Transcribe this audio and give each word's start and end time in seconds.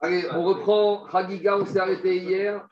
Allez, 0.00 0.24
on 0.32 0.44
reprend 0.44 1.04
Hagiga, 1.06 1.58
on 1.58 1.66
s'est 1.66 1.80
arrêté 1.80 2.18
hier. 2.18 2.66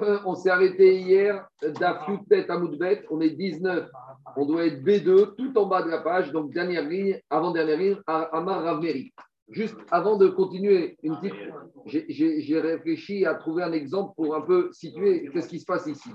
Euh, 0.00 0.18
On 0.24 0.34
s'est 0.34 0.48
arrêté 0.50 0.96
hier 1.00 1.46
à 1.60 2.58
Moudbet. 2.58 3.04
On 3.10 3.20
est 3.20 3.30
19. 3.30 3.88
On 4.36 4.46
doit 4.46 4.66
être 4.66 4.82
B2, 4.82 5.34
tout 5.36 5.58
en 5.58 5.66
bas 5.66 5.82
de 5.82 5.90
la 5.90 5.98
page. 5.98 6.32
Donc, 6.32 6.52
dernière 6.52 6.88
ligne, 6.88 7.20
avant-dernière 7.28 7.76
ligne, 7.76 7.96
Amar 8.06 8.62
Ravmeri. 8.62 9.12
Juste 9.50 9.76
avant 9.90 10.16
de 10.16 10.28
continuer, 10.28 10.96
j'ai- 11.84 12.60
réfléchi 12.60 13.26
à 13.26 13.34
trouver 13.34 13.64
un 13.64 13.72
exemple 13.72 14.14
pour 14.16 14.34
un 14.34 14.40
peu 14.40 14.70
situer 14.72 15.28
qu'est-ce 15.30 15.48
qui 15.48 15.60
se 15.60 15.66
passe 15.66 15.86
ici. 15.86 16.10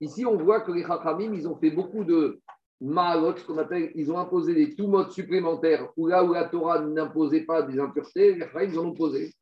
Ici, 0.00 0.24
on 0.24 0.36
voit 0.36 0.60
que 0.60 0.70
les 0.70 0.84
Chachamim, 0.84 1.32
ils 1.34 1.48
ont 1.48 1.56
fait 1.56 1.70
beaucoup 1.70 2.04
de 2.04 2.40
Ma'alot, 2.80 3.36
ce 3.36 3.44
qu'on 3.44 3.58
appelle, 3.58 3.90
ils 3.94 4.10
ont 4.12 4.18
imposé 4.18 4.54
des 4.54 4.74
tout-modes 4.74 5.10
supplémentaires, 5.10 5.88
où 5.96 6.06
là 6.06 6.22
où 6.22 6.32
la 6.32 6.44
Torah 6.44 6.80
n'imposait 6.80 7.44
pas 7.44 7.62
des 7.62 7.80
impuretés, 7.80 8.34
les 8.34 8.40
Chachamim, 8.40 8.64
ils 8.72 8.78
ont 8.78 8.92
posé 8.92 9.32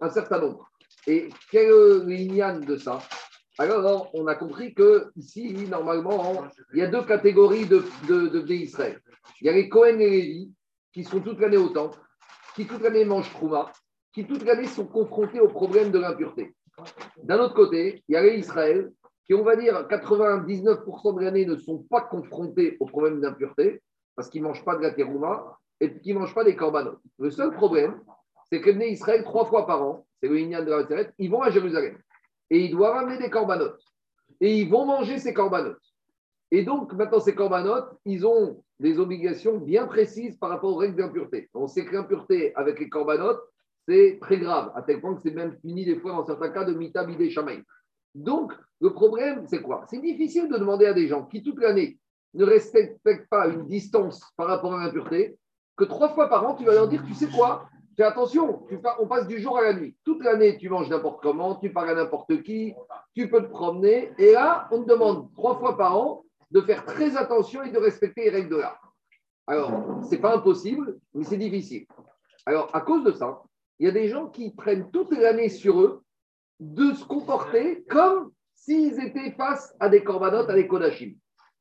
un 0.00 0.08
certain 0.10 0.38
nombre. 0.40 0.70
Et 1.06 1.28
quel 1.50 1.70
est 1.70 2.04
l'ignan 2.04 2.60
de 2.60 2.76
ça? 2.76 3.00
Alors, 3.58 4.10
on 4.14 4.26
a 4.26 4.34
compris 4.34 4.72
que 4.72 5.10
ici, 5.16 5.52
normalement, 5.68 6.44
il 6.72 6.78
y 6.78 6.82
a 6.82 6.86
deux 6.86 7.04
catégories 7.04 7.66
de, 7.66 7.84
de. 8.08 8.44
Il 8.48 9.46
y 9.46 9.48
a 9.48 9.52
les 9.52 9.68
Cohen 9.68 9.98
et 9.98 10.10
Lévi, 10.10 10.52
qui 10.92 11.04
sont 11.04 11.20
toute 11.20 11.38
l'année 11.38 11.58
au 11.58 11.68
temple, 11.68 11.98
qui 12.54 12.66
toute 12.66 12.82
l'année 12.82 13.04
mangent 13.04 13.30
Trouma, 13.30 13.70
qui 14.12 14.26
toute 14.26 14.44
l'année 14.44 14.66
sont 14.66 14.86
confrontés 14.86 15.40
au 15.40 15.48
problème 15.48 15.90
de 15.90 15.98
l'impureté. 15.98 16.54
D'un 17.22 17.38
autre 17.40 17.54
côté, 17.54 18.02
il 18.08 18.12
y 18.12 18.16
a 18.16 18.22
les 18.22 18.38
Israël, 18.38 18.90
qui, 19.26 19.34
on 19.34 19.44
va 19.44 19.56
dire, 19.56 19.86
99% 19.88 21.16
de 21.16 21.24
l'année 21.24 21.46
ne 21.46 21.56
sont 21.56 21.78
pas 21.90 22.00
confrontés 22.00 22.76
au 22.80 22.86
problème 22.86 23.20
d'impureté, 23.20 23.82
parce 24.16 24.28
qu'ils 24.28 24.42
ne 24.42 24.48
mangent 24.48 24.64
pas 24.64 24.76
de 24.76 24.82
la 24.82 24.92
terouma 24.92 25.58
et 25.80 25.98
qu'ils 25.98 26.14
ne 26.14 26.20
mangent 26.20 26.34
pas 26.34 26.44
des 26.44 26.56
corbanotes. 26.56 27.00
Le 27.18 27.30
seul 27.30 27.52
problème, 27.52 28.00
c'est 28.52 28.60
que 28.60 28.70
Israël, 28.84 29.24
trois 29.24 29.46
fois 29.46 29.66
par 29.66 29.82
an, 29.82 30.06
c'est 30.20 30.28
le 30.28 30.38
Inyan 30.38 30.62
de 30.62 30.70
la 30.70 30.86
Seret, 30.86 31.10
ils 31.16 31.30
vont 31.30 31.40
à 31.40 31.48
Jérusalem. 31.48 31.96
Et 32.50 32.66
ils 32.66 32.70
doivent 32.70 32.98
amener 32.98 33.16
des 33.16 33.30
corbanotes. 33.30 33.82
Et 34.42 34.58
ils 34.58 34.68
vont 34.68 34.84
manger 34.84 35.16
ces 35.16 35.32
corbanotes. 35.32 35.80
Et 36.50 36.62
donc, 36.62 36.92
maintenant, 36.92 37.18
ces 37.18 37.34
corbanotes, 37.34 37.96
ils 38.04 38.26
ont 38.26 38.62
des 38.78 38.98
obligations 38.98 39.56
bien 39.56 39.86
précises 39.86 40.36
par 40.36 40.50
rapport 40.50 40.72
aux 40.74 40.76
règles 40.76 40.96
d'impureté. 40.96 41.48
On 41.54 41.66
sait 41.66 41.86
que 41.86 41.94
l'impureté 41.94 42.54
avec 42.54 42.78
les 42.78 42.90
corbanotes, 42.90 43.40
c'est 43.88 44.18
très 44.20 44.36
grave, 44.36 44.70
à 44.76 44.82
tel 44.82 45.00
point 45.00 45.14
que 45.14 45.22
c'est 45.22 45.34
même 45.34 45.58
puni 45.58 45.86
des 45.86 45.96
fois, 45.96 46.12
dans 46.12 46.26
certains 46.26 46.50
cas, 46.50 46.64
de 46.64 46.74
mitabidé 46.74 47.30
shamaï. 47.30 47.62
Donc, 48.14 48.52
le 48.82 48.92
problème, 48.92 49.46
c'est 49.46 49.62
quoi? 49.62 49.86
C'est 49.88 50.02
difficile 50.02 50.50
de 50.50 50.58
demander 50.58 50.84
à 50.84 50.92
des 50.92 51.08
gens 51.08 51.24
qui, 51.24 51.42
toute 51.42 51.58
l'année, 51.58 51.98
ne 52.34 52.44
respectent 52.44 53.00
pas 53.30 53.46
une 53.46 53.66
distance 53.66 54.22
par 54.36 54.48
rapport 54.48 54.74
à 54.74 54.84
l'impureté, 54.84 55.38
que 55.74 55.84
trois 55.84 56.10
fois 56.10 56.28
par 56.28 56.46
an, 56.46 56.54
tu 56.54 56.66
vas 56.66 56.74
leur 56.74 56.88
dire, 56.88 57.02
tu 57.06 57.14
sais 57.14 57.28
quoi? 57.28 57.66
Fais 57.96 58.04
attention, 58.04 58.66
on 59.00 59.06
passe 59.06 59.26
du 59.26 59.38
jour 59.38 59.58
à 59.58 59.62
la 59.62 59.74
nuit. 59.74 59.94
Toute 60.04 60.22
l'année, 60.24 60.56
tu 60.56 60.70
manges 60.70 60.88
n'importe 60.88 61.22
comment, 61.22 61.56
tu 61.56 61.70
parles 61.70 61.90
à 61.90 61.94
n'importe 61.94 62.42
qui, 62.42 62.74
tu 63.14 63.28
peux 63.28 63.42
te 63.42 63.50
promener. 63.50 64.12
Et 64.18 64.32
là, 64.32 64.66
on 64.70 64.82
te 64.82 64.88
demande 64.88 65.30
trois 65.34 65.58
fois 65.58 65.76
par 65.76 65.96
an 65.96 66.24
de 66.50 66.60
faire 66.62 66.84
très 66.86 67.16
attention 67.16 67.62
et 67.62 67.70
de 67.70 67.78
respecter 67.78 68.24
les 68.24 68.30
règles 68.30 68.50
de 68.50 68.56
l'art. 68.56 68.94
Alors, 69.46 69.70
ce 70.04 70.10
n'est 70.10 70.20
pas 70.20 70.34
impossible, 70.36 70.98
mais 71.12 71.24
c'est 71.24 71.36
difficile. 71.36 71.86
Alors, 72.46 72.70
à 72.74 72.80
cause 72.80 73.04
de 73.04 73.12
ça, 73.12 73.42
il 73.78 73.86
y 73.86 73.88
a 73.88 73.92
des 73.92 74.08
gens 74.08 74.28
qui 74.28 74.52
prennent 74.52 74.90
toute 74.90 75.12
l'année 75.12 75.48
sur 75.48 75.80
eux 75.80 76.02
de 76.60 76.94
se 76.94 77.04
comporter 77.04 77.82
comme 77.90 78.30
s'ils 78.54 79.00
étaient 79.04 79.32
face 79.32 79.74
à 79.80 79.88
des 79.88 80.04
corbanotes, 80.04 80.48
à 80.48 80.54
des 80.54 80.68
kodachim. 80.68 81.14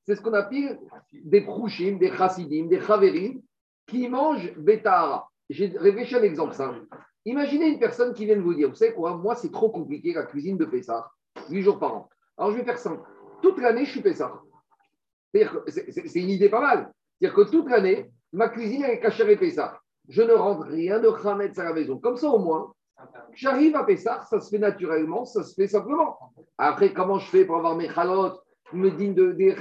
C'est 0.06 0.16
ce 0.16 0.22
qu'on 0.22 0.34
appelle 0.34 0.80
des 1.12 1.42
prouchim, 1.42 1.98
des 1.98 2.12
chassidim, 2.12 2.68
des 2.68 2.80
chaverim 2.80 3.42
qui 3.88 4.08
mangent 4.08 4.54
betahara. 4.56 5.31
J'ai 5.52 5.68
réfléchi 5.78 6.16
à 6.16 6.20
un 6.20 6.24
exemple 6.24 6.54
simple. 6.54 6.80
Imaginez 7.26 7.68
une 7.68 7.80
personne 7.80 8.14
qui 8.14 8.26
vient 8.26 8.38
de 8.38 8.42
vous 8.42 8.54
dire, 8.54 8.70
vous 8.70 8.76
savez 8.76 8.94
quoi, 8.94 9.18
moi 9.18 9.36
c'est 9.36 9.52
trop 9.52 9.70
compliqué 9.70 10.14
la 10.14 10.24
cuisine 10.24 10.58
de 10.58 10.64
Pessah, 10.64 11.12
8 11.50 11.62
jours 11.62 11.78
par 11.78 11.94
an. 11.94 12.10
Alors 12.38 12.52
je 12.52 12.58
vais 12.58 12.64
faire 12.64 12.80
simple. 12.80 13.02
Toute 13.42 13.60
l'année, 13.60 13.84
je 13.84 13.92
suis 13.92 14.02
Pessah. 14.02 14.40
C'est- 15.68 16.16
une 16.16 16.30
idée 16.30 16.50
pas 16.50 16.62
mal. 16.62 16.92
C'est-à-dire 17.20 17.36
que 17.36 17.52
toute 17.52 17.70
l'année, 17.70 18.10
ma 18.32 18.48
cuisine 18.48 18.86
est 18.86 19.00
cachère 19.00 19.30
et 19.30 19.36
Pessah. 19.36 19.78
Je 20.08 20.22
ne 20.22 20.34
rentre 20.34 20.68
rien 20.68 21.00
de 21.00 21.10
Khametz 21.10 21.60
à 21.60 21.66
la 21.66 21.74
maison. 21.74 21.98
Comme 21.98 22.18
ça, 22.18 22.30
au 22.30 22.40
moins, 22.40 22.74
j'arrive 23.34 23.76
à 23.76 23.84
Pessah, 23.84 24.22
ça 24.30 24.40
se 24.40 24.50
fait 24.50 24.58
naturellement, 24.58 25.26
ça 25.26 25.44
se 25.44 25.54
fait 25.54 25.68
simplement. 25.68 26.18
Après, 26.58 26.94
comment 26.94 27.20
je 27.20 27.30
fais 27.30 27.46
pour 27.46 27.58
avoir 27.58 27.76
mes 27.76 27.90
chalotes, 27.90 28.42
me 28.74 28.90
digne 28.90 29.14
de, 29.14 29.34
des 29.34 29.54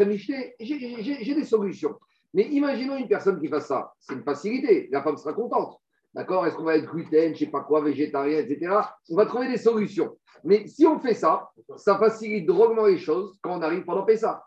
j'ai 0.61 1.35
des 1.35 1.45
solutions. 1.45 1.99
Mais 2.35 2.45
imaginons 2.45 2.97
une 2.97 3.09
personne 3.09 3.41
qui 3.41 3.49
fasse 3.49 3.67
ça. 3.67 3.93
C'est 3.99 4.15
une 4.15 4.23
facilité. 4.23 4.89
La 4.93 5.03
femme 5.03 5.17
sera 5.17 5.33
contente. 5.33 5.79
D'accord? 6.15 6.47
Est-ce 6.47 6.57
qu'on 6.57 6.65
va 6.65 6.77
être 6.77 6.91
gluten, 6.91 7.29
je 7.29 7.31
ne 7.31 7.35
sais 7.35 7.47
pas 7.47 7.61
quoi, 7.61 7.83
végétarien, 7.83 8.39
etc. 8.39 8.77
On 9.09 9.17
va 9.17 9.27
trouver 9.27 9.49
des 9.49 9.57
solutions. 9.57 10.17
Mais 10.45 10.67
si 10.67 10.87
on 10.87 10.99
fait 10.99 11.15
ça, 11.15 11.51
ça 11.77 11.99
facilite 11.99 12.47
drôlement 12.47 12.87
les 12.87 12.99
choses 12.99 13.39
quand 13.43 13.59
on 13.59 13.63
arrive 13.63 13.85
pendant 13.85 14.05
Pessah. 14.05 14.45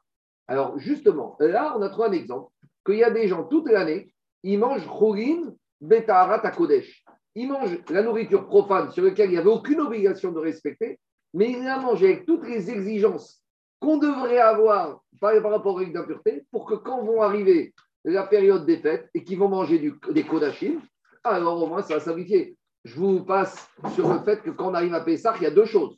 Alors, 0.47 0.77
justement, 0.77 1.37
là, 1.39 1.73
on 1.77 1.81
a 1.81 1.89
trouvé 1.89 2.07
un 2.07 2.11
exemple 2.13 2.51
qu'il 2.85 2.95
y 2.95 3.03
a 3.03 3.11
des 3.11 3.27
gens 3.27 3.45
toute 3.45 3.69
l'année, 3.69 4.13
ils 4.43 4.59
mangent 4.59 4.87
chourine, 4.87 5.55
betaharat 5.79 6.45
à 6.45 6.51
Kodesh. 6.51 7.05
Ils 7.35 7.47
mangent 7.47 7.79
la 7.89 8.03
nourriture 8.03 8.45
profane 8.45 8.91
sur 8.91 9.03
laquelle 9.03 9.29
il 9.29 9.33
n'y 9.33 9.37
avait 9.37 9.49
aucune 9.49 9.79
obligation 9.79 10.31
de 10.31 10.39
respecter, 10.39 10.99
mais 11.33 11.51
ils 11.51 11.63
la 11.63 11.79
mangent 11.79 12.03
avec 12.03 12.25
toutes 12.25 12.45
les 12.47 12.69
exigences 12.69 13.42
qu'on 13.83 13.97
devrait 13.97 14.39
avoir 14.39 15.01
par, 15.19 15.33
rapport 15.43 15.73
aux 15.73 15.77
règles 15.77 15.91
d'impureté 15.91 16.45
pour 16.51 16.65
que 16.65 16.75
quand 16.75 17.03
vont 17.03 17.21
arriver 17.21 17.73
la 18.05 18.23
période 18.23 18.65
des 18.65 18.77
fêtes 18.77 19.09
et 19.13 19.25
qu'ils 19.25 19.37
vont 19.37 19.49
manger 19.49 19.77
du- 19.77 19.99
des 20.11 20.23
kodachim, 20.23 20.79
alors 21.21 21.61
au 21.61 21.67
moins 21.67 21.81
ça 21.81 21.95
va 21.95 21.99
simplifier. 21.99 22.57
Je 22.85 22.95
vous 22.95 23.25
passe 23.25 23.69
sur 23.93 24.11
le 24.13 24.19
fait 24.19 24.41
que 24.41 24.51
quand 24.51 24.71
on 24.71 24.73
arrive 24.73 24.93
à 24.93 25.01
Pessah, 25.01 25.33
il 25.37 25.43
y 25.43 25.45
a 25.45 25.51
deux 25.51 25.65
choses. 25.65 25.97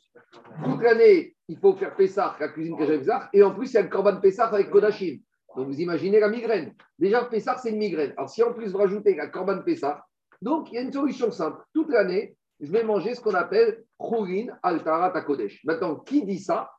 Toute 0.64 0.82
l'année, 0.82 1.36
il 1.48 1.58
faut 1.58 1.74
faire 1.74 1.94
Pessah, 1.94 2.36
la 2.40 2.48
cuisine 2.48 2.76
que 2.76 2.86
j'ai 2.86 3.00
et 3.32 3.42
en 3.44 3.52
plus, 3.52 3.70
il 3.70 3.74
y 3.74 3.78
a 3.78 3.82
le 3.82 3.88
Korban 3.88 4.20
Pessah 4.20 4.46
avec 4.46 4.70
Kodachim. 4.70 5.18
Donc 5.56 5.68
vous 5.68 5.80
imaginez 5.80 6.18
la 6.18 6.28
migraine. 6.28 6.74
Déjà, 6.98 7.24
Pessah, 7.24 7.56
c'est 7.56 7.70
une 7.70 7.78
migraine. 7.78 8.12
Alors 8.16 8.30
si 8.30 8.42
en 8.42 8.52
plus 8.52 8.72
vous 8.72 8.78
rajoutez 8.78 9.14
la 9.14 9.28
Korban 9.28 9.62
Pessah, 9.62 10.04
donc 10.42 10.72
il 10.72 10.74
y 10.74 10.78
a 10.78 10.82
une 10.82 10.92
solution 10.92 11.30
simple. 11.30 11.62
Toute 11.72 11.90
l'année, 11.90 12.36
je 12.60 12.70
vais 12.72 12.82
manger 12.82 13.14
ce 13.14 13.20
qu'on 13.20 13.34
appelle 13.34 13.84
Khourin 13.96 14.46
Altarat 14.62 15.16
à 15.16 15.20
Kodesh. 15.22 15.64
Maintenant, 15.64 15.96
qui 15.96 16.24
dit 16.24 16.40
ça? 16.40 16.70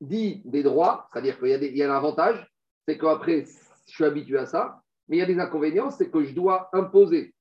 Dit 0.00 0.42
des 0.44 0.62
droits, 0.62 1.08
c'est-à-dire 1.12 1.38
qu'il 1.38 1.48
y 1.48 1.54
a, 1.54 1.58
y 1.58 1.82
un 1.82 1.94
avantage, 1.94 2.46
c'est 2.86 2.98
qu'après, 2.98 3.44
je 3.86 3.92
suis 3.94 4.04
habitué 4.04 4.38
à 4.38 4.46
ça, 4.46 4.80
mais 5.08 5.16
il 5.16 5.20
y 5.20 5.22
a 5.22 5.26
des 5.26 5.38
inconvénients, 5.38 5.90
c'est 5.90 6.10
que 6.10 6.22
je 6.24 6.34
dois 6.34 6.68
imposer 6.72 7.34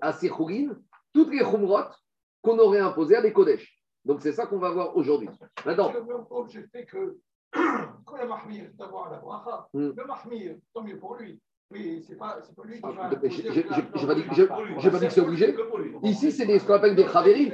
à 0.00 0.12
ces 0.12 0.28
Khourin 0.28 0.76
toutes 1.12 1.30
les 1.30 1.38
Khumrot 1.44 1.88
qu'on 2.42 2.58
aurait 2.58 2.80
imposées 2.80 3.16
à 3.16 3.22
des 3.22 3.32
Kodesh. 3.32 3.80
Donc 4.04 4.20
c'est 4.22 4.32
ça 4.32 4.46
qu'on 4.46 4.58
va 4.58 4.70
voir 4.70 4.96
aujourd'hui. 4.96 5.28
Maintenant, 5.64 5.92
fait 6.72 6.84
que 6.86 7.16
quand 7.52 8.16
le 8.20 8.28
mahmir 8.28 8.70
d'avoir 8.74 9.10
la 9.10 9.18
bracha, 9.18 9.66
Hmm. 9.72 9.92
le 9.96 10.04
mahmir, 10.06 10.56
tant 10.74 10.82
mieux 10.82 10.98
pour 10.98 11.16
lui. 11.16 11.40
Mais 11.72 12.00
c'est 12.02 12.14
pas, 12.16 12.38
pas 12.56 12.62
lui 12.64 12.76
qui 12.76 12.80
va. 12.82 13.10
j'ai- 13.24 13.42
j'ai 13.52 14.06
pas 14.06 14.14
dit- 14.14 14.22
que 15.06 15.10
c'est 15.10 15.20
obligé. 15.20 15.56
Ici, 16.04 16.30
c'est 16.30 16.58
ce 16.60 16.64
qu'on 16.64 16.74
appelle 16.74 16.94
des 16.94 17.04
Khaverim. 17.04 17.50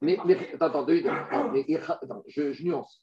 Mais, 0.00 0.18
attends, 0.58 0.86
attends, 0.86 2.22
je, 2.26 2.52
je 2.52 2.64
nuance. 2.64 3.02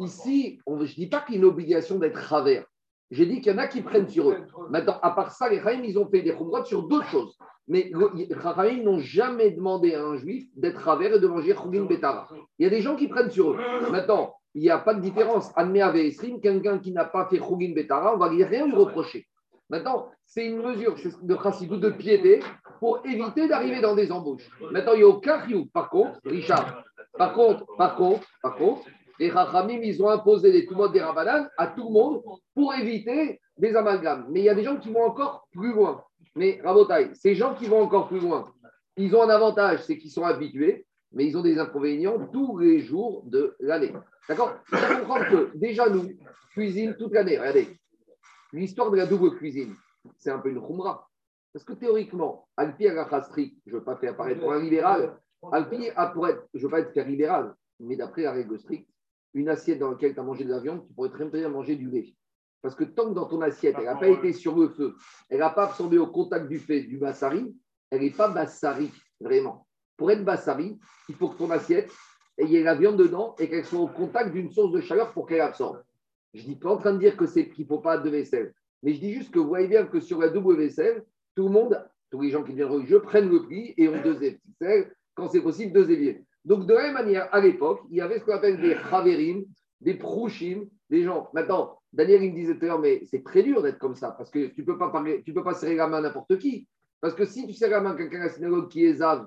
Ici, 0.00 0.58
je 0.66 0.72
ne 0.72 0.84
dis 0.86 1.06
pas 1.06 1.20
qu'il 1.20 1.34
y 1.36 1.38
a 1.38 1.40
une 1.40 1.46
obligation 1.46 1.98
d'être 1.98 2.28
Khaver. 2.28 2.64
J'ai 3.10 3.26
dit 3.26 3.40
qu'il 3.40 3.52
y 3.52 3.54
en 3.54 3.58
a 3.58 3.66
qui 3.66 3.82
prennent 3.82 4.08
sur 4.08 4.30
eux. 4.30 4.36
Maintenant, 4.70 4.98
à 5.02 5.10
part 5.10 5.32
ça, 5.32 5.48
les 5.48 5.60
Chaim, 5.60 5.80
ils 5.84 5.98
ont 5.98 6.08
fait 6.08 6.22
des 6.22 6.30
Khumrot 6.32 6.64
sur 6.64 6.84
d'autres 6.84 7.08
choses. 7.08 7.36
Mais 7.66 7.90
le- 7.92 8.10
les 8.14 8.28
Chaim 8.40 8.82
n'ont 8.84 8.98
jamais 9.00 9.50
demandé 9.50 9.94
à 9.94 10.02
un 10.04 10.16
juif 10.16 10.46
d'être 10.56 10.82
Khaver 10.84 11.16
et 11.16 11.18
de 11.18 11.26
manger 11.26 11.54
Khugin 11.54 11.84
Betara. 11.84 12.28
Il 12.58 12.64
y 12.64 12.66
a 12.66 12.70
des 12.70 12.80
gens 12.80 12.96
qui 12.96 13.08
prennent 13.08 13.30
sur 13.30 13.50
eux. 13.50 13.58
Maintenant, 13.90 14.34
il 14.54 14.62
n'y 14.62 14.70
a 14.70 14.78
pas 14.78 14.94
de 14.94 15.00
différence. 15.00 15.50
Admet 15.56 15.82
à 15.82 15.94
Esrim, 15.94 16.40
quelqu'un 16.40 16.78
qui 16.78 16.92
n'a 16.92 17.04
pas 17.04 17.26
fait 17.26 17.38
Khugin 17.38 17.72
Betara, 17.74 18.14
on 18.14 18.18
va 18.18 18.28
lui 18.28 18.44
rien 18.44 18.66
lui 18.66 18.74
reprocher. 18.74 19.26
Maintenant, 19.68 20.08
c'est 20.24 20.46
une 20.46 20.62
mesure 20.62 20.94
de 21.22 21.36
chassidou 21.42 21.76
de 21.76 21.90
piété 21.90 22.40
pour 22.80 23.00
éviter 23.04 23.46
d'arriver 23.48 23.80
dans 23.80 23.94
des 23.94 24.10
embauches. 24.10 24.48
Maintenant, 24.72 24.92
il 24.94 24.98
n'y 24.98 25.02
a 25.04 25.08
aucun. 25.08 25.40
Par 25.72 25.90
contre, 25.90 26.18
Richard, 26.24 26.82
par 27.18 27.32
contre, 27.34 27.64
par 27.76 27.94
contre, 27.96 28.26
par 28.42 28.56
contre, 28.56 28.82
les 29.20 29.28
Rachamim, 29.28 29.80
ils 29.82 30.02
ont 30.02 30.08
imposé 30.08 30.50
les 30.50 30.66
Tumot 30.66 30.88
des 30.88 31.02
Rabbanan 31.02 31.46
à 31.58 31.66
tout 31.66 31.84
le 31.84 31.92
monde 31.92 32.22
pour 32.54 32.72
éviter 32.74 33.38
des 33.58 33.76
amalgames. 33.76 34.26
Mais 34.30 34.40
il 34.40 34.44
y 34.44 34.48
a 34.48 34.54
des 34.54 34.64
gens 34.64 34.78
qui 34.78 34.90
vont 34.90 35.04
encore 35.04 35.46
plus 35.52 35.74
loin. 35.74 36.02
Mais 36.34 36.58
Rabotai, 36.64 37.10
ces 37.14 37.34
gens 37.34 37.54
qui 37.54 37.66
vont 37.66 37.82
encore 37.82 38.08
plus 38.08 38.18
loin, 38.18 38.50
ils 38.96 39.14
ont 39.14 39.22
un 39.22 39.28
avantage, 39.28 39.84
c'est 39.84 39.98
qu'ils 39.98 40.10
sont 40.10 40.24
habitués, 40.24 40.86
mais 41.12 41.26
ils 41.26 41.36
ont 41.36 41.42
des 41.42 41.58
inconvénients 41.58 42.28
tous 42.32 42.56
les 42.58 42.80
jours 42.80 43.22
de 43.26 43.54
l'année. 43.60 43.92
D'accord? 44.26 44.54
Il 44.72 44.78
faut 44.78 44.98
comprendre 45.00 45.28
que 45.28 45.58
déjà, 45.58 45.90
nous, 45.90 46.08
cuisine 46.52 46.96
toute 46.96 47.12
l'année. 47.12 47.38
Regardez, 47.38 47.68
l'histoire 48.54 48.90
de 48.90 48.96
la 48.96 49.06
double 49.06 49.36
cuisine, 49.36 49.74
c'est 50.16 50.30
un 50.30 50.38
peu 50.38 50.48
une 50.48 50.66
khumra. 50.66 51.06
Parce 51.52 51.64
que 51.64 51.74
théoriquement, 51.74 52.48
Alpi 52.56 52.88
Agachastri, 52.88 53.58
je 53.66 53.74
ne 53.74 53.78
veux 53.78 53.84
pas 53.84 53.96
faire 53.96 54.12
apparaître 54.12 54.40
pour 54.40 54.52
un 54.52 54.60
libéral, 54.60 55.18
Alpi 55.52 55.90
je 56.54 56.58
ne 56.58 56.62
veux 56.62 56.70
pas 56.70 56.80
être 56.80 56.94
faire 56.94 57.06
libéral, 57.06 57.54
mais 57.80 57.96
d'après 57.96 58.22
la 58.22 58.32
règle 58.32 58.58
stricte, 58.58 58.88
une 59.34 59.48
assiette 59.48 59.78
dans 59.78 59.90
laquelle 59.90 60.14
tu 60.14 60.20
as 60.20 60.22
mangé 60.22 60.44
de 60.44 60.50
la 60.50 60.60
viande, 60.60 60.86
tu 60.86 60.92
pourrais 60.92 61.10
très 61.10 61.24
bien 61.26 61.48
manger 61.48 61.76
du 61.76 61.88
lait. 61.88 62.14
Parce 62.62 62.74
que 62.74 62.84
tant 62.84 63.08
que 63.08 63.14
dans 63.14 63.26
ton 63.26 63.40
assiette, 63.40 63.76
elle 63.78 63.84
n'a 63.84 63.96
pas 63.96 64.08
été 64.08 64.32
sur 64.32 64.56
le 64.56 64.68
feu, 64.68 64.94
elle 65.28 65.38
n'a 65.38 65.50
pas 65.50 65.64
absorbé 65.64 65.98
au 65.98 66.08
contact 66.08 66.48
du 66.48 66.58
fait 66.58 66.82
du 66.82 66.98
bassari, 66.98 67.54
elle 67.90 68.02
n'est 68.02 68.10
pas 68.10 68.28
bassari, 68.28 68.90
vraiment. 69.20 69.66
pour 69.96 70.10
être 70.10 70.24
bassari, 70.24 70.78
il 71.08 71.14
faut 71.14 71.28
que 71.28 71.38
ton 71.38 71.50
assiette, 71.50 71.90
il 72.38 72.50
y 72.50 72.56
ait 72.56 72.62
la 72.62 72.74
viande 72.74 72.96
dedans 72.96 73.34
et 73.38 73.48
qu'elle 73.48 73.64
soit 73.64 73.80
au 73.80 73.88
contact 73.88 74.32
d'une 74.32 74.50
source 74.50 74.72
de 74.72 74.80
chaleur 74.80 75.12
pour 75.12 75.26
qu'elle 75.26 75.40
absorbe. 75.40 75.82
Je 76.34 76.42
ne 76.42 76.46
dis 76.48 76.56
pas 76.56 76.70
en 76.70 76.76
train 76.76 76.92
de 76.92 76.98
dire 76.98 77.16
que 77.16 77.26
c'est 77.26 77.48
qu'il 77.48 77.64
ne 77.64 77.68
faut 77.68 77.80
pas 77.80 77.98
de 77.98 78.08
vaisselle, 78.08 78.54
mais 78.82 78.94
je 78.94 79.00
dis 79.00 79.12
juste 79.12 79.30
que 79.30 79.38
vous 79.38 79.48
voyez 79.48 79.68
bien 79.68 79.86
que 79.86 80.00
sur 80.00 80.18
la 80.20 80.28
double 80.28 80.56
vaisselle, 80.56 81.04
tout 81.34 81.44
le 81.44 81.52
monde, 81.52 81.86
tous 82.10 82.20
les 82.20 82.30
gens 82.30 82.42
qui 82.42 82.52
viennent 82.52 82.68
religieux 82.68 83.02
prennent 83.02 83.28
le 83.28 83.42
prix 83.42 83.74
et 83.76 83.88
ont 83.88 84.02
deux 84.02 84.14
vaisselles, 84.14 84.92
quand 85.14 85.28
c'est 85.28 85.42
possible, 85.42 85.72
deux 85.72 85.90
éviers. 85.90 86.24
Donc, 86.44 86.66
de 86.66 86.74
la 86.74 86.82
même 86.84 86.94
manière, 86.94 87.28
à 87.32 87.40
l'époque, 87.40 87.80
il 87.90 87.96
y 87.96 88.00
avait 88.00 88.18
ce 88.18 88.24
qu'on 88.24 88.34
appelle 88.34 88.60
des 88.60 88.76
chaverim, 88.90 89.44
des 89.80 89.94
prouchim, 89.94 90.64
des 90.88 91.02
gens. 91.02 91.28
Maintenant, 91.34 91.78
Daniel, 91.92 92.22
il 92.22 92.32
me 92.32 92.36
disait 92.36 92.54
tout 92.54 92.64
à 92.64 92.68
l'heure, 92.68 92.80
mais 92.80 93.02
c'est 93.10 93.24
très 93.24 93.42
dur 93.42 93.62
d'être 93.62 93.78
comme 93.78 93.94
ça, 93.94 94.12
parce 94.12 94.30
que 94.30 94.46
tu 94.46 94.62
ne 94.62 94.66
peux, 94.66 95.42
pas 95.42 95.54
serrer 95.54 95.74
la 95.74 95.86
main 95.86 95.98
à 95.98 96.00
n'importe 96.02 96.38
qui. 96.38 96.66
Parce 97.00 97.14
que 97.14 97.24
si 97.24 97.46
tu 97.46 97.52
serres 97.54 97.70
la 97.70 97.80
main 97.80 97.92
à 97.92 97.96
quelqu'un 97.96 98.20
à 98.20 98.24
la 98.24 98.28
synagogue 98.28 98.68
qui 98.68 98.84
est 98.84 98.94
zav 98.94 99.26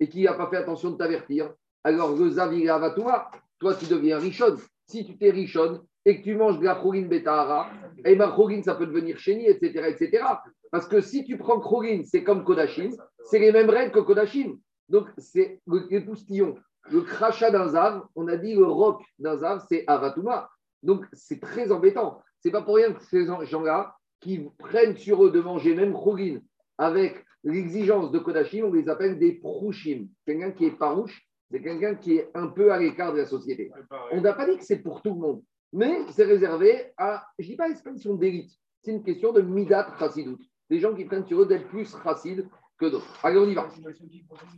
et 0.00 0.08
qui 0.08 0.24
n'a 0.24 0.34
pas 0.34 0.48
fait 0.48 0.56
attention 0.56 0.90
de 0.90 0.96
t'avertir, 0.96 1.52
alors 1.84 2.16
le 2.16 2.30
zav, 2.30 2.54
il 2.54 2.64
est 2.64 2.94
toi, 2.94 3.30
toi, 3.58 3.74
tu 3.74 3.86
deviens 3.86 4.18
richonne. 4.18 4.58
Si 4.86 5.04
tu 5.04 5.16
t'es 5.16 5.30
richonne 5.30 5.82
et 6.04 6.18
que 6.18 6.24
tu 6.24 6.34
manges 6.34 6.58
de 6.58 6.64
la 6.64 6.74
chorine 6.74 7.08
betahara, 7.08 7.70
et 8.04 8.12
eh 8.12 8.16
ma 8.16 8.36
ben, 8.36 8.62
ça 8.62 8.74
peut 8.74 8.86
devenir 8.86 9.18
chéni, 9.18 9.46
etc., 9.46 9.88
etc. 9.88 10.24
Parce 10.70 10.88
que 10.88 11.00
si 11.00 11.24
tu 11.24 11.38
prends 11.38 11.60
chorine, 11.60 12.04
c'est 12.04 12.24
comme 12.24 12.44
kodashim, 12.44 12.90
c'est 13.24 13.38
les 13.38 13.52
mêmes 13.52 13.70
règles 13.70 13.92
que 13.92 14.00
kodashim. 14.00 14.58
Donc, 14.92 15.08
c'est 15.16 15.60
le 15.66 16.04
poustillon. 16.04 16.56
Le 16.90 17.00
crachat 17.00 17.50
d'un 17.50 17.68
zav, 17.68 18.02
on 18.14 18.28
a 18.28 18.36
dit 18.36 18.54
le 18.54 18.66
roc 18.66 19.02
d'un 19.18 19.38
zav, 19.38 19.64
c'est 19.66 19.84
avatouma. 19.86 20.50
Donc, 20.82 21.06
c'est 21.14 21.40
très 21.40 21.72
embêtant. 21.72 22.20
C'est 22.40 22.50
pas 22.50 22.60
pour 22.60 22.76
rien 22.76 22.92
que 22.92 23.02
ces 23.02 23.24
gens-là, 23.24 23.96
qui 24.20 24.48
prennent 24.58 24.96
sur 24.96 25.24
eux 25.24 25.32
de 25.32 25.40
manger 25.40 25.74
même 25.74 25.94
chorine 25.94 26.42
avec 26.76 27.24
l'exigence 27.42 28.12
de 28.12 28.18
Kodashim, 28.18 28.66
on 28.66 28.72
les 28.72 28.88
appelle 28.88 29.18
des 29.18 29.32
prouchim. 29.32 30.08
Quelqu'un 30.26 30.52
qui 30.52 30.66
est 30.66 30.78
parouche, 30.78 31.26
c'est 31.50 31.62
quelqu'un 31.62 31.94
qui 31.94 32.18
est 32.18 32.30
un 32.34 32.48
peu 32.48 32.70
à 32.70 32.78
l'écart 32.78 33.14
de 33.14 33.18
la 33.18 33.26
société. 33.26 33.72
On 34.12 34.20
n'a 34.20 34.34
pas 34.34 34.46
dit 34.46 34.58
que 34.58 34.64
c'est 34.64 34.82
pour 34.82 35.00
tout 35.00 35.14
le 35.14 35.20
monde, 35.20 35.42
mais 35.72 36.00
c'est 36.10 36.24
réservé 36.24 36.92
à, 36.98 37.26
je 37.38 37.46
ne 37.46 37.50
dis 37.50 37.56
pas 37.56 37.68
l'expression 37.68 38.14
d'élite, 38.14 38.50
c'est 38.82 38.92
une 38.92 39.02
question 39.02 39.32
de 39.32 39.40
midat 39.40 39.88
chassidout. 39.98 40.38
Des 40.70 40.78
gens 40.78 40.94
qui 40.94 41.04
prennent 41.04 41.26
sur 41.26 41.40
eux 41.40 41.46
d'être 41.46 41.68
plus 41.68 41.90
chassid 42.04 42.46
que 42.82 42.90
d'autres. 42.90 43.18
Allez, 43.22 43.38
on 43.38 43.48
y 43.48 43.54
va. 43.54 43.68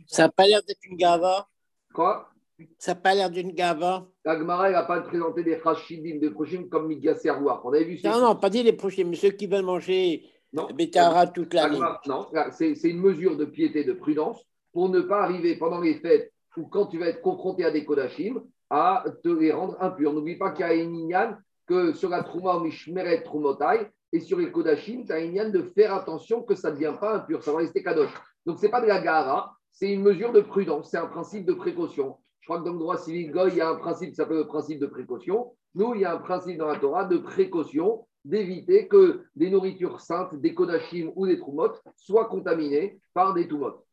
Ça 0.07 0.23
n'a 0.23 0.29
pas 0.29 0.47
l'air 0.47 0.61
d'être 0.63 0.83
une 0.89 0.97
gava. 0.97 1.47
Quoi? 1.93 2.29
Ça 2.77 2.93
n'a 2.93 2.99
pas 2.99 3.13
l'air 3.13 3.29
d'une 3.29 3.51
gava. 3.51 4.07
La 4.23 4.37
Gemara, 4.37 4.71
n'a 4.71 4.83
pas 4.83 5.01
présenté 5.01 5.43
des 5.43 5.59
chassidim, 5.61 6.19
des 6.19 6.29
prochains 6.31 6.63
comme 6.69 6.87
Migas 6.87 7.21
On 7.25 7.73
avait 7.73 7.83
vu 7.83 7.99
Non, 8.03 8.19
non, 8.19 8.35
pas 8.35 8.49
dit 8.49 8.63
les 8.63 8.73
prochains, 8.73 9.03
mais 9.03 9.15
ceux 9.15 9.31
qui 9.31 9.47
veulent 9.47 9.65
manger 9.65 10.23
non, 10.53 10.67
Bétara 10.73 11.27
toute 11.27 11.53
l'année. 11.53 11.79
Non, 12.07 12.27
c'est 12.51 12.73
une 12.83 13.01
mesure 13.01 13.37
de 13.37 13.45
piété, 13.45 13.83
de 13.83 13.93
prudence 13.93 14.41
pour 14.71 14.89
ne 14.89 15.01
pas 15.01 15.23
arriver 15.23 15.57
pendant 15.57 15.81
les 15.81 15.95
fêtes 15.95 16.31
ou 16.57 16.67
quand 16.67 16.87
tu 16.87 16.97
vas 16.97 17.07
être 17.07 17.21
confronté 17.21 17.65
à 17.65 17.71
des 17.71 17.83
kodachim 17.83 18.41
à 18.69 19.03
te 19.23 19.29
les 19.29 19.51
rendre 19.51 19.75
impurs. 19.81 20.13
N'oublie 20.13 20.37
pas 20.37 20.51
qu'il 20.51 20.65
y 20.65 20.69
a 20.69 20.73
une 20.73 21.37
que 21.67 21.93
sur 21.93 22.09
la 22.09 22.23
trouma 22.23 22.59
mishmeret 22.59 23.23
trumotai 23.23 23.87
et 24.15 24.21
sur 24.21 24.39
les 24.39 24.49
kodachim, 24.49 25.03
tu 25.05 25.11
as 25.11 25.19
une 25.19 25.51
de 25.51 25.61
faire 25.61 25.93
attention 25.93 26.41
que 26.41 26.55
ça 26.55 26.69
ne 26.69 26.75
devient 26.75 26.95
pas 26.97 27.17
impur, 27.17 27.43
ça 27.43 27.51
va 27.51 27.57
rester 27.57 27.83
kadosh. 27.83 28.11
Donc, 28.45 28.59
ce 28.59 28.63
n'est 28.63 28.71
pas 28.71 28.79
de 28.79 28.87
la 28.87 29.01
gara, 29.01 29.53
c'est 29.71 29.91
une 29.91 30.03
mesure 30.03 30.31
de 30.31 30.39
prudence, 30.39 30.89
c'est 30.89 30.97
un 30.97 31.07
principe 31.07 31.45
de 31.45 31.53
précaution. 31.53 32.17
Je 32.39 32.47
crois 32.47 32.59
que 32.59 32.65
dans 32.65 32.71
le 32.71 32.79
droit 32.79 32.97
civil, 32.97 33.33
il 33.49 33.55
y 33.55 33.61
a 33.61 33.69
un 33.69 33.75
principe 33.75 34.11
qui 34.11 34.15
s'appelle 34.15 34.37
le 34.37 34.47
principe 34.47 34.79
de 34.79 34.85
précaution. 34.85 35.51
Nous, 35.73 35.95
il 35.95 36.01
y 36.01 36.05
a 36.05 36.13
un 36.13 36.19
principe 36.19 36.57
dans 36.57 36.67
la 36.67 36.79
Torah 36.79 37.03
de 37.03 37.17
précaution 37.17 38.07
d'éviter 38.23 38.87
que 38.87 39.25
des 39.35 39.49
nourritures 39.49 39.99
saintes, 39.99 40.33
des 40.39 40.53
kodachim 40.53 41.11
ou 41.15 41.27
des 41.27 41.37
troumotes 41.37 41.83
soient 41.97 42.25
contaminées 42.25 42.99
par 43.13 43.33
des 43.33 43.49
toumotes. 43.49 43.83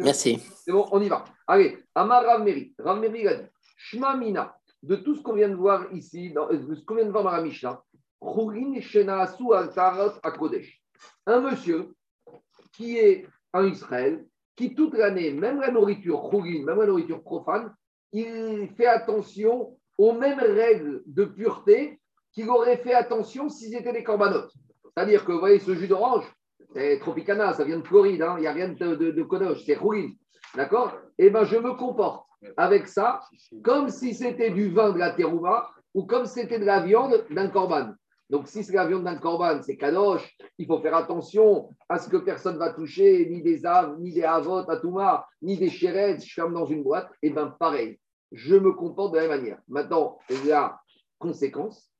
Merci. 0.00 0.38
C'est 0.56 0.72
bon, 0.72 0.86
on 0.92 1.00
y 1.00 1.08
va. 1.08 1.24
Allez, 1.46 1.78
Amar 1.94 2.24
Ravmeri. 2.24 2.74
Ravmeri 2.78 3.26
a 3.26 3.34
dit 3.36 3.48
Shma 3.78 4.16
Mina, 4.18 4.54
de 4.82 4.96
tout 4.96 5.14
ce 5.14 5.22
qu'on 5.22 5.32
vient 5.32 5.48
de 5.48 5.54
voir 5.54 5.90
ici, 5.94 6.30
dans, 6.30 6.50
euh, 6.50 6.74
ce 6.74 6.84
qu'on 6.84 6.96
vient 6.96 7.06
de 7.06 7.10
voir 7.10 7.24
dans 7.24 7.30
la 7.30 7.40
Mishnah, 7.40 7.82
un 11.26 11.40
monsieur 11.40 11.94
qui 12.72 12.96
est 12.98 13.26
en 13.52 13.64
Israël, 13.64 14.24
qui 14.56 14.74
toute 14.74 14.94
l'année, 14.94 15.32
même 15.32 15.60
la 15.60 15.70
nourriture 15.70 16.30
même 16.32 16.78
la 16.78 16.86
nourriture 16.86 17.22
profane, 17.22 17.74
il 18.12 18.68
fait 18.76 18.86
attention 18.86 19.76
aux 19.98 20.12
mêmes 20.12 20.40
règles 20.40 21.02
de 21.06 21.24
pureté 21.24 22.00
qu'il 22.32 22.48
aurait 22.48 22.78
fait 22.78 22.94
attention 22.94 23.48
s'ils 23.48 23.74
étaient 23.74 23.92
des 23.92 24.04
corbanotes. 24.04 24.52
C'est-à-dire 24.84 25.24
que, 25.24 25.32
vous 25.32 25.38
voyez, 25.38 25.58
ce 25.58 25.74
jus 25.74 25.88
d'orange, 25.88 26.24
c'est 26.74 26.98
Tropicana, 27.00 27.52
ça 27.52 27.64
vient 27.64 27.78
de 27.78 27.86
Floride, 27.86 28.22
hein, 28.22 28.34
il 28.38 28.42
n'y 28.42 28.46
a 28.46 28.52
rien 28.52 28.68
de, 28.68 28.94
de, 28.94 29.10
de 29.10 29.54
c'est 29.54 29.74
rouline. 29.74 30.14
D'accord? 30.54 30.92
Eh 31.18 31.30
bien, 31.30 31.44
je 31.44 31.56
me 31.56 31.74
comporte 31.74 32.26
avec 32.56 32.88
ça 32.88 33.20
comme 33.62 33.88
si 33.88 34.14
c'était 34.14 34.50
du 34.50 34.70
vin 34.70 34.92
de 34.92 34.98
la 34.98 35.10
terouma 35.10 35.70
ou 35.94 36.04
comme 36.04 36.26
si 36.26 36.40
c'était 36.40 36.58
de 36.58 36.64
la 36.64 36.80
viande 36.80 37.24
d'un 37.30 37.48
corban. 37.48 37.92
Donc, 38.32 38.48
si 38.48 38.64
c'est 38.64 38.72
la 38.72 38.86
viande 38.86 39.04
d'un 39.04 39.16
corban, 39.16 39.60
c'est 39.60 39.76
kadosh. 39.76 40.38
Il 40.56 40.66
faut 40.66 40.80
faire 40.80 40.96
attention 40.96 41.68
à 41.90 41.98
ce 41.98 42.08
que 42.08 42.16
personne 42.16 42.54
ne 42.54 42.58
va 42.58 42.72
toucher, 42.72 43.28
ni 43.28 43.42
des 43.42 43.66
aves, 43.66 44.00
ni 44.00 44.10
des 44.10 44.22
avot, 44.22 44.68
atouma, 44.70 45.26
ni 45.42 45.58
des 45.58 45.68
chérettes. 45.68 46.24
Je 46.24 46.32
ferme 46.32 46.54
dans 46.54 46.64
une 46.64 46.82
boîte. 46.82 47.10
Et 47.20 47.28
bien, 47.28 47.48
pareil, 47.48 47.98
je 48.32 48.56
me 48.56 48.72
comporte 48.72 49.12
de 49.12 49.18
la 49.18 49.28
même 49.28 49.38
manière. 49.38 49.58
Maintenant, 49.68 50.16
la 50.46 50.80
conséquence, 51.18 51.92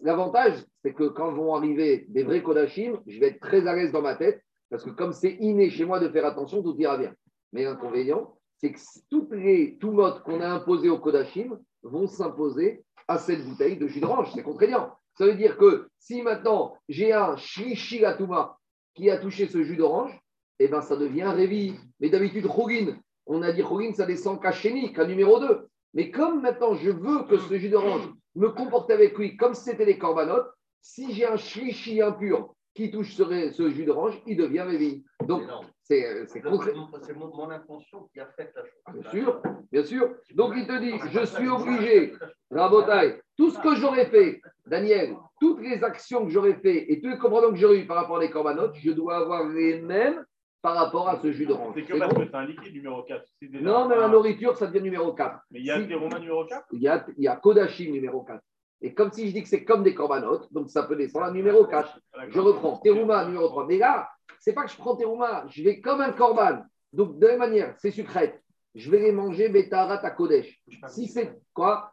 L'avantage, 0.00 0.54
c'est 0.82 0.94
que 0.94 1.04
quand 1.04 1.30
vont 1.32 1.54
arriver 1.54 2.06
des 2.08 2.24
vrais 2.24 2.42
Kodachim, 2.42 2.98
je 3.06 3.20
vais 3.20 3.28
être 3.28 3.40
très 3.40 3.68
à 3.68 3.76
l'aise 3.76 3.92
dans 3.92 4.02
ma 4.02 4.16
tête, 4.16 4.42
parce 4.68 4.82
que 4.82 4.90
comme 4.90 5.12
c'est 5.12 5.36
inné 5.38 5.70
chez 5.70 5.84
moi 5.84 6.00
de 6.00 6.08
faire 6.08 6.26
attention, 6.26 6.60
tout 6.60 6.74
ira 6.76 6.98
bien. 6.98 7.14
Mais 7.52 7.62
l'inconvénient, 7.62 8.34
c'est 8.56 8.72
que 8.72 8.80
toutes 9.10 9.30
les 9.30 9.76
tout 9.78 9.92
modes 9.92 10.22
qu'on 10.24 10.40
a 10.40 10.48
imposés 10.48 10.88
au 10.88 10.98
Kodachim 10.98 11.56
vont 11.84 12.08
s'imposer 12.08 12.82
à 13.06 13.18
cette 13.18 13.44
bouteille 13.44 13.76
de 13.76 13.86
jus 13.86 14.00
d'orange. 14.00 14.32
C'est 14.34 14.42
contraignant. 14.42 14.92
Ça 15.14 15.26
veut 15.26 15.34
dire 15.34 15.56
que 15.56 15.88
si 15.98 16.22
maintenant 16.22 16.76
j'ai 16.88 17.12
un 17.12 17.36
Shrishilatuma 17.36 18.58
qui 18.94 19.10
a 19.10 19.18
touché 19.18 19.46
ce 19.46 19.62
jus 19.62 19.76
d'orange, 19.76 20.18
eh 20.58 20.68
ben 20.68 20.80
ça 20.80 20.96
devient 20.96 21.32
Révi. 21.34 21.74
Mais 22.00 22.08
d'habitude, 22.08 22.46
Rogin, 22.46 22.96
on 23.26 23.42
a 23.42 23.52
dit 23.52 23.62
Rogin, 23.62 23.92
ça 23.92 24.06
descend 24.06 24.40
qu'à 24.40 24.52
Chéni, 24.52 24.92
qu'à 24.92 25.04
numéro 25.04 25.38
2. 25.38 25.68
Mais 25.94 26.10
comme 26.10 26.40
maintenant 26.42 26.74
je 26.74 26.90
veux 26.90 27.24
que 27.24 27.38
ce 27.38 27.58
jus 27.58 27.68
d'orange 27.68 28.08
me 28.34 28.48
comporter 28.48 28.94
avec 28.94 29.16
lui 29.18 29.36
comme 29.36 29.54
si 29.54 29.64
c'était 29.64 29.86
des 29.86 29.98
corbanotes, 29.98 30.50
si 30.80 31.12
j'ai 31.12 31.26
un 31.26 31.36
shlishi 31.36 32.00
impur 32.00 32.54
qui 32.74 32.90
touche 32.90 33.14
ce, 33.14 33.70
jus 33.70 33.84
d'orange, 33.84 34.20
il 34.26 34.36
devient 34.36 34.62
réveillé. 34.62 35.04
Donc, 35.26 35.42
c'est 35.82 36.40
concret. 36.42 36.72
C'est 37.02 37.14
mon, 37.14 37.50
intention 37.50 38.08
qui 38.12 38.20
affecte 38.20 38.56
la 38.56 38.62
chose. 38.62 39.00
Bien 39.00 39.10
sûr, 39.10 39.42
bien 39.70 39.84
sûr. 39.84 40.14
Donc, 40.34 40.54
il 40.56 40.66
te 40.66 40.78
dit, 40.78 40.94
je 41.10 41.24
suis 41.26 41.48
obligé, 41.48 42.14
Rabotai, 42.50 43.20
tout 43.36 43.50
ce 43.50 43.58
que 43.58 43.74
j'aurais 43.74 44.06
fait, 44.06 44.40
Daniel, 44.66 45.16
toutes 45.40 45.60
les 45.60 45.82
actions 45.84 46.24
que 46.24 46.30
j'aurais 46.30 46.54
fait 46.54 46.90
et 46.90 47.00
tous 47.00 47.08
les 47.08 47.18
comportements 47.18 47.52
que 47.52 47.58
j'aurais 47.58 47.78
eu 47.78 47.86
par 47.86 47.96
rapport 47.96 48.16
à 48.16 48.20
les 48.20 48.30
corbanotes, 48.30 48.74
je 48.76 48.90
dois 48.90 49.16
avoir 49.16 49.48
les 49.48 49.80
mêmes 49.80 50.24
par 50.62 50.76
rapport 50.76 51.08
à 51.08 51.20
ce 51.20 51.32
jus 51.32 51.44
d'orange. 51.44 51.74
C'est 51.74 51.82
que 51.82 51.98
parce 51.98 52.14
que 52.14 52.24
c'est 52.24 52.34
un 52.34 52.46
liquide 52.46 52.72
numéro 52.72 53.02
4. 53.02 53.24
Non, 53.60 53.88
mais 53.88 53.96
la 53.96 54.08
nourriture, 54.08 54.56
ça 54.56 54.68
devient 54.68 54.82
numéro 54.82 55.12
4. 55.12 55.40
Mais 55.50 55.58
il 55.58 55.66
y 55.66 55.70
a 55.70 55.82
des 55.82 55.94
Romains 55.94 56.20
numéro 56.20 56.44
4 56.46 56.66
Il 56.72 56.80
y 56.80 56.88
a, 56.88 57.04
il 57.18 57.24
y 57.24 57.28
a 57.28 57.36
Kodashim 57.36 57.90
numéro 57.90 58.22
4. 58.22 58.40
Et 58.82 58.94
comme 58.94 59.12
si 59.12 59.28
je 59.28 59.32
dis 59.32 59.42
que 59.42 59.48
c'est 59.48 59.64
comme 59.64 59.84
des 59.84 59.94
corbanotes, 59.94 60.52
donc 60.52 60.68
ça 60.68 60.82
peut 60.82 60.96
descendre 60.96 61.26
à 61.26 61.30
numéro 61.30 61.64
4. 61.64 62.00
Je 62.28 62.40
reprends 62.40 62.78
Terouma 62.78 63.24
numéro 63.24 63.48
3. 63.48 63.66
Mais 63.66 63.78
là, 63.78 64.08
c'est 64.40 64.52
pas 64.52 64.64
que 64.64 64.70
je 64.70 64.76
prends 64.76 64.96
Terouma, 64.96 65.44
je 65.48 65.62
vais 65.62 65.80
comme 65.80 66.00
un 66.00 66.12
corban. 66.12 66.62
Donc 66.92 67.18
de 67.18 67.26
la 67.26 67.32
même 67.32 67.50
manière, 67.50 67.74
c'est 67.78 67.92
sucrète. 67.92 68.42
Je 68.74 68.90
vais 68.90 68.98
les 68.98 69.12
manger 69.12 69.48
Betarat 69.48 70.04
à 70.04 70.10
Kodesh. 70.10 70.60
Si 70.88 71.06
c'est 71.06 71.40
quoi 71.54 71.92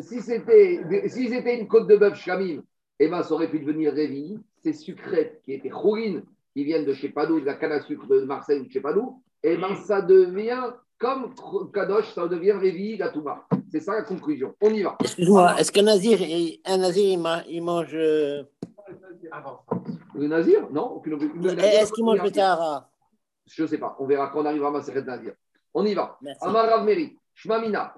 Si 0.00 0.20
c'était 0.20 1.08
si 1.08 1.28
c'était 1.28 1.58
une 1.58 1.66
côte 1.66 1.88
de 1.88 1.96
bœuf 1.96 2.16
Shamim, 2.16 2.62
eh 3.00 3.08
ben, 3.08 3.22
ça 3.22 3.34
aurait 3.34 3.50
pu 3.50 3.60
devenir 3.60 3.92
Révi. 3.92 4.38
C'est 4.62 4.72
sucrète 4.72 5.40
qui 5.44 5.54
était 5.54 5.70
rouline 5.70 6.22
qui 6.54 6.64
viennent 6.64 6.84
de 6.84 7.08
pas 7.08 7.24
d'où, 7.24 7.40
de 7.40 7.46
la 7.46 7.54
canne 7.54 7.72
à 7.72 7.80
sucre 7.80 8.06
de 8.08 8.20
Marseille 8.24 8.60
ou 8.60 8.80
pas 8.80 8.92
d'où, 8.92 9.22
et 9.44 9.52
eh 9.52 9.56
bien 9.56 9.76
ça 9.76 10.02
devient 10.02 10.72
comme 10.98 11.32
Kadosh, 11.72 12.12
ça 12.12 12.26
devient 12.26 12.52
Révi, 12.52 12.96
la 12.96 13.10
Touma. 13.10 13.46
C'est 13.70 13.80
ça 13.80 13.94
la 13.94 14.02
conclusion. 14.02 14.54
On 14.60 14.70
y 14.70 14.82
va. 14.82 14.96
Excuse-moi, 15.00 15.60
est-ce 15.60 15.70
qu'un 15.70 15.82
Nazir, 15.82 16.18
un 16.64 16.78
Nazir 16.78 17.44
il, 17.48 17.62
mange. 17.62 17.94
Euh, 17.94 18.42
le 20.14 20.26
Nazir? 20.26 20.70
Non 20.70 21.02
Est-ce 21.04 21.92
qu'il 21.92 22.04
mange 22.04 22.22
le 22.22 22.30
Tahara? 22.30 22.90
Je 23.46 23.62
ne 23.62 23.66
sais 23.66 23.78
pas. 23.78 23.96
On 23.98 24.06
verra 24.06 24.28
quand 24.28 24.40
on 24.40 24.46
arrivera 24.46 24.68
à 24.68 24.72
ma 24.72 24.82
série 24.82 25.02
de 25.02 25.06
Nazir. 25.06 25.32
On 25.74 25.84
y 25.84 25.94
va. 25.94 26.18
Amarav 26.40 26.84
Meri, 26.84 27.16
Shmamina, 27.34 27.94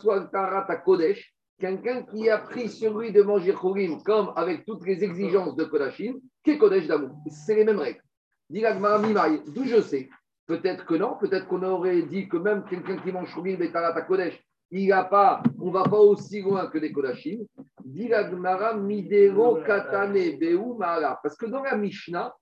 Swal 0.00 0.30
Tarata 0.30 0.76
Kodesh, 0.76 1.34
quelqu'un 1.58 2.02
qui 2.02 2.30
a 2.30 2.38
pris 2.38 2.68
sur 2.68 2.96
lui 2.98 3.12
de 3.12 3.22
manger 3.22 3.52
Chorim 3.52 4.02
comme 4.02 4.32
avec 4.36 4.64
toutes 4.64 4.86
les 4.86 5.02
exigences 5.02 5.56
de 5.56 5.64
Kodashim, 5.64 6.20
qu'est 6.44 6.58
Kodesh 6.58 6.86
d'amour. 6.86 7.16
C'est 7.28 7.56
les 7.56 7.64
mêmes 7.64 7.80
règles. 7.80 8.02
Dit 8.48 8.62
d'où 8.62 9.64
je 9.64 9.80
sais? 9.80 10.08
Peut-être 10.46 10.86
que 10.86 10.94
non, 10.94 11.16
peut-être 11.18 11.48
qu'on 11.48 11.62
aurait 11.64 12.02
dit 12.02 12.28
que 12.28 12.36
même 12.36 12.64
quelqu'un 12.70 12.98
qui 12.98 13.10
mange 13.10 13.34
Chorim 13.34 13.56
Betarata 13.56 14.02
Kodesh, 14.02 14.40
il 14.70 14.92
a 14.92 15.04
pas, 15.04 15.42
on 15.60 15.66
ne 15.66 15.72
va 15.72 15.84
pas 15.84 15.98
aussi 15.98 16.42
loin 16.42 16.66
que 16.66 16.78
Beu 20.36 20.58
Mara. 20.76 21.20
Parce 21.22 21.36
que 21.36 21.46
dans 21.46 21.62
la 21.62 21.76
Mishnah, 21.76 22.34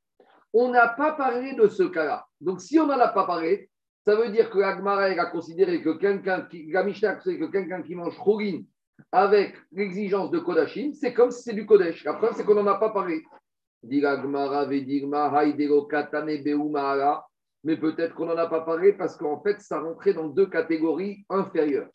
on 0.53 0.71
n'a 0.71 0.89
pas 0.89 1.13
parlé 1.13 1.55
de 1.55 1.69
ce 1.69 1.83
cas-là. 1.83 2.25
Donc 2.41 2.61
si 2.61 2.79
on 2.79 2.87
n'en 2.87 2.99
a 2.99 3.09
pas 3.09 3.27
parlé, 3.27 3.69
Ça 4.07 4.17
veut 4.17 4.29
dire 4.29 4.51
que 4.51 4.59
l'Agmara 4.59 5.05
a 5.05 5.27
considéré 5.27 5.81
que 5.81 5.97
quelqu'un 5.97 6.43
qui, 6.43 6.71
la 6.71 6.85
Mishnah 6.85 7.11
a 7.11 7.15
considéré 7.15 7.47
que 7.47 7.51
quelqu'un 7.51 7.83
qui 7.83 7.95
mange 7.95 8.19
Khourin 8.19 8.61
avec 9.11 9.55
l'exigence 9.73 10.31
de 10.31 10.39
Kodashim, 10.41 10.93
c'est 10.93 11.15
comme 11.15 11.31
si 11.31 11.43
c'est 11.43 11.55
du 11.55 11.65
Kodesh. 11.65 12.05
La 12.05 12.15
preuve, 12.15 12.35
c'est 12.37 12.45
qu'on 12.45 12.55
n'en 12.55 12.67
a 12.67 12.75
pas 12.79 12.91
parlé. 12.91 13.25
Mais 17.65 17.77
peut-être 17.77 18.15
qu'on 18.15 18.27
n'en 18.27 18.37
a 18.37 18.47
pas 18.47 18.61
parlé 18.61 18.93
parce 18.93 19.17
qu'en 19.17 19.41
fait, 19.41 19.61
ça 19.61 19.81
rentrait 19.81 20.13
dans 20.15 20.29
deux 20.29 20.47
catégories 20.47 21.25
inférieures. 21.31 21.89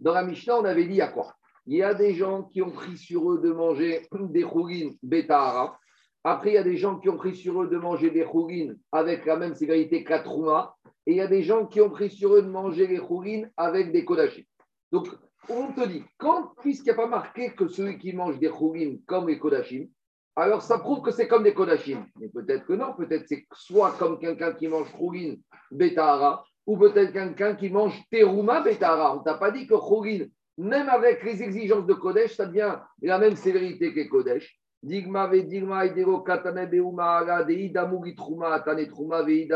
Dans 0.00 0.12
la 0.12 0.24
Mishnah, 0.24 0.58
on 0.58 0.64
avait 0.64 0.86
dit 0.86 1.00
à 1.00 1.08
quoi? 1.08 1.34
Il 1.66 1.76
y 1.76 1.82
a 1.82 1.94
des 1.94 2.14
gens 2.14 2.44
qui 2.44 2.62
ont 2.62 2.70
pris 2.70 2.96
sur 2.96 3.32
eux 3.32 3.40
de 3.40 3.52
manger 3.52 4.06
des 4.12 4.42
Khourin 4.42 4.90
Betahara. 5.02 5.78
Après, 6.22 6.50
il 6.50 6.54
y 6.54 6.58
a 6.58 6.62
des 6.62 6.76
gens 6.76 6.98
qui 6.98 7.08
ont 7.08 7.16
pris 7.16 7.34
sur 7.34 7.62
eux 7.62 7.68
de 7.68 7.76
manger 7.76 8.10
des 8.10 8.24
Khourin 8.24 8.74
avec 8.92 9.26
la 9.26 9.36
même 9.36 9.54
sévérité 9.54 10.04
que 10.04 10.10
la 10.10 10.20
Trouma. 10.20 10.74
Et 11.06 11.12
il 11.12 11.16
y 11.16 11.20
a 11.20 11.28
des 11.28 11.42
gens 11.42 11.66
qui 11.66 11.80
ont 11.80 11.90
pris 11.90 12.10
sur 12.10 12.34
eux 12.34 12.42
de 12.42 12.48
manger 12.48 12.86
les 12.86 12.98
Khourin 12.98 13.44
avec 13.56 13.92
des 13.92 14.04
Kodashim. 14.04 14.42
Donc, 14.90 15.08
on 15.48 15.72
te 15.72 15.86
dit, 15.86 16.02
quand, 16.18 16.52
puisqu'il 16.60 16.86
n'y 16.86 16.90
a 16.90 16.94
pas 16.94 17.06
marqué 17.06 17.50
que 17.54 17.68
celui 17.68 17.98
qui 17.98 18.12
mange 18.12 18.38
des 18.38 18.48
Khourin 18.48 18.96
comme 19.06 19.28
les 19.28 19.38
Kodashim, 19.38 19.86
alors 20.34 20.62
ça 20.62 20.78
prouve 20.78 21.02
que 21.02 21.10
c'est 21.10 21.28
comme 21.28 21.44
des 21.44 21.54
Kodashim. 21.54 22.06
Mais 22.20 22.28
peut-être 22.28 22.66
que 22.66 22.74
non, 22.74 22.94
peut-être 22.94 23.26
c'est 23.26 23.46
soit 23.52 23.92
comme 23.92 24.18
quelqu'un 24.18 24.52
qui 24.52 24.68
mange 24.68 24.92
Khourin 24.92 25.36
Betahara, 25.70 26.44
ou 26.66 26.76
peut-être 26.76 27.12
quelqu'un 27.12 27.54
qui 27.54 27.70
mange 27.70 28.02
Teruma 28.10 28.60
Betahara. 28.60 29.16
On 29.16 29.20
t'a 29.20 29.34
pas 29.34 29.50
dit 29.50 29.66
que 29.66 29.74
Khourin, 29.74 30.26
même 30.58 30.88
avec 30.88 31.22
les 31.22 31.42
exigences 31.42 31.86
de 31.86 31.94
Kodesh, 31.94 32.34
ça 32.36 32.46
devient 32.46 32.76
la 33.02 33.18
même 33.18 33.36
sévérité 33.36 33.94
que 33.94 34.08
Kodesh. 34.08 34.58
Digma 34.82 35.26
ve 35.26 35.40
digma 35.40 35.86
idero 35.86 36.20
katane 36.20 36.66
beuma 36.66 37.18
ala 37.18 37.44
de 37.44 38.14
truma 38.14 38.52
atane 38.52 38.86
truma 38.88 39.22
ve 39.22 39.48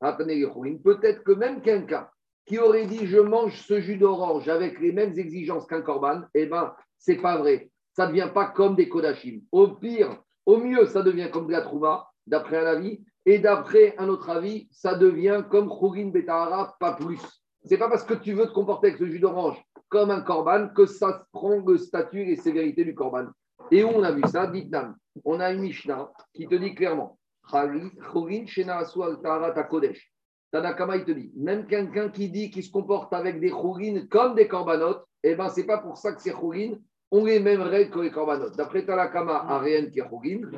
atane. 0.00 0.78
Peut-être 0.82 1.22
que 1.22 1.32
même 1.32 1.60
quelqu'un 1.60 2.08
qui 2.46 2.58
aurait 2.58 2.86
dit 2.86 3.06
je 3.06 3.18
mange 3.18 3.56
ce 3.60 3.80
jus 3.80 3.98
d'orange 3.98 4.48
avec 4.48 4.80
les 4.80 4.92
mêmes 4.92 5.16
exigences 5.18 5.66
qu'un 5.66 5.82
korban, 5.82 6.22
eh 6.34 6.46
ben 6.46 6.74
c'est 6.98 7.16
pas 7.16 7.36
vrai. 7.36 7.70
Ça 7.92 8.06
ne 8.06 8.12
devient 8.12 8.30
pas 8.32 8.46
comme 8.46 8.74
des 8.74 8.88
kodashim. 8.88 9.42
Au 9.52 9.68
pire, 9.68 10.22
au 10.44 10.58
mieux, 10.58 10.86
ça 10.86 11.02
devient 11.02 11.30
comme 11.30 11.46
de 11.46 11.52
la 11.52 11.62
trouma, 11.62 12.08
d'après 12.26 12.58
un 12.58 12.66
avis, 12.66 13.04
et 13.26 13.40
d'après 13.40 13.94
un 13.98 14.08
autre 14.08 14.30
avis, 14.30 14.68
ça 14.70 14.94
devient 14.94 15.44
comme 15.50 15.68
churin 15.68 16.10
betahara, 16.10 16.76
pas 16.78 16.94
plus. 16.94 17.20
C'est 17.64 17.76
pas 17.76 17.88
parce 17.88 18.04
que 18.04 18.14
tu 18.14 18.32
veux 18.32 18.46
te 18.46 18.52
comporter 18.52 18.88
avec 18.88 18.98
ce 18.98 19.06
jus 19.06 19.18
d'orange 19.18 19.60
comme 19.88 20.10
un 20.10 20.20
korban 20.20 20.68
que 20.68 20.86
ça 20.86 21.26
prend 21.32 21.58
le 21.58 21.76
statut 21.76 22.22
et 22.22 22.26
les 22.26 22.36
sévérités 22.36 22.84
du 22.84 22.94
korban. 22.94 23.26
Et 23.72 23.82
où 23.82 23.88
on 23.88 24.02
a 24.04 24.12
vu 24.12 24.22
ça 24.26 24.46
Ditnam. 24.46 24.96
On 25.24 25.40
a 25.40 25.50
une 25.50 25.60
Mishnah 25.60 26.10
qui 26.32 26.46
te 26.46 26.54
dit 26.54 26.74
clairement 26.74 27.18
Tanakama, 30.52 30.96
il 30.96 31.04
te 31.04 31.10
dit 31.10 31.32
même 31.36 31.66
quelqu'un 31.66 32.08
qui 32.08 32.30
dit 32.30 32.50
qu'il 32.50 32.62
se 32.62 32.70
comporte 32.70 33.12
avec 33.12 33.40
des 33.40 33.50
chourines 33.50 34.08
comme 34.08 34.34
des 34.34 34.48
corbanotes, 34.48 35.04
eh 35.22 35.34
bien, 35.34 35.48
ce 35.48 35.60
n'est 35.60 35.66
pas 35.66 35.78
pour 35.78 35.96
ça 35.96 36.12
que 36.12 36.22
ces 36.22 36.32
chourines 36.32 36.80
ont 37.10 37.24
les 37.24 37.40
mêmes 37.40 37.62
règles 37.62 37.90
que 37.90 38.00
les 38.00 38.10
corbanotes. 38.10 38.56
D'après 38.56 38.84
Tanakama, 38.84 39.44
Ariane 39.48 39.90
chourines. 39.92 40.48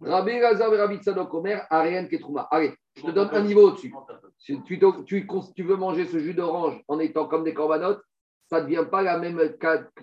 Rabbi 0.00 0.38
Lazar 0.38 0.72
et 0.72 0.78
Rabbi 0.78 0.96
Tzadok 0.96 1.32
Omer, 1.34 1.66
Ariane 1.70 2.08
qui 2.08 2.16
est 2.16 2.20
trouma. 2.20 2.48
Allez, 2.50 2.72
je 2.96 3.02
te 3.02 3.10
donne 3.10 3.28
un 3.32 3.42
niveau 3.42 3.68
au-dessus. 3.68 3.92
Si 4.38 4.62
tu, 4.62 4.80
tu, 5.06 5.26
tu, 5.54 5.62
veux 5.62 5.76
manger 5.76 6.06
ce 6.06 6.18
jus 6.18 6.34
d'orange 6.34 6.80
en 6.88 6.98
étant 6.98 7.26
comme 7.26 7.44
des 7.44 7.54
corbanotes, 7.54 8.02
ça 8.48 8.60
ne 8.60 8.64
devient 8.64 8.86
pas 8.90 9.02
la 9.02 9.18
même 9.18 9.40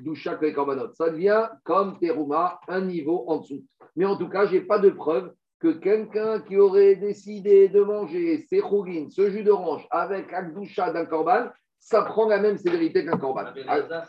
doucha 0.01 0.35
que 0.35 0.45
les 0.45 0.53
corbanotes. 0.53 0.95
Ça 0.95 1.09
devient 1.09 1.49
comme 1.63 1.97
terouma, 1.99 2.59
un 2.67 2.81
niveau 2.81 3.25
en 3.27 3.37
dessous. 3.37 3.63
Mais 3.95 4.05
en 4.05 4.17
tout 4.17 4.29
cas, 4.29 4.45
je 4.45 4.53
n'ai 4.53 4.61
pas 4.61 4.77
de 4.77 4.89
preuve 4.89 5.33
que 5.59 5.69
quelqu'un 5.69 6.41
qui 6.41 6.57
aurait 6.57 6.95
décidé 6.95 7.69
de 7.69 7.81
manger 7.81 8.45
ses 8.49 8.59
chougines, 8.59 9.09
ce 9.09 9.31
jus 9.31 9.43
d'orange, 9.43 9.87
avec 9.89 10.27
doucha 10.53 10.91
d'un 10.91 11.05
corban, 11.05 11.47
ça 11.79 12.01
prend 12.03 12.27
la 12.27 12.39
même 12.39 12.58
sévérité 12.58 13.05
qu'un 13.05 13.17
corban. 13.17 13.46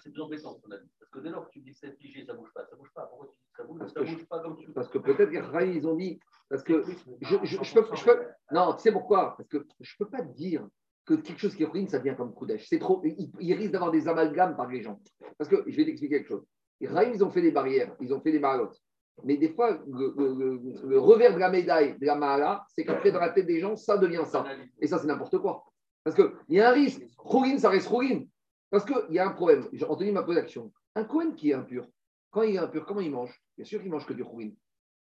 c'est 0.02 0.10
plus 0.10 0.22
embêtant, 0.22 0.58
Parce 0.68 1.10
que 1.12 1.18
dès 1.20 1.30
lors 1.30 1.46
que 1.46 1.50
tu 1.50 1.60
dis 1.60 1.74
c'est 1.74 1.92
figé, 1.98 2.24
ça 2.24 2.32
ne 2.32 2.38
bouge 2.38 2.52
pas. 2.54 2.64
Ça 2.64 2.74
ne 2.74 2.78
bouge 2.80 2.92
pas. 2.94 3.06
Pourquoi 3.06 3.26
tu 3.26 3.36
dis 3.36 3.52
ça 3.54 3.64
bouge? 3.64 3.78
Ça 3.92 4.00
ne 4.00 4.06
bouge 4.06 4.26
pas 4.26 4.40
comme 4.40 4.56
tu 4.56 4.72
Parce 4.72 4.88
que 4.88 4.98
peut-être 4.98 5.30
qu'ils 5.30 5.86
ont 5.86 5.96
dit. 5.96 6.18
Parce 6.48 6.62
que 6.62 6.82
je, 7.20 7.36
je, 7.42 7.62
je, 7.62 7.74
peux, 7.74 7.86
je 7.94 8.04
peux. 8.04 8.18
Non, 8.52 8.74
tu 8.74 8.82
sais 8.82 8.92
pourquoi? 8.92 9.36
Parce 9.36 9.48
que 9.48 9.66
je 9.80 9.94
ne 9.98 10.04
peux 10.04 10.10
pas 10.10 10.22
te 10.22 10.32
dire 10.34 10.66
que 11.06 11.14
quelque 11.14 11.38
chose 11.38 11.54
qui 11.54 11.62
est 11.62 11.66
ruine, 11.66 11.88
ça 11.88 11.98
devient 11.98 12.16
comme 12.16 12.34
Kodesh. 12.34 12.66
C'est 12.68 12.78
trop, 12.78 13.02
il, 13.04 13.54
risque 13.54 13.70
d'avoir 13.70 13.92
des 13.92 14.08
amalgames 14.08 14.56
par 14.56 14.68
les 14.68 14.82
gens. 14.82 15.00
Parce 15.38 15.48
que 15.48 15.62
je 15.66 15.76
vais 15.76 15.84
t'expliquer 15.84 16.16
quelque 16.16 16.28
chose. 16.28 16.44
Les 16.80 16.88
ils 17.14 17.24
ont 17.24 17.30
fait 17.30 17.42
des 17.42 17.52
barrières, 17.52 17.94
ils 18.00 18.12
ont 18.12 18.20
fait 18.20 18.32
des 18.32 18.40
marottes. 18.40 18.76
Mais 19.24 19.36
des 19.38 19.48
fois, 19.48 19.78
le, 19.86 20.98
revers 20.98 21.32
de 21.32 21.38
la 21.38 21.48
médaille 21.48 21.98
de 21.98 22.04
la 22.04 22.16
Mahala, 22.16 22.64
c'est 22.68 22.84
qu'après, 22.84 23.12
dans 23.12 23.20
la 23.20 23.30
tête 23.30 23.46
des 23.46 23.60
gens, 23.60 23.74
ça 23.76 23.96
devient 23.96 24.24
ça. 24.26 24.44
Et 24.80 24.86
ça, 24.86 24.98
c'est 24.98 25.06
n'importe 25.06 25.38
quoi. 25.38 25.64
Parce 26.06 26.14
qu'il 26.14 26.30
y 26.50 26.60
a 26.60 26.70
un 26.70 26.72
risque. 26.72 27.02
Ruine, 27.18 27.58
ça 27.58 27.68
reste 27.68 27.88
ruine. 27.88 28.28
Parce 28.70 28.84
qu'il 28.84 28.94
y 29.10 29.18
a 29.18 29.26
un 29.26 29.32
problème. 29.32 29.66
Anthony 29.88 30.12
m'a 30.12 30.22
posé 30.22 30.38
l'action. 30.38 30.72
Un 30.94 31.02
Cohen 31.02 31.32
qui 31.32 31.50
est 31.50 31.54
impur, 31.54 31.84
quand 32.30 32.42
il 32.42 32.54
est 32.54 32.58
impur, 32.58 32.86
comment 32.86 33.00
il 33.00 33.10
mange? 33.10 33.42
Bien 33.56 33.64
sûr 33.64 33.82
qu'il 33.82 33.90
mange 33.90 34.06
que 34.06 34.12
du 34.12 34.22
ruine. 34.22 34.54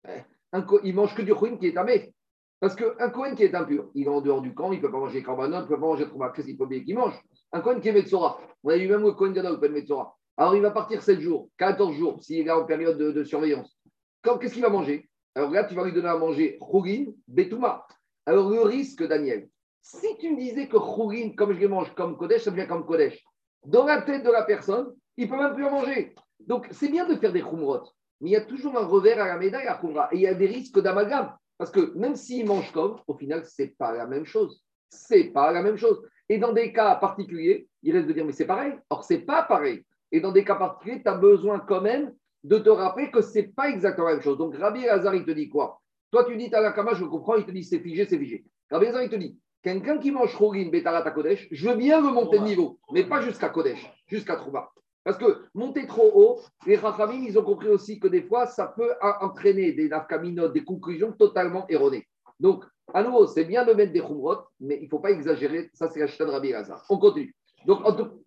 Eh, 0.08 0.20
il 0.84 0.94
mange 0.94 1.16
que 1.16 1.22
du 1.22 1.32
ruine 1.32 1.58
qui 1.58 1.66
est 1.66 1.72
tamé. 1.72 2.14
Parce 2.60 2.76
qu'un 2.76 3.10
Cohen 3.10 3.34
qui 3.34 3.42
est 3.42 3.56
impur, 3.56 3.90
il 3.96 4.04
est 4.04 4.08
en 4.08 4.20
dehors 4.20 4.40
du 4.40 4.54
camp, 4.54 4.70
il 4.70 4.76
ne 4.76 4.82
peut 4.82 4.90
pas 4.92 4.98
manger 5.00 5.20
Korbanot, 5.20 5.56
il 5.56 5.62
ne 5.62 5.66
peut 5.66 5.74
pas 5.74 5.80
manger 5.80 6.06
Trouba, 6.06 6.30
qu'est-ce 6.30 6.46
qu'il 6.46 6.56
faut 6.56 6.66
bien 6.66 6.84
qu'il 6.84 6.94
mange 6.94 7.20
Un 7.50 7.60
Cohen 7.60 7.80
qui 7.80 7.88
est 7.88 7.92
Metzora, 7.92 8.40
on 8.62 8.68
a 8.70 8.76
eu 8.76 8.86
même 8.86 9.02
le 9.02 9.12
Cohen 9.14 9.32
Gadol, 9.32 9.58
pas 9.58 9.66
de 9.66 9.72
Metzora. 9.72 10.16
Alors 10.36 10.54
il 10.54 10.62
va 10.62 10.70
partir 10.70 11.02
7 11.02 11.18
jours, 11.18 11.48
14 11.58 11.92
jours, 11.96 12.22
s'il 12.22 12.46
est 12.46 12.50
en 12.52 12.66
période 12.66 12.98
de, 12.98 13.24
surveillance. 13.24 13.76
Qu'est-ce 14.22 14.54
qu'il 14.54 14.62
va 14.62 14.70
manger? 14.70 15.10
Alors 15.34 15.50
là, 15.50 15.64
tu 15.64 15.74
vas 15.74 15.84
lui 15.84 15.92
donner 15.92 16.08
à 16.08 16.16
manger 16.16 16.56
Chougin, 16.60 17.06
Betouma. 17.26 17.84
Alors 18.26 18.48
le 18.48 18.62
risque, 18.62 19.02
Daniel, 19.02 19.48
si 19.84 20.16
tu 20.16 20.30
me 20.30 20.38
disais 20.38 20.66
que 20.66 20.78
Chougin, 20.78 21.34
comme 21.36 21.52
je 21.52 21.60
les 21.60 21.68
mange 21.68 21.94
comme 21.94 22.16
Kodesh, 22.16 22.42
ça 22.42 22.50
devient 22.50 22.66
comme 22.66 22.86
Kodesh. 22.86 23.22
Dans 23.66 23.84
la 23.84 24.00
tête 24.00 24.24
de 24.24 24.30
la 24.30 24.42
personne, 24.42 24.94
il 25.18 25.26
ne 25.26 25.30
peut 25.30 25.36
même 25.36 25.54
plus 25.54 25.66
en 25.66 25.70
manger. 25.72 26.14
Donc 26.40 26.66
c'est 26.70 26.88
bien 26.88 27.06
de 27.06 27.14
faire 27.16 27.32
des 27.32 27.42
Khumrot, 27.42 27.82
mais 28.20 28.30
il 28.30 28.32
y 28.32 28.36
a 28.36 28.40
toujours 28.40 28.78
un 28.78 28.86
revers 28.86 29.20
à 29.20 29.26
la 29.26 29.36
médaille 29.36 29.66
à 29.66 29.76
Khumra. 29.76 30.08
Et 30.12 30.16
il 30.16 30.22
y 30.22 30.26
a 30.26 30.32
des 30.32 30.46
risques 30.46 30.80
d'amalgame. 30.80 31.36
Parce 31.58 31.70
que 31.70 31.92
même 31.96 32.16
s'ils 32.16 32.46
mangent 32.46 32.72
comme, 32.72 32.98
au 33.06 33.14
final, 33.14 33.44
ce 33.44 33.62
n'est 33.62 33.68
pas 33.68 33.92
la 33.92 34.06
même 34.06 34.24
chose. 34.24 34.64
C'est 34.88 35.24
pas 35.24 35.52
la 35.52 35.62
même 35.62 35.76
chose. 35.76 36.02
Et 36.30 36.38
dans 36.38 36.52
des 36.52 36.72
cas 36.72 36.94
particuliers, 36.96 37.68
il 37.82 37.94
reste 37.94 38.08
de 38.08 38.14
dire, 38.14 38.24
mais 38.24 38.32
c'est 38.32 38.46
pareil. 38.46 38.72
Or, 38.88 39.04
c'est 39.04 39.18
pas 39.18 39.42
pareil. 39.42 39.84
Et 40.10 40.20
dans 40.20 40.32
des 40.32 40.44
cas 40.44 40.54
particuliers, 40.54 41.02
tu 41.02 41.08
as 41.08 41.14
besoin 41.14 41.60
quand 41.60 41.82
même 41.82 42.14
de 42.42 42.58
te 42.58 42.70
rappeler 42.70 43.10
que 43.10 43.20
c'est 43.20 43.54
pas 43.54 43.68
exactement 43.68 44.08
la 44.08 44.14
même 44.14 44.22
chose. 44.22 44.38
Donc, 44.38 44.56
Rabbi 44.56 44.88
Hazar, 44.88 45.14
il 45.14 45.26
te 45.26 45.30
dit 45.30 45.50
quoi? 45.50 45.80
Toi, 46.10 46.24
tu 46.24 46.36
dis 46.36 46.48
Tanakama, 46.48 46.94
je 46.94 47.04
comprends, 47.04 47.36
il 47.36 47.44
te 47.44 47.50
dit 47.50 47.64
c'est 47.64 47.80
figé, 47.80 48.06
c'est 48.06 48.18
figé. 48.18 48.44
Rabbi 48.70 48.86
Hazar, 48.86 49.02
il 49.02 49.10
te 49.10 49.16
dit 49.16 49.38
quelqu'un 49.64 49.98
qui 49.98 50.12
mange 50.12 50.36
Khourin, 50.36 50.68
Betarat 50.68 50.98
à 50.98 51.10
Kodesh, 51.10 51.48
je 51.50 51.68
veux 51.68 51.74
bien 51.74 52.04
remonter 52.04 52.38
de 52.38 52.44
niveau, 52.44 52.78
mais 52.92 53.04
pas 53.04 53.22
jusqu'à 53.22 53.48
Kodesh, 53.48 53.82
jusqu'à 54.06 54.36
Trouba. 54.36 54.70
Parce 55.02 55.16
que 55.16 55.46
monter 55.54 55.86
trop 55.86 56.10
haut, 56.14 56.40
les 56.66 56.76
Rachamim, 56.76 57.24
ils 57.26 57.38
ont 57.38 57.42
compris 57.42 57.68
aussi 57.68 57.98
que 57.98 58.08
des 58.08 58.22
fois, 58.22 58.46
ça 58.46 58.68
peut 58.68 58.92
entraîner 59.20 59.72
des 59.72 59.88
nafkaminotes, 59.88 60.52
des 60.52 60.64
conclusions 60.64 61.12
totalement 61.12 61.66
erronées. 61.68 62.06
Donc, 62.38 62.64
à 62.92 63.02
nouveau, 63.02 63.26
c'est 63.26 63.44
bien 63.44 63.64
de 63.64 63.72
mettre 63.72 63.92
des 63.92 64.00
khumrot, 64.00 64.42
mais 64.60 64.78
il 64.80 64.84
ne 64.84 64.88
faut 64.88 64.98
pas 64.98 65.10
exagérer. 65.10 65.70
Ça, 65.74 65.88
c'est 65.88 66.00
la 66.00 66.06
chita 66.06 66.24
de 66.24 66.30
Rabbi 66.30 66.52
Lazar. 66.52 66.84
On 66.88 66.98
continue. 66.98 67.34
Donc, 67.66 67.84
en 67.84 67.92
tout... 67.92 68.24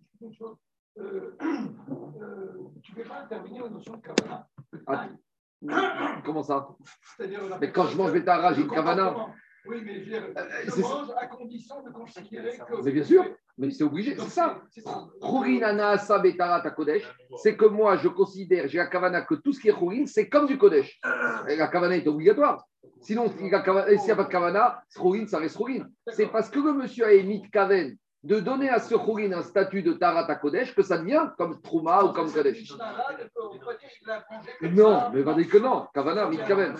euh, 0.98 1.36
euh, 1.40 2.48
tu 2.82 2.92
ne 2.92 2.96
peux 2.96 3.08
pas 3.08 3.20
intervenir 3.22 3.64
aux 3.64 3.68
notion 3.68 3.94
de 3.94 4.00
kavana? 4.00 4.48
Ah, 4.86 5.08
comment 6.24 6.42
ça? 6.42 6.68
Mais 7.60 7.72
quand 7.72 7.86
je 7.86 7.96
mange 7.96 8.12
Betara, 8.12 8.52
j'ai 8.54 8.62
une 8.62 8.70
kavana. 8.70 9.32
Oui, 9.66 9.82
mais 9.84 10.04
je, 10.04 10.14
euh, 10.14 10.82
mange 10.82 11.08
à 11.16 11.26
condition 11.26 11.82
de 11.82 11.90
considérer 11.90 12.56
que. 12.56 12.82
C'est 12.82 12.92
bien 12.92 13.04
sûr. 13.04 13.24
Mais 13.58 13.70
c'est 13.70 13.82
obligé, 13.82 14.16
c'est 14.16 14.30
ça. 14.30 14.62
C'est 14.70 14.84
que 17.56 17.64
moi, 17.66 17.96
je 17.96 18.08
considère, 18.08 18.68
j'ai 18.68 18.78
la 18.78 18.86
kavana, 18.86 19.22
que 19.22 19.34
tout 19.34 19.52
ce 19.52 19.60
qui 19.60 19.68
est 19.68 19.72
Khourin, 19.72 20.06
c'est 20.06 20.28
comme 20.28 20.46
du 20.46 20.56
Kodesh. 20.56 21.00
Et 21.48 21.56
la 21.56 21.66
kavana 21.66 21.96
est 21.96 22.06
obligatoire. 22.06 22.64
Sinon, 23.00 23.28
s'il 23.28 23.46
n'y 23.46 23.54
a 23.54 23.60
pas 23.60 24.24
de 24.24 24.28
kavana, 24.28 24.80
Khourin, 24.94 25.26
ça 25.26 25.38
reste 25.38 25.56
Khourin. 25.56 25.88
C'est 26.06 26.28
parce 26.28 26.50
que 26.50 26.60
le 26.60 26.72
monsieur 26.72 27.06
a 27.06 27.12
émis 27.12 27.42
kaven 27.50 27.96
de 28.22 28.40
donner 28.40 28.68
à 28.68 28.78
ce 28.78 28.94
Khourin 28.94 29.32
un 29.32 29.42
statut 29.42 29.82
de 29.82 29.92
Tarat 29.92 30.32
Kodesh 30.36 30.74
que 30.74 30.82
ça 30.82 30.98
devient 30.98 31.30
comme 31.36 31.60
Trouma 31.60 32.04
ou 32.04 32.12
comme 32.12 32.32
Kodesh. 32.32 32.72
Non, 34.62 35.10
mais 35.12 35.22
va 35.22 35.34
dire 35.34 35.48
que 35.48 35.58
non. 35.58 35.88
Kavana, 35.92 36.28
mit 36.28 36.38
kaven. 36.38 36.76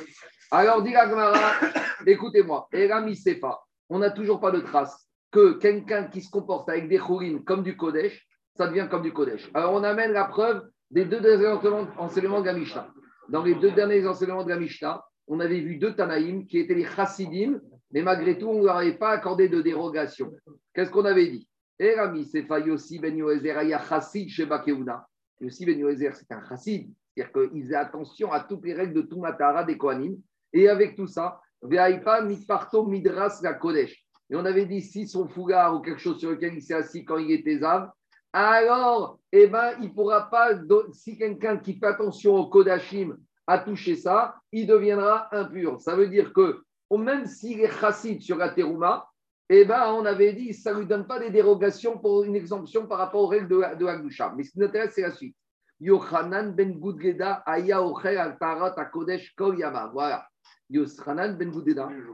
Alors, 0.50 0.82
dit 0.82 0.92
la 0.92 1.08
Gemara, 1.08 1.52
écoutez-moi, 2.06 2.68
Erami 2.72 3.14
Sefa, 3.14 3.60
on 3.90 3.98
n'a 3.98 4.10
toujours 4.10 4.40
pas 4.40 4.50
de 4.50 4.60
trace 4.60 5.06
que 5.30 5.52
quelqu'un 5.58 6.04
qui 6.04 6.22
se 6.22 6.30
comporte 6.30 6.70
avec 6.70 6.88
des 6.88 6.98
chourines 6.98 7.44
comme 7.44 7.62
du 7.62 7.76
Kodesh, 7.76 8.26
ça 8.56 8.66
devient 8.66 8.88
comme 8.90 9.02
du 9.02 9.12
Kodesh. 9.12 9.50
Alors 9.52 9.74
on 9.74 9.82
amène 9.84 10.12
la 10.12 10.24
preuve 10.24 10.66
des 10.90 11.04
deux 11.04 11.20
derniers 11.20 11.58
enseignements 11.98 12.40
de 12.40 12.46
la 12.46 12.54
Mishnah. 12.54 12.90
Dans 13.28 13.42
les 13.42 13.54
deux 13.56 13.72
derniers 13.72 14.06
enseignements 14.06 14.42
de 14.42 14.48
la 14.48 14.58
Mishnah, 14.58 15.04
on 15.26 15.38
avait 15.40 15.60
vu 15.60 15.76
deux 15.76 15.94
Tanaïm 15.94 16.46
qui 16.46 16.58
étaient 16.58 16.74
les 16.74 16.86
Chassidim, 16.86 17.60
mais 17.92 18.00
malgré 18.00 18.38
tout, 18.38 18.48
on 18.48 18.60
ne 18.60 18.64
leur 18.64 18.78
avait 18.78 18.96
pas 18.96 19.10
accordé 19.10 19.50
de 19.50 19.60
dérogation. 19.60 20.32
Qu'est-ce 20.72 20.90
qu'on 20.90 21.04
avait 21.04 21.28
dit? 21.28 21.46
Erami, 21.78 22.24
c'est 22.24 22.46
Yossi 22.48 22.98
ben 22.98 23.14
Yoezer, 23.14 23.54
Chassid 23.86 24.30
chez 24.30 24.46
Bakeuna. 24.46 25.06
Yossi 25.42 25.66
ben 25.66 25.78
Yoezer, 25.78 26.16
c'est 26.16 26.32
un 26.32 26.42
Chassid, 26.48 26.90
c'est-à-dire 27.14 27.50
qu'il 27.50 27.62
faisait 27.62 27.76
attention 27.76 28.32
à 28.32 28.40
toutes 28.40 28.64
les 28.64 28.72
règles 28.72 28.94
de 28.94 29.02
tout 29.02 29.20
Matara 29.20 29.62
des 29.62 29.76
Kohanim. 29.76 30.16
Et 30.52 30.68
avec 30.68 30.96
tout 30.96 31.06
ça, 31.06 31.40
mitparto 31.62 32.86
midras 32.86 33.40
la 33.42 33.54
Kodesh 33.54 34.04
Et 34.30 34.36
on 34.36 34.44
avait 34.44 34.66
dit 34.66 34.82
si 34.82 35.06
son 35.06 35.28
foulard 35.28 35.74
ou 35.74 35.80
quelque 35.80 36.00
chose 36.00 36.18
sur 36.18 36.30
lequel 36.30 36.54
il 36.54 36.62
s'est 36.62 36.74
assis 36.74 37.04
quand 37.04 37.18
il 37.18 37.30
était 37.32 37.62
âme, 37.62 37.90
alors, 38.32 39.18
eh 39.32 39.46
ben, 39.46 39.72
il 39.80 39.92
pourra 39.94 40.28
pas, 40.28 40.50
si 40.92 41.16
quelqu'un 41.16 41.56
qui 41.56 41.78
fait 41.78 41.86
attention 41.86 42.36
au 42.36 42.46
Kodashim 42.46 43.16
a 43.46 43.58
touché 43.58 43.96
ça, 43.96 44.34
il 44.52 44.66
deviendra 44.66 45.34
impur. 45.34 45.80
Ça 45.80 45.96
veut 45.96 46.08
dire 46.08 46.32
que 46.34 46.62
même 46.90 47.26
s'il 47.26 47.60
est 47.60 47.80
chassid 47.80 48.20
sur 48.20 48.36
la 48.36 48.50
terouma, 48.50 49.08
eh 49.48 49.64
ben, 49.64 49.92
on 49.92 50.04
avait 50.04 50.34
dit 50.34 50.52
ça 50.52 50.74
ne 50.74 50.80
lui 50.80 50.86
donne 50.86 51.06
pas 51.06 51.18
des 51.18 51.30
dérogations 51.30 51.98
pour 51.98 52.24
une 52.24 52.36
exemption 52.36 52.86
par 52.86 52.98
rapport 52.98 53.22
aux 53.22 53.28
règles 53.28 53.48
de, 53.48 53.56
de 53.56 54.36
Mais 54.36 54.44
ce 54.44 54.50
qui 54.50 54.58
nous 54.58 54.66
intéresse, 54.66 54.92
c'est 54.94 55.02
la 55.02 55.12
suite. 55.12 55.34
Yochanan 55.80 56.54
ben 56.54 56.78
Gudgeda 56.78 57.42
aya 57.46 57.78
al 57.78 58.36
tarat 58.38 58.74
kodesh 58.92 59.34
kol 59.36 59.56
Voilà. 59.92 60.26
Yochanan 60.70 61.36
ben 61.36 61.50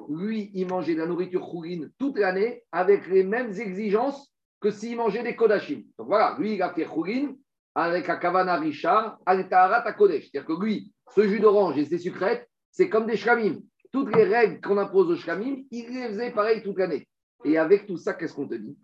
lui, 0.08 0.50
il 0.54 0.68
mangeait 0.68 0.94
de 0.94 1.00
la 1.00 1.06
nourriture 1.06 1.42
chourine 1.42 1.90
toute 1.99 2.18
l'année 2.18 2.62
avec 2.70 3.08
les 3.08 3.25
mêmes 3.25 3.50
exigences 3.50 4.32
que 4.61 4.70
s'il 4.70 4.96
mangeait 4.96 5.23
des 5.23 5.37
kodashim. 5.37 5.82
Donc 5.99 6.08
voilà, 6.08 6.37
lui, 6.38 6.54
il 6.54 6.62
a 6.62 6.73
fait 6.73 6.84
chourine 6.84 7.37
avec 7.75 8.06
la 8.06 8.16
kavana 8.16 8.56
richard 8.56 9.18
al 9.26 9.49
tarat 9.49 9.92
kodesh. 9.92 10.30
C'est-à-dire 10.30 10.46
que 10.46 10.62
lui, 10.62 10.92
ce 11.14 11.26
jus 11.26 11.40
d'orange 11.40 11.76
et 11.78 11.84
ses 11.84 11.99
sucrètes, 11.99 12.49
c'est 12.70 12.88
comme 12.88 13.06
des 13.06 13.16
shkamim. 13.16 13.61
Toutes 13.92 14.14
les 14.14 14.25
règles 14.25 14.61
qu'on 14.61 14.78
impose 14.78 15.11
aux 15.11 15.16
shkamim, 15.16 15.64
il 15.70 15.88
les 15.88 16.08
faisait 16.08 16.30
pareil 16.30 16.62
toute 16.62 16.78
l'année. 16.78 17.06
Et 17.44 17.58
avec 17.58 17.87
tout 17.87 17.96
ça, 17.96 18.14
qu'est-ce 18.14 18.34
qu'on 18.34 18.49
te 18.49 18.54
dit? 18.54 18.76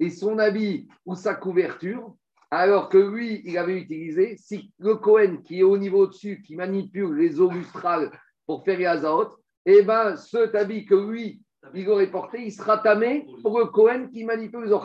Et 0.00 0.10
son 0.10 0.38
habit 0.38 0.88
ou 1.04 1.14
sa 1.14 1.34
couverture, 1.34 2.16
alors 2.54 2.90
que 2.90 2.98
lui, 2.98 3.40
il 3.46 3.56
avait 3.56 3.78
utilisé, 3.78 4.36
si 4.36 4.70
le 4.78 4.96
Cohen 4.96 5.38
qui 5.42 5.60
est 5.60 5.62
au 5.62 5.78
niveau 5.78 6.06
dessus, 6.06 6.42
qui 6.42 6.54
manipule 6.54 7.16
les 7.16 7.40
eaux 7.40 7.50
lustrales 7.50 8.12
pour 8.44 8.62
faire 8.62 8.78
les 8.78 9.26
eh 9.64 9.82
bien, 9.82 10.16
ce 10.16 10.54
habit 10.54 10.84
que 10.84 10.94
lui, 10.94 11.40
il 11.72 11.88
aurait 11.88 12.10
porté, 12.10 12.42
il 12.42 12.52
sera 12.52 12.76
tamé 12.76 13.26
pour 13.40 13.58
le 13.58 13.66
Cohen 13.66 14.08
qui 14.12 14.24
manipule 14.24 14.64
les 14.64 14.72
eaux 14.72 14.82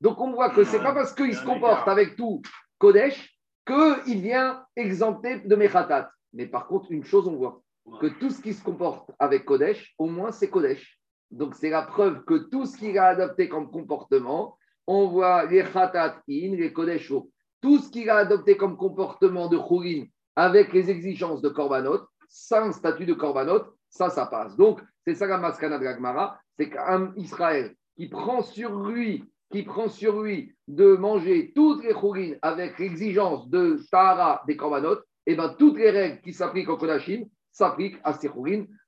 Donc 0.00 0.20
on 0.20 0.30
voit 0.30 0.50
que 0.50 0.62
ce 0.62 0.76
n'est 0.76 0.84
pas 0.84 0.94
parce 0.94 1.12
qu'il 1.12 1.34
se 1.34 1.44
comporte 1.44 1.88
avec 1.88 2.14
tout 2.14 2.42
Kodesh 2.78 3.40
qu'il 3.66 4.20
vient 4.20 4.64
exempté 4.76 5.40
de 5.40 5.56
Mechatat. 5.56 6.12
Mais 6.32 6.46
par 6.46 6.68
contre, 6.68 6.92
une 6.92 7.04
chose, 7.04 7.26
on 7.26 7.34
voit 7.34 7.60
que 8.00 8.06
tout 8.06 8.30
ce 8.30 8.40
qui 8.40 8.52
se 8.52 8.62
comporte 8.62 9.10
avec 9.18 9.44
Kodesh, 9.44 9.94
au 9.98 10.06
moins 10.06 10.30
c'est 10.30 10.48
Kodesh. 10.48 11.00
Donc 11.32 11.56
c'est 11.56 11.70
la 11.70 11.82
preuve 11.82 12.22
que 12.24 12.48
tout 12.50 12.66
ce 12.66 12.76
qu'il 12.76 12.96
a 12.98 13.06
adopté 13.06 13.48
comme 13.48 13.68
comportement, 13.68 14.56
on 14.86 15.08
voit 15.08 15.46
les 15.46 15.62
Khatat 15.62 16.22
in, 16.28 16.56
les 16.56 16.72
Kodesh, 16.72 17.12
tout 17.60 17.78
ce 17.78 17.90
qu'il 17.90 18.10
a 18.10 18.18
adopté 18.18 18.56
comme 18.56 18.76
comportement 18.76 19.48
de 19.48 19.56
Khourin 19.56 20.04
avec 20.36 20.72
les 20.72 20.90
exigences 20.90 21.40
de 21.40 21.48
Korbanot, 21.48 22.00
sans 22.28 22.72
statut 22.72 23.06
de 23.06 23.14
Korbanot, 23.14 23.62
ça, 23.88 24.10
ça 24.10 24.26
passe. 24.26 24.56
Donc 24.56 24.80
c'est 25.06 25.14
ça 25.14 25.26
la 25.26 25.38
maskana 25.38 25.78
de 25.78 25.84
Gagmara, 25.84 26.38
c'est 26.56 26.70
qu'un 26.70 27.12
Israël 27.16 27.74
qui 27.96 28.08
prend 28.08 28.42
sur 28.42 28.80
lui 28.80 29.24
qui 29.50 29.62
prend 29.62 29.88
sur 29.88 30.20
lui 30.20 30.52
de 30.66 30.96
manger 30.96 31.52
toutes 31.54 31.84
les 31.84 31.92
chourines 31.92 32.36
avec 32.42 32.78
l'exigence 32.80 33.48
de 33.48 33.80
Tahara 33.88 34.42
des 34.48 34.56
Korbanot, 34.56 34.96
et 35.26 35.32
eh 35.32 35.34
bien 35.36 35.48
toutes 35.50 35.78
les 35.78 35.90
règles 35.90 36.20
qui 36.22 36.32
s'appliquent 36.32 36.70
au 36.70 36.76
Kodashim, 36.76 37.24
s'applique 37.54 37.96
à 38.02 38.12
ces 38.12 38.28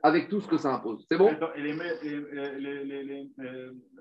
avec 0.02 0.28
tout 0.28 0.40
ce 0.40 0.48
que 0.48 0.58
ça 0.58 0.74
impose. 0.74 1.06
C'est 1.08 1.16
bon? 1.16 1.30
Et 1.54 1.62
les, 1.62 1.72
les, 1.72 3.30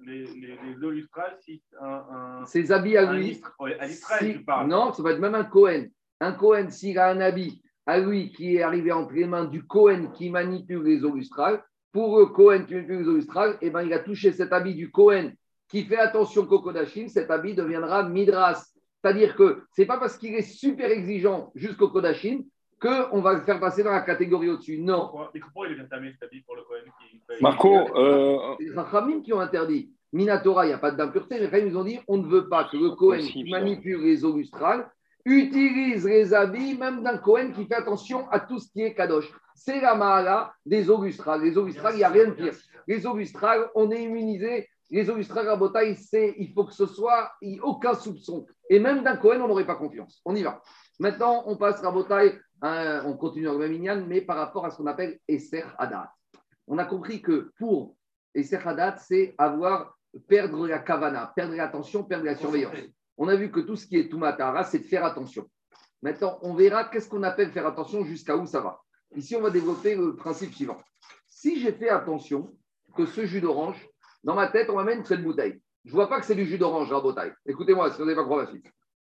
les, 0.03 0.25
les, 0.25 0.83
eaux 0.83 0.89
lustrales, 0.89 1.37
si 1.39 1.61
un, 1.79 2.43
Ses 2.47 2.71
habits 2.71 2.97
à 2.97 3.13
lui. 3.13 3.39
à 3.79 3.87
si, 3.87 4.43
Non, 4.65 4.91
ça 4.91 5.03
va 5.03 5.11
être 5.11 5.19
même 5.19 5.35
un 5.35 5.43
Cohen. 5.43 5.85
Un 6.19 6.31
Cohen, 6.31 6.69
s'il 6.71 6.97
a 6.97 7.11
un 7.11 7.21
habit 7.21 7.61
à 7.85 7.99
lui 7.99 8.31
qui 8.31 8.55
est 8.55 8.63
arrivé 8.63 8.91
entre 8.91 9.13
les 9.13 9.27
mains 9.27 9.45
du 9.45 9.63
Cohen 9.67 10.11
qui 10.15 10.31
manipule 10.31 10.83
les 10.83 11.03
eaux 11.05 11.13
lustrales, 11.13 11.63
pour 11.91 12.17
le 12.17 12.25
Cohen 12.25 12.65
qui 12.65 12.73
manipule 12.73 13.01
les 13.01 13.07
eaux 13.07 13.15
lustrales, 13.17 13.57
eh 13.61 13.69
ben, 13.69 13.83
il 13.83 13.93
a 13.93 13.99
touché 13.99 14.31
cet 14.31 14.51
habit 14.51 14.73
du 14.73 14.89
Cohen 14.89 15.31
qui 15.69 15.83
fait 15.85 15.97
attention 15.97 16.41
au 16.41 16.59
Kodashim, 16.59 17.07
cet 17.07 17.29
habit 17.29 17.53
deviendra 17.53 18.09
Midras. 18.09 18.65
C'est-à-dire 19.03 19.35
que 19.35 19.61
ce 19.75 19.81
n'est 19.81 19.87
pas 19.87 19.99
parce 19.99 20.17
qu'il 20.17 20.33
est 20.33 20.41
super 20.41 20.89
exigeant 20.89 21.51
jusqu'au 21.53 21.89
Kodashim 21.89 22.45
qu'on 22.85 23.21
va 23.21 23.33
le 23.33 23.41
faire 23.41 23.59
passer 23.59 23.83
dans 23.83 23.91
la 23.91 24.01
catégorie 24.01 24.49
au-dessus. 24.49 24.77
Non. 24.77 25.11
Et 25.33 25.39
pourquoi 25.39 25.67
il 25.67 25.75
vient 25.75 25.85
tamer 25.85 26.11
cet 26.11 26.23
habit 26.23 26.41
pour 26.41 26.55
le 26.55 26.63
Cohen 26.63 26.91
qui... 26.99 27.21
Marco, 27.41 27.73
euh... 27.95 28.55
les 28.59 28.71
Rachamim 28.71 29.21
qui 29.21 29.33
ont 29.33 29.39
interdit. 29.39 29.91
Minatora, 30.13 30.65
il 30.65 30.69
n'y 30.69 30.73
a 30.73 30.77
pas 30.77 30.91
d'impureté, 30.91 31.39
mais 31.39 31.59
ils 31.59 31.67
nous 31.67 31.77
ont 31.77 31.83
dit 31.83 31.99
on 32.07 32.17
ne 32.17 32.27
veut 32.27 32.47
pas 32.47 32.65
que 32.65 32.77
le 32.77 32.91
Cohen 32.91 33.19
qui 33.19 33.49
manipule 33.49 34.01
les 34.01 34.23
eaux 34.23 34.35
lustrales 34.35 34.89
utilise 35.25 36.05
les 36.05 36.33
habits 36.33 36.77
même 36.77 37.01
d'un 37.01 37.17
Cohen 37.17 37.51
qui 37.55 37.65
fait 37.65 37.75
attention 37.75 38.29
à 38.29 38.39
tout 38.39 38.59
ce 38.59 38.71
qui 38.71 38.83
est 38.83 38.93
kadosh. 38.93 39.31
C'est 39.55 39.81
la 39.81 39.95
mahala 39.95 40.53
des 40.65 40.89
eaux 40.89 41.03
lustrales. 41.03 41.41
Les 41.41 41.57
eaux 41.57 41.65
lustrales, 41.65 41.95
il 41.95 41.97
n'y 41.97 42.03
a 42.03 42.09
rien 42.09 42.25
de 42.25 42.31
pire. 42.31 42.53
Les 42.87 43.07
eaux 43.07 43.17
lustrales, 43.17 43.69
on 43.73 43.89
est 43.91 44.03
immunisé. 44.03 44.69
Les 44.91 45.09
eaux 45.09 45.15
lustrales 45.15 45.49
à 45.49 45.55
Botaï, 45.55 45.97
il 46.37 46.53
faut 46.53 46.65
que 46.65 46.73
ce 46.73 46.85
soit 46.85 47.31
aucun 47.63 47.95
soupçon. 47.95 48.45
Et 48.69 48.79
même 48.79 49.03
d'un 49.03 49.17
Cohen, 49.17 49.41
on 49.41 49.47
n'aurait 49.47 49.65
pas 49.65 49.75
confiance. 49.75 50.21
On 50.23 50.35
y 50.35 50.43
va. 50.43 50.61
Maintenant, 50.99 51.43
on 51.47 51.57
passe 51.57 51.83
à 51.83 51.91
Botaï 51.91 52.39
Hein, 52.61 53.03
on 53.05 53.17
continue 53.17 53.45
dans 53.45 53.57
le 53.57 53.67
même 53.67 54.07
mais 54.07 54.21
par 54.21 54.37
rapport 54.37 54.65
à 54.65 54.71
ce 54.71 54.77
qu'on 54.77 54.87
appelle 54.87 55.19
Esser 55.27 55.63
Hadat. 55.77 56.11
On 56.67 56.77
a 56.77 56.85
compris 56.85 57.21
que 57.21 57.51
pour 57.59 57.95
Esser 58.33 58.59
Hadat, 58.65 58.97
c'est 58.97 59.35
avoir, 59.37 59.97
perdre 60.27 60.67
la 60.67 60.79
kavana, 60.79 61.33
perdre 61.35 61.55
l'attention, 61.55 62.03
perdre 62.03 62.25
la 62.25 62.35
surveillance. 62.35 62.77
On 63.17 63.27
a 63.27 63.35
vu 63.35 63.51
que 63.51 63.59
tout 63.59 63.75
ce 63.75 63.85
qui 63.85 63.97
est 63.97 64.09
Tumatara, 64.09 64.63
c'est 64.63 64.79
de 64.79 64.85
faire 64.85 65.05
attention. 65.05 65.49
Maintenant, 66.01 66.39
on 66.41 66.53
verra 66.53 66.85
qu'est-ce 66.85 67.09
qu'on 67.09 67.23
appelle 67.23 67.51
faire 67.51 67.67
attention, 67.67 68.03
jusqu'à 68.03 68.35
où 68.35 68.45
ça 68.45 68.61
va. 68.61 68.81
Ici, 69.15 69.35
on 69.35 69.41
va 69.41 69.49
développer 69.49 69.95
le 69.95 70.15
principe 70.15 70.53
suivant. 70.53 70.77
Si 71.27 71.59
j'ai 71.59 71.71
fait 71.71 71.89
attention 71.89 72.55
que 72.95 73.05
ce 73.05 73.25
jus 73.25 73.41
d'orange, 73.41 73.87
dans 74.23 74.35
ma 74.35 74.47
tête, 74.47 74.69
on 74.69 74.75
m'amène 74.75 75.05
cette 75.05 75.23
bouteille. 75.23 75.61
Je 75.83 75.91
ne 75.91 75.95
vois 75.95 76.09
pas 76.09 76.19
que 76.19 76.25
c'est 76.25 76.35
du 76.35 76.45
jus 76.45 76.57
d'orange 76.57 76.91
la 76.91 76.99
bouteille. 76.99 77.31
Écoutez-moi, 77.45 77.91
si 77.91 77.97
vous 77.97 78.05
n'avez 78.05 78.15
pas 78.15 78.23
croire. 78.23 78.47
Je 78.51 78.57
ne 78.57 78.61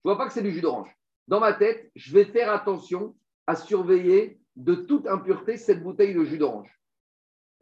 vois 0.04 0.18
pas 0.18 0.28
que 0.28 0.34
c'est 0.34 0.44
du 0.44 0.52
jus 0.52 0.62
d'orange. 0.62 0.90
Dans 1.28 1.40
ma 1.40 1.54
tête, 1.54 1.90
je 1.96 2.14
vais 2.14 2.26
faire 2.26 2.52
attention 2.52 3.16
à 3.48 3.56
surveiller 3.56 4.40
de 4.58 4.76
toute 4.76 5.08
impureté 5.08 5.58
cette 5.58 5.82
bouteille 5.82 6.14
de 6.14 6.24
jus 6.26 6.38
d'orange. 6.38 6.70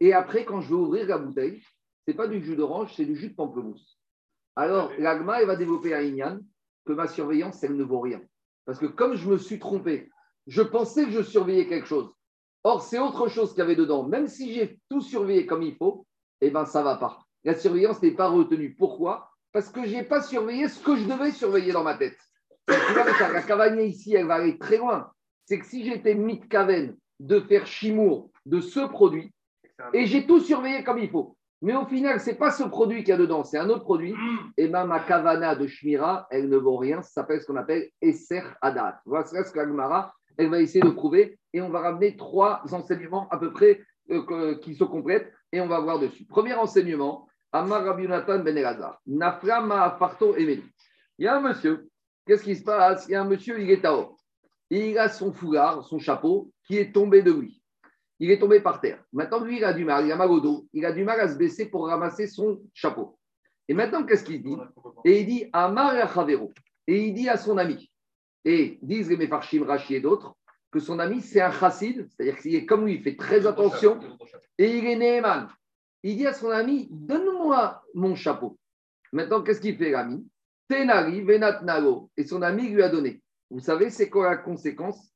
Et 0.00 0.12
après, 0.12 0.44
quand 0.44 0.60
je 0.60 0.68
vais 0.68 0.74
ouvrir 0.74 1.06
la 1.06 1.18
bouteille, 1.18 1.60
ce 1.60 2.10
n'est 2.10 2.16
pas 2.16 2.26
du 2.26 2.44
jus 2.44 2.56
d'orange, 2.56 2.92
c'est 2.94 3.04
du 3.04 3.16
jus 3.16 3.30
de 3.30 3.34
pamplemousse. 3.34 3.98
Alors, 4.56 4.90
l'agma, 4.98 5.40
elle 5.40 5.46
va 5.46 5.56
développer 5.56 5.94
un 5.94 6.00
ignan 6.00 6.38
que 6.84 6.92
ma 6.92 7.06
surveillance, 7.06 7.62
elle 7.62 7.76
ne 7.76 7.84
vaut 7.84 8.00
rien. 8.00 8.20
Parce 8.64 8.78
que 8.78 8.86
comme 8.86 9.14
je 9.14 9.28
me 9.28 9.38
suis 9.38 9.58
trompé, 9.58 10.10
je 10.46 10.62
pensais 10.62 11.04
que 11.04 11.10
je 11.10 11.22
surveillais 11.22 11.66
quelque 11.66 11.86
chose. 11.86 12.12
Or, 12.64 12.82
c'est 12.82 12.98
autre 12.98 13.28
chose 13.28 13.50
qu'il 13.50 13.58
y 13.58 13.62
avait 13.62 13.76
dedans. 13.76 14.04
Même 14.04 14.28
si 14.28 14.52
j'ai 14.52 14.80
tout 14.88 15.00
surveillé 15.00 15.46
comme 15.46 15.62
il 15.62 15.76
faut, 15.76 16.06
eh 16.40 16.50
bien, 16.50 16.64
ça 16.64 16.82
va 16.82 16.96
pas. 16.96 17.18
La 17.44 17.54
surveillance 17.54 18.02
n'est 18.02 18.14
pas 18.14 18.28
retenue. 18.28 18.74
Pourquoi? 18.74 19.30
Parce 19.52 19.68
que 19.68 19.86
je 19.86 19.94
n'ai 19.94 20.02
pas 20.02 20.22
surveillé 20.22 20.68
ce 20.68 20.82
que 20.82 20.96
je 20.96 21.04
devais 21.04 21.30
surveiller 21.30 21.72
dans 21.72 21.84
ma 21.84 21.96
tête. 21.96 22.18
la 22.66 23.42
cavanier 23.42 23.86
ici, 23.86 24.14
elle 24.14 24.26
va 24.26 24.34
aller 24.34 24.58
très 24.58 24.78
loin 24.78 25.12
c'est 25.46 25.58
que 25.58 25.66
si 25.66 25.84
j'étais 25.84 26.14
mitkaven 26.14 26.96
de 27.20 27.40
faire 27.40 27.66
chimour 27.66 28.30
de 28.44 28.60
ce 28.60 28.80
produit, 28.80 29.32
et 29.92 30.06
j'ai 30.06 30.26
tout 30.26 30.40
surveillé 30.40 30.84
comme 30.84 30.98
il 30.98 31.08
faut, 31.08 31.36
mais 31.62 31.74
au 31.74 31.86
final, 31.86 32.20
ce 32.20 32.30
n'est 32.30 32.36
pas 32.36 32.50
ce 32.50 32.64
produit 32.64 32.98
qu'il 32.98 33.08
y 33.08 33.12
a 33.12 33.16
dedans, 33.16 33.44
c'est 33.44 33.58
un 33.58 33.70
autre 33.70 33.84
produit, 33.84 34.14
et 34.56 34.68
même 34.68 34.88
ma 34.88 35.00
kavana 35.00 35.54
de 35.54 35.66
shmira, 35.66 36.26
elle 36.30 36.48
ne 36.48 36.56
vaut 36.56 36.76
rien, 36.76 37.00
ça 37.00 37.08
s'appelle 37.10 37.40
ce 37.40 37.46
qu'on 37.46 37.56
appelle 37.56 37.88
Esser 38.02 38.42
Adat. 38.60 39.00
Voilà 39.06 39.24
ce 39.24 39.52
que 39.52 39.58
l'Agmara, 39.58 40.12
elle 40.36 40.50
va 40.50 40.60
essayer 40.60 40.82
de 40.82 40.90
prouver, 40.90 41.38
et 41.52 41.62
on 41.62 41.70
va 41.70 41.80
ramener 41.80 42.16
trois 42.16 42.62
enseignements 42.72 43.28
à 43.30 43.38
peu 43.38 43.52
près 43.52 43.80
euh, 44.10 44.56
qui 44.58 44.74
se 44.74 44.84
complètent, 44.84 45.32
et 45.52 45.60
on 45.60 45.68
va 45.68 45.80
voir 45.80 45.98
dessus. 45.98 46.26
Premier 46.26 46.54
enseignement, 46.54 47.26
Amar 47.52 47.84
Rabbi 47.84 48.06
Ben 48.06 48.58
Elazar, 48.58 49.00
Naframa 49.06 49.96
Farto 49.98 50.36
Il 50.36 50.62
y 51.18 51.26
a 51.26 51.36
un 51.36 51.40
monsieur, 51.40 51.88
qu'est-ce 52.26 52.42
qui 52.42 52.56
se 52.56 52.64
passe? 52.64 53.06
Il 53.08 53.12
y 53.12 53.14
a 53.14 53.22
un 53.22 53.28
monsieur, 53.28 53.60
il 53.60 53.70
est 53.70 53.84
à 53.84 53.96
haut 53.96 54.15
et 54.70 54.90
il 54.90 54.98
a 54.98 55.08
son 55.08 55.32
foulard, 55.32 55.84
son 55.84 55.98
chapeau, 55.98 56.52
qui 56.64 56.78
est 56.78 56.92
tombé 56.92 57.22
de 57.22 57.32
lui. 57.32 57.62
Il 58.18 58.30
est 58.30 58.38
tombé 58.38 58.60
par 58.60 58.80
terre. 58.80 59.04
Maintenant, 59.12 59.40
lui, 59.40 59.58
il 59.58 59.64
a 59.64 59.72
du 59.72 59.84
mal, 59.84 60.06
il 60.06 60.12
a 60.12 60.16
mal 60.16 60.30
au 60.30 60.40
dos, 60.40 60.66
il 60.72 60.84
a 60.86 60.92
du 60.92 61.04
mal 61.04 61.20
à 61.20 61.28
se 61.28 61.36
baisser 61.36 61.66
pour 61.66 61.86
ramasser 61.86 62.26
son 62.26 62.62
chapeau. 62.72 63.18
Et 63.68 63.74
maintenant, 63.74 64.04
qu'est-ce 64.04 64.24
qu'il 64.24 64.42
dit? 64.42 64.56
Et 65.04 65.20
il 65.20 65.26
dit 65.26 65.50
Amar 65.52 66.12
Chavero. 66.12 66.52
Et 66.86 67.06
il 67.06 67.14
dit 67.14 67.28
à 67.28 67.36
son 67.36 67.58
ami, 67.58 67.90
et 68.44 68.78
disent 68.80 69.10
les 69.10 69.16
Mefarshim, 69.16 69.64
Rashi 69.64 69.96
et 69.96 70.00
d'autres, 70.00 70.36
que 70.70 70.78
son 70.78 70.98
ami, 70.98 71.20
c'est 71.20 71.40
un 71.40 71.50
chassid, 71.50 72.08
c'est-à-dire 72.08 72.38
qu'il 72.38 72.54
est 72.54 72.64
comme 72.64 72.86
lui, 72.86 72.94
il 72.94 73.02
fait 73.02 73.16
très 73.16 73.46
attention, 73.46 73.98
et 74.58 74.78
il 74.78 74.86
est 74.86 74.96
Neheman. 74.96 75.48
Il 76.02 76.16
dit 76.16 76.26
à 76.26 76.32
son 76.32 76.50
ami 76.50 76.88
Donne-moi 76.90 77.82
mon 77.94 78.14
chapeau. 78.14 78.56
Maintenant, 79.12 79.42
qu'est-ce 79.42 79.60
qu'il 79.60 79.76
fait, 79.76 79.90
l'ami? 79.90 80.24
Tenari, 80.68 81.22
Venat 81.22 81.62
Nago. 81.62 82.10
Et 82.16 82.24
son 82.24 82.42
ami 82.42 82.68
lui 82.68 82.82
a 82.82 82.88
donné. 82.88 83.22
Vous 83.50 83.60
savez, 83.60 83.90
c'est 83.90 84.10
quoi 84.10 84.30
la 84.30 84.36
conséquence? 84.36 85.12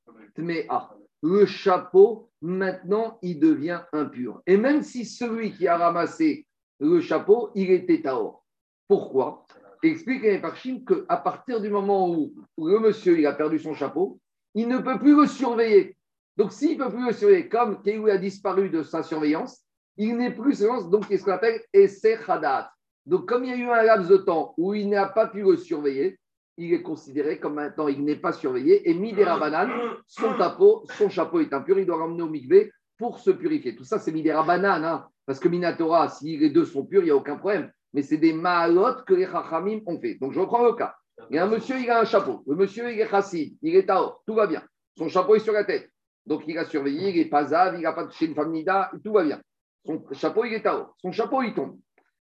Ah, 0.68 0.94
Le 1.22 1.46
chapeau, 1.46 2.30
maintenant, 2.40 3.18
il 3.22 3.40
devient 3.40 3.82
impur. 3.92 4.40
Et 4.46 4.56
même 4.56 4.82
si 4.82 5.04
celui 5.04 5.52
qui 5.52 5.66
a 5.66 5.76
ramassé 5.76 6.46
le 6.78 7.00
chapeau, 7.00 7.50
il 7.54 7.70
était 7.70 8.02
Taor. 8.02 8.44
Pourquoi? 8.88 9.46
Explique 9.82 10.24
à 10.24 10.38
Parchim 10.38 10.84
qu'à 10.84 11.16
partir 11.16 11.60
du 11.60 11.70
moment 11.70 12.10
où 12.10 12.34
le 12.58 12.78
monsieur 12.78 13.18
il 13.18 13.26
a 13.26 13.32
perdu 13.32 13.58
son 13.58 13.74
chapeau, 13.74 14.18
il 14.54 14.68
ne 14.68 14.78
peut 14.78 14.98
plus 14.98 15.16
le 15.16 15.26
surveiller. 15.26 15.96
Donc, 16.36 16.52
s'il 16.52 16.78
ne 16.78 16.84
peut 16.84 16.90
plus 16.90 17.06
le 17.06 17.12
surveiller, 17.12 17.48
comme 17.48 17.82
Kéhou 17.82 18.08
a 18.08 18.18
disparu 18.18 18.70
de 18.70 18.82
sa 18.82 19.02
surveillance, 19.02 19.64
il 19.96 20.16
n'est 20.16 20.34
plus 20.34 20.54
surveillance, 20.54 20.88
donc 20.90 21.06
c'est 21.08 21.18
ce 21.18 21.24
qu'on 21.24 21.32
appelle 21.32 21.60
Esser 21.72 22.18
Hadat. 22.26 22.70
Donc, 23.06 23.28
comme 23.28 23.44
il 23.44 23.50
y 23.50 23.52
a 23.52 23.56
eu 23.56 23.68
un 23.68 23.82
laps 23.82 24.08
de 24.08 24.18
temps 24.18 24.54
où 24.56 24.74
il 24.74 24.88
n'a 24.88 25.06
pas 25.06 25.26
pu 25.26 25.42
le 25.42 25.56
surveiller, 25.56 26.19
il 26.60 26.74
est 26.74 26.82
considéré 26.82 27.38
comme 27.38 27.54
maintenant 27.54 27.88
il 27.88 28.04
n'est 28.04 28.16
pas 28.16 28.32
surveillé. 28.32 28.88
Et 28.88 28.94
Midera 28.94 29.38
Banane, 29.38 29.70
son 30.06 30.36
chapeau, 30.36 30.84
son 30.96 31.08
chapeau 31.08 31.40
est 31.40 31.52
impur, 31.52 31.78
il 31.78 31.86
doit 31.86 31.96
ramener 31.96 32.22
au 32.22 32.28
mikvé 32.28 32.70
pour 32.98 33.18
se 33.18 33.30
purifier. 33.30 33.74
Tout 33.74 33.84
ça, 33.84 33.98
c'est 33.98 34.12
Midera 34.12 34.42
Banane, 34.42 34.84
hein, 34.84 35.06
parce 35.24 35.40
que 35.40 35.48
Minatora, 35.48 36.08
si 36.08 36.36
les 36.36 36.50
deux 36.50 36.66
sont 36.66 36.84
purs, 36.84 37.00
il 37.00 37.06
n'y 37.06 37.10
a 37.10 37.16
aucun 37.16 37.36
problème. 37.36 37.72
Mais 37.94 38.02
c'est 38.02 38.18
des 38.18 38.32
ma'alot 38.32 39.02
que 39.06 39.14
les 39.14 39.26
Chachamim 39.26 39.80
ont 39.86 39.98
fait. 39.98 40.16
Donc, 40.16 40.32
je 40.32 40.40
reprends 40.40 40.64
le 40.64 40.74
cas. 40.74 40.94
Il 41.30 41.36
y 41.36 41.38
a 41.38 41.44
un 41.44 41.48
monsieur, 41.48 41.76
il 41.78 41.90
a 41.90 42.00
un 42.00 42.04
chapeau. 42.04 42.42
Le 42.46 42.54
monsieur, 42.54 42.92
il 42.92 43.00
est 43.00 43.08
chassid, 43.08 43.56
il 43.62 43.74
est 43.74 43.86
taor, 43.86 44.22
tout 44.26 44.34
va 44.34 44.46
bien. 44.46 44.62
Son 44.96 45.08
chapeau 45.08 45.34
est 45.34 45.40
sur 45.40 45.52
la 45.52 45.64
tête. 45.64 45.90
Donc, 46.26 46.42
il 46.46 46.56
a 46.58 46.64
surveillé, 46.64 47.10
il 47.10 47.16
n'est 47.16 47.28
pas 47.28 47.46
zave, 47.46 47.74
il 47.76 47.82
n'a 47.82 47.92
pas 47.92 48.04
touché 48.04 48.26
une 48.26 48.52
nida, 48.52 48.90
tout 49.02 49.12
va 49.12 49.24
bien. 49.24 49.40
Son 49.84 50.02
chapeau, 50.12 50.44
il 50.44 50.54
est 50.54 50.62
taor. 50.62 50.94
Son 50.98 51.10
chapeau, 51.10 51.42
il 51.42 51.54
tombe. 51.54 51.78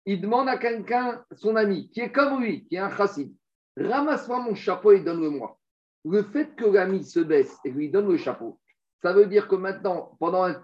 Il 0.04 0.20
demande 0.20 0.48
à 0.48 0.58
quelqu'un, 0.58 1.22
son 1.32 1.56
ami, 1.56 1.90
qui 1.90 2.00
est 2.00 2.12
comme 2.12 2.40
lui, 2.42 2.66
qui 2.66 2.76
est 2.76 2.78
un 2.78 2.94
chassid, 2.94 3.32
ramasse-moi 3.80 4.40
mon 4.40 4.54
chapeau 4.54 4.92
et 4.92 5.00
donne-le-moi. 5.00 5.58
Le 6.04 6.22
fait 6.22 6.54
que 6.56 6.64
l'ami 6.64 7.04
se 7.04 7.20
baisse 7.20 7.56
et 7.64 7.70
lui 7.70 7.90
donne 7.90 8.10
le 8.10 8.16
chapeau, 8.16 8.58
ça 9.02 9.12
veut 9.12 9.26
dire 9.26 9.46
que 9.46 9.54
maintenant, 9.54 10.16
pendant 10.18 10.42
un 10.42 10.54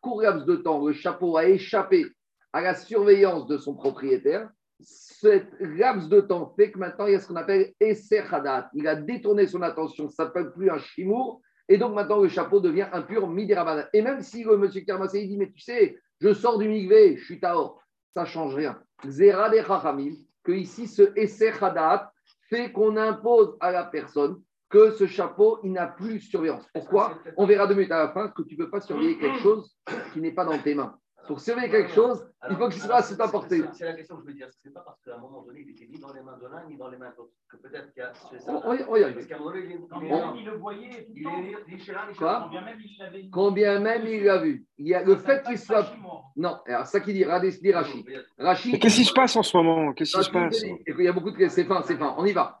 court 0.00 0.22
laps 0.22 0.46
de 0.46 0.56
temps, 0.56 0.84
le 0.86 0.92
chapeau 0.92 1.36
a 1.36 1.46
échappé 1.46 2.06
à 2.52 2.62
la 2.62 2.74
surveillance 2.74 3.46
de 3.46 3.58
son 3.58 3.74
propriétaire. 3.74 4.48
Cet 4.80 5.48
laps 5.60 6.08
de 6.08 6.20
temps 6.20 6.54
fait 6.56 6.70
que 6.70 6.78
maintenant, 6.78 7.06
il 7.06 7.12
y 7.12 7.14
a 7.16 7.20
ce 7.20 7.28
qu'on 7.28 7.36
appelle 7.36 7.72
Esser 7.80 8.22
Hadat. 8.30 8.70
Il 8.74 8.88
a 8.88 8.96
détourné 8.96 9.46
son 9.46 9.62
attention, 9.62 10.08
ça 10.08 10.24
ne 10.24 10.28
s'appelle 10.28 10.52
plus 10.52 10.70
un 10.70 10.78
chimour, 10.78 11.42
et 11.68 11.78
donc 11.78 11.94
maintenant, 11.94 12.20
le 12.20 12.28
chapeau 12.28 12.60
devient 12.60 12.88
impur 12.92 13.28
midirabanan. 13.28 13.86
Et 13.92 14.02
même 14.02 14.20
si 14.20 14.44
le 14.44 14.56
monsieur 14.56 14.82
Kermassé 14.82 15.26
dit, 15.26 15.36
mais 15.36 15.50
tu 15.50 15.60
sais, 15.60 15.98
je 16.20 16.32
sors 16.32 16.58
du 16.58 16.68
migvé, 16.68 17.16
je 17.16 17.24
suis 17.24 17.40
taor, 17.40 17.82
ça 18.14 18.22
ne 18.22 18.26
change 18.26 18.54
rien. 18.54 18.80
Zera 19.06 19.50
de 19.50 19.58
que 20.42 20.52
ici, 20.52 20.86
ce 20.86 21.02
Esser 21.16 21.52
Hadat 21.60 22.12
fait 22.54 22.72
qu'on 22.72 22.96
impose 22.96 23.56
à 23.60 23.72
la 23.72 23.84
personne 23.84 24.40
que 24.70 24.92
ce 24.92 25.06
chapeau, 25.06 25.58
il 25.62 25.72
n'a 25.72 25.86
plus 25.86 26.20
surveillance. 26.20 26.64
Pourquoi? 26.72 27.18
On 27.36 27.46
verra 27.46 27.66
deux 27.66 27.74
minutes 27.74 27.92
à 27.92 27.98
la 27.98 28.08
fin 28.12 28.28
que 28.28 28.42
tu 28.42 28.56
ne 28.56 28.64
peux 28.64 28.70
pas 28.70 28.80
surveiller 28.80 29.18
quelque 29.18 29.38
chose 29.42 29.76
qui 30.12 30.20
n'est 30.20 30.32
pas 30.32 30.44
dans 30.44 30.58
tes 30.58 30.74
mains. 30.74 30.96
Pour 31.26 31.40
surveiller 31.40 31.70
quelque 31.70 31.92
chose, 31.92 32.26
il 32.50 32.56
faut 32.56 32.68
qu'il 32.68 32.82
soit 32.82 32.96
à 32.96 33.02
cette 33.02 33.18
portée. 33.18 33.62
C'est 33.72 33.84
la 33.84 33.94
question 33.94 34.16
que 34.16 34.22
je 34.22 34.26
veux 34.26 34.34
dire. 34.34 34.48
Ce 34.50 34.68
n'est 34.68 34.74
pas 34.74 34.80
parce 34.80 35.00
qu'à 35.02 35.14
un 35.14 35.18
moment 35.18 35.42
donné, 35.42 35.60
il 35.66 35.70
était 35.70 35.86
ni 35.86 35.98
dans 35.98 36.12
les 36.12 36.20
mains 36.20 36.36
de 36.36 36.46
l'un, 36.46 36.64
ni 36.68 36.76
dans 36.76 36.88
les 36.88 36.98
mains 36.98 37.10
de 37.10 37.16
l'autre. 37.16 37.32
Que 37.50 37.56
peut-être 37.56 37.92
qu'il 37.92 38.02
y 38.02 38.06
a. 38.06 38.12
On, 38.46 38.96
y 38.96 39.02
arrive. 39.02 39.14
Parce 39.14 39.26
qu'à 39.26 39.36
un 39.36 39.38
moment 39.38 39.52
donné, 39.52 40.40
il, 40.40 40.44
le 40.44 40.56
voyait. 40.56 41.08
il 41.14 41.26
est 41.26 41.68
ni 41.68 41.78
chez 41.78 41.92
l'un, 41.92 42.06
ni 42.06 42.12
chez 42.12 42.18
Quoi 42.18 42.50
l'autre. 42.52 43.28
Combien 43.32 43.80
même 43.80 44.06
il 44.06 44.24
l'a 44.24 44.38
vu. 44.38 44.66
Il 44.78 44.88
y 44.88 44.94
a 44.94 45.02
le 45.02 45.16
fait 45.16 45.42
qu'il 45.44 45.58
soit. 45.58 45.86
Non, 46.36 46.58
alors 46.66 46.86
ça 46.86 47.00
qui 47.00 47.12
dit 47.12 47.24
Radis 47.24 47.60
dit 47.60 47.72
Rachid. 47.72 48.06
Rachid. 48.38 48.72
Mais 48.72 48.78
qu'est-ce 48.78 48.96
qui 48.96 49.04
se 49.04 49.12
passe 49.12 49.36
en 49.36 49.42
ce 49.42 49.56
moment? 49.56 49.92
Qu'est-ce 49.92 50.16
qui 50.16 50.24
se 50.24 50.30
passe 50.30 50.62
Il 50.62 51.02
y 51.02 51.08
a 51.08 51.12
beaucoup 51.12 51.30
de. 51.30 51.48
C'est 51.48 51.64
fin, 51.64 51.82
c'est 51.82 51.96
fin. 51.96 52.14
On 52.18 52.26
y 52.26 52.32
va. 52.32 52.60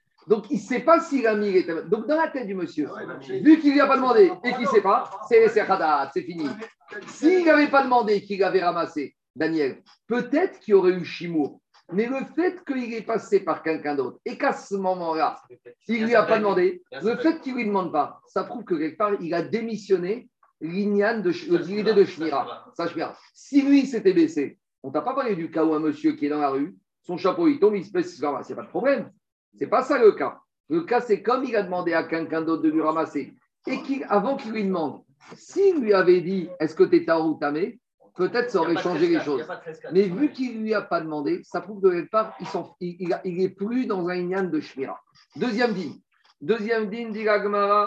Donc, 0.27 0.49
il 0.49 0.57
ne 0.57 0.61
sait 0.61 0.81
pas 0.81 0.99
s'il 0.99 1.25
a 1.27 1.35
mis 1.35 1.51
les. 1.51 1.63
Donc, 1.63 2.07
dans 2.07 2.15
la 2.15 2.27
tête 2.27 2.47
du 2.47 2.53
monsieur, 2.53 2.89
vu 3.27 3.59
qu'il 3.59 3.69
ne 3.69 3.73
lui 3.73 3.81
a 3.81 3.87
pas 3.87 3.97
demandé 3.97 4.31
et 4.43 4.51
qu'il 4.53 4.61
ne 4.61 4.67
sait 4.67 4.81
pas, 4.81 5.09
c'est 5.27 5.47
c'est 5.47 6.21
fini. 6.21 6.47
S'il 7.07 7.45
n'avait 7.45 7.69
pas 7.69 7.83
demandé 7.83 8.21
qu'il 8.21 8.43
avait 8.43 8.63
ramassé, 8.63 9.15
Daniel, 9.35 9.81
peut-être 10.07 10.59
qu'il 10.59 10.73
y 10.73 10.75
aurait 10.75 10.93
eu 10.93 11.05
Chimour. 11.05 11.59
Mais 11.93 12.05
le 12.05 12.23
fait 12.35 12.63
qu'il 12.63 12.93
est 12.93 13.01
passé 13.01 13.41
par 13.41 13.63
quelqu'un 13.63 13.95
d'autre 13.95 14.19
et 14.25 14.37
qu'à 14.37 14.53
ce 14.53 14.75
moment-là, 14.75 15.41
s'il 15.85 16.01
ne 16.01 16.07
lui 16.07 16.15
a 16.15 16.23
pas 16.23 16.39
demandé, 16.39 16.81
le 17.01 17.17
fait 17.17 17.41
qu'il 17.41 17.53
ne 17.53 17.57
lui 17.57 17.65
demande 17.65 17.91
pas, 17.91 18.21
ça 18.27 18.45
prouve 18.45 18.63
que 18.63 18.75
quelque 18.75 18.97
part, 18.97 19.13
il 19.19 19.33
a 19.33 19.41
démissionné 19.41 20.29
l'ignan 20.61 21.19
de 21.19 21.31
l'idée 21.67 21.93
de 21.93 22.05
Shmira. 22.05 22.71
Ça, 22.77 22.87
Shmira. 22.87 23.17
Si 23.33 23.61
lui 23.61 23.85
s'était 23.85 24.13
baissé, 24.13 24.57
on 24.83 24.91
t'a 24.91 25.01
pas 25.01 25.13
parlé 25.13 25.35
du 25.35 25.51
cas 25.51 25.65
où 25.65 25.73
un 25.73 25.79
monsieur 25.79 26.13
qui 26.13 26.27
est 26.27 26.29
dans 26.29 26.39
la 26.39 26.49
rue, 26.49 26.75
son 27.01 27.17
chapeau 27.17 27.47
il 27.47 27.59
tombe, 27.59 27.75
il 27.75 27.85
se 27.85 27.91
baisse, 27.91 28.17
il. 28.17 28.25
C'est 28.43 28.55
pas 28.55 28.63
de 28.63 28.69
problème. 28.69 29.11
C'est 29.57 29.67
pas 29.67 29.83
ça 29.83 29.97
le 29.97 30.11
cas. 30.13 30.39
Le 30.69 30.81
cas, 30.83 31.01
c'est 31.01 31.21
comme 31.21 31.43
il 31.43 31.55
a 31.55 31.63
demandé 31.63 31.93
à 31.93 32.03
quelqu'un 32.03 32.41
d'autre 32.41 32.63
de 32.63 32.69
lui 32.69 32.81
ramasser 32.81 33.33
et 33.67 33.81
qu'avant 33.81 34.37
qu'il 34.37 34.51
lui 34.51 34.63
demande, 34.63 35.01
s'il 35.35 35.79
lui 35.81 35.93
avait 35.93 36.21
dit 36.21 36.49
est-ce 36.59 36.75
que 36.75 36.83
tu 36.83 36.95
es 36.97 37.05
tard 37.05 37.27
ou 37.27 37.35
tamé, 37.35 37.79
peut-être 38.15 38.49
ça 38.49 38.61
aurait 38.61 38.77
changé 38.77 39.07
les 39.07 39.19
choses. 39.19 39.45
Mais 39.91 40.03
vu 40.03 40.31
qu'il 40.31 40.57
ne 40.59 40.63
lui 40.63 40.73
a 40.73 40.81
pas 40.81 41.01
demandé, 41.01 41.41
ça 41.43 41.61
prouve 41.61 41.81
que 41.81 41.89
quelque 41.89 42.09
part, 42.09 42.33
il, 42.39 42.47
s'en- 42.47 42.75
il, 42.79 42.95
il 42.99 43.13
a- 43.13 43.21
il 43.25 43.41
est 43.41 43.49
plus 43.49 43.85
dans 43.85 44.07
un 44.07 44.15
ignan 44.15 44.43
de 44.45 44.59
Shmira. 44.59 44.99
Deuxième 45.35 45.73
dîme. 45.73 45.93
Deuxième 46.41 46.89
dîme, 46.89 47.11
dit 47.11 47.25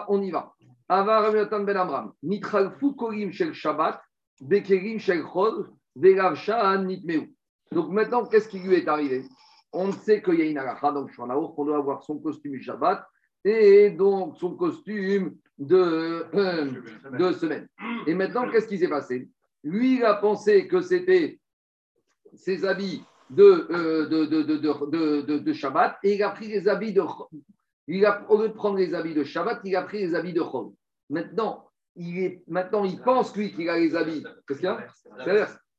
on 0.09 0.23
y 0.23 0.31
va. 0.31 0.53
Ava 0.89 1.21
Rabbi 1.23 1.37
Natan 1.37 1.61
ben 1.61 1.77
Amram. 1.77 2.13
Mitralfu 2.23 2.95
korim 2.95 3.33
shel 3.33 3.55
Shabbat, 3.55 4.01
bekerim 4.41 4.99
shel 4.99 5.25
chol, 5.25 5.71
velav 5.97 6.37
nitmeu. 6.85 7.29
Donc 7.73 7.91
maintenant, 7.91 8.25
qu'est-ce 8.27 8.49
qui 8.49 8.61
lui 8.61 8.75
est 8.75 8.87
arrivé? 8.89 9.25
On 9.75 9.93
sait 9.93 10.23
qu'il 10.23 10.35
y 10.35 10.43
a 10.43 10.47
une 10.47 10.59
halakha, 10.59 10.93
en 10.93 11.31
aour, 11.31 11.55
qu'on 11.55 11.65
doit 11.65 11.79
avoir 11.79 12.03
son 12.03 12.19
costume 12.19 12.61
Shabbat 12.61 13.05
et 13.45 13.91
donc 13.91 14.37
son 14.39 14.55
costume 14.57 15.37
de, 15.59 16.25
euh, 16.35 16.71
de 17.19 17.33
semaine. 17.33 17.69
Et 18.07 18.15
maintenant, 18.15 18.49
qu'est-ce 18.51 18.67
qui 18.69 18.79
s'est 18.79 18.89
passé? 18.89 19.29
Lui, 19.63 19.97
il 19.97 20.05
a 20.05 20.15
pensé 20.15 20.69
que 20.69 20.81
c'était 20.81 21.41
ses 22.35 22.65
habits 22.65 23.03
de, 23.31 23.67
euh, 23.71 24.07
de, 24.09 24.25
de, 24.27 24.43
de, 24.43 24.57
de, 24.57 24.87
de- 24.91 25.21
de- 25.23 25.39
de 25.39 25.53
Shabbat 25.53 25.99
et 26.03 26.15
il 26.15 26.23
a 26.23 26.31
pris 26.31 26.49
les 26.49 26.69
habits 26.69 26.93
de. 26.93 27.03
Il 27.87 28.05
a, 28.07 28.25
au 28.31 28.41
lieu 28.41 28.49
de 28.49 28.55
prendre 28.55 28.77
les 28.77 28.95
habits 28.95 29.15
de 29.15 29.25
Shabbat, 29.25 29.61
il 29.65 29.77
a 29.77 29.83
pris 29.83 29.99
les 29.99 30.15
habits 30.15 30.33
de 30.33 30.41
Chol. 30.43 30.73
Maintenant, 31.11 31.69
il, 31.97 32.19
est, 32.19 32.43
maintenant, 32.49 32.85
il 32.85 33.01
pense, 33.01 33.37
lui, 33.37 33.53
qu'il 33.53 33.69
a 33.69 33.79
les 33.79 33.95
habits. 33.95 34.25
Qu'est-ce 34.47 34.61
qu'il 34.61 34.69
a? 34.69 34.87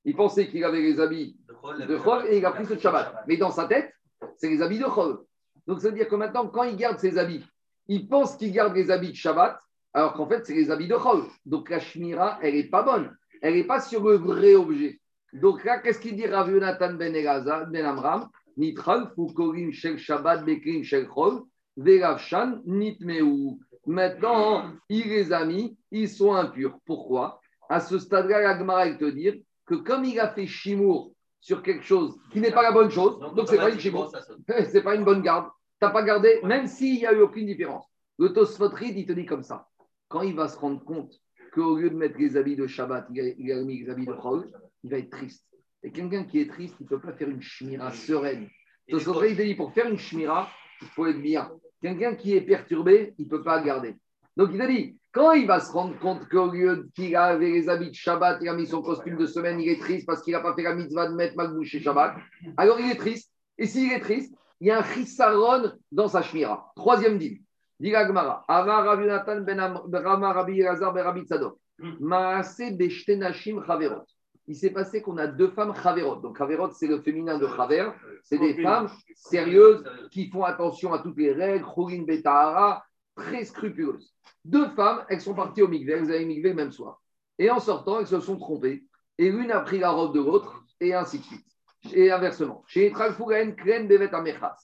Il 0.08 0.16
pensait 0.16 0.48
qu'il 0.48 0.64
avait 0.64 0.82
les 0.82 1.00
habits 1.00 1.36
de 1.74 1.98
Chol 1.98 2.26
et 2.28 2.38
il 2.38 2.46
a 2.46 2.52
pris 2.52 2.66
ceux 2.66 2.76
de 2.76 2.82
Shabbat. 2.82 3.24
Mais 3.28 3.38
dans 3.38 3.52
sa 3.52 3.66
tête, 3.66 3.94
c'est 4.38 4.50
les 4.50 4.62
habits 4.62 4.80
de 4.80 4.86
Chol. 4.86 5.20
Donc, 5.68 5.82
ça 5.82 5.90
veut 5.90 5.96
dire 5.96 6.08
que 6.08 6.16
maintenant, 6.16 6.48
quand 6.48 6.64
il 6.64 6.76
garde 6.76 7.00
ses 7.00 7.18
habits, 7.18 7.44
il 7.88 8.08
pense 8.08 8.36
qu'il 8.36 8.52
garde 8.52 8.76
les 8.76 8.92
habits 8.92 9.12
de 9.12 9.16
Shabbat, 9.16 9.60
alors 9.94 10.14
qu'en 10.14 10.28
fait, 10.28 10.46
c'est 10.46 10.54
les 10.54 10.72
habits 10.72 10.88
de 10.88 10.96
Chol. 10.96 11.24
Donc, 11.46 11.70
la 11.70 11.80
Shmira, 11.80 12.40
elle 12.42 12.56
n'est 12.56 12.70
pas 12.70 12.84
bonne. 12.84 13.16
Elle 13.42 13.56
n'est 13.56 13.64
pas 13.64 13.82
sur 13.82 14.04
le 14.04 14.16
vrai 14.16 14.56
objet. 14.56 15.00
Donc 15.34 15.64
là, 15.64 15.80
qu'est-ce 15.80 16.00
qu'il 16.00 16.16
dit 16.16 16.28
Rav 16.28 16.50
Yonatan 16.50 16.94
ben 16.94 17.14
Elazar, 17.14 17.68
ben 17.68 17.86
Amram? 17.86 18.30
Nitral, 18.58 19.12
Fukorim, 19.16 19.72
Shel 19.72 19.98
Shabbat, 19.98 20.46
Bekrim, 20.46 20.84
Shel 20.84 21.08
Chol, 21.08 21.42
Veravshan, 21.76 22.62
Nitmeu. 22.66 23.58
Maintenant, 23.86 24.72
il 24.90 25.08
les 25.10 25.34
a 25.34 25.46
mis, 25.46 25.78
ils 25.92 26.10
sont 26.10 26.34
impurs. 26.34 26.78
Pourquoi? 26.86 27.42
À 27.70 27.80
ce 27.80 28.00
stade-là, 28.00 28.42
la 28.42 28.58
Gemara, 28.58 28.88
elle 28.88 28.98
te 28.98 29.06
dire 29.06 29.36
que 29.66 29.76
comme 29.76 30.06
il 30.06 30.20
a 30.20 30.30
fait 30.30 30.48
Shimour 30.48 31.15
sur 31.46 31.62
quelque 31.62 31.84
chose 31.84 32.18
qui 32.32 32.42
n'est 32.42 32.52
pas 32.52 32.64
la 32.64 32.72
bonne 32.72 32.90
chose, 32.90 33.20
donc 33.20 33.48
c'est 33.48 33.58
pas 33.58 33.70
une 33.70 33.80
c'est 34.66 34.82
pas 34.82 34.96
une 34.96 35.04
bonne 35.04 35.22
garde. 35.22 35.46
Tu 35.80 35.86
n'as 35.86 35.92
pas 35.92 36.02
gardé, 36.02 36.40
même 36.42 36.66
s'il 36.66 36.96
n'y 36.96 37.06
a 37.06 37.14
eu 37.14 37.22
aucune 37.22 37.46
différence. 37.46 37.86
Le 38.18 38.34
Tosfot 38.34 38.70
Reed, 38.70 38.98
il 38.98 39.06
te 39.06 39.12
dit 39.12 39.28
comme 39.28 39.44
ça. 39.44 39.68
Quand 40.08 40.24
il 40.24 40.34
va 40.34 40.48
se 40.48 40.58
rendre 40.58 40.84
compte 40.84 41.14
qu'au 41.54 41.78
lieu 41.78 41.92
de 41.92 41.96
mettre 41.96 42.18
les 42.18 42.36
habits 42.36 42.56
de 42.56 42.66
Shabbat, 42.66 43.06
il 43.14 43.22
a, 43.22 43.28
il 43.28 43.52
a 43.52 43.62
mis 43.62 43.84
les 43.84 43.92
habits 43.92 44.08
de 44.08 44.14
Chol, 44.14 44.52
il 44.84 44.90
va 44.90 44.98
être 44.98 45.12
triste. 45.12 45.46
Et 45.84 45.92
quelqu'un 45.92 46.24
qui 46.24 46.40
est 46.40 46.50
triste, 46.50 46.78
il 46.80 46.86
ne 46.86 46.90
peut 46.90 47.00
pas 47.00 47.14
faire 47.14 47.30
une 47.30 47.44
shmira 47.44 47.92
sereine. 47.92 48.50
Tosfot 48.90 49.14
Reed, 49.14 49.34
il 49.34 49.38
te 49.38 49.42
dit 49.44 49.54
pour 49.54 49.72
faire 49.72 49.88
une 49.88 50.00
shmira, 50.00 50.50
il 50.82 50.88
faut 50.88 51.06
être 51.06 51.22
bien. 51.22 51.52
Quelqu'un 51.80 52.16
qui 52.16 52.34
est 52.34 52.42
perturbé, 52.42 53.14
il 53.20 53.26
ne 53.26 53.30
peut 53.30 53.44
pas 53.44 53.62
garder. 53.62 53.96
Donc 54.36 54.50
il 54.52 54.60
a 54.64 54.68
dit, 54.68 54.98
quand 55.16 55.32
il 55.32 55.48
va 55.48 55.62
se 55.62 55.72
rendre 55.72 55.98
compte 56.00 56.28
qu'au 56.28 56.52
lieu 56.52 56.90
qu'il 56.94 57.16
avait 57.16 57.50
les 57.50 57.70
habits 57.70 57.90
de 57.90 57.96
Shabbat, 57.96 58.40
il 58.42 58.50
a 58.50 58.54
mis 58.54 58.68
son 58.68 58.82
costume 58.82 59.16
de 59.16 59.26
semaine, 59.26 59.62
il 59.62 59.70
est 59.70 59.80
triste 59.80 60.06
parce 60.06 60.22
qu'il 60.22 60.34
n'a 60.34 60.42
pas 60.42 60.54
fait 60.54 60.64
la 60.64 60.76
mitzvah 60.76 61.08
de 61.08 61.16
mettre 61.16 61.38
Malbouche 61.38 61.70
chez 61.70 61.80
Shabbat, 61.80 62.16
alors 62.58 62.80
il 62.82 62.92
est 62.92 62.96
triste. 62.96 63.32
Et 63.58 63.66
s'il 63.66 63.94
est 63.94 64.02
triste, 64.02 64.36
il 64.60 64.68
y 64.68 64.72
a 64.72 64.80
un 64.80 64.84
chisaron 64.84 65.72
dans 65.90 66.10
sa 66.10 66.22
shmira. 66.22 66.74
Troisième 66.76 67.18
dit, 67.18 67.42
dit 67.80 67.92
la 67.92 68.06
Gemara, 68.06 68.44
Amar 68.50 68.84
Rabbi 68.84 69.06
Nathan 69.06 69.40
ben 69.42 69.60
Am- 69.60 69.82
Rama 69.92 70.34
Rabbi 70.34 70.60
Elazar 70.60 70.94
ben 70.94 71.04
Rabbi 71.04 71.22
Tzadok, 71.22 71.58
Maase 72.02 72.72
beshte 72.78 73.10
nashim 73.18 73.64
chaverot. 73.66 74.04
Il 74.48 74.56
s'est 74.56 74.70
passé 74.70 75.02
qu'on 75.02 75.18
a 75.18 75.28
deux 75.28 75.48
femmes 75.50 75.74
chaverot. 75.82 76.18
Donc 76.18 76.38
chaverot, 76.38 76.72
c'est 76.72 76.88
le 76.88 77.02
féminin 77.02 77.38
de 77.40 77.48
chaver. 77.48 77.90
C'est 78.24 78.38
des 78.38 78.62
femmes 78.62 78.90
sérieuses 79.16 79.84
qui 80.12 80.30
font 80.30 80.44
attention 80.44 80.94
à 80.94 81.00
toutes 81.00 81.18
les 81.18 81.32
règles, 81.32 81.66
Chorin 81.66 82.04
Betahara, 82.04 82.84
très 83.16 83.46
scrupuleuses. 83.46 84.14
Deux 84.44 84.70
femmes, 84.70 85.06
elles 85.10 85.22
sont 85.22 85.34
parties 85.34 85.62
au 85.62 85.68
mikvé, 85.68 85.94
elles 85.94 86.12
avaient 86.12 86.26
mikvé 86.26 86.50
le 86.50 86.56
même 86.56 86.72
soir. 86.72 87.02
Et 87.40 87.50
en 87.50 87.60
sortant, 87.60 88.00
elles 88.00 88.08
se 88.08 88.20
sont 88.20 88.38
trompées. 88.38 88.86
Et 89.18 89.32
l'une 89.32 89.52
a 89.52 89.62
pris 89.62 89.80
la 89.80 89.92
robe 89.92 90.14
de 90.14 90.20
l'autre, 90.20 90.64
et 90.80 90.94
ainsi 90.94 91.20
de 91.20 91.24
suite. 91.24 91.46
Et 91.94 92.12
inversement. 92.12 92.64
Chez 92.68 92.92
Kren 92.92 93.88
Bevet 93.88 94.14
Amechas. 94.14 94.58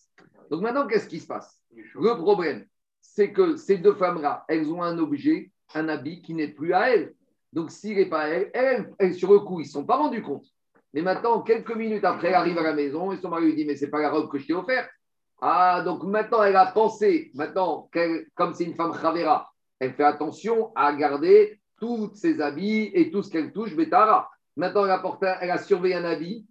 Donc 0.49 0.61
maintenant, 0.61 0.87
qu'est-ce 0.87 1.07
qui 1.07 1.19
se 1.19 1.27
passe? 1.27 1.61
Le 1.71 2.15
problème, 2.15 2.65
c'est 2.99 3.31
que 3.31 3.55
ces 3.55 3.77
deux 3.77 3.93
femmes-là, 3.93 4.45
elles 4.47 4.69
ont 4.71 4.83
un 4.83 4.97
objet, 4.97 5.51
un 5.73 5.87
habit 5.89 6.21
qui 6.21 6.33
n'est 6.33 6.49
plus 6.49 6.73
à 6.73 6.89
elles. 6.89 7.15
Donc 7.53 7.71
s'il 7.71 7.97
n'est 7.97 8.09
pas 8.09 8.21
à 8.21 8.27
elles, 8.27 8.51
elles, 8.53 8.93
elles, 8.99 9.13
sur 9.13 9.31
le 9.31 9.39
coup, 9.39 9.59
ils 9.59 9.65
ne 9.65 9.69
sont 9.69 9.85
pas 9.85 9.97
rendus 9.97 10.21
compte. 10.21 10.45
Mais 10.93 11.01
maintenant, 11.01 11.41
quelques 11.41 11.75
minutes 11.75 12.03
après, 12.03 12.29
elle 12.29 12.35
arrive 12.35 12.57
à 12.57 12.63
la 12.63 12.73
maison 12.73 13.11
et 13.11 13.17
son 13.17 13.29
mari 13.29 13.45
lui 13.45 13.55
dit 13.55 13.65
Mais 13.65 13.75
c'est 13.75 13.89
pas 13.89 14.01
la 14.01 14.11
robe 14.11 14.29
que 14.29 14.37
je 14.37 14.47
t'ai 14.47 14.53
offerte. 14.53 14.89
Ah, 15.41 15.81
donc 15.83 16.03
maintenant, 16.03 16.43
elle 16.43 16.55
a 16.55 16.67
pensé, 16.67 17.31
maintenant, 17.33 17.89
comme 18.35 18.53
c'est 18.53 18.63
une 18.63 18.75
femme 18.75 18.93
chavera, 18.93 19.51
elle 19.79 19.93
fait 19.93 20.03
attention 20.03 20.71
à 20.75 20.93
garder 20.93 21.59
tous 21.79 22.11
ses 22.13 22.39
habits 22.39 22.91
et 22.93 23.09
tout 23.09 23.23
ce 23.23 23.31
qu'elle 23.31 23.51
touche, 23.51 23.75
Betara. 23.75 24.29
Maintenant, 24.55 24.85
elle 24.85 24.91
a, 24.91 24.99
porté, 24.99 25.33
elle 25.41 25.49
a 25.49 25.57
surveillé 25.57 25.95
un 25.95 26.05
habit 26.05 26.45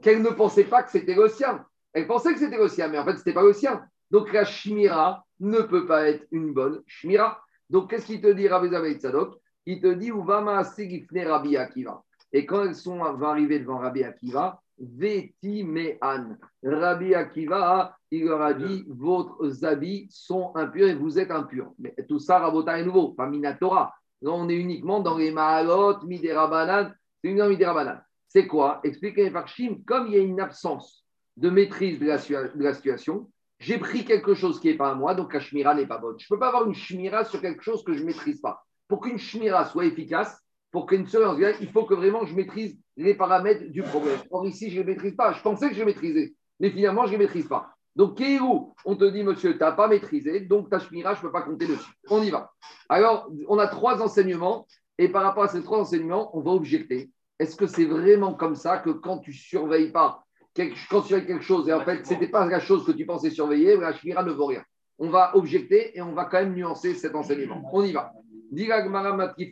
qu'elle 0.00 0.22
ne 0.22 0.30
pensait 0.30 0.64
pas 0.64 0.84
que 0.84 0.92
c'était 0.92 1.16
le 1.16 1.28
sien. 1.28 1.66
Elle 1.92 2.06
pensait 2.06 2.32
que 2.32 2.38
c'était 2.38 2.56
le 2.56 2.68
sien, 2.68 2.86
mais 2.86 2.98
en 2.98 3.04
fait, 3.04 3.14
ce 3.14 3.18
n'était 3.18 3.32
pas 3.32 3.42
le 3.42 3.52
sien. 3.52 3.84
Donc, 4.12 4.32
la 4.32 4.44
shmira 4.44 5.24
ne 5.40 5.60
peut 5.60 5.86
pas 5.86 6.08
être 6.08 6.24
une 6.30 6.52
bonne 6.52 6.82
shmira. 6.86 7.42
Donc, 7.68 7.90
qu'est-ce 7.90 8.06
qu'il 8.06 8.20
te 8.20 8.30
dit, 8.30 8.46
Rabbi 8.46 8.68
Tzadok 8.94 9.34
Il 9.66 9.80
te 9.80 9.92
dit, 9.92 10.08
Uvama 10.10 10.62
Rabbi 10.62 11.56
Akiva. 11.56 12.04
Et 12.32 12.46
quand 12.46 12.64
elles 12.64 12.76
sont, 12.76 12.98
vont 12.98 13.28
arriver 13.28 13.58
devant 13.58 13.78
Rabbi 13.78 14.04
Akiva, 14.04 14.60
Veti 14.78 15.64
Me'an. 15.64 16.36
Rabbi 16.62 17.14
Akiva, 17.14 17.96
il 18.10 18.24
leur 18.24 18.42
a 18.42 18.54
dit 18.54 18.84
Vos 18.88 19.36
habits 19.64 20.08
sont 20.10 20.52
impurs 20.54 20.88
et 20.88 20.94
vous 20.94 21.18
êtes 21.18 21.30
impurs. 21.30 21.72
Mais 21.78 21.94
tout 22.08 22.18
ça, 22.18 22.38
Rabota 22.38 22.78
est 22.78 22.84
nouveau, 22.84 23.08
pas 23.12 23.28
Minatora. 23.28 23.94
on 24.22 24.48
est 24.48 24.56
uniquement 24.56 25.00
dans 25.00 25.16
les 25.16 25.30
Mahalot, 25.30 26.04
Midera 26.04 26.92
C'est 27.22 27.30
une 27.30 27.46
Midera 27.48 28.02
C'est 28.28 28.46
quoi? 28.46 28.80
Expliquez 28.84 29.30
par 29.30 29.48
Chim, 29.48 29.78
comme 29.86 30.06
il 30.08 30.14
y 30.14 30.16
a 30.16 30.22
une 30.22 30.40
absence 30.40 31.04
de 31.36 31.50
maîtrise 31.50 31.98
de 31.98 32.06
la, 32.06 32.18
de 32.18 32.62
la 32.62 32.74
situation, 32.74 33.30
j'ai 33.58 33.78
pris 33.78 34.04
quelque 34.04 34.34
chose 34.34 34.60
qui 34.60 34.68
n'est 34.68 34.76
pas 34.76 34.90
à 34.90 34.94
moi, 34.94 35.14
donc 35.14 35.32
la 35.32 35.40
Shmira 35.40 35.74
n'est 35.74 35.86
pas 35.86 35.98
bonne. 35.98 36.18
Je 36.18 36.26
ne 36.26 36.36
peux 36.36 36.38
pas 36.38 36.48
avoir 36.48 36.66
une 36.66 36.74
Shmira 36.74 37.24
sur 37.24 37.40
quelque 37.40 37.62
chose 37.62 37.82
que 37.84 37.94
je 37.94 38.00
ne 38.00 38.06
maîtrise 38.06 38.40
pas. 38.40 38.64
Pour 38.88 39.00
qu'une 39.00 39.18
Shmira 39.18 39.64
soit 39.64 39.86
efficace, 39.86 40.38
pour 40.74 40.86
qu'une 40.86 41.04
vienne, 41.04 41.54
il 41.60 41.70
faut 41.70 41.84
que 41.84 41.94
vraiment 41.94 42.26
je 42.26 42.34
maîtrise 42.34 42.76
les 42.96 43.14
paramètres 43.14 43.70
du 43.70 43.84
problème. 43.84 44.18
Or, 44.32 44.44
ici, 44.44 44.70
je 44.70 44.80
ne 44.80 44.80
les 44.80 44.94
maîtrise 44.94 45.14
pas. 45.14 45.32
Je 45.32 45.40
pensais 45.40 45.68
que 45.68 45.74
je 45.74 45.78
les 45.78 45.84
maîtrisais, 45.84 46.34
mais 46.58 46.70
finalement, 46.70 47.06
je 47.06 47.12
ne 47.12 47.18
les 47.18 47.24
maîtrise 47.26 47.46
pas. 47.46 47.76
Donc, 47.94 48.18
Kéhou, 48.18 48.74
on 48.84 48.96
te 48.96 49.04
dit, 49.04 49.22
monsieur, 49.22 49.52
tu 49.52 49.60
n'as 49.60 49.70
pas 49.70 49.86
maîtrisé, 49.86 50.40
donc 50.40 50.70
ta 50.70 50.80
Shmira, 50.80 51.14
je 51.14 51.20
ne 51.20 51.26
peux 51.26 51.30
pas 51.30 51.42
compter 51.42 51.68
dessus. 51.68 51.92
On 52.10 52.20
y 52.24 52.30
va. 52.30 52.50
Alors, 52.88 53.30
on 53.46 53.60
a 53.60 53.68
trois 53.68 54.02
enseignements, 54.02 54.66
et 54.98 55.08
par 55.08 55.22
rapport 55.22 55.44
à 55.44 55.48
ces 55.48 55.62
trois 55.62 55.78
enseignements, 55.78 56.36
on 56.36 56.40
va 56.40 56.50
objecter. 56.50 57.08
Est-ce 57.38 57.54
que 57.54 57.68
c'est 57.68 57.84
vraiment 57.84 58.34
comme 58.34 58.56
ça 58.56 58.78
que 58.78 58.90
quand 58.90 59.18
tu 59.18 59.30
ne 59.30 59.36
surveilles 59.36 59.92
pas, 59.92 60.24
quand 60.56 60.68
tu 60.70 61.06
surveilles 61.06 61.28
quelque 61.28 61.44
chose, 61.44 61.68
et 61.68 61.72
en 61.72 61.84
fait, 61.84 62.04
ce 62.04 62.14
n'était 62.14 62.26
pas 62.26 62.44
la 62.46 62.58
chose 62.58 62.84
que 62.84 62.90
tu 62.90 63.06
pensais 63.06 63.30
surveiller, 63.30 63.76
la 63.76 63.92
Shmira 63.92 64.24
ne 64.24 64.32
vaut 64.32 64.46
rien. 64.46 64.64
On 64.98 65.08
va 65.08 65.36
objecter 65.36 65.96
et 65.96 66.02
on 66.02 66.14
va 66.14 66.24
quand 66.24 66.40
même 66.40 66.54
nuancer 66.54 66.94
cet 66.94 67.14
enseignement. 67.14 67.62
On 67.72 67.84
y 67.84 67.92
va. 67.92 68.12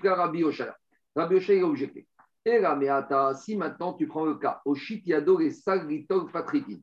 Rabbi 0.04 0.44
Rabbi 1.14 1.36
Oshé 1.36 1.60
a 1.60 1.64
objecté. 1.64 2.06
Et 2.44 2.58
là, 2.58 2.74
mais 2.74 2.88
si 3.36 3.56
maintenant 3.56 3.92
tu 3.92 4.06
prends 4.06 4.24
le 4.24 4.34
cas, 4.34 4.60
au 4.64 4.74
Shitiado 4.74 5.38
et 5.40 5.50
Sagritol 5.50 6.30
Patritin, 6.32 6.78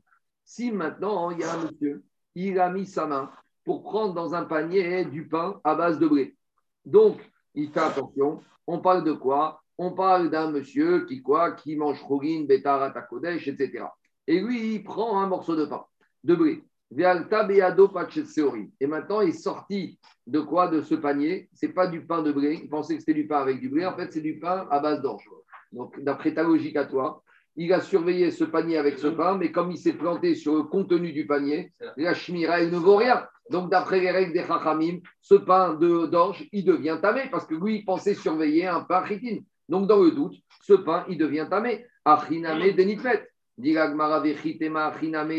si 0.45 0.71
maintenant 0.71 1.31
il 1.31 1.39
y 1.39 1.43
a 1.43 1.53
un 1.53 1.65
monsieur, 1.65 2.03
il 2.35 2.59
a 2.59 2.69
mis 2.69 2.85
sa 2.85 3.05
main 3.05 3.31
pour 3.65 3.83
prendre 3.83 4.13
dans 4.13 4.33
un 4.33 4.45
panier 4.45 5.05
du 5.05 5.27
pain 5.27 5.59
à 5.63 5.75
base 5.75 5.99
de 5.99 6.07
blé. 6.07 6.37
Donc, 6.85 7.19
il 7.53 7.71
fait 7.71 7.81
attention. 7.81 8.41
On 8.65 8.79
parle 8.79 9.03
de 9.03 9.13
quoi? 9.13 9.61
On 9.77 9.91
parle 9.91 10.29
d'un 10.29 10.49
monsieur 10.49 11.05
qui 11.05 11.21
quoi 11.21 11.51
Qui 11.51 11.75
mange 11.75 12.01
Rogin, 12.01 12.45
Betar, 12.47 12.91
Kodesh, 13.07 13.47
etc. 13.47 13.85
Et 14.27 14.39
lui, 14.39 14.75
il 14.75 14.83
prend 14.83 15.21
un 15.21 15.27
morceau 15.27 15.55
de 15.55 15.65
pain, 15.65 15.85
de 16.23 16.35
blé. 16.35 16.63
Et 16.91 18.87
maintenant, 18.87 19.21
il 19.21 19.29
est 19.29 19.31
sorti 19.33 19.99
de 20.25 20.39
quoi 20.39 20.67
De 20.67 20.81
ce 20.81 20.95
panier? 20.95 21.49
Ce 21.53 21.65
n'est 21.65 21.71
pas 21.71 21.87
du 21.87 22.01
pain 22.01 22.23
de 22.23 22.31
blé. 22.31 22.59
Il 22.63 22.69
pensait 22.69 22.95
que 22.95 23.01
c'était 23.01 23.13
du 23.13 23.27
pain 23.27 23.41
avec 23.41 23.59
du 23.59 23.69
blé. 23.69 23.85
En 23.85 23.95
fait, 23.95 24.11
c'est 24.11 24.21
du 24.21 24.39
pain 24.39 24.67
à 24.71 24.79
base 24.79 25.01
d'orge. 25.01 25.29
Donc, 25.71 26.01
d'après 26.01 26.33
ta 26.33 26.41
logique 26.41 26.75
à 26.75 26.85
toi, 26.85 27.21
il 27.55 27.71
a 27.73 27.81
surveillé 27.81 28.31
ce 28.31 28.43
panier 28.43 28.77
avec 28.77 28.97
ce 28.97 29.07
pain, 29.07 29.37
mais 29.37 29.51
comme 29.51 29.69
il 29.69 29.77
s'est 29.77 29.93
planté 29.93 30.33
sur 30.33 30.55
le 30.55 30.63
contenu 30.63 31.11
du 31.11 31.27
panier, 31.27 31.73
la 31.97 32.13
chimira, 32.13 32.63
ne 32.63 32.77
vaut 32.77 32.95
rien. 32.95 33.27
Donc, 33.51 33.69
d'après 33.69 33.99
les 33.99 34.11
règles 34.11 34.33
des 34.33 34.43
chachamim, 34.45 34.99
ce 35.21 35.35
pain 35.35 35.73
d'orge, 35.73 36.47
il 36.51 36.65
devient 36.65 36.97
tamé, 37.01 37.23
parce 37.31 37.45
que 37.45 37.55
lui, 37.55 37.77
il 37.77 37.85
pensait 37.85 38.15
surveiller 38.15 38.65
un 38.67 38.81
pain 38.81 39.05
chitine. 39.05 39.43
Donc, 39.67 39.87
dans 39.87 40.01
le 40.01 40.11
doute, 40.11 40.35
ce 40.61 40.73
pain, 40.73 41.05
il 41.09 41.17
devient 41.17 41.47
tamé. 41.49 41.85
Achiname 42.05 42.71
denitmet 42.71 43.28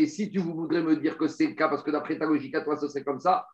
si 0.07 0.31
tu 0.31 0.39
voudrais 0.39 0.81
me 0.81 0.95
dire 0.95 1.17
que 1.17 1.27
c'est 1.27 1.47
le 1.47 1.53
cas, 1.53 1.67
parce 1.67 1.83
que 1.83 1.91
d'après 1.91 2.17
ta 2.17 2.25
logique 2.25 2.55
à 2.55 2.61
toi, 2.61 2.77
ce 2.77 2.87
serait 2.87 3.03
comme 3.03 3.19
ça, 3.19 3.47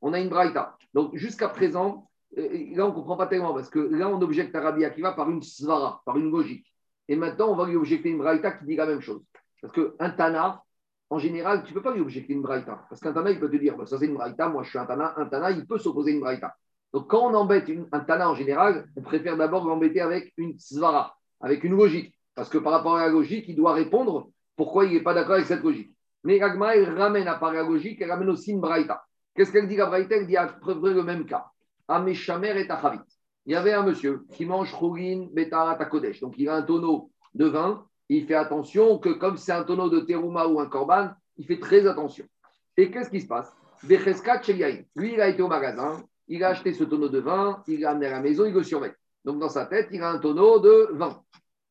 on 0.00 0.12
a 0.12 0.20
une 0.20 0.28
braïta. 0.28 0.76
Donc 0.94 1.16
jusqu'à 1.16 1.48
présent, 1.48 2.08
euh, 2.38 2.48
là 2.74 2.86
on 2.86 2.90
ne 2.90 2.94
comprend 2.94 3.16
pas 3.16 3.26
tellement, 3.26 3.54
parce 3.54 3.68
que 3.68 3.78
là 3.78 4.08
on 4.08 4.20
objecte 4.20 4.54
à 4.54 4.60
Rabbi 4.60 4.84
Akiva 4.84 5.12
par 5.12 5.30
une 5.30 5.42
svara, 5.42 6.02
par 6.04 6.16
une 6.16 6.30
logique. 6.30 6.66
Et 7.08 7.16
maintenant 7.16 7.50
on 7.50 7.56
va 7.56 7.66
lui 7.66 7.76
objecter 7.76 8.10
une 8.10 8.18
braïta 8.18 8.52
qui 8.52 8.64
dit 8.64 8.76
la 8.76 8.86
même 8.86 9.00
chose. 9.00 9.22
Parce 9.60 9.72
qu'un 9.72 10.10
Tana, 10.10 10.62
en 11.10 11.18
général, 11.18 11.62
tu 11.64 11.70
ne 11.70 11.74
peux 11.74 11.82
pas 11.82 11.92
lui 11.92 12.00
objecter 12.00 12.32
une 12.32 12.42
braïta. 12.42 12.84
Parce 12.88 13.00
qu'un 13.00 13.12
Tana, 13.12 13.30
il 13.30 13.38
peut 13.38 13.50
te 13.50 13.56
dire, 13.56 13.76
bah, 13.76 13.86
ça 13.86 13.98
c'est 13.98 14.06
une 14.06 14.14
braïta, 14.14 14.48
moi 14.48 14.62
je 14.62 14.70
suis 14.70 14.78
un 14.78 14.86
Tana, 14.86 15.14
un 15.16 15.26
Tana, 15.26 15.50
il 15.50 15.66
peut 15.66 15.78
s'opposer 15.78 16.12
à 16.12 16.14
une 16.14 16.20
braïta. 16.20 16.54
Donc 16.92 17.08
quand 17.08 17.30
on 17.30 17.34
embête 17.34 17.70
un 17.92 18.00
Tana 18.00 18.30
en 18.30 18.34
général, 18.34 18.86
on 18.96 19.02
préfère 19.02 19.36
d'abord 19.36 19.66
l'embêter 19.66 20.00
avec 20.00 20.32
une 20.36 20.58
svara, 20.58 21.16
avec 21.40 21.64
une 21.64 21.76
logique. 21.76 22.14
Parce 22.34 22.48
que 22.48 22.58
par 22.58 22.72
rapport 22.72 22.96
à 22.96 23.06
la 23.06 23.08
logique, 23.08 23.44
il 23.48 23.56
doit 23.56 23.74
répondre 23.74 24.30
pourquoi 24.56 24.84
il 24.84 24.92
n'est 24.92 25.02
pas 25.02 25.14
d'accord 25.14 25.34
avec 25.34 25.46
cette 25.46 25.62
logique. 25.62 25.90
Mais 26.24 26.40
Agma, 26.40 26.76
il 26.76 26.88
ramène 26.88 27.28
à 27.28 27.38
la 27.40 27.62
logique, 27.62 28.00
elle 28.00 28.10
ramène 28.10 28.30
aussi 28.30 28.52
une 28.52 28.60
braïta. 28.60 29.04
Qu'est-ce 29.34 29.50
qu'elle 29.50 29.68
dit 29.68 29.76
la 29.76 29.86
braïta? 29.86 30.16
Elle 30.16 30.26
dit 30.26 30.36
à 30.36 30.46
peu 30.46 30.78
près 30.80 30.94
le 30.94 31.02
même 31.02 31.24
cas. 31.24 31.46
Et 31.90 32.66
Tachavit. 32.66 33.00
Il 33.44 33.52
y 33.52 33.56
avait 33.56 33.72
un 33.72 33.82
monsieur 33.82 34.24
qui 34.32 34.46
mange 34.46 34.70
Chougin, 34.70 35.26
Betarat, 35.32 35.84
Kodesh. 35.86 36.20
Donc 36.20 36.34
il 36.38 36.48
a 36.48 36.54
un 36.54 36.62
tonneau 36.62 37.10
de 37.34 37.46
vin. 37.46 37.84
Il 38.08 38.26
fait 38.26 38.34
attention 38.34 38.98
que 38.98 39.08
comme 39.08 39.36
c'est 39.36 39.52
un 39.52 39.64
tonneau 39.64 39.88
de 39.88 40.00
terouma 40.00 40.46
ou 40.46 40.60
un 40.60 40.66
korban, 40.66 41.10
il 41.38 41.46
fait 41.46 41.58
très 41.58 41.86
attention. 41.86 42.24
Et 42.76 42.90
qu'est-ce 42.90 43.10
qui 43.10 43.20
se 43.20 43.26
passe? 43.26 43.54
Lui, 43.84 45.14
il 45.14 45.20
a 45.20 45.28
été 45.28 45.42
au 45.42 45.48
magasin, 45.48 46.02
il 46.28 46.44
a 46.44 46.48
acheté 46.48 46.72
ce 46.72 46.84
tonneau 46.84 47.08
de 47.08 47.18
vin, 47.18 47.62
il 47.66 47.80
l'a 47.80 47.90
amené 47.90 48.06
à 48.06 48.10
la 48.12 48.20
maison, 48.20 48.44
il 48.44 48.54
le 48.54 48.62
surveille. 48.62 48.92
Donc 49.24 49.38
dans 49.38 49.48
sa 49.48 49.66
tête, 49.66 49.88
il 49.92 50.02
a 50.02 50.10
un 50.10 50.18
tonneau 50.18 50.60
de 50.60 50.88
vin. 50.92 51.20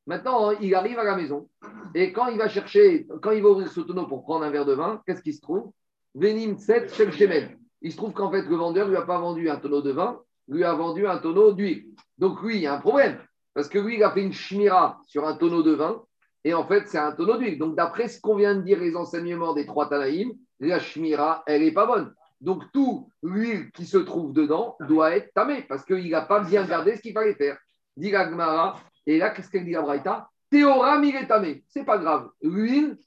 Maintenant, 0.07 0.51
il 0.51 0.73
arrive 0.73 0.97
à 0.99 1.03
la 1.03 1.15
maison 1.15 1.49
et 1.93 2.11
quand 2.11 2.27
il 2.27 2.37
va 2.37 2.47
chercher, 2.47 3.07
quand 3.21 3.31
il 3.31 3.43
va 3.43 3.49
ouvrir 3.49 3.71
ce 3.71 3.81
tonneau 3.81 4.07
pour 4.07 4.23
prendre 4.23 4.45
un 4.45 4.49
verre 4.49 4.65
de 4.65 4.73
vin, 4.73 5.01
qu'est-ce 5.05 5.21
qui 5.21 5.33
se 5.33 5.41
trouve? 5.41 5.71
Venim 6.15 6.57
7 6.57 6.93
chez 6.93 7.57
Il 7.81 7.91
se 7.91 7.97
trouve 7.97 8.13
qu'en 8.13 8.31
fait, 8.31 8.43
le 8.43 8.55
vendeur 8.55 8.87
lui 8.87 8.97
a 8.97 9.03
pas 9.03 9.19
vendu 9.19 9.49
un 9.49 9.57
tonneau 9.57 9.81
de 9.81 9.91
vin, 9.91 10.19
lui 10.47 10.63
a 10.63 10.73
vendu 10.73 11.07
un 11.07 11.17
tonneau 11.17 11.53
d'huile. 11.53 11.85
Donc, 12.17 12.41
lui, 12.41 12.55
il 12.57 12.61
y 12.61 12.67
a 12.67 12.75
un 12.75 12.79
problème 12.79 13.19
parce 13.53 13.69
que 13.69 13.79
lui, 13.79 13.95
il 13.95 14.03
a 14.03 14.11
fait 14.11 14.23
une 14.23 14.33
chimira 14.33 14.99
sur 15.07 15.27
un 15.27 15.35
tonneau 15.35 15.63
de 15.63 15.73
vin 15.73 16.03
et 16.43 16.53
en 16.53 16.65
fait, 16.65 16.87
c'est 16.87 16.97
un 16.97 17.11
tonneau 17.11 17.37
d'huile. 17.37 17.59
Donc, 17.59 17.75
d'après 17.75 18.07
ce 18.07 18.19
qu'on 18.19 18.35
vient 18.35 18.55
de 18.55 18.61
dire, 18.61 18.79
les 18.79 18.95
enseignements 18.95 19.53
des 19.53 19.65
trois 19.65 19.87
Tanaïm, 19.87 20.33
la 20.59 20.79
chimira, 20.79 21.43
elle 21.45 21.61
n'est 21.61 21.71
pas 21.71 21.85
bonne. 21.85 22.13
Donc, 22.39 22.63
tout 22.73 23.09
l'huile 23.21 23.71
qui 23.71 23.85
se 23.85 23.97
trouve 23.97 24.33
dedans 24.33 24.75
doit 24.81 25.15
être 25.15 25.31
tamé 25.33 25.63
parce 25.69 25.85
qu'il 25.85 26.09
n'a 26.09 26.21
pas 26.21 26.39
bien 26.39 26.65
gardé 26.65 26.95
ce 26.95 27.01
qu'il 27.01 27.13
fallait 27.13 27.35
faire. 27.35 27.57
Dit 27.97 28.11
et 29.05 29.17
là, 29.17 29.29
qu'est-ce 29.31 29.49
qu'elle 29.49 29.65
dit 29.65 29.75
à 29.75 29.81
Braïta? 29.81 30.29
Théora 30.49 30.99
miretame. 30.99 31.61
C'est 31.67 31.85
pas 31.85 31.97
grave. 31.97 32.29
L'huile, 32.41 32.97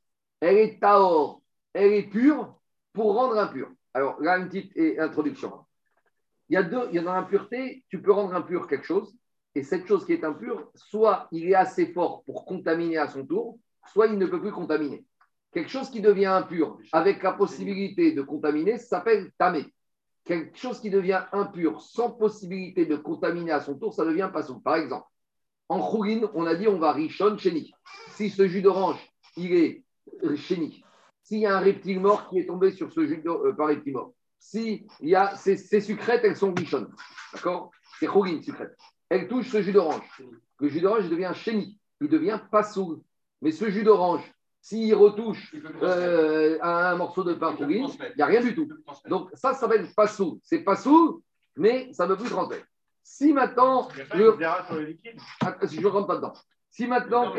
elle 0.41 0.57
est 0.57 0.81
taor. 0.81 1.43
Elle 1.73 1.93
est 1.93 2.11
pure 2.11 2.59
pour 2.93 3.15
rendre 3.15 3.39
impur. 3.39 3.71
Alors, 3.93 4.21
là, 4.21 4.39
une 4.39 4.49
petite 4.49 4.73
introduction. 4.99 5.53
Il 6.49 6.55
y 6.55 6.57
a 6.57 6.63
deux, 6.63 6.89
il 6.91 6.97
y 6.97 6.99
a 6.99 7.03
dans 7.03 7.15
l'impureté, 7.15 7.85
tu 7.89 8.03
peux 8.03 8.13
rendre 8.13 8.35
impur 8.35 8.67
quelque 8.67 8.85
chose, 8.85 9.17
et 9.55 9.63
cette 9.63 9.87
chose 9.87 10.05
qui 10.05 10.13
est 10.13 10.25
impure, 10.25 10.71
soit 10.75 11.29
il 11.33 11.49
est 11.49 11.55
assez 11.55 11.87
fort 11.87 12.23
pour 12.25 12.45
contaminer 12.45 12.99
à 12.99 13.09
son 13.09 13.25
tour, 13.25 13.59
soit 13.87 14.09
il 14.09 14.19
ne 14.19 14.27
peut 14.27 14.41
plus 14.41 14.53
contaminer. 14.53 15.05
Quelque 15.53 15.71
chose 15.71 15.91
qui 15.91 16.01
devient 16.01 16.27
impur 16.27 16.79
avec 16.93 17.23
la 17.23 17.33
possibilité 17.33 18.13
de 18.13 18.23
contaminer 18.23 18.79
s'appelle 18.79 19.31
tamé. 19.39 19.73
Quelque 20.25 20.57
chose 20.57 20.81
qui 20.81 20.91
devient 20.91 21.23
impur 21.33 21.81
sans 21.81 22.11
possibilité 22.11 22.85
de 22.87 22.97
contaminer 22.97 23.53
à 23.53 23.61
son 23.61 23.79
tour, 23.79 23.95
ça 23.95 24.05
devient 24.05 24.31
passou. 24.33 24.61
Par 24.61 24.77
exemple, 24.77 25.07
en 25.69 25.81
Khourin, 25.81 26.31
on 26.35 26.47
a 26.47 26.55
dit 26.55 26.69
on 26.69 26.79
va 26.79 26.93
Rishon 26.93 27.37
Cheni. 27.39 27.73
Si 28.11 28.31
ce 28.31 28.47
jus 28.47 28.63
d'orange, 28.63 29.01
il 29.37 29.53
est 29.55 29.85
Cheni, 30.37 30.85
s'il 31.23 31.41
y 31.41 31.47
a 31.47 31.57
un 31.57 31.61
reptile 31.61 32.01
mort 32.01 32.29
qui 32.29 32.39
est 32.39 32.47
tombé 32.47 32.73
sur 32.73 32.93
ce 32.93 33.07
jus 33.07 33.19
d'orange, 33.19 33.47
euh, 33.47 33.53
par 33.53 33.69
reptile 33.69 33.95
mort, 33.95 34.13
si 34.39 34.87
il 35.01 35.09
y 35.09 35.15
a 35.15 35.35
ces, 35.37 35.57
ces 35.57 35.81
sucrètes, 35.81 36.21
elles 36.25 36.37
sont 36.37 36.53
Rishon. 36.55 36.89
D'accord? 37.33 37.71
C'est 37.99 38.07
Khourin, 38.07 38.43
sucrète. 38.43 38.77
Elles 39.09 39.29
touchent 39.29 39.51
ce 39.51 39.63
jus 39.63 39.73
d'orange. 39.73 40.03
Le 40.61 40.69
jus 40.69 40.81
d'orange 40.81 41.09
devient 41.09 41.33
Cheni. 41.35 41.79
Il 42.01 42.09
devient 42.09 42.41
Passoul. 42.51 43.01
Mais 43.41 43.53
ce 43.53 43.71
jus 43.71 43.85
d'orange, 43.85 44.23
s'il 44.61 44.95
retouche 44.95 45.55
euh, 45.83 46.59
un 46.63 46.97
morceau 46.97 47.23
de 47.23 47.35
pain 47.35 47.55
il 47.61 47.89
n'y 48.17 48.23
a 48.23 48.27
rien 48.27 48.41
du 48.41 48.55
tout. 48.55 48.69
Donc 49.09 49.31
ça, 49.35 49.53
ça 49.53 49.61
s'appelle 49.61 49.87
Passoul. 49.95 50.39
C'est 50.43 50.61
Passoul, 50.61 51.21
mais 51.57 51.93
ça 51.93 52.07
ne 52.07 52.15
peut 52.15 52.23
plus 52.23 52.31
transmettre. 52.31 52.67
Si 53.05 53.33
maintenant. 53.33 53.89
Le... 54.15 54.33
Sur. 54.33 54.39
Ah, 55.43 55.57
je 55.63 55.81
ne 55.81 55.87
rentre 55.87 56.07
pas 56.07 56.17
dedans. 56.17 56.33
Si 56.71 56.89
maintenant, 56.89 57.33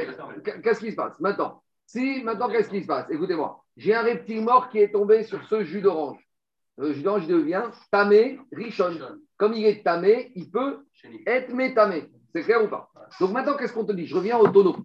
qu'est-ce 0.63 0.79
qui 0.79 0.91
se 0.91 0.95
passe? 0.95 1.19
Maintenant, 1.19 1.63
si 1.85 2.23
maintenant, 2.23 2.49
qu'est-ce 2.49 2.69
qui 2.69 2.83
se 2.83 2.87
passe? 2.87 3.09
Écoutez-moi, 3.09 3.61
j'ai 3.75 3.93
un 3.93 4.03
reptile 4.03 4.41
mort 4.41 4.69
qui 4.69 4.79
est 4.79 4.91
tombé 4.91 5.23
sur 5.23 5.43
ce 5.43 5.63
jus 5.63 5.81
d'orange. 5.81 6.19
Le 6.77 6.93
jus 6.93 7.01
d'orange 7.01 7.27
devient 7.27 7.63
tamé, 7.91 8.39
richon. 8.51 8.97
Comme 9.37 9.53
il 9.53 9.65
est 9.65 9.83
tamé, 9.83 10.31
il 10.35 10.49
peut 10.49 10.85
être 11.25 11.53
métamé. 11.53 12.09
C'est 12.33 12.43
clair 12.43 12.63
ou 12.63 12.67
pas? 12.67 12.89
Donc 13.19 13.31
maintenant, 13.31 13.57
qu'est-ce 13.57 13.73
qu'on 13.73 13.85
te 13.85 13.91
dit? 13.91 14.05
Je 14.05 14.15
reviens 14.15 14.37
au 14.37 14.47
tonneau. 14.47 14.77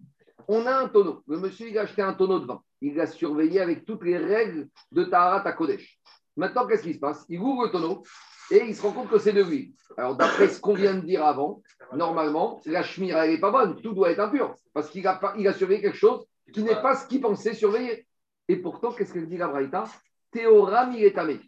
On 0.48 0.66
a 0.66 0.74
un 0.74 0.88
tonneau. 0.88 1.22
Le 1.28 1.38
monsieur, 1.38 1.68
il 1.68 1.78
a 1.78 1.82
acheté 1.82 2.02
un 2.02 2.14
tonneau 2.14 2.40
de 2.40 2.46
vin. 2.46 2.60
Il 2.80 2.96
l'a 2.96 3.06
surveillé 3.06 3.60
avec 3.60 3.84
toutes 3.84 4.02
les 4.02 4.16
règles 4.16 4.68
de 4.90 5.04
Taharat 5.04 5.46
à 5.46 5.52
Kodesh. 5.52 5.99
Maintenant, 6.40 6.66
qu'est-ce 6.66 6.84
qui 6.84 6.94
se 6.94 6.98
passe? 6.98 7.26
Il 7.28 7.38
ouvre 7.38 7.66
le 7.66 7.70
tonneau 7.70 8.02
et 8.50 8.64
il 8.66 8.74
se 8.74 8.80
rend 8.80 8.92
compte 8.92 9.10
que 9.10 9.18
c'est 9.18 9.34
de 9.34 9.42
l'huile. 9.42 9.74
Alors, 9.98 10.16
d'après 10.16 10.48
ce 10.48 10.58
qu'on 10.58 10.72
vient 10.72 10.94
de 10.94 11.02
dire 11.02 11.22
avant, 11.22 11.62
normalement, 11.94 12.62
la 12.64 12.82
chemira, 12.82 13.26
elle 13.26 13.34
n'est 13.34 13.40
pas 13.40 13.50
bonne. 13.50 13.78
Tout 13.82 13.92
doit 13.92 14.10
être 14.10 14.20
impur. 14.20 14.54
Parce 14.72 14.88
qu'il 14.88 15.06
a, 15.06 15.20
il 15.36 15.46
a 15.46 15.52
surveillé 15.52 15.82
quelque 15.82 15.98
chose 15.98 16.24
qui 16.50 16.62
n'est 16.62 16.80
pas 16.80 16.96
ce 16.96 17.06
qu'il 17.06 17.20
pensait 17.20 17.52
surveiller. 17.52 18.06
Et 18.48 18.56
pourtant, 18.56 18.90
qu'est-ce 18.90 19.12
qu'elle 19.12 19.28
dit 19.28 19.36
la 19.36 19.48
Braïta? 19.48 19.84
Théoram, 20.32 20.94
il 20.94 21.04
est 21.04 21.12
tamé. 21.12 21.40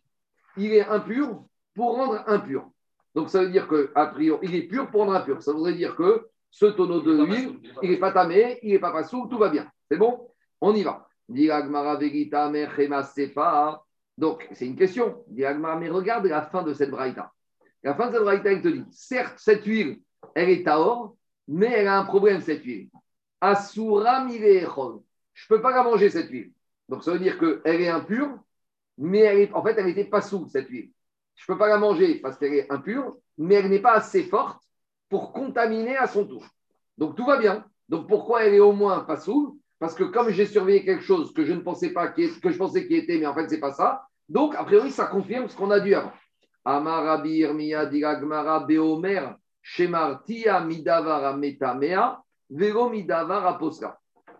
Il 0.58 0.74
est 0.74 0.84
impur 0.84 1.42
pour 1.74 1.96
rendre 1.96 2.22
impur. 2.26 2.68
Donc, 3.14 3.30
ça 3.30 3.42
veut 3.42 3.50
dire 3.50 3.66
qu'à 3.68 4.06
priori, 4.08 4.46
il 4.46 4.54
est 4.54 4.68
pur 4.68 4.90
pour 4.90 5.00
rendre 5.00 5.14
impur. 5.14 5.42
Ça 5.42 5.52
voudrait 5.52 5.72
dire 5.72 5.96
que 5.96 6.28
ce 6.50 6.66
tonneau 6.66 7.00
de 7.00 7.24
l'huile, 7.24 7.58
il 7.82 7.92
n'est 7.92 7.98
pas 7.98 8.12
tamé, 8.12 8.58
il 8.62 8.72
n'est 8.72 8.78
pas 8.78 8.92
passou, 8.92 9.26
tout 9.30 9.38
va 9.38 9.48
bien. 9.48 9.66
C'est 9.90 9.96
bon? 9.96 10.28
On 10.60 10.74
y 10.74 10.82
va. 10.82 11.08
Donc, 14.18 14.48
c'est 14.52 14.66
une 14.66 14.76
question. 14.76 15.24
Mais 15.30 15.46
regarde 15.88 16.26
la 16.26 16.42
fin 16.42 16.62
de 16.62 16.74
cette 16.74 16.90
braïta. 16.90 17.32
La 17.82 17.94
fin 17.94 18.08
de 18.08 18.12
cette 18.12 18.22
braïta, 18.22 18.52
elle 18.52 18.62
te 18.62 18.68
dit 18.68 18.84
certes, 18.90 19.34
cette 19.38 19.64
huile, 19.64 20.00
elle 20.34 20.50
est 20.50 20.64
taor, 20.64 21.16
mais 21.48 21.70
elle 21.70 21.88
a 21.88 21.98
un 21.98 22.04
problème, 22.04 22.40
cette 22.40 22.62
huile. 22.64 22.88
Asura 23.40 24.28
Je 24.28 24.34
ne 24.34 25.48
peux 25.48 25.60
pas 25.60 25.72
la 25.72 25.82
manger, 25.82 26.10
cette 26.10 26.30
huile. 26.30 26.52
Donc, 26.88 27.02
ça 27.02 27.12
veut 27.12 27.18
dire 27.18 27.38
qu'elle 27.38 27.80
est 27.80 27.88
impure, 27.88 28.38
mais 28.98 29.20
elle 29.20 29.38
est, 29.40 29.52
en 29.52 29.62
fait, 29.62 29.74
elle 29.78 29.86
n'était 29.86 30.04
pas 30.04 30.20
sous, 30.20 30.46
cette 30.48 30.68
huile. 30.68 30.90
Je 31.34 31.44
ne 31.44 31.54
peux 31.54 31.58
pas 31.58 31.68
la 31.68 31.78
manger 31.78 32.16
parce 32.16 32.36
qu'elle 32.38 32.54
est 32.54 32.70
impure, 32.70 33.16
mais 33.38 33.56
elle 33.56 33.68
n'est 33.68 33.80
pas 33.80 33.94
assez 33.94 34.24
forte 34.24 34.62
pour 35.08 35.32
contaminer 35.32 35.96
à 35.96 36.06
son 36.06 36.26
tour. 36.26 36.46
Donc, 36.98 37.16
tout 37.16 37.24
va 37.24 37.38
bien. 37.38 37.64
Donc, 37.88 38.08
pourquoi 38.08 38.44
elle 38.44 38.54
est 38.54 38.60
au 38.60 38.72
moins 38.72 39.00
pas 39.00 39.16
sous? 39.16 39.58
Parce 39.82 39.96
que 39.96 40.04
comme 40.04 40.30
j'ai 40.30 40.46
surveillé 40.46 40.84
quelque 40.84 41.02
chose 41.02 41.34
que 41.34 41.44
je 41.44 41.52
ne 41.52 41.58
pensais 41.58 41.90
pas, 41.92 42.06
que 42.06 42.22
je 42.24 42.56
pensais 42.56 42.86
qu'il 42.86 42.98
était, 42.98 43.18
mais 43.18 43.26
en 43.26 43.34
fait, 43.34 43.48
ce 43.48 43.54
n'est 43.54 43.60
pas 43.60 43.72
ça. 43.72 44.06
Donc, 44.28 44.54
a 44.54 44.62
priori, 44.62 44.92
ça 44.92 45.06
confirme 45.06 45.48
ce 45.48 45.56
qu'on 45.56 45.72
a 45.72 45.80
dû 45.80 45.92
avant. 45.92 46.12
Beomer 48.68 49.34
shemartia 49.60 50.60
midavara 50.60 51.36
midavara. 51.36 52.24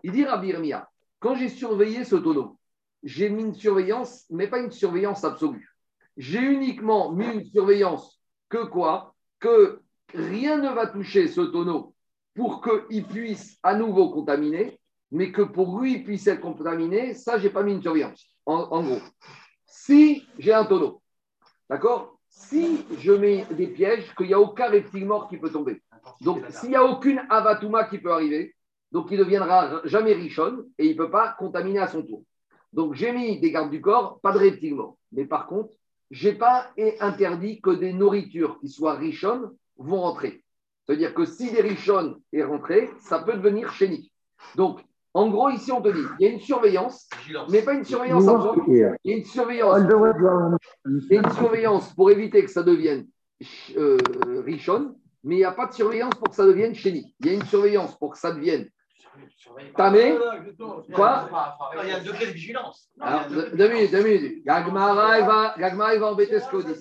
Il 0.01 0.13
dit 0.13 0.23
Rabbi 0.23 0.73
quand 1.19 1.35
j'ai 1.35 1.49
surveillé 1.49 2.05
ce 2.05 2.15
tonneau, 2.15 2.57
j'ai 3.03 3.29
mis 3.29 3.43
une 3.43 3.53
surveillance, 3.53 4.25
mais 4.29 4.47
pas 4.47 4.59
une 4.59 4.71
surveillance 4.71 5.25
absolue. 5.25 5.75
J'ai 6.15 6.39
uniquement 6.39 7.11
mis 7.11 7.27
une 7.27 7.43
surveillance 7.43 8.17
que 8.47 8.63
quoi? 8.63 9.13
Que 9.41 9.81
rien 10.13 10.59
ne 10.59 10.69
va 10.69 10.87
toucher 10.87 11.27
ce 11.27 11.41
tonneau 11.41 11.93
pour 12.33 12.61
qu'il 12.61 13.03
puisse 13.03 13.59
à 13.61 13.75
nouveau 13.75 14.09
contaminer 14.09 14.79
mais 15.13 15.31
que 15.31 15.43
pour 15.43 15.79
lui 15.79 15.93
il 15.93 16.03
puisse 16.03 16.25
être 16.25 16.41
contaminé, 16.41 17.13
ça, 17.13 17.37
je 17.37 17.43
n'ai 17.43 17.53
pas 17.53 17.61
mis 17.61 17.73
une 17.73 17.81
surveillance. 17.81 18.27
En, 18.47 18.83
gros, 18.83 18.99
si 19.65 20.27
j'ai 20.39 20.53
un 20.53 20.65
tonneau, 20.65 21.01
d'accord? 21.69 22.17
Si 22.27 22.83
je 22.97 23.11
mets 23.11 23.45
des 23.51 23.67
pièges, 23.67 24.13
qu'il 24.15 24.27
n'y 24.27 24.33
a 24.33 24.39
aucun 24.39 24.69
reptile 24.69 25.05
mort 25.05 25.29
qui 25.29 25.37
peut 25.37 25.51
tomber. 25.51 25.81
Donc, 26.19 26.43
s'il 26.49 26.69
n'y 26.69 26.75
a 26.75 26.83
aucune 26.83 27.21
avatuma 27.29 27.85
qui 27.85 27.99
peut 27.99 28.11
arriver, 28.11 28.55
donc 28.91 29.11
il 29.11 29.19
ne 29.19 29.23
deviendra 29.23 29.81
jamais 29.85 30.13
richonne 30.13 30.65
et 30.79 30.87
il 30.87 30.93
ne 30.93 30.97
peut 30.97 31.11
pas 31.11 31.35
contaminer 31.37 31.79
à 31.79 31.87
son 31.87 32.01
tour. 32.01 32.23
Donc, 32.73 32.95
j'ai 32.95 33.11
mis 33.11 33.39
des 33.39 33.51
gardes 33.51 33.69
du 33.69 33.81
corps, 33.81 34.19
pas 34.19 34.31
de 34.31 34.39
reptile 34.39 34.75
mort. 34.75 34.97
Mais 35.11 35.25
par 35.25 35.45
contre, 35.45 35.73
je 36.09 36.29
n'ai 36.29 36.35
pas 36.35 36.71
interdit 36.99 37.61
que 37.61 37.69
des 37.69 37.93
nourritures 37.93 38.59
qui 38.59 38.67
soient 38.67 38.95
richonnes 38.95 39.51
vont 39.77 40.01
rentrer. 40.01 40.43
C'est-à-dire 40.85 41.13
que 41.13 41.25
si 41.25 41.51
des 41.51 41.61
richonnes 41.61 42.19
est 42.33 42.43
rentré, 42.43 42.89
ça 42.99 43.19
peut 43.19 43.33
devenir 43.33 43.71
chénique. 43.71 44.11
Donc, 44.55 44.83
en 45.15 45.29
gros, 45.29 45.49
ici, 45.49 45.71
on 45.71 45.81
te 45.81 45.89
dit, 45.89 46.03
il 46.19 46.27
y 46.27 46.29
a 46.29 46.33
une 46.33 46.39
surveillance, 46.39 47.07
mais 47.49 47.61
pas 47.61 47.73
une 47.73 47.83
surveillance 47.83 48.23
Il 48.67 48.77
y 48.77 49.13
a 49.13 49.17
une 49.17 49.25
surveillance, 49.25 49.79
il 50.85 51.07
y 51.11 51.17
a 51.17 51.21
une 51.21 51.31
surveillance 51.31 51.93
pour 51.93 52.09
éviter 52.09 52.43
que 52.43 52.49
ça 52.49 52.63
devienne 52.63 53.07
euh, 53.77 53.97
richonne, 54.45 54.95
mais 55.23 55.35
il 55.35 55.39
n'y 55.39 55.45
a 55.45 55.51
pas 55.51 55.67
de 55.67 55.73
surveillance 55.73 56.15
pour 56.15 56.29
que 56.29 56.35
ça 56.35 56.45
devienne 56.45 56.73
chéni. 56.73 57.15
Il 57.19 57.27
y 57.27 57.29
a 57.29 57.33
une 57.33 57.45
surveillance 57.45 57.97
pour 57.97 58.11
que 58.13 58.17
ça 58.17 58.31
devienne 58.31 58.67
tamé. 59.75 60.15
Quoi 60.93 61.29
Il 61.83 61.89
y 61.89 61.91
a 61.91 61.97
un 61.97 62.03
degré 62.03 62.25
de 62.27 62.31
vigilance. 62.31 62.89
Deux 63.55 63.69
minutes, 63.69 63.91
deux 63.91 64.03
minutes. 64.03 64.45
Gagmara, 64.45 65.19
il 65.19 65.25
va, 65.25 65.55
Gagmara, 65.57 65.93
il 65.93 65.99
va 65.99 66.11
embêter 66.11 66.39
ce 66.39 66.49
qu'on 66.49 66.59
dit. 66.59 66.73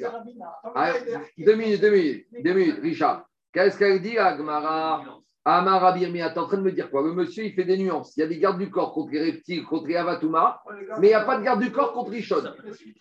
Deux 1.38 1.54
minutes, 1.54 1.80
deux 1.80 1.90
minutes, 1.90 2.26
deux 2.42 2.54
minutes, 2.54 2.78
Richard. 2.82 3.26
Qu'est-ce 3.52 3.78
qu'elle 3.78 4.00
dit, 4.00 4.14
Gagmara? 4.14 5.21
Amar 5.44 5.84
Abirmia, 5.84 6.30
tu 6.30 6.36
es 6.36 6.38
en 6.38 6.46
train 6.46 6.58
de 6.58 6.62
me 6.62 6.70
dire 6.70 6.88
quoi? 6.88 7.02
Le 7.02 7.12
monsieur, 7.14 7.44
il 7.44 7.52
fait 7.52 7.64
des 7.64 7.76
nuances. 7.76 8.16
Il 8.16 8.20
y 8.20 8.22
a 8.22 8.28
des 8.28 8.38
gardes 8.38 8.58
du 8.58 8.70
corps 8.70 8.92
contre 8.92 9.10
les 9.12 9.22
reptiles, 9.32 9.64
contre 9.64 9.88
les 9.88 9.96
avatuma, 9.96 10.62
mais 11.00 11.08
il 11.08 11.10
n'y 11.10 11.14
a 11.14 11.24
pas 11.24 11.36
de 11.36 11.42
garde 11.42 11.60
du 11.60 11.72
corps 11.72 11.92
contre 11.92 12.12
Rishon. 12.12 12.44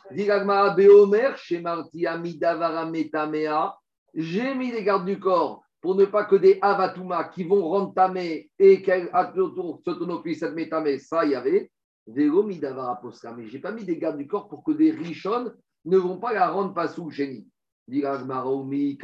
Diragma 0.09 0.71
Beomer, 0.71 1.37
chez 1.37 1.61
Marti 1.61 2.07
Amidavara 2.07 2.87
Metamea. 2.87 3.75
J'ai 4.15 4.55
mis 4.55 4.71
des 4.71 4.83
gardes 4.83 5.05
du 5.05 5.19
corps 5.19 5.63
pour 5.81 5.95
ne 5.95 6.05
pas 6.05 6.25
que 6.25 6.35
des 6.35 6.57
avatuma 6.61 7.25
qui 7.25 7.43
vont 7.43 7.63
rendre 7.67 7.93
tamé 7.93 8.49
et 8.57 8.83
tonneau 8.83 10.19
puisse 10.21 10.41
être 10.41 10.53
métamé, 10.53 10.97
ça 10.97 11.23
il 11.25 11.31
y 11.31 11.35
avait. 11.35 11.71
Vélo 12.07 12.41
Midavara 12.41 12.99
Posra. 12.99 13.33
Mais 13.35 13.45
je 13.45 13.53
n'ai 13.53 13.59
pas 13.59 13.71
mis 13.71 13.83
des 13.83 13.97
gardes 13.97 14.17
du 14.17 14.25
corps 14.25 14.49
pour 14.49 14.63
que 14.63 14.71
des 14.71 14.89
Rishon 14.89 15.51
ne 15.85 15.97
vont 15.97 16.17
pas 16.17 16.33
la 16.33 16.49
rendre 16.49 16.73
pas 16.73 16.87
sous 16.87 17.11
génie. 17.11 17.47
Diragma 17.87 18.43
Omi. 18.45 18.97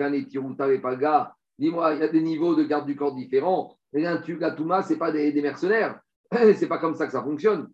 Dis-moi, 1.59 1.95
il 1.95 1.99
y 1.99 2.03
a 2.03 2.07
des 2.07 2.21
niveaux 2.21 2.55
de 2.55 2.63
garde 2.63 2.85
du 2.85 2.95
corps 2.95 3.15
différents. 3.15 3.77
Et 3.93 4.05
un 4.05 4.17
Touma, 4.17 4.83
ce 4.83 4.93
n'est 4.93 4.99
pas 4.99 5.11
des, 5.11 5.41
mercenaires. 5.41 5.99
Ce 6.31 6.59
n'est 6.59 6.67
pas 6.67 6.77
comme 6.77 6.95
ça 6.95 7.05
que 7.05 7.13
ça 7.13 7.23
fonctionne. 7.23 7.69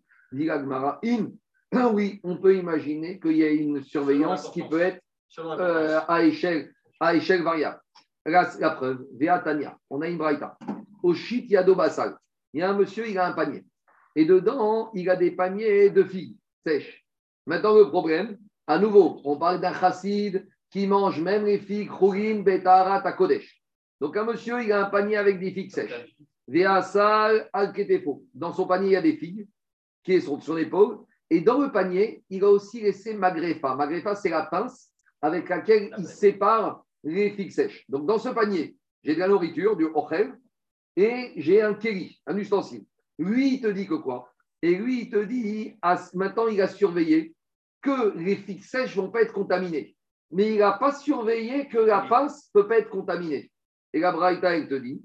oui, 1.92 2.20
on 2.22 2.36
peut 2.36 2.56
imaginer 2.56 3.18
qu'il 3.18 3.36
y 3.36 3.42
a 3.42 3.50
une 3.50 3.82
surveillance 3.82 4.48
qui 4.50 4.62
peut 4.62 4.80
être 4.80 5.00
euh, 5.38 6.00
à, 6.06 6.22
échelle, 6.22 6.72
à 7.00 7.14
échelle 7.14 7.42
variable. 7.42 7.80
La, 8.24 8.48
la 8.60 8.70
preuve, 8.70 9.04
Tania, 9.44 9.76
on 9.90 10.00
a 10.00 10.08
une 10.08 10.18
braïta. 10.18 10.56
Au 11.02 11.12
shit 11.14 11.50
Yado 11.50 11.74
Basal, 11.74 12.16
il 12.52 12.60
y 12.60 12.62
a 12.62 12.70
un 12.70 12.74
monsieur, 12.74 13.08
il 13.08 13.18
a 13.18 13.26
un 13.26 13.32
panier. 13.32 13.64
Et 14.14 14.24
dedans, 14.24 14.90
il 14.94 15.10
a 15.10 15.16
des 15.16 15.32
paniers 15.32 15.90
de 15.90 16.04
figues 16.04 16.36
sèches. 16.64 17.04
Maintenant, 17.46 17.76
le 17.76 17.90
problème, 17.90 18.38
à 18.66 18.78
nouveau, 18.78 19.20
on 19.24 19.36
parle 19.36 19.60
d'un 19.60 19.74
chassid 19.74 20.46
qui 20.70 20.86
mange 20.86 21.20
même 21.20 21.44
les 21.44 21.58
figues, 21.58 21.90
Khourin, 21.90 22.40
Betarat, 22.40 23.12
Kodesh. 23.12 23.63
Donc, 24.00 24.16
un 24.16 24.24
monsieur, 24.24 24.62
il 24.62 24.72
a 24.72 24.86
un 24.86 24.90
panier 24.90 25.16
avec 25.16 25.38
des 25.38 25.52
figues 25.52 25.70
sèches. 25.70 26.16
Dans 28.34 28.52
son 28.52 28.66
panier, 28.66 28.88
il 28.88 28.92
y 28.92 28.96
a 28.96 29.02
des 29.02 29.16
figues 29.16 29.48
qui 30.02 30.14
est 30.14 30.20
sur 30.20 30.42
son 30.42 30.56
épaule. 30.56 30.98
Et 31.30 31.40
dans 31.40 31.58
le 31.58 31.72
panier, 31.72 32.22
il 32.28 32.44
a 32.44 32.50
aussi 32.50 32.80
laissé 32.82 33.14
magrefa. 33.14 33.74
Magrefa, 33.74 34.14
c'est 34.14 34.28
la 34.28 34.46
pince 34.46 34.90
avec 35.22 35.48
laquelle 35.48 35.94
il 35.96 36.06
sépare 36.06 36.84
les 37.02 37.30
figues 37.30 37.52
sèches. 37.52 37.84
Donc, 37.88 38.06
dans 38.06 38.18
ce 38.18 38.28
panier, 38.28 38.76
j'ai 39.02 39.14
de 39.14 39.20
la 39.20 39.28
nourriture, 39.28 39.76
du 39.76 39.86
ochel, 39.86 40.38
et 40.96 41.32
j'ai 41.36 41.62
un 41.62 41.74
keri, 41.74 42.20
un 42.26 42.36
ustensile. 42.36 42.84
Lui, 43.18 43.54
il 43.54 43.60
te 43.60 43.68
dit 43.68 43.86
que 43.86 43.94
quoi? 43.94 44.30
Et 44.60 44.74
lui, 44.76 45.02
il 45.02 45.10
te 45.10 45.22
dit, 45.24 45.76
maintenant, 46.14 46.48
il 46.48 46.60
a 46.60 46.68
surveillé 46.68 47.34
que 47.80 48.16
les 48.18 48.36
figues 48.36 48.62
sèches 48.62 48.96
ne 48.96 49.02
vont 49.02 49.10
pas 49.10 49.22
être 49.22 49.32
contaminées. 49.32 49.96
Mais 50.30 50.52
il 50.52 50.58
n'a 50.58 50.72
pas 50.72 50.92
surveillé 50.92 51.68
que 51.68 51.78
la 51.78 52.02
pince 52.02 52.50
ne 52.54 52.60
peut 52.60 52.68
pas 52.68 52.78
être 52.78 52.90
contaminée. 52.90 53.50
Et 53.94 54.00
la 54.00 54.10
Braïta, 54.10 54.56
elle 54.56 54.68
te 54.68 54.74
dit 54.74 55.00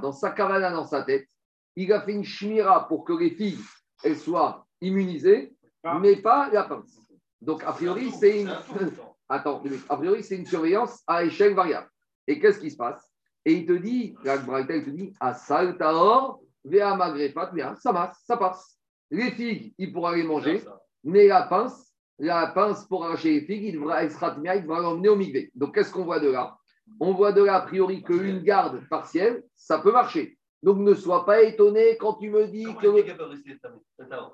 Dans 0.00 0.12
sa 0.12 0.30
cavana, 0.30 0.70
dans 0.70 0.86
sa 0.86 1.02
tête, 1.02 1.28
il 1.74 1.92
a 1.92 2.00
fait 2.00 2.12
une 2.12 2.24
chimira 2.24 2.86
pour 2.86 3.04
que 3.04 3.12
les 3.12 3.30
filles 3.30 3.58
elles 4.04 4.16
soient 4.16 4.64
immunisées, 4.80 5.52
ah. 5.82 5.98
mais 5.98 6.16
pas 6.16 6.48
la 6.52 6.62
pince. 6.62 6.96
Donc, 7.40 7.64
a 7.64 7.72
priori, 7.72 8.12
c'est 8.12 8.42
une. 8.42 8.50
Attends, 9.28 9.62
a 9.88 9.96
priori, 9.96 10.22
c'est 10.22 10.36
une 10.36 10.46
surveillance 10.46 11.02
à 11.06 11.24
échelle 11.24 11.54
variable. 11.54 11.88
Et 12.26 12.38
qu'est-ce 12.38 12.60
qui 12.60 12.70
se 12.70 12.76
passe? 12.76 13.12
Et 13.44 13.54
il 13.54 13.66
te 13.66 13.72
dit, 13.72 14.16
la 14.22 14.38
Braïta, 14.38 14.76
il 14.76 14.84
te 14.84 14.90
dit 14.90 15.12
Asal 15.18 15.76
taor, 15.76 16.40
vea 16.64 16.94
magrefa, 16.94 17.50
ça 17.80 17.92
passe, 17.92 18.22
ça 18.24 18.36
passe. 18.36 18.78
Les 19.10 19.32
figues, 19.32 19.74
il 19.76 19.92
pourra 19.92 20.14
les 20.14 20.22
manger, 20.22 20.62
mais 21.02 21.26
la 21.26 21.42
pince, 21.42 21.87
la 22.18 22.48
pince 22.48 22.84
pour 22.86 23.04
arracher 23.04 23.32
les 23.32 23.40
figues, 23.42 23.64
il 23.64 23.74
devra, 23.74 24.04
il 24.04 24.10
devra 24.10 24.80
l'emmener 24.80 25.08
au 25.08 25.16
migvé. 25.16 25.50
Donc, 25.54 25.74
qu'est-ce 25.74 25.92
qu'on 25.92 26.04
voit 26.04 26.20
de 26.20 26.30
là? 26.30 26.56
On 27.00 27.12
voit 27.12 27.32
de 27.32 27.42
là, 27.42 27.56
a 27.56 27.60
priori, 27.60 28.02
qu'une 28.02 28.42
garde 28.42 28.80
partielle, 28.88 29.44
ça 29.54 29.78
peut 29.78 29.92
marcher. 29.92 30.38
Donc, 30.62 30.78
ne 30.78 30.94
sois 30.94 31.24
pas 31.24 31.42
étonné 31.42 31.96
quand 31.98 32.14
tu 32.14 32.30
me 32.30 32.46
dis 32.46 32.64
que. 32.64 32.88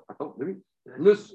Attends, 0.07 0.35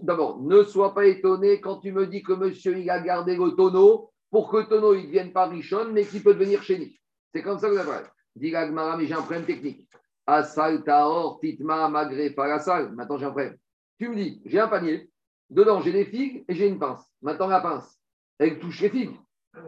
D'abord, 0.02 0.40
ne 0.42 0.62
sois 0.62 0.94
pas 0.94 1.06
étonné 1.06 1.60
quand 1.60 1.78
tu 1.78 1.92
me 1.92 2.06
dis 2.06 2.22
que 2.22 2.32
monsieur, 2.32 2.78
il 2.78 2.88
a 2.90 3.00
gardé 3.00 3.36
le 3.36 3.50
tonneau 3.50 4.10
pour 4.30 4.50
que 4.50 4.58
le 4.58 4.66
tonneau, 4.66 4.94
il 4.94 5.02
ne 5.02 5.06
devienne 5.06 5.32
pas 5.32 5.46
richonne, 5.46 5.92
mais 5.92 6.04
qu'il 6.04 6.22
peut 6.22 6.34
devenir 6.34 6.62
chénique. 6.62 7.00
C'est 7.32 7.42
comme 7.42 7.58
ça 7.58 7.68
que 7.68 7.74
vous 7.74 7.80
apprenez. 7.80 8.06
Dit 8.36 8.50
Gagmara, 8.50 8.96
mais 8.96 9.06
j'ai 9.06 9.14
un 9.14 9.22
problème 9.22 9.44
technique. 9.44 9.88
Asal, 10.26 10.84
Taor, 10.84 11.40
Titma, 11.40 11.88
Magre, 11.88 12.34
Parasal. 12.34 12.92
Maintenant, 12.92 13.18
j'ai 13.18 13.26
un 13.26 13.30
problème. 13.30 13.56
Tu 13.98 14.08
me 14.08 14.14
dis, 14.14 14.40
j'ai 14.44 14.60
un 14.60 14.68
panier, 14.68 15.10
dedans 15.50 15.80
j'ai 15.80 15.92
des 15.92 16.04
figues 16.04 16.44
et 16.48 16.54
j'ai 16.54 16.68
une 16.68 16.78
pince. 16.78 17.04
Maintenant, 17.22 17.48
la 17.48 17.60
pince, 17.60 18.00
elle 18.38 18.58
touche 18.58 18.80
les 18.80 18.90
figues. 18.90 19.16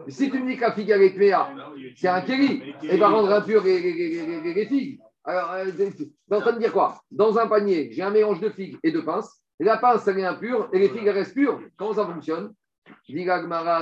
Si 0.07 0.31
tu 0.31 0.41
me 0.41 0.47
dis 0.49 0.55
que 0.55 0.61
la 0.61 0.71
figue 0.71 0.89
elle 0.89 1.01
est 1.01 1.35
c'est 1.95 2.07
un 2.07 2.21
kéli, 2.21 2.73
elle 2.89 2.99
va 2.99 3.09
rendre 3.09 3.31
impur 3.31 3.63
les, 3.63 4.65
figues. 4.65 4.99
Alors, 5.25 5.51
euh, 5.51 5.65
tu 5.75 5.81
es 5.81 6.35
en 6.35 6.41
train 6.41 6.53
de 6.53 6.59
dire 6.59 6.71
quoi? 6.71 7.01
Dans 7.11 7.37
un 7.37 7.47
panier, 7.47 7.91
j'ai 7.91 8.01
un 8.01 8.09
mélange 8.09 8.39
de 8.39 8.49
figues 8.49 8.77
et 8.83 8.91
de 8.91 9.01
pinces. 9.01 9.41
Et 9.59 9.63
la 9.63 9.77
pince, 9.77 10.07
elle 10.07 10.19
est 10.19 10.25
impure 10.25 10.69
et 10.73 10.79
les 10.79 10.89
figues, 10.89 11.05
elles 11.05 11.17
restent 11.17 11.33
pures. 11.33 11.61
Comment 11.77 11.93
ça 11.93 12.05
fonctionne? 12.05 12.53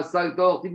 Saltor. 0.04 0.66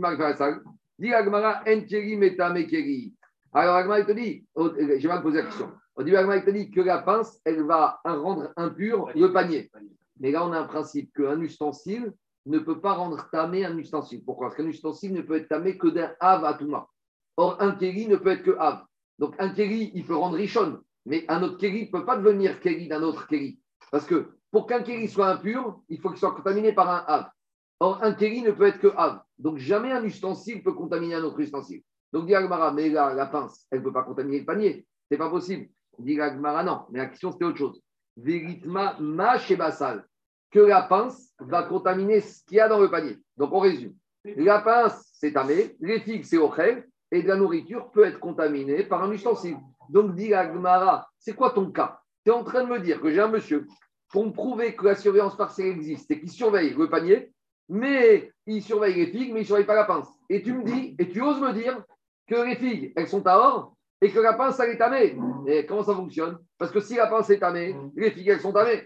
Alors, 3.53 3.75
Agmara, 3.75 3.99
il 3.99 4.05
te 4.05 4.11
dit, 4.11 4.45
oh, 4.55 4.71
j'ai 4.97 5.07
mal 5.07 5.21
posé 5.21 5.37
la 5.37 5.45
question. 5.45 5.71
Au 5.95 6.03
début, 6.03 6.17
Agmara, 6.17 6.37
il 6.37 6.45
te 6.45 6.49
dit 6.51 6.69
que 6.69 6.81
la 6.81 6.99
pince, 6.99 7.39
elle 7.45 7.63
va 7.63 7.99
rendre 8.03 8.51
impur 8.57 9.09
le 9.15 9.31
panier. 9.31 9.71
Mais 10.19 10.31
là, 10.31 10.45
on 10.45 10.51
a 10.51 10.59
un 10.59 10.67
principe 10.67 11.13
qu'un 11.13 11.39
ustensile 11.41 12.13
ne 12.45 12.59
peut 12.59 12.79
pas 12.79 12.93
rendre 12.93 13.29
tamé 13.31 13.65
un 13.65 13.77
ustensile. 13.77 14.23
Pourquoi? 14.23 14.47
Parce 14.47 14.57
qu'un 14.57 14.67
ustensile 14.67 15.13
ne 15.13 15.21
peut 15.21 15.35
être 15.35 15.49
tamé 15.49 15.77
que 15.77 15.87
d'un 15.87 16.11
av 16.19 16.45
à 16.45 16.53
touma. 16.53 16.87
Or, 17.35 17.57
un 17.61 17.71
kéli 17.71 18.07
ne 18.07 18.15
peut 18.15 18.31
être 18.31 18.43
que 18.43 18.57
av. 18.57 18.83
Donc, 19.19 19.35
un 19.39 19.49
kéli, 19.49 19.91
il 19.93 20.05
peut 20.05 20.15
rendre 20.15 20.37
richonne, 20.37 20.79
mais 21.05 21.25
un 21.27 21.43
autre 21.43 21.57
kéli 21.57 21.85
ne 21.85 21.91
peut 21.91 22.05
pas 22.05 22.17
devenir 22.17 22.59
kéli 22.59 22.87
d'un 22.87 23.03
autre 23.03 23.27
kéli. 23.27 23.59
Parce 23.91 24.05
que 24.05 24.31
pour 24.51 24.65
qu'un 24.65 24.81
kéli 24.81 25.07
soit 25.07 25.27
impur, 25.27 25.81
il 25.89 25.99
faut 25.99 26.09
qu'il 26.09 26.19
soit 26.19 26.33
contaminé 26.33 26.73
par 26.73 26.89
un 26.89 27.03
av. 27.07 27.29
Or, 27.79 28.03
un 28.03 28.13
kéli 28.13 28.41
ne 28.41 28.51
peut 28.51 28.67
être 28.67 28.79
que 28.79 28.93
av. 28.95 29.21
Donc, 29.37 29.57
jamais 29.57 29.91
un 29.91 30.03
ustensile 30.03 30.63
peut 30.63 30.73
contaminer 30.73 31.15
un 31.15 31.23
autre 31.23 31.39
ustensile. 31.39 31.83
Donc, 32.11 32.25
dit 32.25 32.33
Agmara, 32.33 32.71
mais 32.71 32.89
là, 32.89 33.13
la 33.13 33.25
pince, 33.27 33.67
elle 33.69 33.79
ne 33.79 33.83
peut 33.83 33.93
pas 33.93 34.03
contaminer 34.03 34.39
le 34.39 34.45
panier. 34.45 34.87
C'est 35.11 35.17
pas 35.17 35.29
possible. 35.29 35.69
Dit 35.99 36.19
Agmara, 36.19 36.63
non. 36.63 36.85
Mais 36.89 36.99
la 36.99 37.07
question, 37.07 37.31
c'était 37.31 37.45
autre 37.45 37.57
chose. 37.57 37.81
Véritma 38.17 38.97
ma 38.99 39.37
basal 39.57 40.03
que 40.51 40.59
la 40.59 40.81
pince 40.81 41.33
va 41.39 41.63
contaminer 41.63 42.19
ce 42.21 42.43
qu'il 42.45 42.57
y 42.57 42.59
a 42.59 42.67
dans 42.67 42.79
le 42.79 42.89
panier. 42.89 43.17
Donc, 43.37 43.53
on 43.53 43.59
résume. 43.59 43.93
La 44.23 44.59
pince, 44.59 45.09
c'est 45.13 45.33
tamé, 45.33 45.75
les 45.79 45.99
figues, 45.99 46.23
c'est 46.23 46.37
ochel, 46.37 46.87
et 47.11 47.21
de 47.21 47.27
la 47.27 47.35
nourriture 47.35 47.91
peut 47.91 48.05
être 48.05 48.19
contaminée 48.19 48.83
par 48.83 49.03
un 49.03 49.11
ustensile. 49.11 49.57
Donc, 49.89 50.15
dit 50.15 50.33
Agmara, 50.33 51.09
c'est 51.19 51.33
quoi 51.33 51.51
ton 51.51 51.71
cas? 51.71 52.01
Tu 52.25 52.31
es 52.31 52.33
en 52.33 52.43
train 52.43 52.63
de 52.63 52.69
me 52.69 52.79
dire 52.79 52.99
que 52.99 53.11
j'ai 53.11 53.21
un 53.21 53.29
monsieur, 53.29 53.67
pour 54.09 54.25
me 54.25 54.31
prouver 54.31 54.75
que 54.75 54.85
la 54.85 54.95
surveillance 54.95 55.37
partielle 55.37 55.67
existe 55.67 56.09
et 56.11 56.19
qu'il 56.19 56.31
surveille 56.31 56.73
le 56.73 56.89
panier, 56.89 57.31
mais 57.69 58.31
il 58.45 58.63
surveille 58.63 58.95
les 58.95 59.07
figues, 59.07 59.33
mais 59.33 59.41
il 59.41 59.43
ne 59.43 59.47
surveille 59.47 59.65
pas 59.65 59.75
la 59.75 59.85
pince. 59.85 60.09
Et 60.29 60.41
tu 60.41 60.53
me 60.53 60.63
dis, 60.63 60.95
et 60.97 61.09
tu 61.09 61.21
oses 61.21 61.39
me 61.39 61.53
dire 61.53 61.83
que 62.27 62.35
les 62.35 62.55
figues, 62.55 62.93
elles 62.95 63.07
sont 63.07 63.25
à 63.27 63.37
or? 63.37 63.76
Et 64.01 64.11
que 64.11 64.19
la 64.19 64.33
pince, 64.33 64.59
elle 64.59 64.71
est 64.71 64.77
tamée. 64.77 65.17
Et 65.47 65.65
comment 65.65 65.83
ça 65.83 65.95
fonctionne? 65.95 66.37
Parce 66.57 66.71
que 66.71 66.79
si 66.79 66.95
la 66.95 67.07
pince 67.07 67.29
est 67.29 67.39
tamée, 67.39 67.75
les 67.95 68.11
figues, 68.11 68.29
elles 68.29 68.41
sont 68.41 68.53
tamées. 68.53 68.83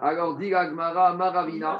Alors, 0.00 0.36
dit 0.36 0.54
Agmara, 0.54 1.14
Maravina. 1.14 1.78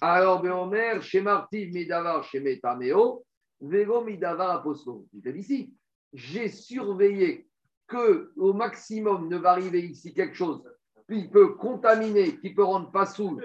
Alors, 0.00 0.42
Beomer, 0.42 1.00
chez 1.02 1.20
Martiv, 1.20 1.72
Midavar, 1.72 2.24
chez 2.24 2.40
Metameo, 2.40 3.24
Vélo, 3.60 4.04
Midavar, 4.04 4.50
Apostol. 4.50 5.02
Il 5.12 5.36
ici. 5.36 5.74
J'ai 6.12 6.48
surveillé 6.48 7.46
que 7.86 8.32
au 8.36 8.52
maximum 8.52 9.28
ne 9.28 9.36
va 9.36 9.50
arriver 9.50 9.80
ici 9.80 10.14
quelque 10.14 10.34
chose 10.34 10.62
qui 11.10 11.28
peut 11.28 11.54
contaminer, 11.54 12.36
qui 12.38 12.54
peut 12.54 12.64
rendre 12.64 12.90
pas 12.90 13.06
sous 13.06 13.38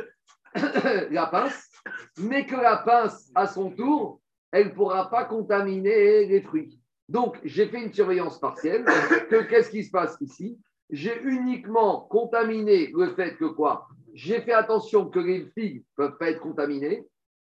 la 1.12 1.28
pince, 1.28 1.70
mais 2.18 2.45
que 2.45 2.55
la 2.55 2.78
pince, 2.78 3.32
à 3.36 3.47
son 3.47 3.72
tour, 3.72 4.22
elle 4.51 4.68
ne 4.68 4.74
pourra 4.74 5.09
pas 5.09 5.26
contaminer 5.26 6.26
les 6.26 6.41
fruits. 6.41 6.80
Donc, 7.12 7.38
j'ai 7.43 7.68
fait 7.68 7.84
une 7.84 7.91
surveillance 7.91 8.39
partielle. 8.39 8.86
Que 9.30 9.43
qu'est-ce 9.43 9.70
qui 9.70 9.84
se 9.84 9.91
passe 9.91 10.16
ici? 10.22 10.57
J'ai 10.89 11.22
uniquement 11.24 11.99
contaminé 12.09 12.89
le 12.95 13.14
fait 13.16 13.36
que 13.36 13.45
quoi? 13.45 13.89
J'ai 14.14 14.39
fait 14.39 14.53
attention 14.53 15.09
que 15.09 15.20
les 15.20 15.45
figues 15.57 15.80
ne 15.80 15.84
peuvent 15.97 16.18
pas 16.18 16.30
être 16.30 16.39
contaminées, 16.39 17.05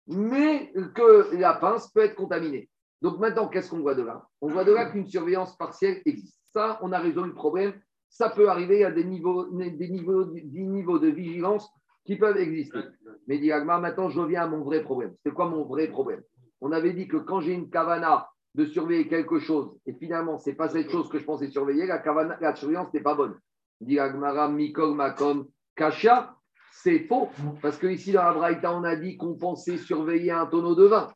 mais 0.08 0.74
que 0.94 1.34
la 1.38 1.54
pince 1.54 1.90
peut 1.92 2.02
être 2.02 2.16
contaminée. 2.16 2.70
Donc 3.02 3.20
maintenant, 3.20 3.48
qu'est-ce 3.48 3.70
qu'on 3.70 3.80
voit 3.80 3.96
de 3.96 4.04
là? 4.04 4.28
On 4.42 4.50
voit 4.50 4.66
de 4.66 4.74
là 4.74 4.90
qu'une 4.92 5.08
surveillance 5.08 5.56
partielle 5.56 6.02
existe. 6.06 6.42
Ça, 6.52 6.78
on 6.82 6.92
a 6.92 7.00
résolu 7.00 7.30
le 7.30 7.36
problème. 7.36 7.74
Ça 8.10 8.30
peut 8.30 8.50
arriver 8.50 8.84
à 8.84 8.92
des 8.92 9.06
niveaux, 9.06 9.46
de 9.46 11.08
vigilance 11.08 11.70
qui 12.06 12.18
peuvent 12.18 12.38
exister. 12.38 12.80
Mais 13.28 13.38
Diagma, 13.38 13.80
maintenant, 13.80 14.10
je 14.10 14.20
reviens 14.20 14.44
à 14.44 14.48
mon 14.48 14.62
vrai 14.62 14.84
problème. 14.84 15.16
C'est 15.24 15.34
quoi 15.34 15.48
mon 15.48 15.64
vrai 15.64 15.88
problème? 15.88 16.22
On 16.60 16.74
avait 16.74 16.92
dit 16.92 17.08
que 17.08 17.18
quand 17.18 17.40
j'ai 17.40 17.54
une 17.54 17.70
kavana 17.70 18.28
de 18.56 18.66
surveiller 18.66 19.08
quelque 19.08 19.40
chose, 19.40 19.76
et 19.86 19.94
finalement, 19.94 20.38
ce 20.38 20.50
n'est 20.50 20.56
pas 20.56 20.70
cette 20.70 20.90
chose 20.90 21.10
que 21.10 21.18
je 21.18 21.26
pensais 21.26 21.50
surveiller, 21.50 21.88
la, 21.88 22.56
surveillance 22.56 22.94
n'est 22.94 23.02
pas 23.02 23.16
bonne. 23.16 23.36
Diagmara, 23.82 24.48
Mikol, 24.48 24.94
Makom, 24.96 25.48
Kasha, 25.76 26.36
c'est 26.72 27.00
faux. 27.08 27.30
Parce 27.62 27.78
que 27.78 27.88
ici, 27.88 28.12
dans 28.12 28.24
la 28.24 28.34
Braïta, 28.34 28.74
on 28.74 28.84
a 28.84 28.96
dit 28.96 29.18
qu'on 29.18 29.36
pensait 29.36 29.78
surveiller 29.78 30.32
un 30.32 30.46
tonneau 30.46 30.76
de 30.76 30.86
vin 30.86 31.12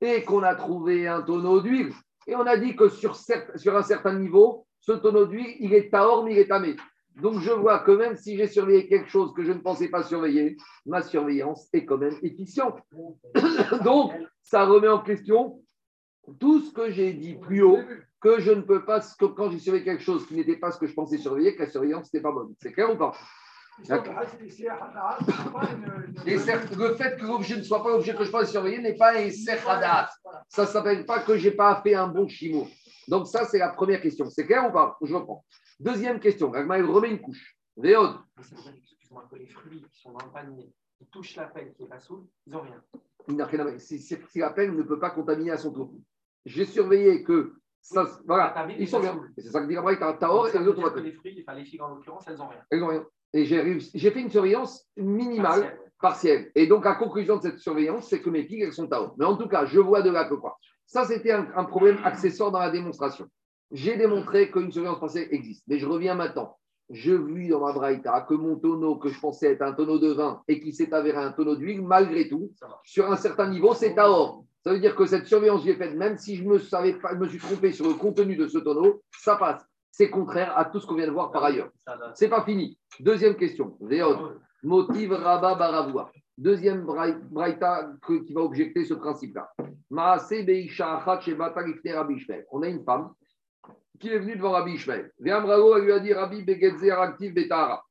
et 0.00 0.22
qu'on 0.24 0.42
a 0.42 0.54
trouvé 0.54 1.06
un 1.06 1.22
tonneau 1.22 1.60
d'huile. 1.60 1.92
Et 2.26 2.34
on 2.34 2.46
a 2.46 2.56
dit 2.56 2.76
que 2.76 2.88
sur, 2.88 3.12
un 3.12 3.82
certain 3.82 4.18
niveau, 4.18 4.66
ce 4.80 4.92
tonneau 4.92 5.26
d'huile, 5.26 5.56
il 5.60 5.74
est 5.74 5.90
taor, 5.90 6.24
mais 6.24 6.32
il 6.32 6.38
est 6.38 6.48
tamé. 6.48 6.76
Donc 7.20 7.40
je 7.40 7.50
vois 7.50 7.80
que 7.80 7.90
même 7.90 8.16
si 8.16 8.36
j'ai 8.36 8.46
surveillé 8.46 8.88
quelque 8.88 9.08
chose 9.08 9.32
que 9.34 9.42
je 9.42 9.52
ne 9.52 9.58
pensais 9.58 9.88
pas 9.88 10.02
surveiller, 10.02 10.56
ma 10.86 11.02
surveillance 11.02 11.68
est 11.72 11.84
quand 11.84 11.98
même 11.98 12.16
efficiente. 12.22 12.78
Donc 13.84 14.12
ça 14.42 14.64
remet 14.64 14.88
en 14.88 15.00
question 15.00 15.60
tout 16.38 16.60
ce 16.60 16.72
que 16.72 16.90
j'ai 16.90 17.12
dit 17.12 17.34
plus 17.34 17.62
haut, 17.62 17.80
que 18.20 18.40
je 18.40 18.50
ne 18.50 18.60
peux 18.60 18.84
pas, 18.84 19.00
que 19.00 19.24
quand 19.24 19.50
j'ai 19.50 19.58
surveillé 19.58 19.84
quelque 19.84 20.02
chose 20.02 20.26
qui 20.26 20.34
n'était 20.34 20.56
pas 20.56 20.70
ce 20.70 20.78
que 20.78 20.86
je 20.86 20.94
pensais 20.94 21.18
surveiller, 21.18 21.56
que 21.56 21.62
la 21.62 21.70
surveillance 21.70 22.12
n'était 22.12 22.22
pas 22.22 22.32
bonne. 22.32 22.54
C'est 22.60 22.72
clair 22.72 22.92
ou 22.92 22.96
pas? 22.96 23.14
Et 26.26 26.34
le 26.34 26.94
fait 26.94 27.16
que 27.16 27.24
l'objet 27.24 27.56
ne 27.56 27.62
soit 27.62 27.82
pas 27.82 27.88
l'objet 27.90 28.14
que 28.14 28.24
je 28.24 28.30
pense 28.30 28.50
surveiller 28.50 28.78
n'est 28.78 28.96
pas 28.96 29.16
un 29.16 29.30
serradat. 29.30 30.10
Ça 30.48 30.62
ne 30.62 30.66
s'appelle 30.66 31.06
pas 31.06 31.20
que 31.20 31.38
je 31.38 31.48
n'ai 31.48 31.54
pas 31.54 31.80
fait 31.82 31.94
un 31.94 32.08
bon 32.08 32.28
chimo. 32.28 32.68
Donc 33.08 33.26
ça, 33.26 33.46
c'est 33.46 33.58
la 33.58 33.70
première 33.70 34.02
question. 34.02 34.28
C'est 34.28 34.44
clair 34.44 34.68
ou 34.68 34.72
pas? 34.72 34.98
Je 35.00 35.14
reprends. 35.14 35.46
Deuxième 35.78 36.20
question. 36.20 36.52
Agma, 36.52 36.78
il 36.78 36.84
remet 36.84 37.10
une 37.10 37.20
couche. 37.22 37.56
Véod. 37.76 38.18
Excuse-moi, 38.38 39.26
que 39.30 39.36
les 39.36 39.46
fruits 39.46 39.82
qui 39.90 40.00
sont 40.00 40.12
dans 40.12 40.26
le 40.26 40.30
panier, 40.30 40.70
qui 40.98 41.06
touchent 41.06 41.36
la 41.36 41.46
pelle 41.46 41.72
qui 41.72 41.84
est 41.84 41.88
pas 41.88 42.00
sous, 42.00 42.28
ils 42.46 42.52
n'ont 42.52 42.60
rien. 42.60 42.84
Si, 43.78 43.98
si 43.98 44.38
la 44.38 44.50
pelle 44.50 44.74
ne 44.76 44.82
peut 44.82 44.98
pas 44.98 45.10
contaminer 45.10 45.52
à 45.52 45.56
son 45.56 45.72
tour. 45.72 45.94
J'ai 46.46 46.64
surveillé 46.64 47.22
que 47.22 47.54
ça, 47.82 48.06
voilà, 48.26 48.66
ils 48.78 48.88
sont 48.88 49.00
bien. 49.00 49.20
C'est 49.38 49.50
ça 49.50 49.60
que 49.60 49.66
dit 49.66 49.74
Gabriel, 49.74 49.98
tu 49.98 50.04
as 50.04 50.12
Taor 50.14 50.48
et 50.48 50.58
les 50.58 50.66
autres. 50.66 50.90
Que 50.90 51.00
les 51.00 51.12
fruits, 51.12 51.44
enfin 51.46 51.58
les 51.58 51.64
figues 51.64 51.82
en 51.82 51.88
l'occurrence, 51.88 52.24
elles 52.28 52.36
n'ont 52.36 52.48
rien. 52.48 52.60
Elles 52.70 52.80
n'ont 52.80 52.88
rien. 52.88 53.04
Et 53.32 53.44
j'ai 53.44 54.10
fait 54.10 54.20
une 54.20 54.30
surveillance 54.30 54.86
minimale, 54.96 55.42
partielle. 55.42 55.80
partielle. 56.00 56.52
Et 56.54 56.66
donc, 56.66 56.84
la 56.84 56.94
conclusion 56.94 57.36
de 57.36 57.42
cette 57.42 57.58
surveillance, 57.58 58.08
c'est 58.08 58.20
que 58.20 58.30
mes 58.30 58.44
figues, 58.44 58.62
elles 58.62 58.72
sont 58.72 58.86
Taor. 58.88 59.14
Mais 59.18 59.24
en 59.24 59.36
tout 59.36 59.48
cas, 59.48 59.66
je 59.66 59.78
vois 59.80 60.02
de 60.02 60.10
là 60.10 60.24
que 60.24 60.34
quoi. 60.34 60.58
Ça, 60.86 61.04
c'était 61.04 61.32
un, 61.32 61.48
un 61.54 61.64
problème 61.64 61.98
accessoire 62.04 62.50
dans 62.50 62.58
la 62.58 62.70
démonstration. 62.70 63.28
J'ai 63.70 63.96
démontré 63.96 64.50
qu'une 64.50 64.72
surveillance 64.72 64.98
partielle 64.98 65.28
existe. 65.30 65.62
Mais 65.68 65.78
je 65.78 65.86
reviens 65.86 66.14
maintenant. 66.14 66.56
Je 66.90 67.12
vis 67.12 67.48
dans 67.48 67.60
ma 67.60 67.72
braïta 67.72 68.26
que 68.28 68.34
mon 68.34 68.56
tonneau, 68.56 68.96
que 68.96 69.08
je 69.08 69.20
pensais 69.20 69.52
être 69.52 69.62
un 69.62 69.72
tonneau 69.72 70.00
de 70.00 70.12
vin 70.12 70.42
et 70.48 70.60
qui 70.60 70.72
s'est 70.72 70.92
avéré 70.92 71.18
un 71.18 71.30
tonneau 71.30 71.54
d'huile, 71.54 71.82
malgré 71.82 72.28
tout, 72.28 72.50
sur 72.82 73.10
un 73.10 73.16
certain 73.16 73.48
niveau, 73.48 73.74
c'est 73.74 73.94
Taor. 73.94 74.44
Ça 74.62 74.72
veut 74.72 74.78
dire 74.78 74.94
que 74.94 75.06
cette 75.06 75.26
surveillance 75.26 75.62
que 75.62 75.68
j'ai 75.68 75.76
faite, 75.76 75.94
même 75.96 76.18
si 76.18 76.36
je 76.36 76.44
me, 76.44 76.58
savais 76.58 76.92
pas, 76.94 77.14
je 77.14 77.18
me 77.18 77.28
suis 77.28 77.38
trompé 77.38 77.72
sur 77.72 77.86
le 77.86 77.94
contenu 77.94 78.36
de 78.36 78.46
ce 78.46 78.58
tonneau, 78.58 79.02
ça 79.18 79.36
passe. 79.36 79.64
C'est 79.90 80.10
contraire 80.10 80.56
à 80.56 80.66
tout 80.66 80.80
ce 80.80 80.86
qu'on 80.86 80.94
vient 80.94 81.06
de 81.06 81.12
voir 81.12 81.32
par 81.32 81.44
ailleurs. 81.44 81.70
C'est 82.14 82.28
pas 82.28 82.44
fini. 82.44 82.78
Deuxième 83.00 83.36
question. 83.36 83.76
Véod. 83.80 84.38
Motive 84.62 85.12
Rabba 85.12 85.54
Baravoua. 85.54 86.10
Deuxième 86.36 86.84
braïta 86.84 87.90
qui 88.06 88.32
va 88.32 88.40
objecter 88.42 88.84
ce 88.84 88.94
principe-là. 88.94 89.50
On 89.90 89.98
a 92.62 92.68
une 92.68 92.84
femme 92.84 93.10
qui 93.98 94.08
est 94.08 94.18
venue 94.18 94.36
devant 94.36 94.52
Rabbi 94.52 94.72
Ishmael. 94.72 95.12
Viamrago, 95.18 95.76
elle 95.76 95.84
lui 95.84 95.92
a 95.92 95.98
dit 95.98 96.12
Rabbi 96.14 96.42
Begedzer 96.42 96.92
actif 96.92 97.34
Betara. 97.34 97.84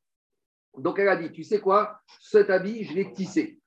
Donc 0.78 0.98
elle 1.00 1.10
a 1.10 1.16
dit 1.16 1.32
Tu 1.32 1.44
sais 1.44 1.60
quoi? 1.60 2.00
Cet 2.20 2.50
habit, 2.50 2.86
je 2.86 2.94
l'ai 2.96 3.12
tissé. 3.12 3.59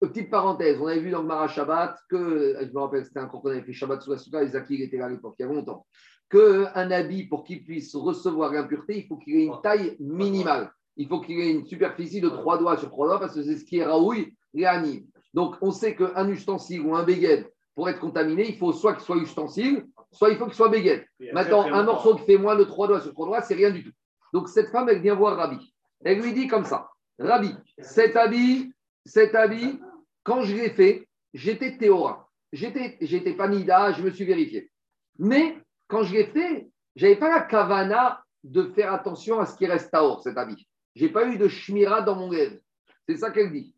Petite 0.00 0.30
parenthèse, 0.30 0.80
on 0.80 0.86
avait 0.86 1.00
vu 1.00 1.10
dans 1.10 1.20
le 1.20 1.28
Mara 1.28 1.46
Shabbat 1.46 1.98
que, 2.08 2.56
je 2.60 2.72
me 2.72 2.80
rappelle, 2.80 3.04
c'était 3.04 3.20
un 3.20 3.26
quand 3.26 3.42
on 3.44 3.50
avait 3.50 3.62
fait 3.62 3.74
Shabbat 3.74 4.00
sous 4.00 4.10
la 4.10 4.18
Souka, 4.18 4.42
les 4.42 4.48
Zaki 4.48 4.82
était 4.82 4.96
là 4.96 5.06
à 5.06 5.08
l'époque, 5.10 5.34
il 5.38 5.42
y 5.42 5.44
a 5.44 5.52
longtemps, 5.52 5.86
qu'un 6.30 6.90
habit, 6.90 7.24
pour 7.24 7.44
qu'il 7.44 7.64
puisse 7.64 7.94
recevoir 7.94 8.52
l'impureté, 8.52 8.98
il 8.98 9.06
faut 9.06 9.16
qu'il 9.16 9.36
ait 9.36 9.44
une 9.44 9.60
taille 9.62 9.96
minimale. 10.00 10.72
Il 10.96 11.08
faut 11.08 11.20
qu'il 11.20 11.38
ait 11.38 11.50
une 11.50 11.66
superficie 11.66 12.20
de 12.20 12.28
trois 12.28 12.58
doigts 12.58 12.76
sur 12.76 12.88
trois 12.88 13.06
doigts 13.08 13.20
parce 13.20 13.34
que 13.34 13.42
c'est 13.42 13.56
ce 13.56 13.64
qui 13.64 13.78
est 13.78 13.84
Raoui 13.84 14.36
et 14.54 14.66
Ani. 14.66 15.06
Donc 15.34 15.56
on 15.60 15.70
sait 15.70 15.94
qu'un 15.94 16.28
ustensile 16.28 16.80
ou 16.82 16.94
un 16.94 17.04
béguet, 17.04 17.52
pour 17.74 17.88
être 17.88 18.00
contaminé, 18.00 18.48
il 18.48 18.56
faut 18.56 18.72
soit 18.72 18.94
qu'il 18.94 19.04
soit 19.04 19.16
ustensile, 19.16 19.86
soit 20.12 20.30
il 20.30 20.36
faut 20.36 20.46
qu'il 20.46 20.54
soit 20.54 20.68
béguet. 20.68 21.06
Maintenant, 21.32 21.62
un 21.62 21.82
morceau 21.82 22.16
qui 22.16 22.24
fait 22.24 22.38
moins 22.38 22.56
de 22.56 22.64
trois 22.64 22.88
doigts 22.88 23.00
sur 23.00 23.12
trois 23.12 23.26
doigts, 23.26 23.42
c'est 23.42 23.54
rien 23.54 23.70
du 23.70 23.84
tout. 23.84 23.92
Donc 24.32 24.48
cette 24.48 24.68
femme, 24.68 24.88
elle 24.88 25.00
vient 25.00 25.14
voir 25.14 25.36
Rabbi. 25.36 25.74
Elle 26.04 26.20
lui 26.20 26.32
dit 26.32 26.46
comme 26.46 26.64
ça 26.64 26.90
Rabbi, 27.18 27.54
cet 27.78 28.16
habit, 28.16 28.72
cet 29.04 29.34
habit, 29.34 29.80
quand 30.22 30.42
je 30.42 30.54
l'ai 30.54 30.70
fait, 30.70 31.08
j'étais 31.34 31.76
théora. 31.76 32.28
J'étais, 32.52 32.98
j'étais 33.00 33.34
pas 33.34 33.48
nida, 33.48 33.92
je 33.92 34.02
me 34.02 34.10
suis 34.10 34.24
vérifié. 34.24 34.70
Mais 35.18 35.56
quand 35.88 36.02
je 36.02 36.14
l'ai 36.14 36.26
fait, 36.26 36.68
je 36.96 37.06
n'avais 37.06 37.18
pas 37.18 37.30
la 37.30 37.42
kavana 37.42 38.22
de 38.42 38.64
faire 38.74 38.92
attention 38.92 39.38
à 39.38 39.46
ce 39.46 39.56
qui 39.56 39.66
reste 39.66 39.94
à 39.94 40.04
or, 40.04 40.22
cet 40.22 40.36
habit. 40.36 40.66
Je 40.96 41.04
n'ai 41.04 41.10
pas 41.12 41.26
eu 41.26 41.38
de 41.38 41.46
shmira 41.48 42.02
dans 42.02 42.16
mon 42.16 42.28
rêve. 42.28 42.60
C'est 43.08 43.16
ça 43.16 43.30
qu'elle 43.30 43.52
dit. 43.52 43.74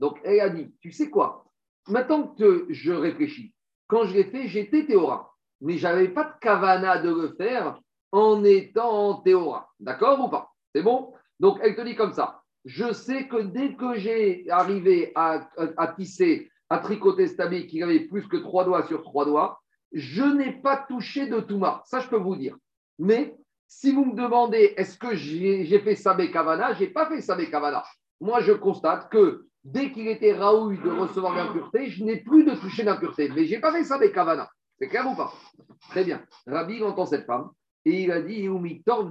Donc, 0.00 0.20
elle 0.24 0.40
a 0.40 0.48
dit, 0.48 0.74
tu 0.80 0.92
sais 0.92 1.10
quoi? 1.10 1.44
Maintenant 1.88 2.28
que 2.28 2.66
je 2.70 2.92
réfléchis, 2.92 3.54
quand 3.86 4.04
je 4.04 4.14
l'ai 4.14 4.24
fait, 4.24 4.48
j'étais 4.48 4.86
théora. 4.86 5.32
Mais 5.60 5.78
je 5.78 5.84
n'avais 5.84 6.08
pas 6.08 6.24
de 6.24 6.32
kavana 6.40 6.98
de 6.98 7.10
le 7.10 7.34
faire 7.36 7.78
en 8.10 8.42
étant 8.44 9.20
théora. 9.20 9.70
D'accord 9.78 10.24
ou 10.24 10.28
pas? 10.28 10.55
C'est 10.76 10.82
bon? 10.82 11.14
Donc, 11.40 11.58
elle 11.62 11.74
te 11.74 11.80
dit 11.80 11.96
comme 11.96 12.12
ça. 12.12 12.42
Je 12.66 12.92
sais 12.92 13.28
que 13.28 13.40
dès 13.40 13.76
que 13.76 13.94
j'ai 13.94 14.44
arrivé 14.50 15.10
à, 15.14 15.48
tisser, 15.96 16.50
à 16.68 16.80
tricoter 16.80 17.28
cet 17.28 17.40
habit 17.40 17.66
qui 17.66 17.82
avait 17.82 18.00
plus 18.00 18.28
que 18.28 18.36
trois 18.36 18.66
doigts 18.66 18.86
sur 18.86 19.00
trois 19.00 19.24
doigts, 19.24 19.58
je 19.94 20.22
n'ai 20.22 20.52
pas 20.52 20.84
touché 20.86 21.28
de 21.28 21.40
Touma. 21.40 21.80
Ça, 21.86 22.00
je 22.00 22.08
peux 22.08 22.18
vous 22.18 22.36
dire. 22.36 22.58
Mais 22.98 23.34
si 23.66 23.90
vous 23.90 24.04
me 24.04 24.14
demandez 24.14 24.74
est-ce 24.76 24.98
que 24.98 25.14
j'ai 25.14 25.80
fait 25.80 25.94
Sabé 25.94 26.30
Kavana, 26.30 26.74
je 26.74 26.80
n'ai 26.80 26.90
pas 26.90 27.06
fait 27.06 27.22
Sabé 27.22 27.48
Kavana. 27.48 27.82
Moi, 28.20 28.40
je 28.40 28.52
constate 28.52 29.10
que 29.10 29.46
dès 29.64 29.92
qu'il 29.92 30.08
était 30.08 30.34
Raoui 30.34 30.76
de 30.76 30.90
recevoir 30.90 31.34
l'impureté, 31.36 31.86
je 31.86 32.04
n'ai 32.04 32.20
plus 32.20 32.44
de 32.44 32.54
toucher 32.54 32.82
l'impureté. 32.82 33.30
Mais 33.34 33.46
je 33.46 33.54
n'ai 33.54 33.60
pas 33.62 33.72
fait 33.72 33.84
Sabé 33.84 34.12
Kavana. 34.12 34.46
C'est 34.78 34.88
clair 34.88 35.10
ou 35.10 35.16
pas? 35.16 35.32
Très 35.88 36.04
bien. 36.04 36.22
Rabbi 36.46 36.82
entend 36.82 37.06
cette 37.06 37.24
femme 37.24 37.48
et 37.86 38.02
il 38.02 38.10
a 38.10 38.20
dit 38.20 38.48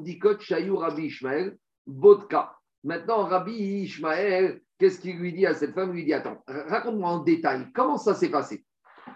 Dikot 0.03 0.39
Shayou 0.39 0.76
Rabbi 0.76 1.03
Ishmael, 1.03 1.57
Bodka. 1.88 2.53
Maintenant, 2.84 3.23
Rabbi 3.23 3.53
Ishmael, 3.53 4.61
qu'est-ce 4.78 4.99
qu'il 4.99 5.17
lui 5.17 5.32
dit 5.32 5.45
à 5.45 5.53
cette 5.53 5.73
femme? 5.73 5.91
Il 5.91 5.95
lui 5.95 6.05
dit 6.05 6.13
Attends, 6.13 6.43
raconte-moi 6.45 7.09
en 7.09 7.23
détail 7.23 7.67
comment 7.73 7.97
ça 7.97 8.13
s'est 8.13 8.30
passé? 8.30 8.65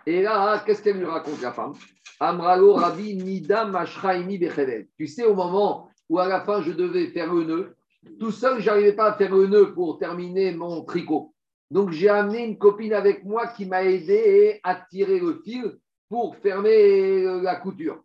Et 0.06 0.22
là, 0.22 0.64
qu'est-ce 0.66 0.82
qu'elle 0.82 0.98
lui 0.98 1.06
raconte, 1.06 1.42
la 1.42 1.52
femme? 1.52 1.74
Amralo 2.22 2.74
Rabbi 2.74 3.18
Nida 3.18 3.66
Mashraimi 3.66 4.38
Bechevel. 4.38 4.88
Tu 4.98 5.08
sais, 5.08 5.26
au 5.26 5.36
moment 5.36 5.90
où 6.08 6.20
à 6.20 6.28
la 6.30 6.40
fin 6.40 6.62
je 6.62 6.72
devais 6.72 7.08
faire 7.08 7.34
le 7.34 7.44
nœud, 7.44 7.76
tout 8.18 8.32
seul, 8.32 8.62
je 8.62 8.66
n'arrivais 8.66 8.94
pas 8.94 9.12
à 9.12 9.14
faire 9.18 9.36
le 9.36 9.48
nœud 9.48 9.74
pour 9.74 10.00
terminer 10.00 10.54
mon 10.54 10.86
tricot. 10.86 11.34
Donc, 11.70 11.92
j'ai 11.92 12.08
amené 12.08 12.46
une 12.46 12.58
copine 12.58 12.94
avec 12.94 13.26
moi 13.26 13.48
qui 13.48 13.66
m'a 13.66 13.84
aidé 13.84 14.62
à 14.64 14.76
tirer 14.76 15.20
le 15.20 15.42
fil 15.44 15.78
pour 16.08 16.38
fermer 16.38 17.42
la 17.42 17.58
couture. 17.58 18.02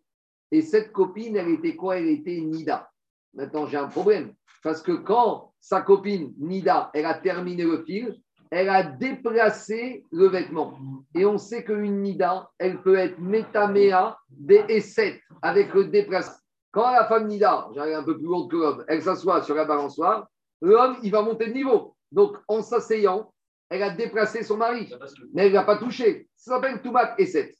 Et 0.51 0.61
cette 0.61 0.91
copine, 0.91 1.35
elle 1.35 1.49
était 1.49 1.75
quoi? 1.75 1.97
Elle 1.97 2.07
était 2.07 2.39
Nida. 2.39 2.89
Maintenant, 3.33 3.65
j'ai 3.67 3.77
un 3.77 3.87
problème. 3.87 4.33
Parce 4.63 4.81
que 4.81 4.93
quand 4.93 5.53
sa 5.59 5.81
copine 5.81 6.33
Nida, 6.37 6.89
elle 6.93 7.05
a 7.05 7.15
terminé 7.15 7.63
le 7.63 7.83
fil, 7.83 8.15
elle 8.51 8.69
a 8.69 8.83
déplacé 8.83 10.05
le 10.11 10.27
vêtement. 10.27 10.77
Et 11.13 11.25
on 11.25 11.37
sait 11.37 11.63
qu'une 11.63 12.01
Nida, 12.01 12.49
elle 12.57 12.81
peut 12.81 12.97
être 12.97 13.19
métaméa 13.19 14.17
des 14.29 14.63
et 14.69 15.21
avec 15.41 15.73
le 15.73 15.85
déplacement. 15.85 16.37
Quand 16.71 16.91
la 16.91 17.05
femme 17.05 17.27
Nida, 17.27 17.69
j'arrive 17.73 17.95
un 17.95 18.03
peu 18.03 18.17
plus 18.17 18.25
lourde 18.25 18.51
que 18.51 18.57
l'homme, 18.57 18.85
elle 18.87 19.01
s'assoit 19.01 19.41
sur 19.43 19.55
la 19.55 19.65
balançoire, 19.65 20.27
l'homme, 20.61 20.97
il 21.03 21.11
va 21.11 21.21
monter 21.21 21.47
de 21.47 21.53
niveau. 21.53 21.95
Donc, 22.11 22.37
en 22.47 22.61
s'asseyant, 22.61 23.33
elle 23.69 23.83
a 23.83 23.89
déplacé 23.89 24.43
son 24.43 24.57
mari, 24.57 24.91
mais 25.33 25.45
elle 25.45 25.51
ne 25.51 25.55
l'a 25.55 25.63
pas 25.63 25.77
touché. 25.77 26.29
Ça 26.35 26.55
s'appelle 26.55 26.81
Toumat 26.81 27.15
et 27.17 27.25
7 27.25 27.55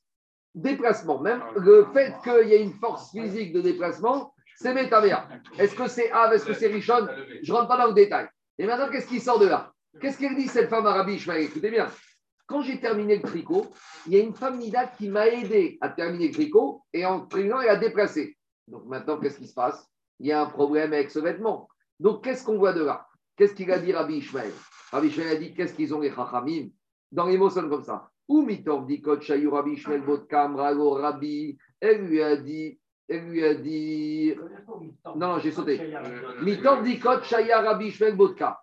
déplacement. 0.55 1.21
Même 1.21 1.43
le 1.57 1.85
fait 1.93 2.13
qu'il 2.23 2.49
y 2.49 2.53
ait 2.53 2.63
une 2.63 2.73
force 2.73 3.11
physique 3.11 3.53
de 3.53 3.61
déplacement, 3.61 4.33
c'est 4.55 4.73
métaméa. 4.73 5.27
Est-ce 5.59 5.75
que 5.75 5.87
c'est 5.87 6.11
Av, 6.11 6.33
est-ce 6.33 6.45
que 6.45 6.53
c'est 6.53 6.67
Richon 6.67 7.07
Je 7.43 7.51
ne 7.51 7.57
rentre 7.57 7.67
pas 7.67 7.77
dans 7.77 7.87
le 7.87 7.93
détail. 7.93 8.27
Et 8.57 8.65
maintenant, 8.65 8.89
qu'est-ce 8.89 9.07
qui 9.07 9.19
sort 9.19 9.39
de 9.39 9.47
là? 9.47 9.71
Qu'est-ce 10.01 10.17
qu'elle 10.17 10.35
dit, 10.35 10.47
cette 10.47 10.69
femme 10.69 10.85
arabe 10.85 11.09
Écoutez 11.09 11.69
bien. 11.69 11.87
Quand 12.47 12.61
j'ai 12.61 12.79
terminé 12.79 13.17
le 13.17 13.21
tricot, 13.21 13.65
il 14.05 14.13
y 14.13 14.17
a 14.17 14.19
une 14.19 14.35
femme 14.35 14.59
Nida 14.59 14.87
qui 14.87 15.09
m'a 15.09 15.27
aidé 15.27 15.77
à 15.81 15.89
terminer 15.89 16.27
le 16.27 16.33
tricot 16.33 16.83
et 16.93 17.05
en 17.05 17.21
terminant, 17.21 17.59
elle 17.59 17.69
a 17.69 17.75
déplacé. 17.75 18.37
Donc 18.67 18.85
maintenant, 18.85 19.19
qu'est-ce 19.19 19.39
qui 19.39 19.47
se 19.47 19.53
passe? 19.53 19.89
Il 20.19 20.27
y 20.27 20.31
a 20.31 20.41
un 20.41 20.45
problème 20.45 20.93
avec 20.93 21.11
ce 21.11 21.19
vêtement. 21.19 21.67
Donc 21.99 22.23
qu'est-ce 22.23 22.43
qu'on 22.43 22.57
voit 22.57 22.73
de 22.73 22.83
là? 22.83 23.07
Qu'est-ce 23.35 23.53
qu'il 23.53 23.71
a 23.71 23.79
dit 23.79 23.91
Rabbi 23.91 24.17
Ishmael? 24.17 24.51
Rabbi 24.91 25.07
Ishmael 25.07 25.27
a 25.27 25.35
dit 25.35 25.53
qu'est-ce 25.53 25.73
qu'ils 25.73 25.93
ont 25.93 25.99
les 25.99 26.11
Chachamim? 26.11 26.69
Dans 27.11 27.25
les 27.25 27.37
mots 27.37 27.49
comme 27.49 27.83
ça. 27.83 28.09
Ou 28.27 28.41
Mitor 28.41 28.85
Dikot 28.85 29.21
Shayu 29.21 29.49
Rabbi 29.49 29.73
Ishmael 29.73 30.01
Botkam 30.01 30.55
Rago 30.55 30.91
Rabbi, 30.91 31.57
elle 31.79 32.01
lui 32.07 32.21
a 32.21 32.35
dit, 32.37 32.79
elle 33.07 33.29
lui 33.29 33.45
a 33.45 33.53
dit, 33.53 34.33
non, 35.05 35.15
non, 35.15 35.39
j'ai 35.39 35.51
sauté. 35.51 35.93
Mitor 36.41 36.81
Dikot 36.81 37.21
Shaya 37.23 37.61
Rabbi 37.61 37.93
Botka. 38.13 38.59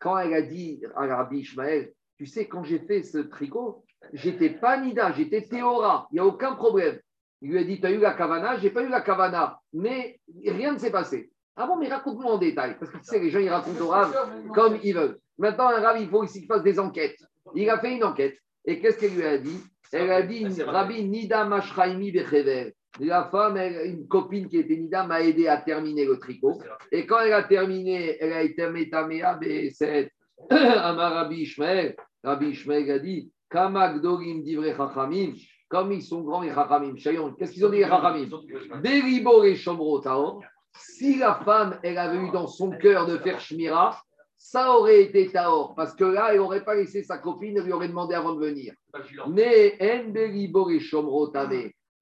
Quand 0.00 0.18
elle 0.18 0.34
a 0.34 0.42
dit 0.42 0.82
à 0.94 1.06
Rabbi 1.16 1.38
Ishmael, 1.38 1.92
tu 2.18 2.26
sais, 2.26 2.46
quand 2.46 2.64
j'ai 2.64 2.78
fait 2.80 3.02
ce 3.02 3.18
tricot, 3.18 3.84
j'étais 4.12 4.50
pas 4.50 4.78
Nida, 4.78 5.12
j'étais 5.12 5.42
Théora, 5.42 6.08
il 6.10 6.14
n'y 6.14 6.20
a 6.20 6.26
aucun 6.26 6.54
problème. 6.54 6.98
Il 7.42 7.50
lui 7.50 7.58
a 7.58 7.64
dit, 7.64 7.80
tu 7.80 7.86
as 7.86 7.90
eu 7.90 7.98
la 7.98 8.14
kavana, 8.14 8.58
j'ai 8.58 8.70
pas 8.70 8.82
eu 8.82 8.88
la 8.88 9.02
kavana, 9.02 9.60
mais 9.72 10.18
rien 10.44 10.72
ne 10.72 10.78
s'est 10.78 10.90
passé. 10.90 11.30
Ah 11.54 11.66
bon, 11.66 11.76
mais 11.76 11.88
raconte-moi 11.88 12.32
en 12.32 12.38
détail, 12.38 12.76
parce 12.78 12.90
que 12.90 12.98
tu 12.98 13.04
sais, 13.04 13.18
les 13.18 13.30
gens, 13.30 13.38
ils 13.38 13.48
racontent 13.48 13.80
au 13.82 13.88
Rav 13.88 14.14
comme 14.54 14.78
ils 14.82 14.94
veulent. 14.94 15.18
Maintenant, 15.38 15.68
un 15.68 15.80
Rav, 15.80 16.00
il 16.00 16.08
faut 16.08 16.22
aussi 16.22 16.40
qu'il 16.40 16.48
fasse 16.48 16.62
des 16.62 16.78
enquêtes. 16.78 17.18
Il 17.54 17.68
a 17.70 17.78
fait 17.78 17.94
une 17.94 18.04
enquête. 18.04 18.36
Et 18.66 18.80
qu'est-ce 18.80 18.98
qu'elle 18.98 19.14
lui 19.14 19.24
a 19.24 19.38
dit? 19.38 19.60
Elle 19.92 20.10
a 20.10 20.22
dit 20.22 20.62
Rabbi 20.62 21.04
Nida 21.04 21.44
Mashraimi 21.44 22.10
Bechever. 22.10 22.74
La 22.98 23.24
femme, 23.24 23.56
une 23.56 24.08
copine 24.08 24.48
qui 24.48 24.58
était 24.58 24.76
Nida, 24.76 25.06
m'a 25.06 25.22
aidé 25.22 25.46
à 25.48 25.58
terminer 25.58 26.04
le 26.04 26.18
tricot. 26.18 26.60
Et 26.90 27.06
quand 27.06 27.20
elle 27.20 27.34
a 27.34 27.42
terminé, 27.44 28.16
elle 28.20 28.32
a 28.32 28.42
été 28.42 28.68
métaméa 28.68 29.38
B7. 29.38 30.08
Amar 30.50 31.12
Rabbi 31.12 31.42
Ishmael. 31.42 31.96
Rabbi 32.24 32.46
Ishmael 32.48 32.90
a 32.90 32.98
dit 32.98 33.30
Divre 34.42 34.76
Chachamim. 34.76 35.32
Comme 35.68 35.92
ils 35.92 36.02
sont 36.02 36.22
grands 36.22 36.42
les 36.42 36.52
Chachamim. 36.52 36.94
Qu'est-ce 37.38 37.52
qu'ils 37.52 37.66
ont 37.66 37.70
dit 37.70 37.78
les 37.78 37.84
Chachamim? 37.84 38.28
et 39.44 39.54
Shomro 39.56 40.02
Si 40.74 41.18
la 41.18 41.36
femme, 41.44 41.78
elle 41.82 41.98
avait 41.98 42.18
eu 42.18 42.30
dans 42.32 42.46
son 42.48 42.70
cœur 42.70 43.06
de 43.06 43.18
faire 43.18 43.38
Shmira, 43.38 44.02
ça 44.48 44.70
aurait 44.76 45.02
été 45.02 45.28
Taor, 45.32 45.74
parce 45.74 45.92
que 45.92 46.04
là, 46.04 46.32
il 46.32 46.36
n'aurait 46.36 46.64
pas 46.64 46.76
laissé 46.76 47.02
sa 47.02 47.18
copine, 47.18 47.56
elle 47.56 47.64
lui 47.64 47.72
aurait 47.72 47.88
demandé 47.88 48.14
avant 48.14 48.32
de 48.32 48.46
venir. 48.46 48.74
Mais 49.28 49.76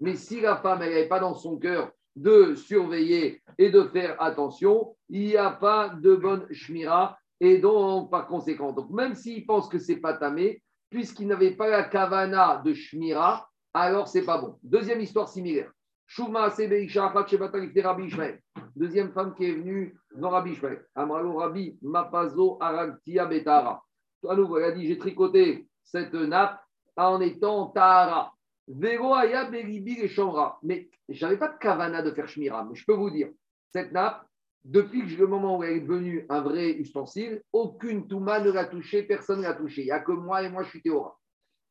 mais 0.01 0.15
si 0.15 0.41
la 0.43 0.57
femme, 0.57 0.81
n'avait 0.81 1.09
pas 1.09 1.21
dans 1.21 1.35
son 1.35 1.57
cœur 1.57 1.91
de 2.15 2.55
surveiller 2.55 3.41
et 3.57 3.71
de 3.71 3.85
faire 3.85 4.21
attention, 4.21 4.95
il 5.09 5.29
n'y 5.29 5.39
a 5.39 5.53
pas 5.53 5.89
de 5.89 6.15
bonne 6.17 6.47
shmira, 6.53 7.17
et 7.41 7.57
donc, 7.57 8.11
par 8.11 8.27
conséquent, 8.27 8.73
donc 8.73 8.91
même 8.91 9.15
s'il 9.15 9.47
pense 9.47 9.67
que 9.67 9.79
c'est 9.79 9.97
pas 9.97 10.13
tamé, 10.13 10.63
puisqu'il 10.91 11.29
n'avait 11.29 11.57
pas 11.57 11.71
la 11.71 11.85
kavana 11.85 12.61
de 12.63 12.75
shmira, 12.75 13.49
alors 13.73 14.07
c'est 14.07 14.25
pas 14.25 14.37
bon. 14.37 14.59
Deuxième 14.63 15.01
histoire 15.01 15.31
similaire. 15.31 15.73
Deuxième 18.77 19.13
femme 19.13 19.35
qui 19.35 19.45
est 19.45 19.55
venue 19.55 19.97
dans 20.17 20.31
Rabbi 20.31 20.53
Ishmael. 20.53 20.87
Amralo 20.95 21.37
Rabbi 21.37 21.79
Mapazo 21.83 22.59
Aragtia 22.61 23.27
Betara. 23.27 23.83
À 24.29 24.35
nouveau, 24.37 24.59
elle 24.59 24.65
a 24.65 24.73
dit 24.73 24.87
J'ai 24.87 24.99
tricoté 24.99 25.69
cette 25.83 26.15
nappe 26.15 26.61
en 26.97 27.21
étant 27.21 27.69
Tahara. 27.69 28.33
Vero 28.67 29.15
Aya 29.15 29.45
Beribi 29.51 30.01
et 30.01 30.09
Chamra. 30.09 30.59
Mais 30.63 30.89
je 31.09 31.25
n'avais 31.25 31.37
pas 31.39 31.49
de 31.49 31.59
kavana 31.59 32.03
de 32.03 32.11
faire 32.11 32.29
Shmira. 32.29 32.65
Mais 32.65 32.75
je 32.75 32.85
peux 32.85 32.95
vous 32.95 33.11
dire, 33.11 33.29
cette 33.73 33.93
nappe, 33.93 34.27
depuis 34.65 35.03
le 35.03 35.27
moment 35.27 35.59
où 35.59 35.65
elle 35.65 35.77
est 35.77 35.81
devenue 35.81 36.25
un 36.31 36.41
vrai 36.41 36.71
ustensile, 36.73 37.43
aucune 37.53 38.09
Touma 38.09 38.41
ne 38.41 38.51
l'a 38.51 38.65
touchée, 38.65 39.03
personne 39.03 39.41
ne 39.41 39.43
l'a 39.45 39.55
touchée. 39.55 39.83
Il 39.83 39.87
n'y 39.87 39.91
a 39.91 40.01
que 40.01 40.13
moi 40.13 40.43
et 40.43 40.49
moi, 40.49 40.63
je 40.63 40.71
suis 40.71 40.81
Théora. 40.81 41.19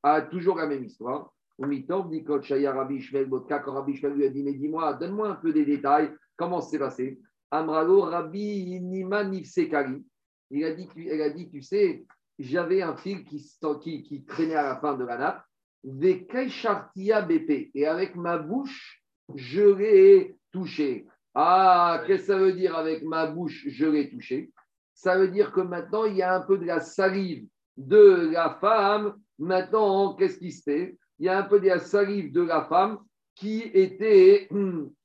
Ah, 0.03 0.21
toujours 0.21 0.57
la 0.57 0.67
même 0.67 0.83
histoire. 0.83 1.33
Quand 1.59 1.67
Rabbi 1.67 2.95
Ishmael 2.95 4.13
lui 4.15 4.25
a 4.25 4.29
dit 4.29 4.43
Mais 4.43 4.53
dis-moi, 4.53 4.93
donne-moi 4.93 5.29
un 5.29 5.35
peu 5.35 5.53
des 5.53 5.65
détails, 5.65 6.11
comment 6.35 6.61
c'est 6.61 6.79
passé 6.79 7.19
Amralo 7.51 8.01
Rabbi 8.01 8.79
Nima 8.81 9.23
Nifsekari. 9.23 10.03
Il 10.49 10.63
a 10.65 10.73
dit, 10.73 10.89
elle 11.07 11.21
a 11.21 11.29
dit 11.29 11.49
Tu 11.49 11.61
sais, 11.61 12.05
j'avais 12.39 12.81
un 12.81 12.95
fil 12.95 13.23
qui, 13.25 13.43
qui, 13.81 14.03
qui, 14.03 14.25
traînait 14.25 14.55
à 14.55 14.63
la 14.63 14.77
fin 14.77 14.95
de 14.95 15.05
la 15.05 15.17
nappe, 15.17 15.43
BP, 15.83 17.71
et 17.75 17.85
avec 17.85 18.15
ma 18.15 18.37
bouche, 18.37 19.03
je 19.35 19.61
l'ai 19.61 20.35
touché. 20.51 21.07
Ah, 21.35 22.03
qu'est-ce 22.05 22.27
que 22.27 22.27
ça 22.33 22.37
veut 22.37 22.53
dire 22.53 22.75
avec 22.75 23.03
ma 23.03 23.27
bouche, 23.27 23.65
je 23.67 23.85
l'ai 23.85 24.09
touché? 24.09 24.51
Ça 24.93 25.17
veut 25.17 25.27
dire 25.27 25.51
que 25.51 25.61
maintenant, 25.61 26.05
il 26.05 26.15
y 26.15 26.21
a 26.21 26.35
un 26.35 26.41
peu 26.41 26.57
de 26.57 26.65
la 26.65 26.79
salive 26.79 27.47
de 27.77 28.29
la 28.31 28.57
femme. 28.61 29.15
Maintenant, 29.39 30.15
qu'est-ce 30.15 30.37
qui 30.37 30.51
se 30.51 30.63
fait? 30.63 30.97
Il 31.19 31.25
y 31.25 31.29
a 31.29 31.37
un 31.37 31.43
peu 31.43 31.59
de 31.59 31.67
la 31.67 31.79
salive 31.79 32.31
de 32.31 32.41
la 32.41 32.63
femme 32.63 32.99
qui 33.35 33.61
était, 33.73 34.49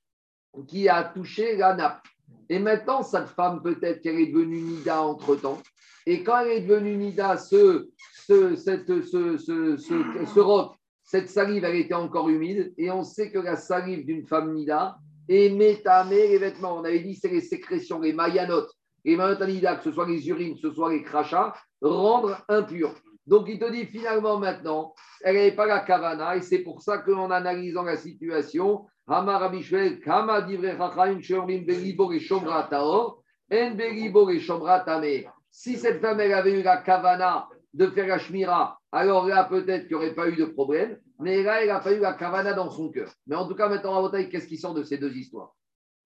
qui 0.66 0.88
a 0.88 1.04
touché 1.04 1.56
la 1.56 1.74
nappe. 1.74 2.06
Et 2.48 2.58
maintenant, 2.58 3.02
cette 3.02 3.28
femme, 3.28 3.62
peut-être 3.62 4.00
qu'elle 4.00 4.18
est 4.18 4.32
devenue 4.32 4.60
Nida 4.60 5.02
entre-temps. 5.02 5.60
Et 6.06 6.22
quand 6.22 6.40
elle 6.40 6.48
est 6.48 6.60
devenue 6.62 6.96
Nida, 6.96 7.36
ce, 7.36 7.88
ce, 8.26 8.56
cette, 8.56 8.86
ce, 8.86 9.36
ce, 9.36 9.76
ce, 9.76 10.40
roc, 10.40 10.74
cette 11.04 11.28
salive, 11.28 11.64
elle 11.64 11.76
était 11.76 11.94
encore 11.94 12.28
humide. 12.28 12.72
Et 12.78 12.90
on 12.90 13.04
sait 13.04 13.30
que 13.30 13.38
la 13.38 13.56
salive 13.56 14.06
d'une 14.06 14.26
femme 14.26 14.54
Nida 14.54 14.98
métamée 15.28 16.28
les 16.28 16.38
vêtements. 16.38 16.76
On 16.76 16.84
avait 16.84 17.00
dit 17.00 17.14
c'est 17.14 17.28
les 17.28 17.42
sécrétions, 17.42 18.00
les 18.00 18.12
mayanotes, 18.12 18.72
les 19.04 19.16
mayanotes 19.16 19.46
Nida, 19.46 19.76
que 19.76 19.84
ce 19.84 19.92
soit 19.92 20.08
les 20.08 20.26
urines, 20.28 20.54
que 20.54 20.60
ce 20.60 20.72
soit 20.72 20.92
les 20.92 21.02
crachats, 21.02 21.54
rendre 21.82 22.42
impurs. 22.48 22.94
Donc 23.28 23.46
il 23.50 23.58
te 23.58 23.70
dit 23.70 23.84
finalement 23.84 24.38
maintenant, 24.38 24.94
elle 25.20 25.36
n'avait 25.36 25.52
pas 25.52 25.66
la 25.66 25.80
kavana 25.80 26.36
et 26.36 26.40
c'est 26.40 26.60
pour 26.60 26.80
ça 26.80 26.96
qu'en 26.96 27.30
analysant 27.30 27.82
la 27.82 27.98
situation, 27.98 28.86
Hamar 29.06 29.52
Kama. 30.02 30.46
Si 35.50 35.76
cette 35.76 36.00
femme 36.00 36.20
avait 36.20 36.58
eu 36.58 36.62
la 36.62 36.76
kavana 36.78 37.48
de 37.74 37.86
faire 37.88 38.06
la 38.06 38.18
shmira, 38.18 38.80
alors 38.92 39.26
là 39.26 39.44
peut-être 39.44 39.88
qu'il 39.88 39.98
n'y 39.98 40.02
aurait 40.02 40.14
pas 40.14 40.30
eu 40.30 40.36
de 40.36 40.46
problème, 40.46 40.98
mais 41.20 41.42
là 41.42 41.60
elle 41.60 41.68
n'a 41.68 41.80
pas 41.80 41.92
eu 41.92 42.00
la 42.00 42.14
kavana 42.14 42.54
dans 42.54 42.70
son 42.70 42.90
cœur. 42.90 43.12
Mais 43.26 43.36
en 43.36 43.46
tout 43.46 43.54
cas 43.54 43.68
maintenant 43.68 44.08
à 44.08 44.24
qu'est-ce 44.24 44.48
qui 44.48 44.56
sort 44.56 44.72
de 44.72 44.84
ces 44.84 44.96
deux 44.96 45.14
histoires? 45.14 45.54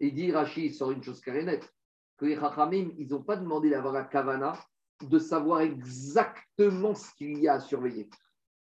Il 0.00 0.12
dit 0.12 0.32
Rachid 0.32 0.74
sort 0.74 0.90
une 0.90 1.04
chose 1.04 1.20
claire 1.20 1.36
et 1.36 1.44
nette, 1.44 1.72
que 2.18 2.24
les 2.24 2.34
Chachamim, 2.34 2.90
ils 2.98 3.06
n'ont 3.06 3.22
pas 3.22 3.36
demandé 3.36 3.70
d'avoir 3.70 3.92
la 3.92 4.02
kavana 4.02 4.54
de 5.08 5.18
savoir 5.18 5.60
exactement 5.60 6.94
ce 6.94 7.14
qu'il 7.14 7.38
y 7.38 7.48
a 7.48 7.54
à 7.54 7.60
surveiller. 7.60 8.08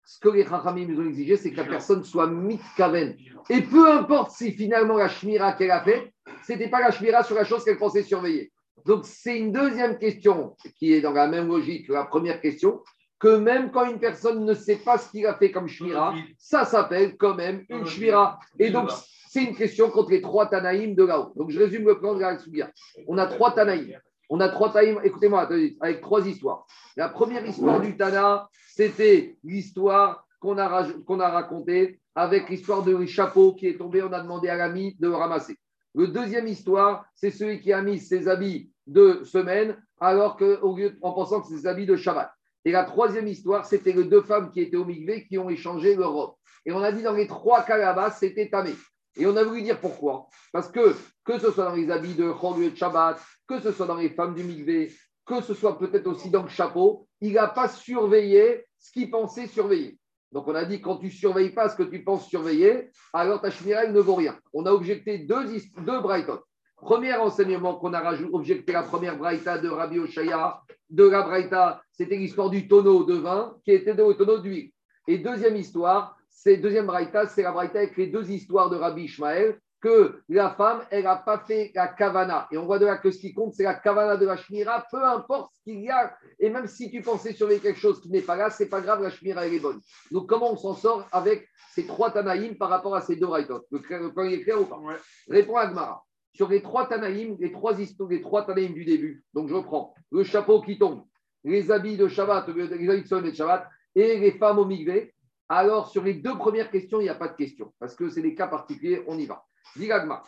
Ce 0.04 0.18
que 0.18 0.28
les 0.28 0.44
Chachamim 0.44 0.86
nous 0.86 1.00
ont 1.00 1.08
exigé, 1.08 1.36
c'est 1.36 1.52
que 1.52 1.58
la 1.58 1.64
personne 1.64 2.02
soit 2.02 2.26
mitkaven. 2.26 3.16
Et 3.48 3.62
peu 3.62 3.90
importe 3.92 4.32
si 4.32 4.52
finalement 4.52 4.96
la 4.96 5.08
shmira 5.08 5.52
qu'elle 5.52 5.70
a 5.70 5.82
fait, 5.82 6.12
ce 6.46 6.52
n'était 6.52 6.68
pas 6.68 6.80
la 6.80 6.90
shmira 6.90 7.22
sur 7.22 7.36
la 7.36 7.44
chose 7.44 7.64
qu'elle 7.64 7.78
pensait 7.78 8.02
surveiller. 8.02 8.50
Donc 8.86 9.04
c'est 9.04 9.38
une 9.38 9.52
deuxième 9.52 9.98
question 9.98 10.56
qui 10.78 10.92
est 10.94 11.00
dans 11.00 11.12
la 11.12 11.28
même 11.28 11.48
logique 11.48 11.86
que 11.86 11.92
la 11.92 12.04
première 12.04 12.40
question, 12.40 12.82
que 13.18 13.36
même 13.36 13.70
quand 13.70 13.88
une 13.88 14.00
personne 14.00 14.44
ne 14.44 14.54
sait 14.54 14.78
pas 14.78 14.98
ce 14.98 15.10
qu'il 15.10 15.26
a 15.26 15.34
fait 15.34 15.52
comme 15.52 15.68
shmira, 15.68 16.14
ça 16.38 16.64
s'appelle 16.64 17.16
quand 17.16 17.34
même 17.34 17.64
une 17.68 17.86
shmira. 17.86 18.40
Et 18.58 18.70
donc 18.70 18.90
c'est 19.28 19.44
une 19.44 19.54
question 19.54 19.90
contre 19.90 20.10
les 20.10 20.22
trois 20.22 20.46
Tanaïm 20.46 20.96
de 20.96 21.04
là-haut. 21.04 21.32
Donc 21.36 21.50
je 21.50 21.58
résume 21.60 21.86
le 21.86 22.00
plan 22.00 22.14
de 22.14 22.20
la 22.20 22.36
Sugia. 22.36 22.68
On 23.06 23.16
a 23.16 23.26
trois 23.26 23.52
Tanaïm. 23.52 23.96
On 24.32 24.38
a 24.38 24.48
trois 24.48 24.72
Tanaïm, 24.72 25.00
écoutez-moi, 25.02 25.48
avec 25.80 26.00
trois 26.00 26.24
histoires. 26.24 26.64
La 26.96 27.08
première 27.08 27.44
histoire 27.44 27.80
du 27.80 27.96
Tana, 27.96 28.48
c'était 28.68 29.36
l'histoire 29.42 30.24
qu'on 30.38 30.56
a, 30.56 30.68
racontée 30.68 32.00
avec 32.14 32.48
l'histoire 32.48 32.84
de 32.84 33.04
chapeau 33.06 33.54
qui 33.54 33.66
est 33.66 33.76
tombé, 33.76 34.02
on 34.04 34.12
a 34.12 34.20
demandé 34.20 34.48
à 34.48 34.56
l'ami 34.56 34.96
de 35.00 35.08
le 35.08 35.16
ramasser. 35.16 35.58
Le 35.96 36.06
deuxième 36.06 36.46
histoire, 36.46 37.04
c'est 37.14 37.32
celui 37.32 37.60
qui 37.60 37.72
a 37.72 37.82
mis 37.82 37.98
ses 37.98 38.28
habits 38.28 38.70
de 38.86 39.22
semaine 39.24 39.76
alors 40.00 40.36
que, 40.36 40.60
au 40.60 40.76
lieu, 40.76 40.96
en 41.02 41.12
pensant 41.12 41.40
que 41.40 41.48
c'est 41.48 41.58
ses 41.58 41.66
habits 41.66 41.86
de 41.86 41.96
Shabbat. 41.96 42.30
Et 42.64 42.70
la 42.70 42.84
troisième 42.84 43.26
histoire, 43.26 43.66
c'était 43.66 43.92
les 43.92 44.04
deux 44.04 44.22
femmes 44.22 44.52
qui 44.52 44.60
étaient 44.60 44.76
au 44.76 44.84
Migvé 44.84 45.26
qui 45.26 45.38
ont 45.38 45.50
échangé 45.50 45.96
leur 45.96 46.12
robe. 46.12 46.34
Et 46.64 46.72
on 46.72 46.80
a 46.80 46.92
dit 46.92 47.02
dans 47.02 47.14
les 47.14 47.26
trois 47.26 47.64
cas 47.64 47.78
là-bas, 47.78 48.12
c'était 48.12 48.48
tamé. 48.48 48.74
Et 49.16 49.26
on 49.26 49.36
a 49.36 49.44
voulu 49.44 49.62
dire 49.62 49.80
pourquoi. 49.80 50.28
Parce 50.52 50.70
que, 50.70 50.94
que 51.24 51.38
ce 51.38 51.50
soit 51.50 51.64
dans 51.64 51.74
les 51.74 51.90
habits 51.90 52.14
de 52.14 52.30
Chol 52.30 52.70
de 52.70 52.76
Shabbat, 52.76 53.20
que 53.46 53.60
ce 53.60 53.72
soit 53.72 53.86
dans 53.86 53.96
les 53.96 54.10
femmes 54.10 54.34
du 54.34 54.44
Migvé, 54.44 54.92
que 55.26 55.40
ce 55.42 55.54
soit 55.54 55.78
peut-être 55.78 56.06
aussi 56.06 56.30
dans 56.30 56.42
le 56.42 56.48
chapeau, 56.48 57.06
il 57.20 57.32
n'a 57.34 57.48
pas 57.48 57.68
surveillé 57.68 58.64
ce 58.78 58.92
qu'il 58.92 59.10
pensait 59.10 59.46
surveiller. 59.46 59.98
Donc 60.32 60.46
on 60.46 60.54
a 60.54 60.64
dit 60.64 60.80
quand 60.80 60.98
tu 60.98 61.06
ne 61.06 61.10
surveilles 61.10 61.50
pas 61.50 61.68
ce 61.68 61.76
que 61.76 61.82
tu 61.82 62.04
penses 62.04 62.28
surveiller, 62.28 62.90
alors 63.12 63.40
ta 63.40 63.50
shmira 63.50 63.86
ne 63.86 64.00
vaut 64.00 64.14
rien. 64.14 64.38
On 64.52 64.64
a 64.66 64.72
objecté 64.72 65.18
deux, 65.18 65.44
deux 65.78 66.00
braïtot. 66.00 66.40
Premier 66.76 67.14
enseignement 67.14 67.74
qu'on 67.74 67.92
a 67.92 68.14
objecté 68.32 68.72
la 68.72 68.82
première 68.82 69.18
braïta 69.18 69.58
de 69.58 69.68
Rabbi 69.68 69.98
Oshaya, 69.98 70.62
de 70.88 71.04
la 71.04 71.22
braïta, 71.22 71.82
c'était 71.92 72.16
l'histoire 72.16 72.48
du 72.48 72.68
tonneau 72.68 73.04
de 73.04 73.14
vin 73.14 73.56
qui 73.64 73.72
était 73.72 73.92
le 73.92 74.14
tonneau 74.14 74.38
d'huile. 74.38 74.70
Et 75.06 75.18
deuxième 75.18 75.56
histoire, 75.56 76.16
c'est 76.42 76.56
deuxième 76.56 76.86
braïta, 76.86 77.26
c'est 77.26 77.42
la 77.42 77.52
braïta 77.52 77.80
avec 77.80 77.98
les 77.98 78.06
deux 78.06 78.30
histoires 78.30 78.70
de 78.70 78.76
Rabbi 78.76 79.02
Ishmael, 79.02 79.58
que 79.78 80.22
la 80.30 80.48
femme, 80.50 80.80
elle 80.90 81.04
n'a 81.04 81.16
pas 81.16 81.38
fait 81.40 81.70
la 81.74 81.88
kavana. 81.88 82.48
Et 82.50 82.56
on 82.56 82.64
voit 82.64 82.78
de 82.78 82.86
là 82.86 82.96
que 82.96 83.10
ce 83.10 83.18
qui 83.18 83.34
compte, 83.34 83.52
c'est 83.52 83.64
la 83.64 83.74
kavana 83.74 84.16
de 84.16 84.24
la 84.24 84.38
shmira, 84.38 84.86
peu 84.90 85.04
importe 85.04 85.52
ce 85.56 85.62
qu'il 85.64 85.82
y 85.82 85.90
a. 85.90 86.16
Et 86.38 86.48
même 86.48 86.66
si 86.66 86.90
tu 86.90 87.02
pensais 87.02 87.34
surveiller 87.34 87.60
quelque 87.60 87.78
chose 87.78 88.00
qui 88.00 88.08
n'est 88.08 88.22
pas 88.22 88.36
là, 88.36 88.48
c'est 88.48 88.70
pas 88.70 88.80
grave, 88.80 89.02
la 89.02 89.10
shmira, 89.10 89.46
elle 89.46 89.52
est 89.52 89.60
bonne. 89.60 89.80
Donc, 90.10 90.28
comment 90.28 90.50
on 90.50 90.56
s'en 90.56 90.74
sort 90.74 91.06
avec 91.12 91.46
ces 91.74 91.86
trois 91.86 92.10
tanaïm 92.10 92.56
par 92.56 92.70
rapport 92.70 92.94
à 92.94 93.02
ces 93.02 93.16
deux 93.16 93.26
braïtot 93.26 93.66
Le 93.70 94.10
plan 94.10 94.24
est 94.24 94.40
clair 94.40 94.62
ou 94.62 94.64
pas? 94.64 94.78
Ouais. 94.78 94.96
Réponds 95.28 95.56
à 95.56 95.66
Gmara. 95.66 96.02
Sur 96.32 96.48
les 96.48 96.62
trois 96.62 96.88
tanaïm, 96.88 97.36
les 97.38 97.52
trois 97.52 97.78
histoires, 97.78 98.08
les 98.08 98.22
trois 98.22 98.46
tanaïm 98.46 98.72
du 98.72 98.86
début, 98.86 99.24
donc 99.34 99.48
je 99.48 99.54
reprends 99.54 99.92
le 100.10 100.24
chapeau 100.24 100.62
qui 100.62 100.78
tombe, 100.78 101.04
les 101.44 101.70
habits 101.70 101.98
de 101.98 102.08
Shabbat, 102.08 102.48
les 102.48 102.72
habits 102.72 103.02
de 103.02 103.34
Shabbat, 103.34 103.68
et 103.94 104.18
les 104.18 104.32
femmes 104.32 104.58
au 104.58 104.64
migvé, 104.64 105.12
alors, 105.52 105.90
sur 105.90 106.04
les 106.04 106.14
deux 106.14 106.38
premières 106.38 106.70
questions, 106.70 107.00
il 107.00 107.04
n'y 107.04 107.08
a 107.08 107.16
pas 107.16 107.26
de 107.26 107.34
question, 107.34 107.74
parce 107.80 107.96
que 107.96 108.08
c'est 108.08 108.22
des 108.22 108.36
cas 108.36 108.46
particuliers, 108.46 109.02
on 109.08 109.18
y 109.18 109.26
va. 109.26 109.44
Digagma. 109.74 110.22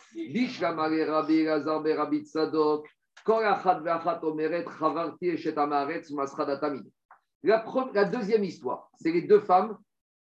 La, 7.44 7.64
la 7.94 8.04
deuxième 8.04 8.42
histoire, 8.42 8.90
c'est 8.98 9.12
les 9.12 9.22
deux 9.22 9.38
femmes. 9.38 9.78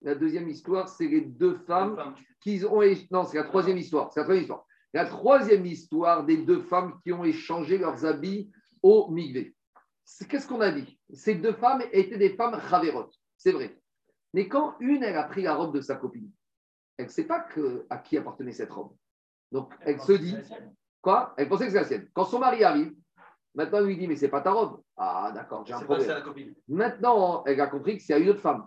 La 0.03 0.17
deuxième 0.17 0.49
histoire, 0.49 0.89
c'est 0.89 1.07
les 1.07 1.21
deux 1.21 1.55
femmes 1.55 2.15
qui 2.41 2.65
ont. 2.65 2.83
Non, 3.13 3.25
c'est 3.25 3.39
la 3.39 3.45
troisième 3.45 3.79
histoire. 3.79 4.11
C'est 4.13 4.21
la 4.21 4.25
troisième 4.25 4.43
histoire. 4.43 4.67
La 4.93 5.05
troisième 5.05 5.67
histoire 5.67 6.25
des 6.25 6.39
deux 6.39 6.63
femmes 6.63 6.99
qui 7.05 7.13
ont 7.13 7.23
échangé 7.23 7.79
leurs 7.79 8.05
habits 8.05 8.51
au 8.83 9.09
Migvé. 9.13 9.55
Qu'est-ce 10.29 10.49
qu'on 10.49 10.61
a 10.61 10.73
dit? 10.73 10.99
Ces 11.13 11.37
deux 11.37 11.53
femmes 11.53 11.83
étaient 11.93 12.19
des 12.19 12.31
femmes 12.31 12.61
chavérotes. 12.69 13.15
C'est 13.37 13.53
vrai. 13.53 13.80
Mais 14.35 14.49
quand 14.49 14.77
une, 14.81 15.03
elle 15.03 15.17
a 15.17 15.25
pris 15.25 15.43
la 15.43 15.55
robe 15.55 15.75
de 15.75 15.81
sa 15.81 15.97
copine, 15.97 16.31
elle 16.97 17.07
ne 17.07 17.11
sait 17.11 17.27
pas 17.27 17.41
que, 17.41 17.87
à 17.91 17.99
qui 17.99 18.17
appartenait 18.17 18.53
cette 18.53 18.71
robe. 18.71 18.93
Donc, 19.51 19.73
elle, 19.81 20.01
se 20.01 20.13
dit, 20.13 20.37
quoi? 21.01 21.35
Elle 21.37 21.49
pensait 21.49 21.67
que 21.67 21.73
c'est 21.73 21.81
la 21.81 21.85
sienne. 21.85 22.09
Quand 22.13 22.25
son 22.25 22.39
mari 22.39 22.63
arrive, 22.63 22.95
maintenant, 23.55 23.81
il 23.81 23.87
lui 23.87 23.97
dit, 23.97 24.07
mais 24.07 24.17
c'est 24.17 24.29
pas 24.29 24.43
ta 24.43 24.53
robe. 24.53 24.83
Ah, 24.97 25.33
d'accord, 25.35 25.65
j'ai 25.67 25.73
un 25.73 25.81
problème. 25.81 26.55
Maintenant, 26.69 27.43
elle 27.45 27.61
a 27.61 27.67
compris 27.67 27.97
que 27.97 28.03
c'est 28.03 28.15
à 28.15 28.19
une 28.19 28.29
autre 28.29 28.41
femme. 28.41 28.67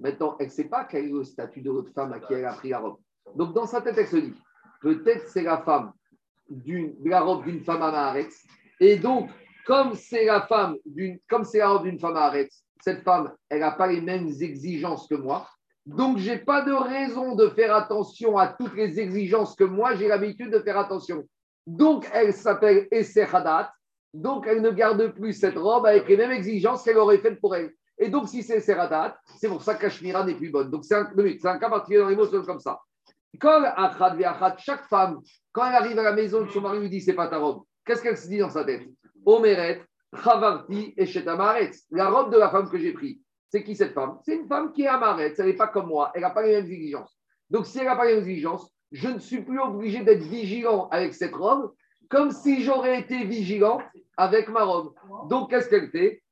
Maintenant, 0.00 0.36
elle 0.40 0.46
ne 0.46 0.50
sait 0.50 0.68
pas 0.68 0.84
quel 0.84 1.04
est 1.06 1.12
le 1.12 1.24
statut 1.24 1.62
de 1.62 1.70
l'autre 1.70 1.92
femme 1.92 2.12
à 2.12 2.20
qui 2.20 2.34
elle 2.34 2.44
a 2.44 2.54
pris 2.54 2.70
la 2.70 2.80
robe. 2.80 2.98
Donc, 3.34 3.54
dans 3.54 3.66
sa 3.66 3.80
tête, 3.80 3.96
elle 3.98 4.08
se 4.08 4.16
dit, 4.16 4.34
peut-être 4.80 5.28
c'est 5.28 5.42
la 5.42 5.58
femme 5.58 5.92
d'une, 6.48 6.96
la 7.04 7.20
robe 7.20 7.44
d'une 7.44 7.60
femme 7.60 7.82
à 7.82 7.92
Maharetz. 7.92 8.46
Et 8.80 8.96
donc, 8.96 9.30
comme 9.66 9.94
c'est 9.94 10.24
la 10.24 10.42
femme 10.42 10.76
d'une, 10.84 11.18
comme 11.28 11.44
c'est 11.44 11.58
la 11.58 11.70
robe 11.70 11.84
d'une 11.84 11.98
femme 11.98 12.16
à 12.16 12.30
Maharetz, 12.30 12.65
cette 12.82 13.02
femme, 13.02 13.32
elle 13.48 13.60
n'a 13.60 13.72
pas 13.72 13.86
les 13.86 14.00
mêmes 14.00 14.28
exigences 14.28 15.06
que 15.08 15.14
moi. 15.14 15.48
Donc, 15.86 16.18
je 16.18 16.30
n'ai 16.30 16.38
pas 16.38 16.62
de 16.62 16.72
raison 16.72 17.36
de 17.36 17.48
faire 17.48 17.74
attention 17.74 18.36
à 18.36 18.48
toutes 18.48 18.74
les 18.74 18.98
exigences 18.98 19.54
que 19.54 19.64
moi, 19.64 19.94
j'ai 19.94 20.08
l'habitude 20.08 20.50
de 20.50 20.58
faire 20.58 20.78
attention. 20.78 21.24
Donc, 21.66 22.08
elle 22.12 22.32
s'appelle 22.32 22.88
Essehadat. 22.90 23.72
Donc, 24.12 24.46
elle 24.46 24.62
ne 24.62 24.70
garde 24.70 25.14
plus 25.14 25.32
cette 25.32 25.56
robe 25.56 25.86
avec 25.86 26.08
les 26.08 26.16
mêmes 26.16 26.32
exigences 26.32 26.82
qu'elle 26.82 26.98
aurait 26.98 27.18
faites 27.18 27.40
pour 27.40 27.54
elle. 27.54 27.72
Et 27.98 28.08
donc, 28.08 28.28
si 28.28 28.42
c'est 28.42 28.56
Essehadat, 28.56 29.16
c'est 29.38 29.48
pour 29.48 29.62
ça 29.62 29.74
que 29.74 29.82
Kashmira 29.82 30.24
n'est 30.24 30.34
plus 30.34 30.50
bonne. 30.50 30.70
Donc, 30.70 30.84
c'est 30.84 30.94
un, 30.94 31.06
un, 31.06 31.58
cas 31.58 31.70
particulier 31.70 32.00
dans 32.00 32.08
l'émotion 32.08 32.42
comme 32.42 32.60
ça. 32.60 32.80
Quand 33.38 33.62
chaque 34.58 34.86
femme, 34.88 35.20
quand 35.52 35.66
elle 35.66 35.74
arrive 35.74 35.98
à 35.98 36.02
la 36.02 36.12
maison, 36.12 36.46
son 36.48 36.60
mari 36.60 36.80
lui 36.80 36.90
dit 36.90 37.00
c'est 37.00 37.14
pas 37.14 37.28
ta 37.28 37.38
robe, 37.38 37.62
qu'est-ce 37.84 38.02
qu'elle 38.02 38.16
se 38.16 38.28
dit 38.28 38.38
dans 38.38 38.50
sa 38.50 38.64
tête? 38.64 38.88
Omeret, 39.24 39.84
Chavarti 40.14 40.94
et 40.96 41.06
La 41.90 42.08
robe 42.08 42.32
de 42.32 42.38
la 42.38 42.50
femme 42.50 42.70
que 42.70 42.78
j'ai 42.78 42.92
prise, 42.92 43.18
c'est 43.48 43.64
qui 43.64 43.74
cette 43.76 43.92
femme? 43.92 44.18
C'est 44.24 44.36
une 44.36 44.46
femme 44.46 44.72
qui 44.72 44.82
est 44.82 44.88
amaretz, 44.88 45.38
elle 45.38 45.46
n'est 45.46 45.52
pas 45.54 45.68
comme 45.68 45.86
moi, 45.86 46.10
elle 46.14 46.22
n'a 46.22 46.30
pas 46.30 46.42
les 46.42 46.52
mêmes 46.52 46.70
exigences. 46.70 47.18
Donc 47.50 47.66
si 47.66 47.78
elle 47.78 47.86
n'a 47.86 47.96
pas 47.96 48.06
les 48.06 48.14
mêmes 48.14 48.28
exigences, 48.28 48.70
je 48.92 49.08
ne 49.08 49.18
suis 49.18 49.42
plus 49.42 49.58
obligé 49.60 50.02
d'être 50.04 50.22
vigilant 50.22 50.88
avec 50.90 51.14
cette 51.14 51.34
robe, 51.34 51.72
comme 52.08 52.30
si 52.30 52.62
j'aurais 52.62 53.00
été 53.00 53.24
vigilant 53.24 53.80
avec 54.16 54.48
ma 54.48 54.62
robe. 54.64 54.94
Donc 55.28 55.50
qu'est-ce 55.50 55.68
qu'elle 55.68 55.90
fait? 55.90 56.22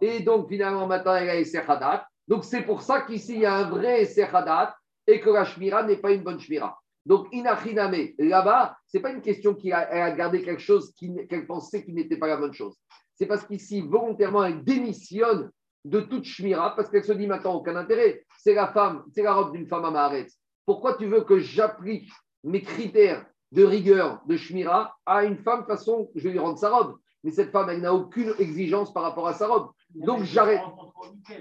Et 0.00 0.20
donc 0.20 0.48
finalement 0.48 0.86
maintenant 0.88 1.14
elle 1.14 1.30
a 1.30 1.36
Essechadat. 1.36 2.06
Donc 2.26 2.44
c'est 2.44 2.62
pour 2.62 2.82
ça 2.82 3.02
qu'ici 3.02 3.34
il 3.34 3.40
y 3.40 3.46
a 3.46 3.54
un 3.54 3.70
vrai 3.70 4.02
Essechadat 4.02 4.74
et 5.06 5.20
que 5.20 5.30
la 5.30 5.44
Shmira 5.44 5.84
n'est 5.84 5.96
pas 5.96 6.10
une 6.10 6.22
bonne 6.22 6.40
Shmira. 6.40 6.81
Donc, 7.04 7.26
Inachiname, 7.32 8.08
là-bas, 8.18 8.76
ce 8.86 8.96
n'est 8.96 9.02
pas 9.02 9.10
une 9.10 9.22
question 9.22 9.54
qu'elle 9.54 9.72
a, 9.72 10.10
gardé 10.12 10.42
quelque 10.42 10.62
chose 10.62 10.94
qu'elle 10.94 11.46
pensait 11.46 11.84
qui 11.84 11.92
n'était 11.92 12.16
pas 12.16 12.28
la 12.28 12.36
bonne 12.36 12.52
chose. 12.52 12.76
C'est 13.14 13.26
parce 13.26 13.44
qu'ici, 13.44 13.80
volontairement, 13.80 14.44
elle 14.44 14.62
démissionne 14.62 15.50
de 15.84 16.00
toute 16.00 16.24
Shmira 16.24 16.76
parce 16.76 16.88
qu'elle 16.88 17.04
se 17.04 17.12
dit 17.12 17.26
maintenant 17.26 17.54
aucun 17.54 17.76
intérêt. 17.76 18.24
C'est 18.38 18.54
la 18.54 18.68
femme, 18.68 19.04
c'est 19.12 19.22
la 19.22 19.34
robe 19.34 19.52
d'une 19.52 19.66
femme 19.66 19.84
à 19.84 19.90
Maharet. 19.90 20.26
Pourquoi 20.64 20.94
tu 20.96 21.06
veux 21.06 21.22
que 21.22 21.38
j'applique 21.38 22.10
mes 22.44 22.62
critères 22.62 23.26
de 23.50 23.64
rigueur 23.64 24.22
de 24.26 24.36
Shmira 24.36 24.96
à 25.04 25.24
une 25.24 25.38
femme, 25.38 25.60
de 25.60 25.66
toute 25.66 25.76
façon, 25.76 26.10
je 26.14 26.22
vais 26.22 26.30
lui 26.30 26.38
rendre 26.38 26.58
sa 26.58 26.70
robe. 26.70 26.96
Mais 27.24 27.30
cette 27.30 27.50
femme, 27.50 27.68
elle 27.70 27.80
n'a 27.80 27.94
aucune 27.94 28.32
exigence 28.38 28.92
par 28.92 29.02
rapport 29.04 29.28
à 29.28 29.34
sa 29.34 29.46
robe. 29.46 29.70
Donc 29.94 30.22
j'arrête. 30.24 30.60
Tu 31.24 31.32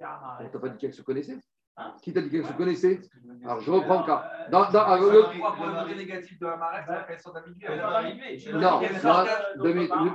n'as 0.00 0.48
pas 0.48 0.68
dit 0.68 0.78
qu'elle 0.78 0.92
se 0.92 1.02
connaissait? 1.02 1.38
Qui 2.02 2.12
t'a 2.12 2.20
dit 2.22 2.30
qu'elle 2.30 2.46
se 2.46 2.52
connaissait 2.52 3.00
Alors, 3.44 3.60
je 3.60 3.70
reprends 3.70 4.00
le 4.00 4.06
cas. 4.06 4.30
Dans, 4.50 4.70
dans, 4.70 4.80
alors, 4.80 5.12
le... 5.12 5.94
négatif 5.94 6.38
de 6.38 6.46
la 6.46 6.56
marette, 6.56 6.84
elles 7.08 7.20
sont 7.20 7.34
amiguées. 7.34 7.66
Non, 8.52 8.80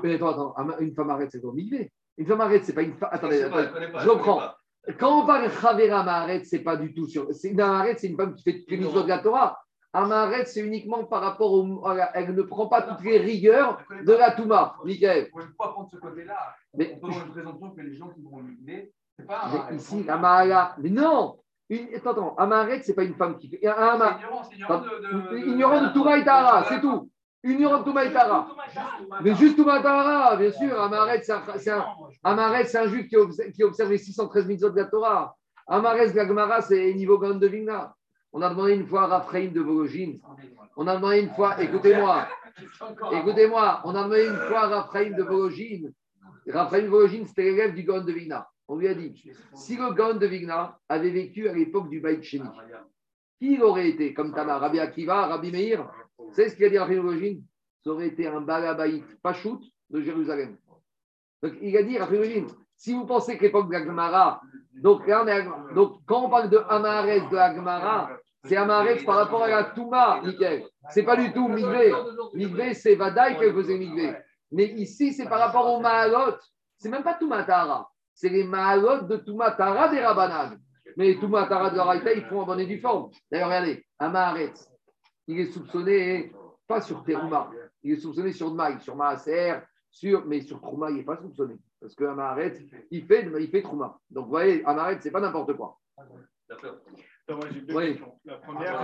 mais 0.03 0.15
attends, 0.15 0.53
attends, 0.53 0.79
une 0.79 0.93
femme 0.93 1.09
arrête, 1.09 1.29
c'est 1.31 1.45
amigué. 1.45 1.91
Une 2.17 2.25
femme 2.25 2.41
arrête, 2.41 2.65
c'est 2.65 2.73
pas 2.73 2.81
une 2.81 2.93
femme. 2.93 3.09
Attendez, 3.11 3.43
attendez 3.43 3.67
je 3.99 4.09
reprends. 4.09 4.41
Quand 4.99 5.21
on 5.21 5.25
parle 5.27 5.45
de 5.45 5.49
Chavera 5.49 6.03
Maharet, 6.03 6.43
c'est 6.43 6.63
pas 6.63 6.75
du 6.75 6.93
tout 6.93 7.07
sur. 7.07 7.27
Une 7.43 7.55
Maharet, 7.55 7.95
c'est 7.97 8.07
une 8.07 8.17
femme 8.17 8.33
qui 8.35 8.43
fait 8.43 8.63
les 8.67 8.77
mises 8.77 8.93
de 8.93 9.07
la 9.07 9.19
Torah. 9.19 9.59
Amaret, 9.93 10.45
c'est 10.45 10.61
uniquement 10.61 11.03
par 11.03 11.21
rapport 11.21 11.51
au. 11.51 11.83
Elle 12.13 12.33
ne 12.33 12.41
prend 12.43 12.67
pas 12.67 12.81
toutes 12.81 13.03
les 13.03 13.17
rigueurs 13.17 13.81
de 14.05 14.13
la 14.13 14.31
Touma. 14.31 14.75
Michael. 14.85 15.29
On 15.33 15.39
ne 15.39 15.43
peut 15.43 15.53
pas 15.57 15.67
prendre 15.69 15.89
ce 15.91 15.97
côté-là. 15.97 16.55
Mais- 16.73 16.97
On 17.03 17.07
peut 17.07 17.31
présomption 17.31 17.71
que 17.71 17.81
les 17.81 17.95
gens 17.95 18.07
qui 18.09 18.21
vont 18.21 18.37
migrer, 18.37 18.93
c'est 19.17 19.27
pas 19.27 19.69
ici, 19.73 20.03
la 20.03 20.17
Mahala. 20.17 20.75
Mais 20.79 20.89
non 20.89 21.37
Attends, 21.95 22.11
attends. 22.11 22.35
Amaret, 22.37 22.81
c'est 22.83 22.93
pas 22.93 23.03
une 23.03 23.15
femme 23.15 23.37
qui 23.37 23.49
fait. 23.49 23.65
Un, 23.67 23.71
un- 23.71 23.99
C'est 23.99 24.25
ignorant, 24.25 24.43
c'est 24.43 24.55
ignorant 24.55 24.79
de. 24.79 25.31
de- 25.31 25.37
Ignorant 25.47 25.81
de 25.87 25.93
Touma 25.93 26.17
et 26.17 26.23
Tahara, 26.23 26.65
c'est 26.69 26.81
tout. 26.81 27.09
Ignorant 27.43 27.79
de 27.79 27.83
Touma 27.85 28.05
et 28.05 28.11
Tahara. 28.13 28.47
Mais 29.23 29.33
juste 29.35 29.55
Touma 29.57 29.79
et 29.79 29.81
Tahara, 29.83 30.35
bien 30.35 30.51
sûr. 30.51 30.79
Amaret, 30.81 31.21
c'est 31.23 31.31
un, 31.31 31.41
un, 31.77 31.85
Amaret, 32.23 32.65
c'est 32.65 32.77
un 32.77 32.87
juif 32.87 33.07
qui 33.07 33.15
observe, 33.17 33.51
qui 33.51 33.63
observe 33.63 33.89
les 33.89 33.97
613 33.97 34.47
mitzvot 34.47 34.69
de 34.69 34.77
la 34.77 34.85
Torah. 34.85 35.35
Amaret, 35.67 36.13
la 36.13 36.27
Gemara, 36.27 36.61
c'est 36.61 36.93
niveau 36.93 37.17
Gaon 37.17 37.35
de 37.35 37.47
Vigna. 37.47 37.93
On 38.33 38.41
a 38.41 38.49
demandé 38.49 38.73
une 38.75 38.85
fois 38.87 39.03
à 39.03 39.07
Raphaël 39.07 39.51
de 39.51 39.61
Vologine. 39.61 40.19
On 40.77 40.87
a 40.87 40.95
demandé 40.95 41.19
une 41.21 41.29
fois, 41.31 41.61
écoutez-moi, 41.61 42.27
écoutez-moi, 43.11 43.81
on 43.85 43.95
a 43.95 44.03
demandé 44.03 44.25
une 44.27 44.37
fois 44.47 44.61
à 44.61 44.67
Raphaël 44.67 45.15
de 45.15 45.23
Vologine. 45.23 45.91
Raphaël 46.47 46.85
de 46.85 46.89
Vologine, 46.89 47.25
c'était 47.25 47.43
l'élève 47.43 47.73
du 47.73 47.83
Gaon 47.83 48.01
de 48.01 48.11
Vigna. 48.11 48.47
On 48.71 48.77
lui 48.77 48.87
a 48.87 48.93
dit, 48.93 49.21
si 49.53 49.75
le 49.75 49.93
Gaon 49.93 50.13
de 50.13 50.25
Vigna 50.25 50.79
avait 50.87 51.09
vécu 51.09 51.49
à 51.49 51.53
l'époque 51.53 51.89
du 51.89 51.99
Baït 51.99 52.23
Sheni, 52.23 52.47
qui 53.37 53.55
il 53.55 53.61
aurait 53.63 53.89
été 53.89 54.13
comme 54.13 54.33
Tamar, 54.33 54.61
Rabbi 54.61 54.79
Akiva, 54.79 55.27
Rabbi 55.27 55.51
Meir 55.51 55.91
savez 56.31 56.47
ce 56.47 56.55
qu'il 56.55 56.65
a 56.65 56.69
dit 56.69 56.95
de 56.95 57.01
Vologine 57.01 57.43
Ça 57.83 57.91
aurait 57.91 58.07
été 58.07 58.27
un 58.27 58.39
Balabaït 58.39 59.03
Pachout 59.21 59.59
de 59.89 59.99
Jérusalem. 59.99 60.55
Donc, 61.43 61.53
il 61.61 61.75
a 61.75 61.83
dit, 61.83 61.97
Raphaël 61.97 62.45
si 62.77 62.93
vous 62.93 63.05
pensez 63.05 63.37
que 63.37 63.43
l'époque 63.43 63.67
de 63.67 63.73
la 63.73 63.83
Gemara, 63.83 64.41
donc, 64.73 65.07
à- 65.09 65.25
quand 66.05 66.25
on 66.25 66.29
parle 66.29 66.49
de 66.49 66.57
Amares 66.69 67.29
de 67.29 67.35
la 67.35 67.53
Gemara, 67.53 68.09
c'est 68.45 68.55
Amares 68.55 69.03
par 69.05 69.17
rapport 69.17 69.43
à 69.43 69.49
la 69.49 69.63
Touma, 69.65 70.21
Nickel. 70.23 70.65
C'est 70.91 71.03
pas 71.03 71.17
du 71.17 71.33
tout 71.33 71.49
Migvé. 71.49 71.93
Migvé, 72.33 72.73
c'est 72.73 72.95
Vadaï 72.95 73.37
qu'elle 73.37 73.53
faisait 73.53 73.77
Migvé. 73.77 74.15
Mais 74.49 74.65
ici, 74.65 75.11
c'est 75.11 75.27
par 75.27 75.39
rapport 75.39 75.73
au 75.73 75.81
Mahalot. 75.81 76.37
C'est 76.77 76.89
même 76.89 77.03
pas 77.03 77.15
Touma 77.15 77.43
Tara. 77.43 77.90
C'est 78.13 78.29
les 78.29 78.43
Mahalot 78.43 79.03
de 79.03 79.17
Touma 79.17 79.51
Tara 79.51 79.89
des 79.89 79.99
Rabanan. 79.99 80.57
Mais 80.97 81.15
Touma 81.19 81.45
Tara 81.47 81.69
de 81.69 81.77
la 81.77 81.83
Raïta, 81.83 82.13
ils 82.13 82.25
font 82.25 82.41
en 82.41 82.45
bonne 82.45 82.59
et 82.59 82.77
forme. 82.79 83.11
D'ailleurs, 83.31 83.47
regardez, 83.47 83.85
Amaret, 83.97 84.53
il 85.27 85.39
est 85.39 85.51
soupçonné, 85.51 86.33
pas 86.67 86.81
sur 86.81 87.03
Teruma, 87.03 87.49
il 87.83 87.93
est 87.93 87.97
soupçonné 87.97 88.33
sur 88.33 88.51
Dmaï, 88.51 88.79
sur 88.81 88.95
Maaser, 88.95 89.59
sur, 89.89 90.25
mais 90.25 90.41
sur 90.41 90.59
Trouma, 90.61 90.89
il 90.89 90.97
n'est 90.97 91.03
pas 91.03 91.17
soupçonné. 91.17 91.55
Parce 91.79 91.95
que 91.95 92.03
Amaret, 92.03 92.53
il 92.91 93.05
fait, 93.05 93.25
il 93.39 93.49
fait. 93.49 93.61
Donc, 93.61 94.25
vous 94.25 94.29
voyez, 94.29 94.63
Amaret, 94.65 94.99
c'est 95.01 95.11
pas 95.11 95.21
n'importe 95.21 95.53
quoi. 95.53 95.79
D'accord. 96.49 96.77
Attends, 97.27 97.37
moi, 97.37 97.47
j'ai 97.53 97.61
deux 97.61 97.73
Oui. 97.75 97.87
questions. 97.89 98.13
La 98.25 98.35
première, 98.37 98.79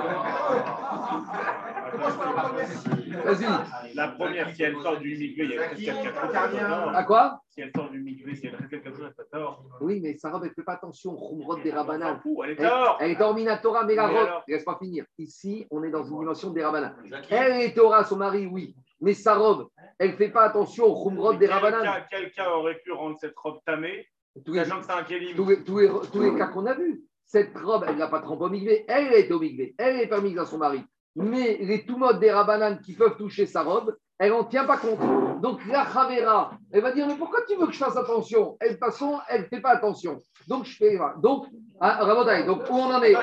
Vas-y. 3.25 3.95
la 3.95 4.07
première, 4.09 4.55
si 4.55 4.63
elle 4.63 4.75
sort 4.81 4.97
du 4.99 5.17
milieu, 5.17 5.43
il 5.45 5.51
y 5.51 5.57
a 5.57 5.65
presque 5.65 5.83
quelqu'un. 5.83 6.93
À 6.93 7.03
quoi 7.03 7.41
Si 7.49 7.61
elle 7.61 7.71
sort 7.75 7.89
du 7.89 7.99
milieu, 7.99 8.33
si 8.35 8.47
elle 8.47 8.55
reste 8.55 8.69
quelqu'un 8.69 8.91
d'autre, 8.91 9.05
elle 9.07 9.13
pas 9.25 9.37
tort. 9.37 9.63
Oui, 9.81 9.99
mais 10.01 10.15
Sarah, 10.17 10.39
elle 10.43 10.49
ne 10.49 10.53
fait 10.53 10.63
pas 10.63 10.73
attention 10.73 11.11
au 11.13 11.29
Khumrod 11.29 11.61
des 11.63 11.71
Rabanan. 11.71 12.21
elle 12.43 12.49
est 12.51 12.55
Elle, 12.59 12.67
tort. 12.69 12.97
elle 12.99 13.11
est 13.11 13.21
en 13.21 13.33
Minatora, 13.33 13.83
mais 13.85 13.95
la 13.95 14.07
robe, 14.07 14.29
laisse 14.47 14.63
pas 14.63 14.77
finir. 14.79 15.05
Ici, 15.17 15.65
on 15.71 15.83
est 15.83 15.89
dans 15.89 16.03
une 16.03 16.19
dimension 16.19 16.51
des 16.51 16.63
Rabanan. 16.63 16.95
Elle 17.29 17.61
est 17.61 17.73
Torah, 17.75 18.03
son 18.03 18.17
mari, 18.17 18.45
oui. 18.45 18.75
Mais 19.01 19.13
sa 19.13 19.35
robe, 19.35 19.67
elle 19.99 20.11
ne 20.11 20.15
fait 20.15 20.29
pas 20.29 20.43
attention 20.43 20.85
au 20.85 21.03
Khumrod 21.09 21.37
des 21.39 21.47
Rabanan. 21.47 21.83
Quelqu'un 22.09 22.49
aurait 22.51 22.77
pu 22.83 22.91
rendre 22.91 23.17
cette 23.19 23.37
robe 23.37 23.57
tamée, 23.65 24.07
Tous 24.45 24.53
les, 24.53 24.63
sachant 24.63 24.79
que 24.79 24.85
c'est 24.85 24.91
un 24.91 25.03
kélim. 25.03 25.35
tous 25.35 25.49
les- 25.49 25.63
tous 25.63 25.79
les- 25.79 25.89
tous 26.11 26.21
les 26.21 26.35
cas 26.37 26.47
qu'on 26.47 26.65
a 26.67 26.73
vus. 26.75 27.01
Cette 27.27 27.57
robe, 27.57 27.85
elle 27.87 27.97
n'a 27.97 28.07
pas 28.07 28.21
trempé 28.21 28.45
au 28.45 28.49
migvé. 28.49 28.85
Elle 28.87 29.13
est 29.13 29.31
au 29.31 29.39
migvé. 29.39 29.75
Elle 29.77 29.99
est 29.99 30.07
permise 30.07 30.37
à 30.39 30.45
son 30.45 30.57
mari. 30.57 30.81
Mais 31.15 31.57
les 31.61 31.85
tout 31.85 31.97
modes 31.97 32.19
des 32.19 32.31
Rabanan 32.31 32.79
qui 32.79 32.93
peuvent 32.93 33.17
toucher 33.17 33.45
sa 33.45 33.63
robe, 33.63 33.95
elle 34.19 34.31
n'en 34.31 34.45
tient 34.45 34.65
pas 34.65 34.77
compte. 34.77 34.99
Donc 35.41 35.59
la 35.67 35.85
Chavera, 35.91 36.51
elle 36.71 36.81
va 36.81 36.91
dire 36.91 37.05
Mais 37.05 37.15
pourquoi 37.15 37.41
tu 37.47 37.55
veux 37.55 37.67
que 37.67 37.73
je 37.73 37.77
fasse 37.77 37.97
attention? 37.97 38.55
Elle, 38.59 38.69
de 38.69 38.73
toute 38.75 38.83
façon, 38.85 39.19
elle 39.27 39.41
ne 39.41 39.45
fait 39.47 39.61
pas 39.61 39.71
attention. 39.71 40.19
Donc 40.47 40.65
je 40.65 40.77
fais. 40.77 40.97
Donc, 41.21 41.45
ah, 41.81 42.03
Rabotai, 42.05 42.45
donc 42.45 42.61
où 42.69 42.73
on 42.73 42.93
en 42.93 43.01
est? 43.03 43.13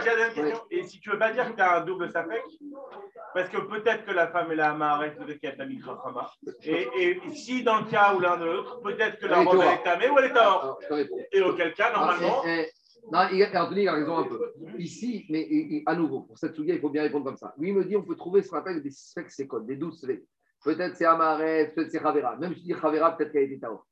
Et 0.71 0.83
si 0.85 1.01
tu 1.01 1.11
veux 1.11 1.19
pas 1.19 1.33
dire 1.33 1.51
que 1.51 1.57
tu 1.57 1.63
as 1.63 1.77
un 1.79 1.81
double 1.85 2.11
sapek, 2.11 2.43
parce 3.33 3.49
que 3.49 3.57
peut-être 3.57 4.05
que 4.05 4.13
la 4.13 4.29
femme 4.29 4.53
est 4.53 4.57
la 4.57 4.71
Amaharet, 4.71 5.15
peut-être 5.17 5.41
qu'elle 5.41 5.55
est 5.55 5.59
la 5.59 5.67
Mikrafama. 5.67 6.31
Et, 6.63 6.89
et 6.97 7.21
si 7.33 7.63
dans 7.65 7.79
le 7.81 7.85
cas 7.87 8.15
où 8.15 8.21
l'un 8.21 8.37
de 8.37 8.45
l'autre, 8.45 8.81
peut-être 8.83 9.19
que 9.19 9.27
la 9.27 9.41
robe 9.43 9.63
est 9.63 9.83
tamée 9.83 10.11
ou 10.11 10.19
elle 10.19 10.27
est. 10.27 10.39
Alors, 10.39 10.79
je 10.83 10.89
te 10.89 10.95
réponds. 10.95 11.19
Et 11.33 11.41
auquel 11.41 11.73
cas, 11.75 11.93
normalement, 11.93 12.43
Ah, 12.45 12.63
non, 13.13 13.21
il 13.33 13.43
a, 13.43 13.65
Anthony 13.65 13.83
il 13.83 13.89
a 13.89 13.93
raison 13.93 14.17
un 14.17 14.25
peu. 14.25 14.53
Ici, 14.79 15.27
mais 15.29 15.83
à 15.87 15.95
nouveau, 15.95 16.23
pour 16.23 16.39
cette 16.39 16.55
souillée, 16.55 16.75
il 16.75 16.81
faut 16.81 16.91
bien 16.91 17.03
répondre 17.03 17.25
comme 17.25 17.37
ça. 17.37 17.55
Lui, 17.59 17.69
il 17.69 17.75
me 17.75 17.85
dit 17.85 17.97
on 17.97 18.03
peut 18.03 18.17
trouver 18.17 18.43
ce 18.43 18.49
qu'on 18.49 18.57
appelle 18.57 18.83
des 18.83 18.91
spexécodes, 18.91 19.67
des 19.67 19.77
douces 19.77 20.01
svek. 20.01 20.25
Peut-être 20.65 20.97
c'est 20.97 21.05
Amaret, 21.05 21.73
peut-être 21.75 21.91
c'est 21.91 21.99
Ravera. 21.99 22.37
Même 22.37 22.55
si 22.55 22.61
je 22.61 22.65
dis 22.65 22.73
Ravera, 22.73 23.17
peut-être 23.17 23.33
qu'elle 23.33 23.43
a 23.43 23.45
été 23.45 23.59
Tao. 23.59 23.83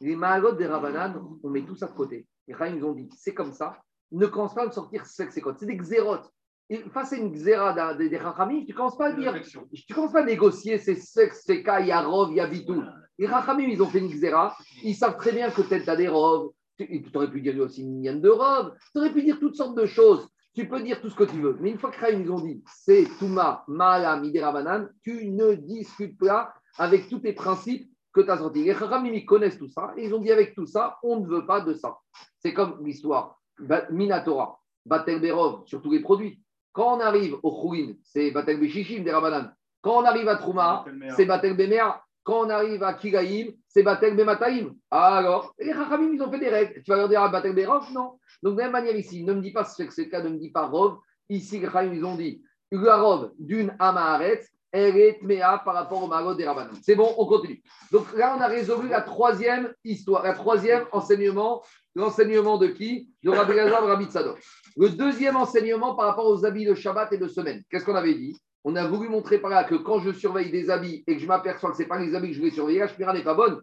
Les 0.00 0.16
Mahalot 0.16 0.52
des 0.52 0.66
Ravanan, 0.66 1.38
on 1.42 1.50
met 1.50 1.64
tout 1.64 1.76
ça 1.76 1.86
de 1.86 1.92
côté. 1.92 2.26
Les 2.46 2.54
Raïm, 2.54 2.76
ils 2.76 2.84
ont 2.84 2.92
dit 2.92 3.08
c'est 3.16 3.34
comme 3.34 3.52
ça. 3.52 3.78
Ne 4.10 4.26
commence 4.26 4.54
pas 4.54 4.62
à 4.62 4.66
me 4.66 4.72
sortir 4.72 5.06
spexécodes. 5.06 5.56
C'est 5.58 5.66
des 5.66 5.76
xérotes. 5.76 6.28
Et 6.70 6.78
face 6.90 7.12
à 7.12 7.16
une 7.16 7.32
xéra 7.32 7.94
des, 7.94 8.08
des 8.10 8.18
Rachamim, 8.18 8.64
tu 8.64 8.72
ne 8.72 8.76
commences 8.76 8.98
pas 8.98 9.06
à 9.06 9.12
dire 9.12 9.40
tu 9.42 9.58
ne 9.58 9.94
commences 9.94 10.12
pas 10.12 10.20
à 10.20 10.24
négocier 10.24 10.78
ces 10.78 10.96
sex, 10.96 11.42
ces 11.44 11.62
cas, 11.62 11.80
Yarov, 11.80 12.34
Yavitou. 12.34 12.82
Les 13.18 13.26
Rachamim, 13.26 13.68
ils 13.68 13.82
ont 13.82 13.86
fait 13.86 14.00
une 14.00 14.08
xéra. 14.08 14.54
Ils 14.82 14.94
savent 14.94 15.16
très 15.16 15.32
bien 15.32 15.50
que 15.50 15.62
peut-être 15.62 15.84
tu 15.84 15.90
as 15.90 15.96
des 15.96 16.08
robes. 16.08 16.52
Tu 16.78 17.02
aurais 17.14 17.30
pu 17.30 17.40
dire 17.40 17.58
aussi 17.60 17.82
une 17.82 17.98
mienne 18.00 18.20
de 18.20 18.28
robe. 18.28 18.74
Tu 18.92 18.98
aurais 18.98 19.12
pu 19.12 19.22
dire 19.22 19.38
toutes 19.40 19.56
sortes 19.56 19.76
de 19.76 19.86
choses. 19.86 20.28
Tu 20.54 20.68
peux 20.68 20.80
dire 20.80 21.00
tout 21.00 21.10
ce 21.10 21.14
que 21.16 21.24
tu 21.24 21.40
veux. 21.40 21.56
Mais 21.60 21.70
une 21.70 21.78
fois 21.78 21.90
que 21.90 22.12
ils 22.12 22.30
ont 22.30 22.40
dit 22.40 22.62
c'est 22.72 23.04
Touma, 23.18 23.64
Maala, 23.68 24.18
Miderabanan, 24.20 24.88
tu 25.02 25.26
ne 25.28 25.54
discutes 25.54 26.18
pas 26.18 26.52
avec 26.78 27.08
tous 27.08 27.18
tes 27.20 27.32
principes 27.32 27.90
que 28.12 28.20
tu 28.20 28.30
as 28.30 28.38
sortis. 28.38 28.64
Les 28.64 28.72
Rachamim, 28.72 29.12
ils 29.12 29.26
connaissent 29.26 29.58
tout 29.58 29.68
ça. 29.68 29.92
Et 29.96 30.06
ils 30.06 30.14
ont 30.14 30.20
dit 30.20 30.30
avec 30.32 30.54
tout 30.54 30.66
ça, 30.66 30.98
on 31.02 31.20
ne 31.20 31.26
veut 31.26 31.46
pas 31.46 31.60
de 31.60 31.74
ça. 31.74 31.98
C'est 32.38 32.54
comme 32.54 32.78
l'histoire. 32.84 33.38
Ba- 33.60 33.86
Minatora, 33.90 34.60
Batel 34.86 35.20
Berov, 35.20 35.62
sur 35.66 35.82
tous 35.82 35.90
les 35.92 36.00
produits. 36.00 36.40
Quand 36.72 36.96
on 36.96 37.00
arrive 37.00 37.36
au 37.42 37.50
Khouin, 37.52 37.94
c'est 38.04 38.30
Batel 38.30 38.60
Beshishim 38.60 39.02
des 39.02 39.10
Rabanan. 39.12 39.52
Quand 39.80 40.00
on 40.02 40.04
arrive 40.04 40.28
à 40.28 40.36
Trouma, 40.36 40.84
c'est 41.14 41.26
Batel 41.26 41.56
Bemer. 41.56 41.84
Quand 42.28 42.44
on 42.44 42.50
arrive 42.50 42.82
à 42.82 42.92
Kigaïm, 42.92 43.54
c'est 43.66 43.82
Batel 43.82 44.14
Bemataïm. 44.14 44.74
Ah, 44.90 45.16
alors, 45.16 45.54
les 45.58 45.72
Rachamim, 45.72 46.12
ils 46.12 46.20
ont 46.20 46.30
fait 46.30 46.38
des 46.38 46.50
règles. 46.50 46.82
Tu 46.82 46.90
vas 46.90 46.98
leur 46.98 47.08
dire 47.08 47.22
à 47.22 47.30
Batel 47.30 47.54
Non. 47.94 48.18
Donc, 48.42 48.52
de 48.52 48.58
la 48.58 48.64
même 48.64 48.72
manière 48.72 48.94
ici, 48.94 49.24
ne 49.24 49.32
me 49.32 49.40
dis 49.40 49.50
pas 49.50 49.64
ce 49.64 49.82
que 49.82 49.90
c'est 49.90 50.04
le 50.04 50.10
cas, 50.10 50.22
ne 50.22 50.28
me 50.28 50.36
dis 50.36 50.50
pas 50.50 50.66
Rov. 50.66 50.98
Ici, 51.30 51.58
les 51.58 51.66
Rachamim, 51.66 51.94
ils 51.94 52.04
ont 52.04 52.16
dit 52.16 52.42
la 52.70 52.98
robe 52.98 53.32
d'une 53.38 53.74
Amaharet, 53.78 54.42
elle 54.72 54.98
est 54.98 55.20
Tmea 55.20 55.62
par 55.64 55.72
rapport 55.72 56.04
au 56.04 56.06
Marot 56.06 56.34
des 56.34 56.46
Rabanan. 56.46 56.74
C'est 56.82 56.94
bon, 56.94 57.14
on 57.16 57.24
continue. 57.24 57.62
Donc 57.92 58.04
là, 58.14 58.36
on 58.36 58.42
a 58.42 58.46
résolu 58.46 58.90
la 58.90 59.00
troisième 59.00 59.72
histoire, 59.82 60.22
la 60.22 60.34
troisième 60.34 60.84
enseignement. 60.92 61.62
L'enseignement 61.94 62.58
de 62.58 62.66
qui? 62.66 63.08
De 63.24 63.30
Rabbi 63.30 63.54
Lazar, 63.54 63.86
Rabbi. 63.86 64.06
Le 64.76 64.90
deuxième 64.90 65.36
enseignement 65.36 65.94
par 65.94 66.08
rapport 66.08 66.26
aux 66.26 66.44
habits 66.44 66.66
de 66.66 66.74
Shabbat 66.74 67.10
et 67.14 67.18
de 67.18 67.26
semaine. 67.26 67.62
Qu'est-ce 67.70 67.86
qu'on 67.86 67.94
avait 67.94 68.14
dit? 68.14 68.38
On 68.70 68.76
a 68.76 68.86
voulu 68.86 69.08
montrer 69.08 69.38
par 69.38 69.48
là 69.48 69.64
que 69.64 69.76
quand 69.76 70.00
je 70.00 70.12
surveille 70.12 70.50
des 70.50 70.68
habits 70.68 71.02
et 71.06 71.16
que 71.16 71.22
je 71.22 71.26
m'aperçois 71.26 71.70
que 71.70 71.78
ce 71.78 71.82
n'est 71.82 71.88
pas 71.88 71.98
les 71.98 72.14
habits 72.14 72.28
que 72.28 72.34
je 72.34 72.42
vais 72.42 72.50
surveiller, 72.50 72.80
la 72.80 72.88
Shmira 72.88 73.14
n'est 73.14 73.24
pas 73.24 73.32
bonne. 73.32 73.62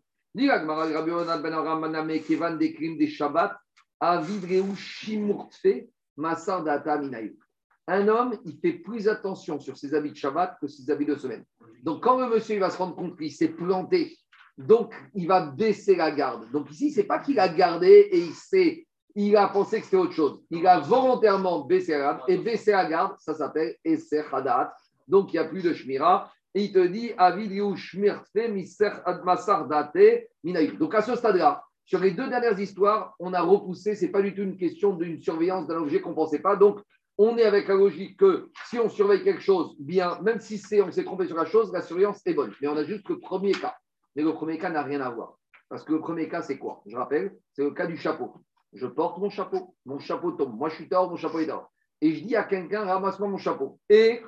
Un 7.88 8.08
homme, 8.08 8.40
il 8.46 8.58
fait 8.60 8.74
plus 8.74 9.08
attention 9.08 9.60
sur 9.60 9.78
ses 9.78 9.94
habits 9.94 10.10
de 10.10 10.16
Shabbat 10.16 10.58
que 10.60 10.66
ses 10.66 10.90
habits 10.90 11.06
de 11.06 11.18
semaine. 11.18 11.46
Donc, 11.84 12.02
quand 12.04 12.20
le 12.20 12.28
monsieur 12.28 12.58
va 12.58 12.72
se 12.72 12.78
rendre 12.80 12.96
compte 12.96 13.16
qu'il 13.16 13.32
s'est 13.32 13.50
planté, 13.50 14.18
donc 14.58 14.92
il 15.14 15.28
va 15.28 15.46
baisser 15.52 15.96
la 15.96 16.10
garde. 16.10 16.50
Donc, 16.52 16.72
ici, 16.72 16.90
c'est 16.90 17.04
pas 17.04 17.20
qu'il 17.20 17.40
a 17.40 17.48
gardé 17.48 18.10
et 18.12 18.18
il 18.18 18.34
s'est 18.34 18.88
il 19.16 19.38
a 19.38 19.48
pensé 19.48 19.80
que 19.80 19.86
c'était 19.86 19.98
autre 19.98 20.12
chose. 20.12 20.44
Il 20.50 20.68
a 20.68 20.80
volontairement 20.80 21.64
baissé 21.64 21.94
la 21.94 22.00
garde. 22.00 22.22
Et 22.28 22.38
baisser 22.38 22.72
la 22.72 22.86
garde, 22.86 23.16
ça 23.20 23.34
s'appelle 23.34 23.76
Esser 23.84 24.24
Hadat. 24.32 24.74
Donc, 25.08 25.34
il 25.34 25.38
n'y 25.38 25.46
a 25.46 25.46
plus 25.46 25.64
de 25.64 25.74
Shmira. 25.74 26.32
Et 26.54 26.64
il 26.66 26.72
te 26.72 26.86
dit 26.88 27.12
Avid 27.18 27.52
Yu 27.52 27.76
Shmirtfe 27.76 28.50
Miser 28.50 28.92
Admasar 29.06 29.68
Date 29.68 29.98
Minayu. 30.44 30.78
Donc, 30.78 30.96
à 30.96 31.02
ce 31.02 31.16
stade-là, 31.16 31.64
sur 31.84 32.00
les 32.00 32.12
deux 32.12 32.30
dernières 32.30 32.60
histoires, 32.60 33.14
on 33.20 33.34
a 33.34 33.42
repoussé. 33.42 33.96
Ce 33.96 34.06
n'est 34.06 34.12
pas 34.12 34.22
du 34.22 34.34
tout 34.34 34.42
une 34.42 34.58
question 34.58 34.94
d'une 34.94 35.22
surveillance 35.22 35.68
d'un 35.68 35.78
objet 35.78 36.02
qu'on 36.02 36.12
ne 36.12 36.16
pensait 36.16 36.40
pas. 36.40 36.56
Donc, 36.56 36.80
on 37.18 37.38
est 37.38 37.44
avec 37.44 37.68
la 37.68 37.76
logique 37.76 38.18
que 38.18 38.50
si 38.66 38.80
on 38.80 38.90
surveille 38.90 39.24
quelque 39.24 39.42
chose 39.42 39.76
bien, 39.80 40.20
même 40.22 40.40
si 40.40 40.62
on 40.82 40.92
s'est 40.92 41.04
trompé 41.04 41.28
sur 41.28 41.36
la 41.36 41.46
chose, 41.46 41.72
la 41.72 41.82
surveillance 41.82 42.22
est 42.26 42.34
bonne. 42.34 42.54
Mais 42.62 42.68
on 42.68 42.76
a 42.76 42.84
juste 42.84 43.08
le 43.10 43.20
premier 43.20 43.52
cas. 43.52 43.76
Mais 44.16 44.24
le 44.24 44.34
premier 44.34 44.58
cas 44.58 44.70
n'a 44.70 44.84
rien 44.84 45.02
à 45.02 45.10
voir. 45.10 45.38
Parce 45.70 45.84
que 45.84 45.94
le 45.94 46.00
premier 46.00 46.30
cas, 46.30 46.42
c'est 46.42 46.58
quoi? 46.58 46.82
Je 46.86 46.96
rappelle, 46.96 47.36
c'est 47.54 47.64
le 47.64 47.72
cas 47.72 47.88
du 47.88 47.98
chapeau. 47.98 48.34
Je 48.74 48.88
porte 48.88 49.18
mon 49.20 49.30
chapeau, 49.30 49.76
mon 49.86 50.00
chapeau 50.00 50.32
tombe. 50.32 50.56
Moi, 50.58 50.70
je 50.70 50.76
suis 50.76 50.90
tard, 50.90 51.10
mon 51.10 51.16
chapeau 51.16 51.40
est 51.40 51.48
tard. 51.48 51.70
Et 52.06 52.14
je 52.14 52.24
dis 52.24 52.36
à 52.36 52.44
quelqu'un, 52.44 52.86
ramasse-moi 52.86 53.28
mon 53.28 53.40
chapeau. 53.40 53.80
Et 53.90 54.22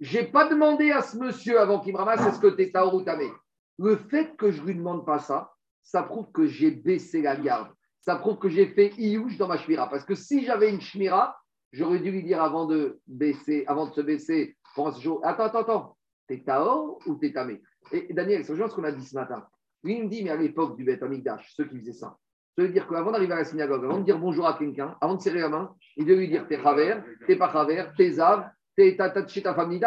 je 0.00 0.18
n'ai 0.18 0.26
pas 0.26 0.48
demandé 0.48 0.90
à 0.90 1.00
ce 1.00 1.16
monsieur 1.16 1.60
avant 1.60 1.78
qu'il 1.78 1.92
me 1.92 1.98
ramasse, 1.98 2.26
est-ce 2.26 2.40
que 2.40 2.48
tu 2.48 2.62
es 2.62 2.72
tard 2.72 2.92
ou 2.92 3.02
tamé 3.02 3.30
Le 3.78 3.94
fait 3.94 4.36
que 4.36 4.50
je 4.50 4.60
ne 4.60 4.66
lui 4.66 4.74
demande 4.74 5.06
pas 5.06 5.20
ça, 5.20 5.52
ça 5.80 6.02
prouve 6.02 6.32
que 6.32 6.48
j'ai 6.48 6.72
baissé 6.72 7.22
la 7.22 7.36
garde. 7.36 7.68
Ça 8.00 8.16
prouve 8.16 8.38
que 8.38 8.48
j'ai 8.48 8.66
fait 8.66 8.92
iouche 8.98 9.38
dans 9.38 9.46
ma 9.46 9.58
shmira. 9.58 9.88
Parce 9.88 10.04
que 10.04 10.16
si 10.16 10.44
j'avais 10.44 10.70
une 10.70 10.80
shmira, 10.80 11.38
j'aurais 11.70 12.00
dû 12.00 12.10
lui 12.10 12.24
dire 12.24 12.42
avant 12.42 12.66
de 12.66 12.98
baisser, 13.06 13.62
avant 13.68 13.86
de 13.86 13.94
se 13.94 14.00
baisser, 14.00 14.56
jour, 14.98 15.20
attends, 15.22 15.44
attends, 15.44 15.60
attends, 15.60 15.96
t'es 16.26 16.42
Taor 16.42 16.98
ou 17.06 17.14
t'es 17.14 17.32
Tamé 17.32 17.62
Et 17.92 18.12
Daniel, 18.12 18.44
c'est 18.44 18.56
ce 18.56 18.74
qu'on 18.74 18.82
a 18.82 18.90
dit 18.90 19.06
ce 19.06 19.14
matin. 19.14 19.46
Il 19.84 20.02
me 20.02 20.08
dit, 20.08 20.24
mais 20.24 20.30
à 20.30 20.36
l'époque 20.36 20.76
du 20.76 20.82
Beth 20.82 21.04
Amikdash, 21.04 21.54
ceux 21.54 21.68
qui 21.68 21.78
faisaient 21.78 21.92
ça, 21.92 22.18
ça 22.56 22.62
veut 22.62 22.68
dire 22.68 22.86
qu'avant 22.88 23.12
d'arriver 23.12 23.32
à 23.32 23.36
la 23.36 23.44
synagogue, 23.44 23.84
avant 23.84 23.98
de 23.98 24.04
dire 24.04 24.18
bonjour 24.18 24.46
à 24.46 24.54
quelqu'un, 24.54 24.96
avant 25.00 25.14
de 25.14 25.20
serrer 25.20 25.40
la 25.40 25.48
main, 25.48 25.74
il 25.96 26.04
devait 26.04 26.20
lui 26.20 26.28
dire 26.28 26.46
t'es 26.46 26.60
Chaver, 26.60 26.96
t'es 27.26 27.36
pas 27.36 27.52
Chaver, 27.52 27.84
t'es 27.96 28.10
Zav, 28.10 28.50
t'es 28.76 28.96
chez 29.28 29.42
ta 29.42 29.54
famille 29.54 29.80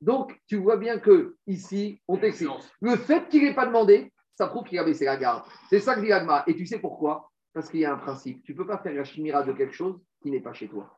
Donc, 0.00 0.38
tu 0.46 0.56
vois 0.56 0.76
bien 0.76 0.98
que 0.98 1.36
ici, 1.46 2.00
on 2.08 2.16
t'explique. 2.16 2.50
Le 2.80 2.96
fait 2.96 3.28
qu'il 3.28 3.44
n'ait 3.44 3.54
pas 3.54 3.66
demandé, 3.66 4.12
ça 4.34 4.46
prouve 4.46 4.64
qu'il 4.64 4.78
a 4.78 4.84
baissé 4.84 5.04
la 5.04 5.16
garde. 5.16 5.44
C'est 5.70 5.80
ça 5.80 5.94
que 5.94 6.00
dit 6.00 6.12
Agma. 6.12 6.44
Et 6.46 6.54
tu 6.54 6.66
sais 6.66 6.78
pourquoi? 6.78 7.30
Parce 7.52 7.70
qu'il 7.70 7.80
y 7.80 7.84
a 7.84 7.92
un 7.92 7.98
principe. 7.98 8.42
Tu 8.44 8.52
ne 8.52 8.56
peux 8.56 8.66
pas 8.66 8.78
faire 8.78 8.92
la 8.94 9.04
chimira 9.04 9.42
de 9.42 9.52
quelque 9.52 9.74
chose 9.74 9.98
qui 10.22 10.30
n'est 10.30 10.40
pas 10.40 10.52
chez 10.52 10.68
toi. 10.68 10.94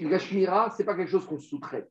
La 0.00 0.18
chimira, 0.18 0.70
ce 0.70 0.78
n'est 0.78 0.86
pas 0.86 0.94
quelque 0.94 1.10
chose 1.10 1.26
qu'on 1.26 1.38
sous-traite. 1.38 1.90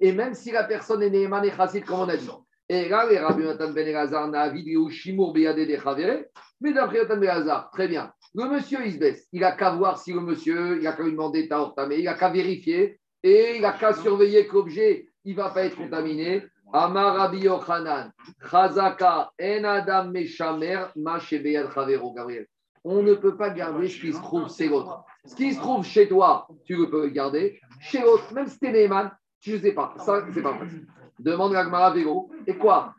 Et 0.00 0.12
même 0.12 0.34
si 0.34 0.52
la 0.52 0.64
personne 0.64 1.02
est 1.02 1.10
Neeman 1.10 1.44
et 1.44 1.50
Chassid, 1.50 1.84
comme 1.84 2.00
on 2.00 2.08
a 2.08 2.16
dit. 2.16 2.30
Et 2.68 2.88
là, 2.88 3.06
les 3.10 3.18
Rabbi 3.18 3.42
Nathan 3.42 3.72
Ben 3.72 3.86
Elazar, 3.86 4.28
Navid, 4.28 4.90
Shimour, 4.90 5.32
Beyade, 5.32 5.56
de 5.56 6.28
Mais 6.62 6.72
d'après 6.72 7.04
Ben 7.06 7.20
Elazar, 7.20 7.70
très 7.70 7.88
bien. 7.88 8.12
Le 8.34 8.48
monsieur, 8.48 8.86
il 8.86 8.92
se 8.92 8.98
baisse. 8.98 9.26
Il 9.32 9.40
n'a 9.40 9.52
qu'à 9.52 9.72
voir 9.72 9.98
si 9.98 10.12
le 10.12 10.20
monsieur, 10.20 10.78
il 10.78 10.84
n'a 10.84 10.92
qu'à 10.92 11.02
lui 11.02 11.10
demander 11.10 11.48
ta 11.48 11.72
mais 11.88 11.98
il 11.98 12.04
n'a 12.04 12.14
qu'à 12.14 12.30
vérifier 12.30 13.00
et 13.24 13.56
il 13.56 13.62
n'a 13.62 13.72
qu'à 13.72 13.92
surveiller 13.92 14.46
que 14.46 14.54
l'objet, 14.54 15.08
il 15.24 15.36
ne 15.36 15.42
va 15.42 15.50
pas 15.50 15.64
être 15.64 15.76
contaminé. 15.76 16.44
Amar 16.72 17.16
Rabbi 17.16 17.40
Yochanan, 17.40 18.12
Chazaka, 18.48 19.32
En 19.40 19.64
Adam 19.64 20.10
Meshamer, 20.10 20.86
Chavero, 21.20 22.12
Gabriel. 22.14 22.46
On 22.84 23.02
ne 23.02 23.14
peut 23.14 23.36
pas 23.36 23.50
garder 23.50 23.88
ce 23.88 24.00
qui 24.00 24.12
se 24.12 24.18
trouve 24.18 24.48
chez 24.48 24.68
l'autre. 24.68 25.04
Ce 25.24 25.34
qui 25.34 25.52
se 25.52 25.60
trouve 25.60 25.84
chez 25.84 26.08
toi, 26.08 26.46
tu 26.64 26.76
le 26.76 26.88
peux 26.88 27.08
garder. 27.08 27.60
Chez 27.80 28.00
l'autre, 28.00 28.32
même 28.32 28.46
si 28.46 28.58
tu 28.58 28.66
es 28.66 28.72
Neyman, 28.72 29.10
je 29.40 29.56
ne 29.56 29.58
sais 29.58 29.72
pas. 29.72 29.94
Ça, 29.98 30.24
c'est 30.32 30.42
pas 30.42 30.54
possible. 30.54 30.86
Demande 31.18 31.52
Gagmara 31.52 31.90
Vélo. 31.90 32.30
Et 32.46 32.56
quoi? 32.56 32.94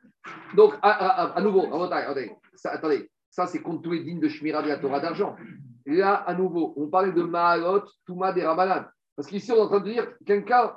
Donc, 0.54 0.76
à, 0.82 1.42
nouveau, 1.42 1.66
attendez, 1.84 2.32
attendez, 2.66 3.10
ça 3.34 3.48
c'est 3.48 3.64
contre 3.64 3.82
tous 3.82 3.92
les 3.92 4.04
dignes 4.04 4.20
de 4.20 4.28
Shmira 4.28 4.62
de 4.62 4.68
la 4.68 4.78
Torah 4.78 5.00
d'argent. 5.00 5.36
Là, 5.88 6.14
à 6.14 6.36
nouveau, 6.36 6.76
on 6.78 6.88
parlait 6.88 7.12
de 7.12 7.24
Mahalot, 7.24 7.84
Touma 8.06 8.32
des 8.32 8.46
Rabanan. 8.46 8.86
Parce 9.16 9.28
qu'ici, 9.28 9.52
on 9.52 9.56
est 9.56 9.62
en 9.62 9.68
train 9.68 9.80
de 9.80 9.92
dire, 9.92 10.08
quelqu'un 10.26 10.74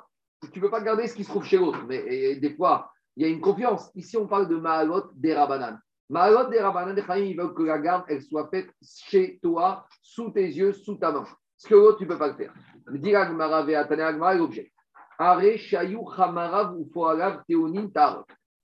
tu 0.51 0.59
ne 0.59 0.63
peux 0.63 0.71
pas 0.71 0.81
garder 0.81 1.07
ce 1.07 1.15
qui 1.15 1.23
se 1.23 1.29
trouve 1.29 1.45
chez 1.45 1.57
l'autre. 1.57 1.83
Mais 1.87 2.35
des 2.35 2.55
fois, 2.55 2.91
il 3.15 3.23
y 3.23 3.25
a 3.25 3.29
une 3.29 3.41
confiance. 3.41 3.91
Ici, 3.95 4.17
on 4.17 4.27
parle 4.27 4.47
de 4.47 4.55
Mahalot 4.55 5.05
des 5.15 5.35
Rabanan. 5.35 5.79
Mahalot 6.09 6.49
des 6.49 6.59
Rabanan, 6.59 6.95
des 6.95 7.03
ils 7.21 7.37
veulent 7.37 7.53
que 7.53 7.63
la 7.63 7.77
garde, 7.77 8.05
elle 8.07 8.23
soit 8.23 8.47
faite 8.49 8.69
chez 8.81 9.39
toi, 9.41 9.85
sous 10.01 10.31
tes 10.31 10.47
yeux, 10.47 10.73
sous 10.73 10.95
ta 10.95 11.11
main. 11.11 11.25
Ce 11.57 11.67
que 11.67 11.75
l'autre, 11.75 11.99
tu 11.99 12.05
ne 12.05 12.09
peux 12.09 12.17
pas 12.17 12.29
le 12.29 12.35
faire. 12.35 12.53
l'objet. 14.33 14.71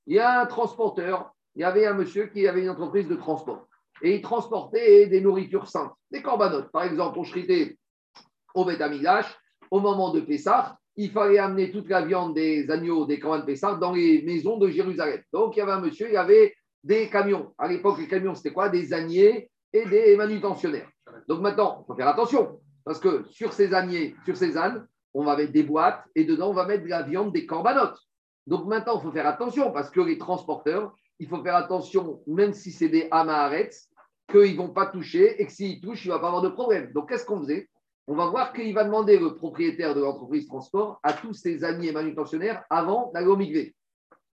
Il 0.06 0.16
y 0.16 0.20
a 0.20 0.42
un 0.42 0.46
transporteur, 0.46 1.34
il 1.56 1.62
y 1.62 1.64
avait 1.64 1.86
un 1.86 1.94
monsieur 1.94 2.26
qui 2.28 2.48
avait 2.48 2.64
une 2.64 2.70
entreprise 2.70 3.08
de 3.08 3.16
transport. 3.16 3.68
Et 4.04 4.16
il 4.16 4.22
transportait 4.22 5.08
des 5.08 5.22
nourritures 5.22 5.68
saintes, 5.68 5.94
des 6.12 6.22
corbanotes. 6.22 6.72
Par 6.72 6.84
exemple, 6.84 7.18
on 7.18 7.24
chritait 7.24 7.78
au 8.54 8.66
Betamidash, 8.66 9.26
au 9.72 9.80
moment 9.80 10.12
de 10.14 10.20
Pessah, 10.20 10.78
il 10.96 11.10
fallait 11.10 11.40
amener 11.40 11.72
toute 11.72 11.90
la 11.90 12.04
viande 12.04 12.36
des 12.36 12.70
agneaux 12.70 13.06
des 13.06 13.20
camps 13.20 13.40
de 13.40 13.44
Pessah 13.44 13.76
dans 13.76 13.94
les 13.94 14.22
maisons 14.22 14.58
de 14.58 14.70
Jérusalem. 14.70 15.22
Donc, 15.32 15.56
il 15.56 15.60
y 15.60 15.62
avait 15.64 15.72
un 15.72 15.82
monsieur, 15.82 16.08
il 16.08 16.14
y 16.14 16.18
avait 16.18 16.54
des 16.84 17.10
camions. 17.10 17.56
À 17.58 17.68
l'époque, 17.68 17.98
les 17.98 18.08
camions, 18.08 18.36
c'était 18.36 18.54
quoi? 18.54 18.70
Des 18.70 18.94
âniers 18.94 19.50
et 19.72 19.86
des 19.86 20.16
manutentionnaires. 20.16 20.90
Donc 21.28 21.42
maintenant, 21.42 21.84
il 21.84 21.86
faut 21.88 21.96
faire 21.96 22.08
attention, 22.08 22.60
parce 22.84 23.00
que 23.00 23.26
sur 23.30 23.54
ces 23.54 23.74
âniers, 23.74 24.16
sur 24.26 24.38
ces 24.38 24.58
ânes, 24.58 24.86
on 25.14 25.24
va 25.24 25.36
mettre 25.36 25.52
des 25.52 25.64
boîtes 25.64 26.04
et 26.16 26.26
dedans, 26.26 26.50
on 26.50 26.54
va 26.54 26.66
mettre 26.66 26.84
de 26.84 26.90
la 26.90 27.04
viande 27.04 27.34
des 27.34 27.46
corbanotes. 27.46 27.98
Donc 28.46 28.66
maintenant, 28.66 29.00
il 29.00 29.04
faut 29.04 29.12
faire 29.12 29.28
attention, 29.28 29.72
parce 29.72 29.90
que 29.90 30.02
les 30.02 30.18
transporteurs, 30.18 30.94
il 31.20 31.28
faut 31.28 31.42
faire 31.42 31.56
attention, 31.56 32.22
même 32.28 32.54
si 32.54 32.72
c'est 32.72 32.90
des 32.90 33.08
Amaharets, 33.12 33.70
qu'ils 34.34 34.54
ne 34.54 34.58
vont 34.58 34.74
pas 34.74 34.88
toucher 34.88 35.42
et 35.42 35.46
que 35.46 35.52
s'ils 35.52 35.80
touchent, 35.80 36.06
il 36.06 36.10
ne 36.10 36.14
va 36.14 36.20
pas 36.20 36.28
avoir 36.28 36.42
de 36.42 36.50
problème. 36.50 36.92
Donc, 36.94 37.10
qu'est-ce 37.10 37.26
qu'on 37.26 37.40
faisait? 37.40 37.70
On 38.08 38.16
va 38.16 38.26
voir 38.28 38.52
qu'il 38.52 38.74
va 38.74 38.84
demander 38.84 39.18
le 39.18 39.36
propriétaire 39.36 39.96
de 39.96 40.02
l'entreprise 40.02 40.48
transport 40.48 41.00
à 41.04 41.14
tous 41.14 41.34
ses 41.34 41.64
amis 41.64 41.88
et 41.88 41.94
manutentionnaires 41.94 42.64
avant 42.70 43.12
d'aller 43.14 43.28
au 43.28 43.38
MIGV. 43.38 43.74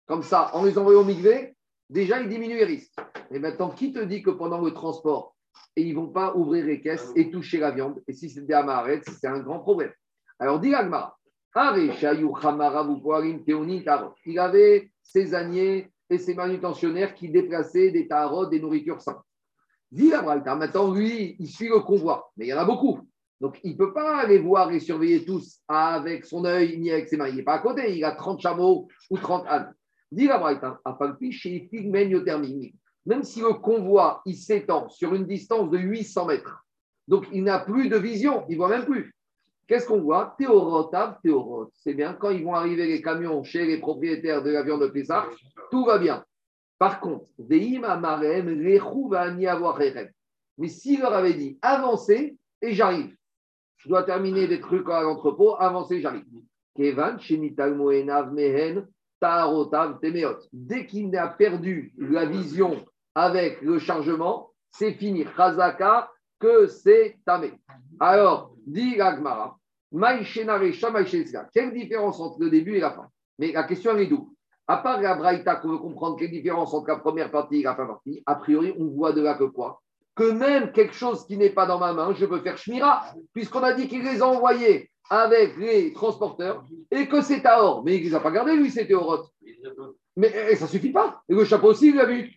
Comme 0.06 0.22
ça, 0.22 0.50
en 0.54 0.64
les 0.64 0.76
envoyant 0.76 1.00
au 1.00 1.04
MIGV, 1.04 1.54
déjà, 1.88 2.20
il 2.20 2.28
diminue 2.28 2.56
les 2.56 2.64
risques. 2.64 2.92
Et 3.30 3.38
maintenant, 3.38 3.70
qui 3.70 3.92
te 3.92 4.00
dit 4.00 4.22
que 4.22 4.30
pendant 4.30 4.60
le 4.60 4.74
transport, 4.74 5.34
ils 5.76 5.90
ne 5.90 5.94
vont 5.94 6.08
pas 6.08 6.34
ouvrir 6.34 6.66
les 6.66 6.82
caisses 6.82 7.10
et 7.16 7.30
toucher 7.30 7.58
la 7.58 7.70
viande? 7.70 8.02
Et 8.06 8.12
si 8.12 8.28
c'est 8.28 8.44
des 8.44 8.52
amaret, 8.52 9.00
c'est 9.06 9.28
un 9.28 9.38
grand 9.38 9.60
problème. 9.60 9.92
Alors, 10.38 10.60
dit 10.60 10.74
il 14.26 14.38
avait 14.38 14.90
ses 15.02 15.34
agnés 15.34 15.90
et 16.10 16.18
ses 16.18 16.34
manutentionnaires 16.34 17.14
qui 17.14 17.28
déplaçaient 17.28 17.92
des 17.92 18.08
tarots, 18.08 18.46
des 18.46 18.60
nourritures 18.60 19.00
saintes. 19.00 19.22
Dit 19.94 20.10
maintenant, 20.10 20.92
lui, 20.92 21.36
il 21.38 21.46
suit 21.46 21.68
le 21.68 21.78
convoi, 21.78 22.32
mais 22.36 22.46
il 22.46 22.48
y 22.48 22.52
en 22.52 22.58
a 22.58 22.64
beaucoup. 22.64 22.98
Donc, 23.40 23.60
il 23.62 23.74
ne 23.74 23.76
peut 23.76 23.92
pas 23.92 24.22
aller 24.22 24.38
voir 24.38 24.72
et 24.72 24.80
surveiller 24.80 25.24
tous 25.24 25.60
avec 25.68 26.24
son 26.24 26.44
œil 26.44 26.76
ni 26.78 26.90
avec 26.90 27.08
ses 27.08 27.16
mains. 27.16 27.28
Il 27.28 27.36
n'est 27.36 27.44
pas 27.44 27.54
à 27.54 27.58
côté. 27.60 27.96
Il 27.96 28.04
a 28.04 28.10
30 28.10 28.40
chameaux 28.40 28.88
ou 29.08 29.18
30 29.18 29.46
ânes. 29.46 29.72
Dis 30.10 30.26
la 30.26 30.38
Braïta, 30.38 30.80
à 30.84 30.98
chez 31.30 31.70
Même 33.06 33.22
si 33.22 33.40
le 33.40 33.52
convoi 33.52 34.20
il 34.26 34.34
s'étend 34.34 34.88
sur 34.88 35.14
une 35.14 35.26
distance 35.26 35.70
de 35.70 35.78
800 35.78 36.26
mètres, 36.26 36.66
donc 37.06 37.28
il 37.32 37.44
n'a 37.44 37.60
plus 37.60 37.88
de 37.88 37.96
vision, 37.96 38.44
il 38.48 38.54
ne 38.54 38.56
voit 38.56 38.70
même 38.70 38.86
plus. 38.86 39.14
Qu'est-ce 39.68 39.86
qu'on 39.86 40.00
voit? 40.00 40.34
Théorotav, 40.36 41.18
théorot. 41.22 41.70
C'est 41.72 41.94
bien, 41.94 42.14
quand 42.14 42.30
ils 42.30 42.42
vont 42.42 42.54
arriver 42.54 42.86
les 42.86 43.00
camions 43.00 43.44
chez 43.44 43.64
les 43.64 43.78
propriétaires 43.78 44.42
de 44.42 44.50
l'avion 44.50 44.76
de 44.76 44.88
Pessah, 44.88 45.28
tout 45.70 45.84
va 45.84 45.98
bien. 45.98 46.24
Par 46.84 47.00
contre, 47.00 47.24
mais 50.58 50.68
s'il 50.68 51.00
leur 51.00 51.14
avait 51.14 51.32
dit 51.32 51.58
avancez 51.62 52.36
et 52.60 52.74
j'arrive, 52.74 53.16
je 53.78 53.88
dois 53.88 54.02
terminer 54.02 54.46
des 54.46 54.60
trucs 54.60 54.90
à 54.90 55.00
l'entrepôt, 55.00 55.56
avancer, 55.58 56.02
j'arrive. 56.02 56.26
Dès 60.52 60.86
qu'il 60.86 61.08
n'a 61.08 61.28
perdu 61.28 61.94
la 61.96 62.26
vision 62.26 62.84
avec 63.14 63.62
le 63.62 63.78
chargement, 63.78 64.50
c'est 64.70 64.92
fini. 64.92 65.24
Chazaka, 65.38 66.10
que 66.38 66.66
c'est 66.66 67.16
tamé. 67.24 67.54
Alors, 67.98 68.54
dit 68.66 68.96
Gagmara, 68.96 69.58
quelle 69.90 71.72
différence 71.72 72.20
entre 72.20 72.40
le 72.40 72.50
début 72.50 72.74
et 72.76 72.80
la 72.80 72.90
fin? 72.90 73.08
Mais 73.38 73.52
la 73.52 73.62
question 73.62 73.96
est 73.96 74.06
d'où 74.06 74.33
À 74.66 74.78
part 74.78 75.00
la 75.00 75.14
Braïta 75.14 75.56
qu'on 75.56 75.68
veut 75.68 75.78
comprendre, 75.78 76.16
quelle 76.16 76.30
différence 76.30 76.72
entre 76.72 76.88
la 76.88 76.96
première 76.96 77.30
partie 77.30 77.60
et 77.60 77.62
la 77.62 77.74
fin 77.74 77.86
partie 77.86 78.22
A 78.24 78.34
priori, 78.36 78.74
on 78.78 78.86
voit 78.86 79.12
de 79.12 79.20
là 79.20 79.34
que 79.34 79.44
quoi? 79.44 79.82
Que 80.14 80.30
même 80.30 80.72
quelque 80.72 80.94
chose 80.94 81.26
qui 81.26 81.36
n'est 81.36 81.50
pas 81.50 81.66
dans 81.66 81.78
ma 81.78 81.92
main, 81.92 82.14
je 82.14 82.24
peux 82.24 82.40
faire 82.40 82.56
shmira, 82.56 83.04
puisqu'on 83.32 83.62
a 83.62 83.74
dit 83.74 83.88
qu'il 83.88 84.02
les 84.02 84.22
a 84.22 84.26
envoyés 84.26 84.90
avec 85.10 85.56
les 85.58 85.92
transporteurs 85.92 86.64
et 86.90 87.08
que 87.08 87.20
c'est 87.20 87.44
à 87.44 87.62
or. 87.62 87.84
Mais 87.84 87.96
il 87.96 88.04
ne 88.04 88.08
les 88.08 88.14
a 88.14 88.20
pas 88.20 88.30
gardés, 88.30 88.56
lui, 88.56 88.70
c'était 88.70 88.94
au 88.94 89.18
Mais 90.16 90.54
ça 90.54 90.64
ne 90.64 90.70
suffit 90.70 90.92
pas. 90.92 91.20
Et 91.28 91.34
le 91.34 91.44
chapeau 91.44 91.68
aussi, 91.68 91.88
il 91.88 91.96
l'a 91.96 92.06
vu. 92.06 92.32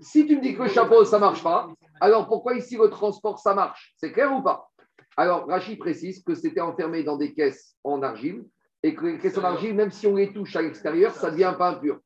Si 0.00 0.26
tu 0.26 0.36
me 0.36 0.40
dis 0.40 0.54
que 0.54 0.62
le 0.62 0.68
chapeau, 0.68 1.04
ça 1.04 1.16
ne 1.16 1.22
marche 1.22 1.42
pas, 1.42 1.68
alors 2.00 2.26
pourquoi 2.26 2.54
ici 2.54 2.76
le 2.76 2.88
transport, 2.88 3.38
ça 3.38 3.54
marche? 3.54 3.94
C'est 3.96 4.12
clair 4.12 4.32
ou 4.32 4.42
pas? 4.42 4.70
Alors, 5.16 5.46
Rachid 5.46 5.78
précise 5.78 6.22
que 6.22 6.34
c'était 6.34 6.60
enfermé 6.60 7.02
dans 7.02 7.16
des 7.16 7.32
caisses 7.32 7.74
en 7.82 8.02
argile 8.02 8.44
et 8.86 8.94
que 8.94 9.04
les 9.04 9.18
caisses 9.18 9.36
en 9.36 9.42
argile, 9.42 9.74
même 9.74 9.90
si 9.90 10.06
on 10.06 10.14
les 10.14 10.32
touche 10.32 10.54
à 10.54 10.62
l'extérieur, 10.62 11.12
ça 11.12 11.26
ne 11.26 11.32
devient 11.32 11.54
pas 11.58 11.70
impur. 11.70 11.98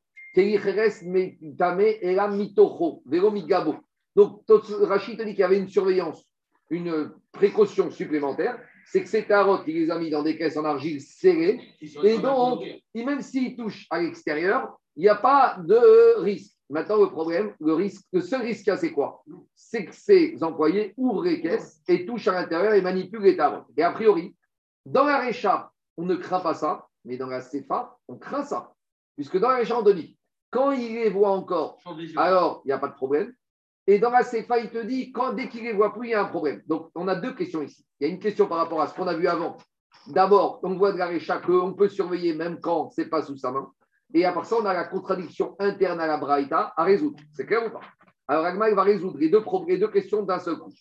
Donc, 4.15 4.43
Rachid 4.81 5.17
te 5.17 5.23
dit 5.23 5.31
qu'il 5.31 5.39
y 5.39 5.43
avait 5.43 5.59
une 5.59 5.67
surveillance, 5.67 6.25
une 6.71 7.11
précaution 7.31 7.91
supplémentaire, 7.91 8.59
c'est 8.87 9.03
que 9.03 9.07
ces 9.07 9.25
tarots, 9.25 9.59
il 9.67 9.75
les 9.75 9.91
a 9.91 9.99
mis 9.99 10.09
dans 10.09 10.23
des 10.23 10.35
caisses 10.37 10.57
en 10.57 10.65
argile 10.65 10.99
serrées, 11.01 11.61
et 12.03 12.17
donc, 12.17 12.63
même 12.95 13.21
s'ils 13.21 13.55
touchent 13.55 13.85
à 13.91 14.01
l'extérieur, 14.01 14.75
il 14.95 15.03
n'y 15.03 15.09
a 15.09 15.15
pas 15.15 15.57
de 15.63 16.19
risque. 16.19 16.57
Maintenant, 16.71 16.97
le 16.97 17.11
problème, 17.11 17.53
le 17.59 17.73
risque, 17.73 18.05
le 18.11 18.21
seul 18.21 18.41
risque 18.41 18.71
c'est 18.77 18.91
quoi? 18.91 19.23
C'est 19.53 19.85
que 19.85 19.93
ces 19.93 20.41
employés 20.41 20.93
ouvrent 20.97 21.25
les 21.25 21.41
caisses 21.41 21.79
et 21.87 22.07
touchent 22.07 22.27
à 22.29 22.33
l'intérieur 22.33 22.73
et 22.73 22.81
manipulent 22.81 23.21
les 23.21 23.37
tarots. 23.37 23.65
Et 23.77 23.83
a 23.83 23.91
priori, 23.91 24.33
dans 24.85 25.05
la 25.05 25.19
récha, 25.19 25.71
on 26.01 26.05
ne 26.05 26.15
craint 26.15 26.39
pas 26.39 26.55
ça, 26.55 26.87
mais 27.05 27.15
dans 27.15 27.27
la 27.27 27.41
CFA, 27.41 27.95
on 28.07 28.17
craint 28.17 28.43
ça. 28.43 28.73
Puisque 29.15 29.37
dans 29.37 29.49
la 29.49 29.57
récha, 29.57 29.77
on 29.77 29.83
te 29.83 29.91
dit, 29.91 30.17
quand 30.49 30.71
il 30.71 30.95
les 30.95 31.11
voit 31.11 31.29
encore, 31.29 31.77
alors 32.17 32.61
il 32.65 32.69
n'y 32.69 32.73
a 32.73 32.79
pas 32.79 32.87
de 32.87 32.95
problème. 32.95 33.31
Et 33.85 33.99
dans 33.99 34.09
la 34.09 34.23
CFA, 34.23 34.59
il 34.59 34.71
te 34.71 34.79
dit, 34.79 35.11
quand, 35.11 35.33
dès 35.33 35.47
qu'il 35.47 35.61
ne 35.61 35.67
les 35.67 35.73
voit 35.73 35.93
plus, 35.93 36.07
il 36.07 36.11
y 36.11 36.13
a 36.15 36.21
un 36.21 36.25
problème. 36.25 36.63
Donc, 36.65 36.89
on 36.95 37.07
a 37.07 37.15
deux 37.15 37.33
questions 37.35 37.61
ici. 37.61 37.85
Il 37.99 38.07
y 38.07 38.09
a 38.09 38.13
une 38.13 38.19
question 38.19 38.47
par 38.47 38.57
rapport 38.57 38.81
à 38.81 38.87
ce 38.87 38.95
qu'on 38.95 39.07
a 39.07 39.13
vu 39.13 39.27
avant. 39.27 39.57
D'abord, 40.07 40.59
on 40.63 40.75
voit 40.75 40.91
de 40.91 40.97
la 40.97 41.05
récha 41.05 41.37
qu'on 41.37 41.73
peut 41.73 41.89
surveiller 41.89 42.33
même 42.33 42.59
quand 42.59 42.89
ce 42.89 43.01
n'est 43.01 43.07
pas 43.07 43.21
sous 43.21 43.37
sa 43.37 43.51
main. 43.51 43.71
Et 44.13 44.25
à 44.25 44.33
part 44.33 44.45
ça, 44.45 44.55
on 44.59 44.65
a 44.65 44.73
la 44.73 44.85
contradiction 44.85 45.55
interne 45.59 45.99
à 45.99 46.07
la 46.07 46.17
Braïta 46.17 46.73
à 46.75 46.83
résoudre. 46.83 47.19
C'est 47.33 47.45
clair 47.45 47.65
ou 47.67 47.69
pas? 47.69 47.81
Alors, 48.27 48.45
Agma, 48.45 48.69
il 48.69 48.75
va 48.75 48.83
résoudre 48.83 49.19
les 49.19 49.29
deux, 49.29 49.43
les 49.67 49.77
deux 49.77 49.89
questions 49.89 50.23
d'un 50.23 50.39
seul 50.39 50.57
coup. 50.57 50.73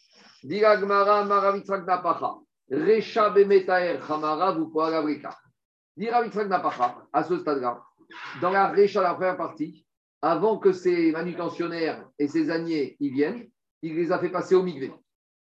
Recha 2.71 3.31
Bemetaer 3.31 4.01
Hamara. 4.09 4.57
Dira 5.97 6.23
Mitzvah 6.23 6.45
Napacha, 6.45 7.07
à 7.13 7.25
ce 7.25 7.39
stade-là, 7.39 7.83
dans 8.41 8.51
la 8.51 8.69
Recha, 8.69 9.03
la 9.03 9.15
première 9.15 9.37
partie, 9.37 9.85
avant 10.23 10.59
que 10.59 10.73
ces 10.73 11.13
manutentionnaires 11.13 12.09
et 12.19 12.29
ces 12.29 12.51
âniers 12.51 12.97
y 13.01 13.11
viennent, 13.11 13.49
il 13.83 13.97
les 13.97 14.13
a 14.13 14.19
fait 14.19 14.29
passer 14.29 14.55
au 14.55 14.63
Migvé. 14.63 14.93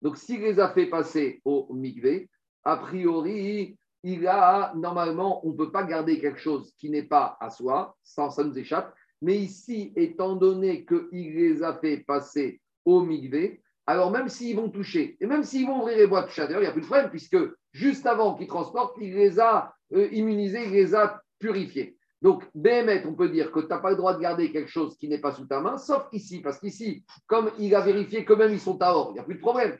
Donc, 0.00 0.16
s'il 0.16 0.40
les 0.40 0.58
a 0.58 0.70
fait 0.70 0.86
passer 0.86 1.40
au 1.44 1.72
Migvé, 1.74 2.30
a 2.64 2.76
priori, 2.76 3.76
il 4.02 4.26
a, 4.26 4.72
normalement, 4.76 5.46
on 5.46 5.52
ne 5.52 5.56
peut 5.56 5.72
pas 5.72 5.82
garder 5.82 6.20
quelque 6.20 6.40
chose 6.40 6.72
qui 6.78 6.90
n'est 6.90 7.02
pas 7.02 7.36
à 7.40 7.50
soi, 7.50 7.96
sans 8.02 8.30
ça 8.30 8.44
nous 8.44 8.58
échappe. 8.58 8.94
Mais 9.20 9.36
ici, 9.36 9.92
étant 9.96 10.36
donné 10.36 10.84
qu'il 10.86 11.34
les 11.34 11.62
a 11.62 11.74
fait 11.74 11.98
passer 11.98 12.60
au 12.84 13.00
Migvé, 13.02 13.60
alors 13.88 14.10
même 14.10 14.28
s'ils 14.28 14.54
vont 14.54 14.68
toucher, 14.68 15.16
et 15.18 15.26
même 15.26 15.42
s'ils 15.42 15.66
vont 15.66 15.80
ouvrir 15.80 15.96
les 15.96 16.06
boîtes 16.06 16.28
chaleur, 16.28 16.60
il 16.60 16.64
n'y 16.64 16.68
a 16.68 16.72
plus 16.72 16.82
de 16.82 16.86
problème, 16.86 17.08
puisque 17.08 17.38
juste 17.72 18.04
avant 18.06 18.34
qu'ils 18.34 18.46
transportent, 18.46 18.98
il 19.00 19.14
les 19.14 19.40
a 19.40 19.72
euh, 19.94 20.08
immunisés, 20.12 20.62
il 20.66 20.72
les 20.72 20.94
a 20.94 21.22
purifiés. 21.38 21.96
Donc, 22.20 22.44
BMT, 22.54 23.06
on 23.06 23.14
peut 23.14 23.30
dire 23.30 23.50
que 23.50 23.60
tu 23.60 23.66
n'as 23.68 23.78
pas 23.78 23.88
le 23.88 23.96
droit 23.96 24.12
de 24.12 24.20
garder 24.20 24.52
quelque 24.52 24.68
chose 24.68 24.98
qui 24.98 25.08
n'est 25.08 25.22
pas 25.22 25.32
sous 25.32 25.46
ta 25.46 25.62
main, 25.62 25.78
sauf 25.78 26.06
ici, 26.12 26.42
parce 26.42 26.58
qu'ici, 26.58 27.02
comme 27.26 27.50
il 27.58 27.74
a 27.74 27.80
vérifié 27.80 28.26
que 28.26 28.34
même 28.34 28.52
ils 28.52 28.60
sont 28.60 28.76
à 28.82 28.92
or, 28.92 29.12
il 29.12 29.14
n'y 29.14 29.20
a 29.20 29.22
plus 29.22 29.36
de 29.36 29.40
problème. 29.40 29.78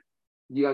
Dit 0.48 0.64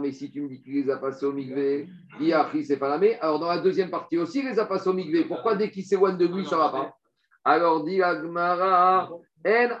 mais 0.00 0.10
si 0.10 0.32
tu 0.32 0.42
me 0.42 0.48
dis 0.48 0.60
qu'il 0.60 0.74
les 0.84 0.90
a 0.90 0.96
passés 0.96 1.26
au 1.26 1.32
Migvé, 1.32 1.88
Iachi, 2.18 2.64
c'est 2.64 2.76
pas 2.76 2.88
la. 2.88 2.98
Alors, 3.20 3.38
dans 3.38 3.46
la 3.46 3.58
deuxième 3.58 3.90
partie 3.90 4.18
aussi, 4.18 4.40
il 4.40 4.46
les 4.46 4.58
a 4.58 4.66
passés 4.66 4.88
au 4.88 4.94
Migvé. 4.94 5.26
Pourquoi 5.26 5.54
dès 5.54 5.70
qu'il 5.70 5.84
s'éloigne 5.84 6.16
de 6.16 6.26
lui, 6.26 6.44
ça 6.44 6.56
ne 6.56 6.60
va 6.62 6.70
pas? 6.70 6.96
Alors, 7.44 7.84
dit 7.84 8.02
En 8.02 8.16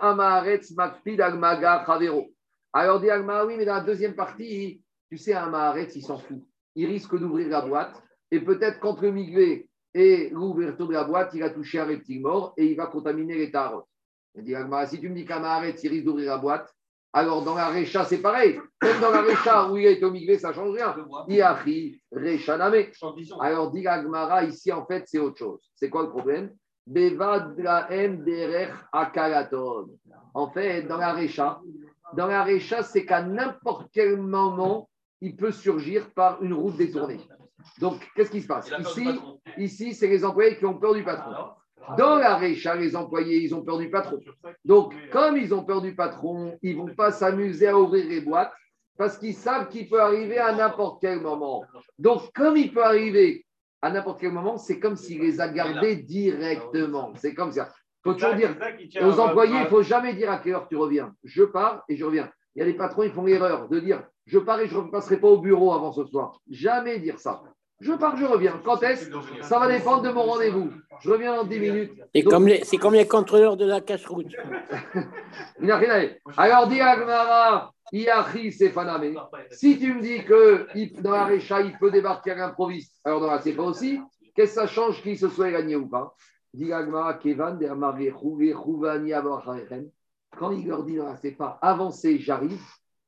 Amaretz 0.00 0.70
Makpid 0.76 1.20
Agmaga 1.20 1.82
Chavero. 1.84 2.28
Alors, 2.72 3.00
dit 3.00 3.10
Agmara, 3.10 3.46
oui, 3.46 3.56
mais 3.56 3.64
dans 3.64 3.74
la 3.74 3.80
deuxième 3.80 4.14
partie, 4.14 4.82
tu 5.10 5.18
sais, 5.18 5.32
Amaretz, 5.32 5.96
il 5.96 6.02
s'en 6.02 6.18
fout. 6.18 6.42
Il 6.76 6.86
risque 6.86 7.18
d'ouvrir 7.18 7.48
la 7.48 7.62
boîte. 7.62 8.02
Et 8.30 8.40
peut-être 8.40 8.78
qu'entre 8.78 9.02
le 9.02 9.10
Migvé 9.10 9.68
et 9.92 10.30
l'ouverture 10.30 10.86
de 10.86 10.92
la 10.92 11.04
boîte, 11.04 11.34
il 11.34 11.42
a 11.42 11.50
touché 11.50 11.80
un 11.80 11.84
reptile 11.84 12.20
mort 12.22 12.54
et 12.56 12.66
il 12.66 12.76
va 12.76 12.86
contaminer 12.86 13.36
les 13.36 13.50
tarots. 13.50 13.88
Il 14.36 14.44
dit 14.44 14.54
Agmara, 14.54 14.86
si 14.86 15.00
tu 15.00 15.08
me 15.08 15.14
dis 15.14 15.24
qu'Amaretz, 15.24 15.82
il 15.82 15.90
risque 15.90 16.04
d'ouvrir 16.04 16.30
la 16.30 16.38
boîte, 16.38 16.72
alors, 17.12 17.42
dans 17.42 17.56
la 17.56 17.68
Récha, 17.68 18.04
c'est 18.04 18.22
pareil. 18.22 18.60
Même 18.82 19.00
dans 19.00 19.10
la 19.10 19.22
Récha 19.22 19.68
où 19.68 19.76
il 19.76 19.86
est 19.86 20.02
au 20.04 20.12
Migvé, 20.12 20.38
ça 20.38 20.50
ne 20.50 20.54
change 20.54 20.70
rien. 20.76 20.94
Iachi, 21.28 22.00
Récha 22.12 22.56
Name. 22.56 22.84
Alors, 23.40 23.72
dit 23.72 23.86
Agmara, 23.86 24.44
ici, 24.44 24.70
en 24.70 24.86
fait, 24.86 25.02
c'est 25.06 25.18
autre 25.18 25.38
chose. 25.38 25.60
C'est 25.74 25.90
quoi 25.90 26.02
le 26.02 26.10
problème? 26.10 26.54
En 30.34 30.50
fait, 30.52 30.82
dans 30.82 30.96
la 30.96 31.12
Récha, 31.12 31.60
dans 32.14 32.26
la 32.26 32.42
Récha, 32.42 32.82
c'est 32.82 33.04
qu'à 33.04 33.22
n'importe 33.22 33.88
quel 33.92 34.16
moment, 34.16 34.88
il 35.20 35.36
peut 35.36 35.52
surgir 35.52 36.10
par 36.12 36.42
une 36.42 36.54
route 36.54 36.76
détournée. 36.76 37.20
Donc, 37.78 38.00
qu'est-ce 38.14 38.30
qui 38.30 38.40
se 38.40 38.46
passe? 38.46 38.70
Ici, 38.78 39.08
ici 39.58 39.94
c'est 39.94 40.08
les 40.08 40.24
employés 40.24 40.56
qui 40.56 40.66
ont 40.66 40.78
peur 40.78 40.94
du 40.94 41.04
patron. 41.04 41.32
Dans 41.96 42.16
la 42.16 42.36
Récha, 42.36 42.74
les 42.74 42.94
employés, 42.94 43.42
ils 43.42 43.54
ont 43.54 43.62
peur 43.62 43.78
du 43.78 43.90
patron. 43.90 44.18
Donc, 44.64 44.94
comme 45.10 45.36
ils 45.36 45.52
ont 45.52 45.64
peur 45.64 45.80
du 45.80 45.94
patron, 45.94 46.56
ils 46.62 46.76
ne 46.76 46.82
vont 46.82 46.94
pas 46.94 47.10
s'amuser 47.10 47.68
à 47.68 47.78
ouvrir 47.78 48.06
les 48.06 48.20
boîtes 48.20 48.52
parce 48.96 49.18
qu'ils 49.18 49.34
savent 49.34 49.68
qu'il 49.68 49.88
peut 49.88 50.00
arriver 50.00 50.38
à 50.38 50.52
n'importe 50.52 51.00
quel 51.00 51.20
moment. 51.20 51.64
Donc, 51.98 52.32
comme 52.34 52.56
il 52.56 52.72
peut 52.72 52.84
arriver 52.84 53.46
à 53.82 53.90
n'importe 53.90 54.20
quel 54.20 54.32
moment, 54.32 54.58
c'est 54.58 54.78
comme 54.78 54.96
s'il 54.96 55.22
les 55.22 55.40
a 55.40 55.48
gardés 55.48 55.96
directement. 55.96 57.12
C'est 57.16 57.34
comme 57.34 57.50
ça. 57.50 57.70
Il 58.04 58.08
faut 58.08 58.14
toujours 58.14 58.34
dire 58.34 58.56
aux 59.02 59.20
employés, 59.20 59.56
il 59.56 59.64
ne 59.64 59.68
faut 59.68 59.82
jamais 59.82 60.14
dire 60.14 60.30
à 60.30 60.38
quelle 60.38 60.54
heure 60.54 60.68
tu 60.68 60.76
reviens. 60.76 61.12
Je 61.24 61.44
pars 61.44 61.84
et 61.88 61.96
je 61.96 62.04
reviens. 62.04 62.30
Il 62.54 62.60
y 62.60 62.62
a 62.62 62.64
des 62.64 62.74
patrons, 62.74 63.02
ils 63.02 63.12
font 63.12 63.24
l'erreur 63.24 63.68
de 63.68 63.78
dire 63.78 64.02
je 64.26 64.38
pars 64.38 64.60
et 64.60 64.68
je 64.68 64.76
ne 64.78 64.90
passerai 64.90 65.18
pas 65.18 65.28
au 65.28 65.38
bureau 65.38 65.72
avant 65.72 65.92
ce 65.92 66.04
soir. 66.04 66.38
Jamais 66.48 66.98
dire 66.98 67.18
ça. 67.18 67.42
Je 67.80 67.92
pars, 67.92 68.16
je 68.16 68.24
reviens. 68.24 68.60
Quand 68.64 68.82
est-ce 68.82 69.10
Ça 69.40 69.58
va 69.58 69.66
dépendre 69.66 70.02
de 70.02 70.10
mon 70.10 70.22
rendez-vous. 70.22 70.70
Je 71.00 71.10
reviens 71.10 71.34
dans 71.34 71.44
10 71.44 71.58
minutes. 71.58 71.92
C'est 72.14 72.22
comme, 72.22 72.46
les, 72.46 72.60
comme 72.78 72.94
les 72.94 73.06
contrôleurs 73.06 73.56
de 73.56 73.64
la 73.64 73.80
cache-route. 73.80 74.26
Il 75.60 75.66
n'a 75.66 75.78
rien 75.78 75.90
à 75.90 76.00
dire. 76.00 76.16
Alors, 76.36 76.68
dis 76.68 76.80
Agmara, 76.80 77.72
Iachi 77.92 78.52
Sefaname. 78.52 79.14
Si 79.50 79.78
tu 79.78 79.94
me 79.94 80.02
dis 80.02 80.22
que 80.24 80.66
dans 81.00 81.12
la 81.12 81.24
Récha, 81.24 81.62
il 81.62 81.76
peut 81.78 81.90
débarquer 81.90 82.32
à 82.32 82.34
l'improviste, 82.36 83.00
alors 83.04 83.20
dans 83.20 83.30
la 83.30 83.38
pas 83.38 83.62
aussi, 83.62 84.00
qu'est-ce 84.34 84.54
que 84.54 84.60
ça 84.60 84.66
change 84.66 85.02
qu'il 85.02 85.18
se 85.18 85.28
soit 85.28 85.50
gagné 85.50 85.76
ou 85.76 85.88
pas? 85.88 86.14
Quand 90.36 90.50
il 90.52 90.66
leur 90.66 90.84
dit 90.84 90.96
dans 90.96 91.06
la 91.06 91.30
pas 91.36 91.58
avancez, 91.60 92.18
j'arrive, 92.18 92.62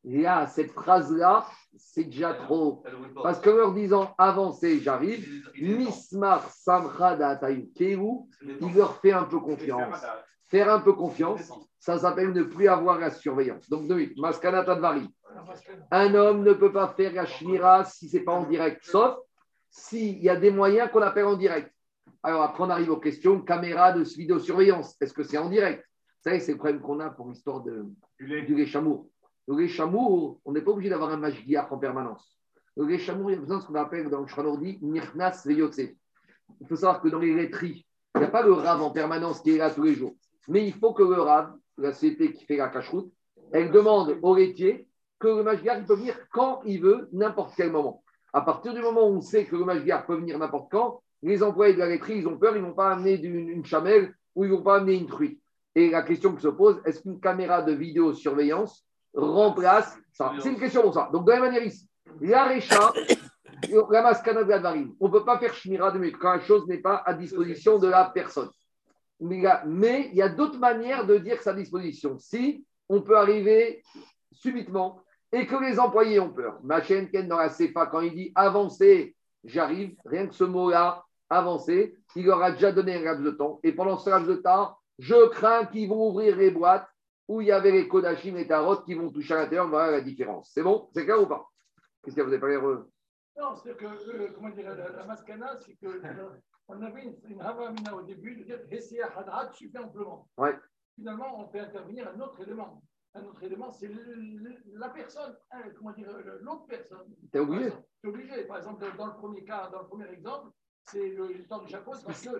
là, 0.04 0.46
cette 0.46 0.70
phrase-là, 0.72 1.46
c'est 1.76 2.04
déjà 2.04 2.34
trop. 2.34 2.82
Parce 3.22 3.40
que 3.40 3.50
leur 3.50 3.72
disant 3.72 4.14
avancer, 4.18 4.80
j'arrive, 4.80 5.44
Mismar 5.60 6.48
Samchada 6.50 7.40
il 7.48 8.74
leur 8.74 8.96
fait 9.00 9.12
un 9.12 9.24
peu 9.24 9.40
confiance. 9.40 10.04
Faire 10.46 10.72
un 10.72 10.80
peu 10.80 10.92
confiance, 10.92 11.50
ça 11.78 11.98
s'appelle 11.98 12.32
ne 12.32 12.42
plus 12.42 12.68
avoir 12.68 12.98
la 12.98 13.10
surveillance. 13.10 13.68
Donc, 13.70 13.90
Maskana 14.18 14.64
Tadvari. 14.64 15.08
Un 15.90 16.14
homme 16.14 16.42
ne 16.42 16.52
peut 16.52 16.72
pas 16.72 16.88
faire 16.88 17.12
la 17.14 17.84
si 17.84 18.08
ce 18.08 18.16
n'est 18.16 18.22
pas 18.22 18.32
en 18.32 18.44
direct, 18.44 18.84
sauf 18.84 19.16
s'il 19.70 20.18
y 20.18 20.28
a 20.28 20.36
des 20.36 20.50
moyens 20.50 20.90
qu'on 20.90 21.00
appelle 21.00 21.24
en 21.24 21.36
direct. 21.36 21.72
Alors, 22.22 22.42
après, 22.42 22.62
on 22.62 22.70
arrive 22.70 22.90
aux 22.90 23.00
questions 23.00 23.40
caméra 23.40 23.92
de 23.92 24.02
vidéosurveillance. 24.02 24.96
Est-ce 25.00 25.12
que 25.12 25.24
c'est 25.24 25.38
en 25.38 25.48
direct? 25.48 25.84
Vous 26.24 26.30
savez, 26.30 26.40
c'est 26.40 26.52
le 26.52 26.58
problème 26.58 26.80
qu'on 26.80 27.00
a 27.00 27.10
pour 27.10 27.28
l'histoire 27.28 27.62
de, 27.62 27.84
du 28.18 28.54
lait 28.54 28.66
chamour. 28.66 29.08
Le 29.48 29.56
les 29.56 29.68
chamour, 29.68 30.40
on 30.44 30.52
n'est 30.52 30.60
pas 30.60 30.70
obligé 30.70 30.88
d'avoir 30.88 31.10
un 31.10 31.16
magiar 31.16 31.72
en 31.72 31.78
permanence. 31.78 32.38
Le 32.76 32.86
les 32.86 32.98
chamour, 32.98 33.30
il 33.30 33.34
y 33.34 33.36
a 33.36 33.40
besoin 33.40 33.56
de 33.56 33.62
ce 33.62 33.66
qu'on 33.66 33.74
appelle 33.74 34.08
dans 34.08 34.20
le 34.20 34.28
Shranordi, 34.28 34.78
Nirnas 34.82 35.42
Veyotse. 35.44 35.80
Il 36.60 36.66
faut 36.68 36.76
savoir 36.76 37.02
que 37.02 37.08
dans 37.08 37.18
les 37.18 37.34
laiteries, 37.34 37.84
il 38.14 38.20
n'y 38.20 38.26
a 38.26 38.30
pas 38.30 38.42
le 38.42 38.52
rave 38.52 38.80
en 38.82 38.90
permanence 38.90 39.40
qui 39.40 39.50
est 39.50 39.58
là 39.58 39.70
tous 39.70 39.82
les 39.82 39.94
jours. 39.94 40.14
Mais 40.46 40.64
il 40.64 40.72
faut 40.72 40.92
que 40.92 41.02
le 41.02 41.20
rave, 41.20 41.52
la 41.76 41.92
société 41.92 42.32
qui 42.32 42.44
fait 42.44 42.56
la 42.56 42.68
cache-route, 42.68 43.12
elle 43.52 43.72
demande 43.72 44.16
au 44.22 44.36
laitier 44.36 44.88
que 45.18 45.28
le 45.28 45.42
magiar 45.42 45.78
il 45.78 45.84
peut 45.86 45.96
venir 45.96 46.16
quand 46.30 46.62
il 46.64 46.80
veut, 46.80 47.08
n'importe 47.12 47.54
quel 47.56 47.72
moment. 47.72 48.04
À 48.32 48.42
partir 48.42 48.74
du 48.74 48.80
moment 48.80 49.08
où 49.08 49.16
on 49.16 49.20
sait 49.20 49.44
que 49.44 49.56
le 49.56 49.64
magiar 49.64 50.06
peut 50.06 50.16
venir 50.16 50.38
n'importe 50.38 50.70
quand, 50.70 51.02
les 51.22 51.42
employés 51.42 51.74
de 51.74 51.78
la 51.78 51.88
laiterie, 51.88 52.18
ils 52.18 52.26
ont 52.26 52.36
peur, 52.36 52.56
ils 52.56 52.62
ne 52.62 52.68
vont 52.68 52.74
pas 52.74 52.92
amener 52.92 53.14
une, 53.14 53.64
chamelle 53.64 54.14
ou 54.34 54.44
ils 54.44 54.50
ne 54.50 54.56
vont 54.56 54.62
pas 54.62 54.76
amener 54.76 54.94
une 54.94 55.06
truite. 55.06 55.40
Et 55.74 55.90
la 55.90 56.02
question 56.02 56.34
qui 56.34 56.42
se 56.42 56.48
pose, 56.48 56.80
est-ce 56.84 57.00
qu'une 57.00 57.20
caméra 57.20 57.62
de 57.62 57.72
vidéosurveillance 57.72 58.84
remplace 59.14 59.96
ça? 60.12 60.32
C'est 60.40 60.50
une 60.50 60.58
question 60.58 60.82
pour 60.82 60.94
ça. 60.94 61.08
Donc, 61.12 61.24
de 61.26 61.30
la 61.30 61.40
même 61.40 61.50
manière 61.50 61.64
ici, 61.64 61.88
la 62.20 62.44
Récha, 62.44 62.92
la 63.90 64.02
Maskana 64.02 64.42
de 64.42 64.88
on 65.00 65.06
ne 65.06 65.12
peut 65.12 65.24
pas 65.24 65.38
faire 65.38 65.54
Shmira 65.54 65.92
de 65.92 66.10
quand 66.10 66.32
la 66.32 66.40
chose 66.40 66.66
n'est 66.66 66.78
pas 66.78 67.02
à 67.06 67.14
disposition 67.14 67.78
de 67.78 67.88
la 67.88 68.06
personne. 68.06 68.50
Mais 69.20 70.08
il 70.10 70.16
y 70.16 70.22
a 70.22 70.28
d'autres 70.28 70.58
manières 70.58 71.06
de 71.06 71.16
dire 71.18 71.40
sa 71.40 71.54
disposition. 71.54 72.18
Si 72.18 72.64
on 72.88 73.00
peut 73.00 73.16
arriver 73.16 73.82
subitement 74.32 75.00
et 75.30 75.46
que 75.46 75.56
les 75.56 75.78
employés 75.78 76.20
ont 76.20 76.30
peur. 76.30 76.58
Machen 76.62 77.08
Ken 77.08 77.28
dans 77.28 77.38
la 77.38 77.48
CFA, 77.48 77.86
quand 77.86 78.00
il 78.00 78.14
dit 78.14 78.32
avancer, 78.34 79.16
j'arrive, 79.44 79.94
rien 80.04 80.26
que 80.26 80.34
ce 80.34 80.44
mot-là, 80.44 81.04
avancer, 81.32 81.96
il 82.16 82.26
leur 82.26 82.42
a 82.42 82.52
déjà 82.52 82.72
donné 82.72 82.96
un 82.96 83.02
laps 83.02 83.24
de 83.24 83.30
temps. 83.30 83.60
Et 83.62 83.72
pendant 83.72 83.96
ce 83.98 84.10
laps 84.10 84.28
de 84.28 84.36
temps, 84.36 84.76
je 84.98 85.28
crains 85.30 85.66
qu'ils 85.66 85.88
vont 85.88 86.08
ouvrir 86.10 86.36
les 86.36 86.50
boîtes 86.50 86.88
où 87.28 87.40
il 87.40 87.48
y 87.48 87.52
avait 87.52 87.70
les 87.72 87.88
Kodachim 87.88 88.36
et 88.36 88.46
Tarot 88.46 88.82
qui 88.82 88.94
vont 88.94 89.10
toucher 89.10 89.34
à 89.34 89.38
l'intérieur, 89.38 89.68
voilà 89.68 89.92
la 89.92 90.00
différence. 90.00 90.50
C'est 90.52 90.62
bon? 90.62 90.88
C'est 90.92 91.04
clair 91.04 91.22
ou 91.22 91.26
pas? 91.26 91.48
Qu'est-ce 92.02 92.16
que 92.16 92.22
vous 92.22 92.28
avez 92.28 92.40
pas 92.40 92.48
l'air 92.48 92.62
Non, 92.62 93.54
c'est 93.62 93.76
que, 93.76 93.84
euh, 93.86 94.32
comment 94.34 94.50
dire, 94.50 94.74
la, 94.74 94.88
la 94.90 95.04
maskana, 95.06 95.56
c'est 95.60 95.74
que 95.76 95.86
euh, 95.86 96.28
on 96.68 96.82
avait 96.82 97.04
une, 97.04 97.16
une 97.28 97.40
Havamina 97.40 97.94
au 97.94 98.02
début 98.02 98.36
de 98.36 98.44
dire 98.44 98.58
Hessia 98.70 99.06
Hadrat 99.16 99.52
suffit 99.52 99.78
amplement. 99.78 100.28
Ouais. 100.36 100.54
Finalement, 100.96 101.40
on 101.40 101.48
fait 101.48 101.60
intervenir 101.60 102.08
un 102.14 102.20
autre 102.20 102.40
élément. 102.42 102.82
Un 103.14 103.24
autre 103.24 103.42
élément, 103.42 103.70
c'est 103.70 103.90
la 104.74 104.88
personne, 104.88 105.36
hein, 105.50 105.62
comment 105.76 105.92
dire, 105.92 106.08
l'autre 106.40 106.66
personne. 106.66 107.14
T'es 107.30 107.38
obligé 107.38 107.70
T'es 108.02 108.08
obligé. 108.08 108.44
Par 108.44 108.58
exemple, 108.58 108.84
dans 108.96 109.06
le 109.06 109.14
premier 109.14 109.44
cas, 109.44 109.68
dans 109.70 109.82
le 109.82 109.86
premier 109.86 110.10
exemple, 110.10 110.50
c'est 110.84 111.08
le 111.10 111.44
temps 111.48 111.60
du 111.60 111.68
chapeau, 111.68 111.92
parce 112.04 112.22
que 112.22 112.30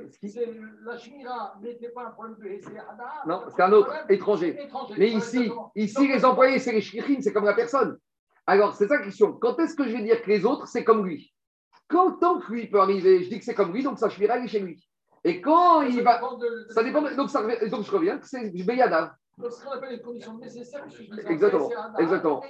la 0.85 0.97
Shmira 0.97 1.55
n'était 1.63 1.91
pas 1.91 2.07
un 2.07 2.11
problème 2.11 2.37
de 2.39 2.77
Hada. 2.77 3.23
Non, 3.27 3.43
c'est 3.55 3.63
un 3.63 3.73
autre, 3.73 3.93
étranger. 4.09 4.59
Mais 4.99 5.11
ici, 5.11 5.51
ici 5.75 6.09
les 6.09 6.25
employés, 6.25 6.59
c'est 6.59 6.73
les 6.73 6.81
Shkirin, 6.81 7.21
c'est 7.21 7.33
comme 7.33 7.45
la 7.45 7.55
personne. 7.55 7.99
Alors, 8.47 8.75
c'est 8.75 8.89
ça 8.89 8.99
la 8.99 9.05
question. 9.05 9.33
Quand 9.35 9.59
est-ce 9.61 9.75
que 9.75 9.85
je 9.85 9.97
vais 9.97 10.03
dire 10.03 10.21
que 10.23 10.29
les 10.29 10.45
autres, 10.45 10.67
c'est 10.67 10.85
comme 10.85 11.07
lui? 11.07 11.33
Quand 11.89 12.13
tant 12.19 12.41
que 12.41 12.53
lui 12.53 12.67
peut 12.69 12.81
arriver, 12.81 13.23
je 13.23 13.29
dis 13.29 13.39
que 13.39 13.45
c'est 13.45 13.55
comme 13.55 13.73
lui, 13.73 13.83
donc 13.83 13.99
sa 13.99 14.09
Shmira, 14.09 14.39
est 14.39 14.49
chez 14.49 14.61
lui. 14.61 14.83
Et 15.25 15.41
quand 15.41 15.83
il 15.83 16.03
va. 16.03 16.21
ça 16.71 16.83
dépend. 16.83 17.03
donc, 17.15 17.31
ça, 17.31 17.43
donc, 17.69 17.85
je 17.85 17.91
reviens, 17.91 18.19
c'est 18.23 18.51
Beyadav. 18.51 19.13
Ce 19.39 19.65
qu'on 19.65 19.71
appelle 19.71 19.93
les 19.93 20.03
conditions 20.03 20.37
nécessaires. 20.37 20.85
Exactement. 21.27 21.71
Exactement. 21.99 22.43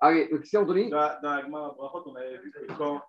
Allez, 0.00 0.30
c'est 0.44 0.58
Anthony? 0.58 0.90
Dans, 0.90 1.18
on 2.06 2.14
avait 2.14 2.38
vu 2.38 2.52
que 2.52 2.72
quand 2.74 3.00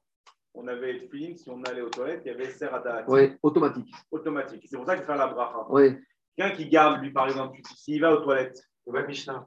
on 0.53 0.67
avait 0.67 0.93
le 0.93 0.99
feeling, 1.09 1.35
si 1.37 1.49
on 1.49 1.61
allait 1.63 1.81
aux 1.81 1.89
toilettes, 1.89 2.21
il 2.25 2.31
y 2.31 2.35
avait 2.35 2.49
Serata. 2.49 3.03
Oui, 3.07 3.31
automatique. 3.43 3.93
Automatique. 4.11 4.65
C'est 4.69 4.77
pour 4.77 4.85
ça 4.85 4.95
qu'il 4.97 5.05
fait 5.05 5.17
la 5.17 5.27
bracha. 5.27 5.65
Oui. 5.69 5.95
Quelqu'un 6.35 6.55
qui 6.55 6.69
garde, 6.69 7.01
lui, 7.01 7.11
par 7.11 7.25
exemple, 7.27 7.59
s'il 7.75 8.01
va 8.01 8.13
aux 8.13 8.21
toilettes, 8.23 8.61
Ouais, 8.85 9.05
Mishnah. 9.05 9.45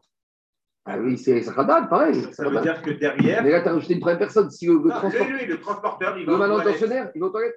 Ah 0.84 0.98
oui, 0.98 1.18
c'est 1.18 1.42
Sachadat, 1.42 1.82
pareil. 1.82 2.26
Ça 2.32 2.48
veut 2.48 2.60
dire 2.60 2.80
que 2.82 2.90
derrière. 2.90 3.42
Mais 3.42 3.50
là, 3.50 3.60
tu 3.62 3.68
as 3.68 3.72
rajouté 3.72 3.94
une 3.94 4.00
première 4.00 4.18
personne. 4.18 4.50
Si 4.50 4.66
le, 4.66 4.74
le 4.74 4.78
Non, 4.80 4.90
transport- 4.90 5.26
lui, 5.26 5.38
lui, 5.38 5.46
le 5.46 5.60
transporteur, 5.60 6.18
il 6.18 6.26
va 6.26 6.32
le 6.32 6.38
manutentionnaire, 6.38 7.10
il 7.14 7.20
va 7.20 7.26
aux 7.26 7.30
toilettes. 7.30 7.56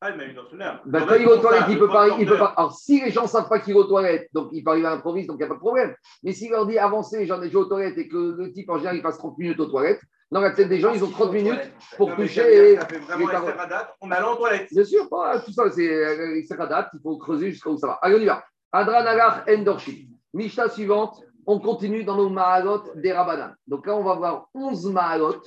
Ah, 0.00 0.10
il 0.10 0.16
m'a 0.16 0.24
manutentionnaire. 0.24 0.82
Ben, 0.86 1.00
Le 1.00 1.06
quand 1.06 1.14
il 1.14 1.22
est 1.22 1.26
aux 1.26 1.38
toilettes, 1.38 1.64
il 1.70 1.78
peut 1.78 1.88
pas, 1.88 2.08
il 2.18 2.26
peut 2.26 2.38
pas. 2.38 2.54
Alors, 2.56 2.74
si 2.74 3.00
les 3.02 3.10
gens 3.10 3.22
ne 3.22 3.28
savent 3.28 3.48
pas 3.48 3.60
qu'il 3.60 3.74
est 3.74 3.78
aux 3.78 3.84
toilettes, 3.84 4.28
donc 4.32 4.48
il 4.52 4.62
peut 4.62 4.70
arriver 4.70 4.86
à 4.86 4.90
l'improviste, 4.90 5.28
donc 5.28 5.36
il 5.36 5.38
n'y 5.38 5.44
a 5.44 5.48
pas 5.48 5.54
de 5.54 5.58
problème. 5.60 5.94
Mais 6.22 6.32
s'il 6.32 6.50
leur 6.50 6.66
dit 6.66 6.78
avancez, 6.78 7.26
j'en 7.26 7.40
ai 7.40 7.46
déjà 7.46 7.58
aux 7.58 7.64
toilettes 7.64 7.96
et 7.98 8.08
que 8.08 8.16
le 8.38 8.52
type 8.52 8.68
en 8.70 8.76
général 8.76 8.96
il 8.96 9.02
passe 9.02 9.18
30 9.18 9.38
minutes 9.38 9.60
aux 9.60 9.66
toilettes, 9.66 10.00
dans 10.30 10.40
la 10.40 10.52
tête 10.52 10.68
des 10.68 10.78
gens, 10.78 10.92
ils 10.92 11.02
ont 11.02 11.10
30 11.10 11.32
minutes 11.32 11.72
pour 11.96 12.14
toucher. 12.14 12.76
ça 12.76 12.86
fait 12.86 12.98
vraiment 12.98 13.26
paroles. 13.26 13.50
Esteradat 13.50 13.96
en 14.30 14.36
toilettes. 14.36 14.68
Bien 14.72 14.84
sûr, 14.84 15.08
voilà, 15.10 15.40
tout 15.40 15.52
ça, 15.52 15.70
c'est 15.70 15.88
euh, 15.88 16.42
Seradat, 16.46 16.90
il 16.94 17.00
faut 17.00 17.18
creuser 17.18 17.50
jusqu'à 17.50 17.70
où 17.70 17.76
ça 17.76 17.88
va. 17.88 17.92
Allez, 18.02 18.16
on 18.16 18.20
y 18.20 18.26
va. 18.26 18.44
Adran 18.72 19.04
Agar 19.06 19.44
Endorshi. 19.48 20.08
Mishnah 20.32 20.68
suivante, 20.68 21.20
on 21.46 21.58
continue 21.58 22.04
dans 22.04 22.16
nos 22.16 22.28
Mahalot 22.28 22.84
des 22.94 23.12
Rabbanan. 23.12 23.54
Donc 23.66 23.86
là, 23.86 23.96
on 23.96 24.04
va 24.04 24.14
voir 24.14 24.48
11 24.54 24.92
Mahalot 24.92 25.42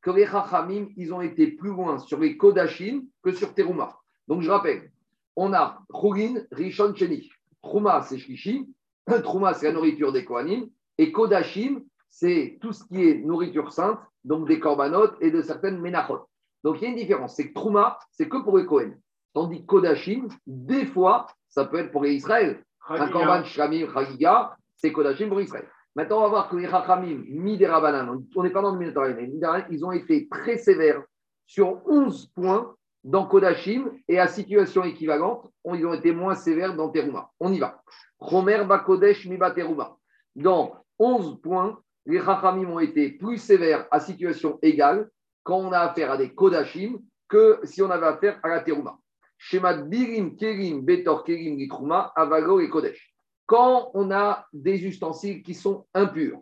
que 0.00 0.10
les 0.12 0.26
Chachamim, 0.26 0.86
ils 0.96 1.12
ont 1.12 1.20
été 1.20 1.48
plus 1.48 1.70
loin 1.70 1.98
sur 1.98 2.20
les 2.20 2.36
Kodashim 2.36 3.02
que 3.22 3.32
sur 3.32 3.52
Teruma. 3.54 3.98
Donc 4.28 4.42
je 4.42 4.50
rappelle, 4.50 4.92
on 5.34 5.52
a 5.52 5.80
Choulin, 5.92 6.42
Rishon, 6.52 6.94
Cheni. 6.94 7.28
Trouma, 7.62 8.02
c'est 8.02 8.18
Shlishi. 8.18 8.72
Trouma, 9.24 9.54
c'est 9.54 9.66
la 9.66 9.72
nourriture 9.72 10.12
des 10.12 10.24
Kohanim. 10.24 10.68
Et 10.96 11.10
Kodashim, 11.10 11.82
c'est 12.10 12.58
tout 12.60 12.72
ce 12.72 12.84
qui 12.84 13.08
est 13.08 13.14
nourriture 13.14 13.72
sainte, 13.72 13.98
donc 14.28 14.46
des 14.46 14.60
korbanot 14.60 15.16
et 15.20 15.30
de 15.30 15.42
certaines 15.42 15.80
menachot. 15.80 16.20
Donc 16.62 16.76
il 16.80 16.84
y 16.84 16.86
a 16.86 16.90
une 16.90 16.96
différence, 16.96 17.34
c'est 17.34 17.48
que 17.48 17.54
Trouma, 17.54 17.98
c'est 18.10 18.28
que 18.28 18.36
pour 18.36 18.58
les 18.58 18.66
Kohen. 18.66 18.96
Tandis 19.34 19.62
que 19.62 19.66
Kodashim, 19.66 20.28
des 20.46 20.86
fois, 20.86 21.26
ça 21.48 21.64
peut 21.64 21.78
être 21.78 21.90
pour 21.90 22.04
les 22.04 22.14
Israël. 22.14 22.62
Un 22.88 23.08
korban 23.08 23.44
shlamim, 23.44 23.92
chagiga, 23.92 24.56
c'est 24.76 24.92
Kodashim 24.92 25.28
pour 25.28 25.40
Israël. 25.40 25.66
Maintenant, 25.94 26.18
on 26.18 26.22
va 26.22 26.28
voir 26.28 26.48
que 26.48 26.56
les 26.56 26.66
Rachamim, 26.66 27.24
mis 27.28 27.56
des 27.56 27.66
Rabbanan, 27.66 28.22
on 28.36 28.42
n'est 28.42 28.50
pas 28.50 28.62
dans 28.62 28.74
le 28.74 29.66
ils 29.70 29.84
ont 29.84 29.92
été 29.92 30.28
très 30.28 30.58
sévères 30.58 31.02
sur 31.46 31.80
11 31.86 32.26
points 32.34 32.74
dans 33.04 33.26
Kodashim 33.26 33.90
et 34.06 34.18
à 34.18 34.28
situation 34.28 34.84
équivalente, 34.84 35.46
ils 35.74 35.86
ont 35.86 35.94
été 35.94 36.12
moins 36.12 36.34
sévères 36.34 36.76
dans 36.76 36.90
Teruma. 36.90 37.30
On 37.40 37.52
y 37.52 37.58
va. 37.58 37.82
Romer 38.18 38.64
Bakodesh 38.64 39.26
Miba 39.26 39.50
Teruma. 39.52 39.96
Dans 40.36 40.74
11 40.98 41.40
points, 41.40 41.78
les 42.08 42.18
Rachamim 42.18 42.70
ont 42.70 42.80
été 42.80 43.10
plus 43.10 43.36
sévères 43.36 43.86
à 43.90 44.00
situation 44.00 44.58
égale 44.62 45.10
quand 45.44 45.58
on 45.58 45.72
a 45.72 45.80
affaire 45.80 46.10
à 46.10 46.16
des 46.16 46.34
Kodashim 46.34 46.98
que 47.28 47.60
si 47.64 47.82
on 47.82 47.90
avait 47.90 48.06
affaire 48.06 48.40
à 48.42 48.48
la 48.48 48.60
Teruma. 48.60 48.98
Shema 49.36 49.74
Birim, 49.74 50.34
Kerim, 50.34 50.80
Betor, 50.80 51.22
Kerim, 51.22 51.58
Litruma, 51.58 52.12
Avago 52.16 52.60
et 52.60 52.70
Kodesh. 52.70 53.14
Quand 53.46 53.90
on 53.94 54.10
a 54.10 54.46
des 54.52 54.84
ustensiles 54.84 55.42
qui 55.42 55.54
sont 55.54 55.86
impurs, 55.94 56.40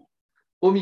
au 0.60 0.72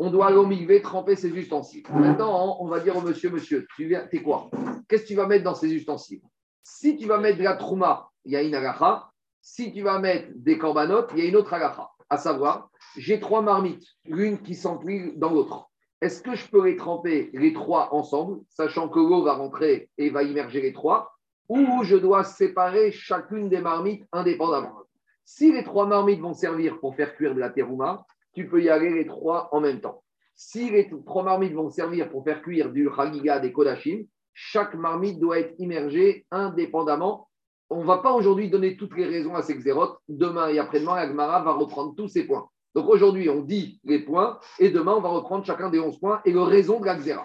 on 0.00 0.10
doit 0.10 0.28
aller 0.28 0.82
tremper 0.82 1.16
ces 1.16 1.30
ustensiles. 1.30 1.84
Maintenant, 1.92 2.58
on 2.60 2.68
va 2.68 2.80
dire 2.80 2.96
au 2.96 3.00
monsieur, 3.00 3.30
monsieur, 3.30 3.66
tu 3.74 3.86
viens, 3.86 4.06
quoi? 4.22 4.50
Qu'est-ce 4.88 5.02
que 5.02 5.08
tu 5.08 5.14
vas 5.14 5.26
mettre 5.26 5.44
dans 5.44 5.54
ces 5.54 5.72
ustensiles? 5.72 6.20
Si 6.62 6.96
tu 6.96 7.06
vas 7.06 7.18
mettre 7.18 7.38
de 7.38 7.44
la 7.44 7.56
trouma, 7.56 8.10
il 8.24 8.32
y 8.32 8.36
a 8.36 8.42
une 8.42 8.54
agacha. 8.54 9.10
Si 9.40 9.72
tu 9.72 9.82
vas 9.82 9.98
mettre 9.98 10.28
des 10.34 10.58
corbanotes, 10.58 11.10
il 11.14 11.20
y 11.20 11.26
a 11.26 11.28
une 11.28 11.36
autre 11.36 11.52
agacha. 11.54 11.88
À 12.10 12.16
savoir, 12.16 12.70
j'ai 12.96 13.20
trois 13.20 13.42
marmites, 13.42 13.86
l'une 14.06 14.38
qui 14.40 14.54
s'emplit 14.54 15.12
dans 15.16 15.30
l'autre. 15.30 15.68
Est-ce 16.00 16.22
que 16.22 16.34
je 16.34 16.48
peux 16.48 16.64
les 16.64 16.76
tremper 16.76 17.30
les 17.34 17.52
trois 17.52 17.92
ensemble, 17.92 18.40
sachant 18.48 18.88
que 18.88 18.98
l'eau 18.98 19.22
va 19.24 19.34
rentrer 19.34 19.90
et 19.98 20.10
va 20.10 20.22
immerger 20.22 20.62
les 20.62 20.72
trois, 20.72 21.12
ou 21.48 21.82
je 21.82 21.96
dois 21.96 22.24
séparer 22.24 22.92
chacune 22.92 23.48
des 23.48 23.60
marmites 23.60 24.06
indépendamment? 24.12 24.84
Si 25.24 25.52
les 25.52 25.64
trois 25.64 25.86
marmites 25.86 26.20
vont 26.20 26.32
servir 26.32 26.80
pour 26.80 26.96
faire 26.96 27.14
cuire 27.14 27.34
de 27.34 27.40
la 27.40 27.50
terouma, 27.50 28.06
tu 28.32 28.48
peux 28.48 28.62
y 28.62 28.70
aller 28.70 28.90
les 28.90 29.06
trois 29.06 29.50
en 29.52 29.60
même 29.60 29.80
temps. 29.80 30.02
Si 30.34 30.70
les 30.70 30.88
trois 31.04 31.24
marmites 31.24 31.52
vont 31.52 31.68
servir 31.68 32.08
pour 32.08 32.24
faire 32.24 32.40
cuire 32.40 32.70
du 32.70 32.88
hagiga 32.88 33.38
des 33.38 33.52
kodashim, 33.52 34.06
chaque 34.32 34.74
marmite 34.74 35.18
doit 35.18 35.40
être 35.40 35.54
immergée 35.58 36.24
indépendamment. 36.30 37.27
On 37.70 37.82
ne 37.82 37.86
va 37.86 37.98
pas 37.98 38.12
aujourd'hui 38.12 38.48
donner 38.48 38.76
toutes 38.76 38.96
les 38.96 39.04
raisons 39.04 39.34
à 39.34 39.42
ces 39.42 39.54
xérotes. 39.54 39.98
Demain 40.08 40.48
et 40.48 40.58
après-demain, 40.58 40.96
la 40.96 41.08
Gemara 41.08 41.42
va 41.42 41.52
reprendre 41.52 41.94
tous 41.94 42.08
ces 42.08 42.26
points. 42.26 42.48
Donc 42.74 42.88
aujourd'hui, 42.88 43.28
on 43.28 43.42
dit 43.42 43.80
les 43.84 43.98
points 43.98 44.38
et 44.58 44.70
demain, 44.70 44.94
on 44.94 45.00
va 45.00 45.08
reprendre 45.08 45.44
chacun 45.44 45.68
des 45.68 45.80
11 45.80 45.98
points 45.98 46.20
et 46.24 46.32
le 46.32 46.42
raison 46.42 46.80
de 46.80 46.86
la 46.86 46.96
xéra. 46.96 47.24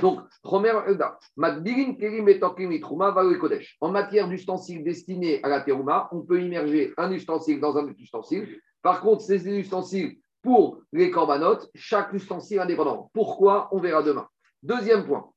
Donc. 0.00 0.20
En 3.80 3.90
matière 3.90 4.28
d'ustensiles 4.28 4.84
destinés 4.84 5.42
à 5.42 5.48
la 5.48 5.60
terouma, 5.60 6.08
on 6.12 6.22
peut 6.22 6.40
immerger 6.40 6.92
un 6.96 7.10
ustensile 7.12 7.60
dans 7.60 7.76
un 7.76 7.84
autre 7.84 8.00
ustensile. 8.00 8.60
Par 8.82 9.00
contre, 9.00 9.22
ces 9.22 9.46
ustensiles 9.48 10.18
pour 10.42 10.80
les 10.92 11.10
corbanotes, 11.10 11.70
chaque 11.74 12.12
ustensile 12.12 12.60
indépendant. 12.60 13.10
Pourquoi? 13.14 13.68
On 13.72 13.80
verra 13.80 14.02
demain. 14.02 14.28
Deuxième 14.62 15.06
point. 15.06 15.30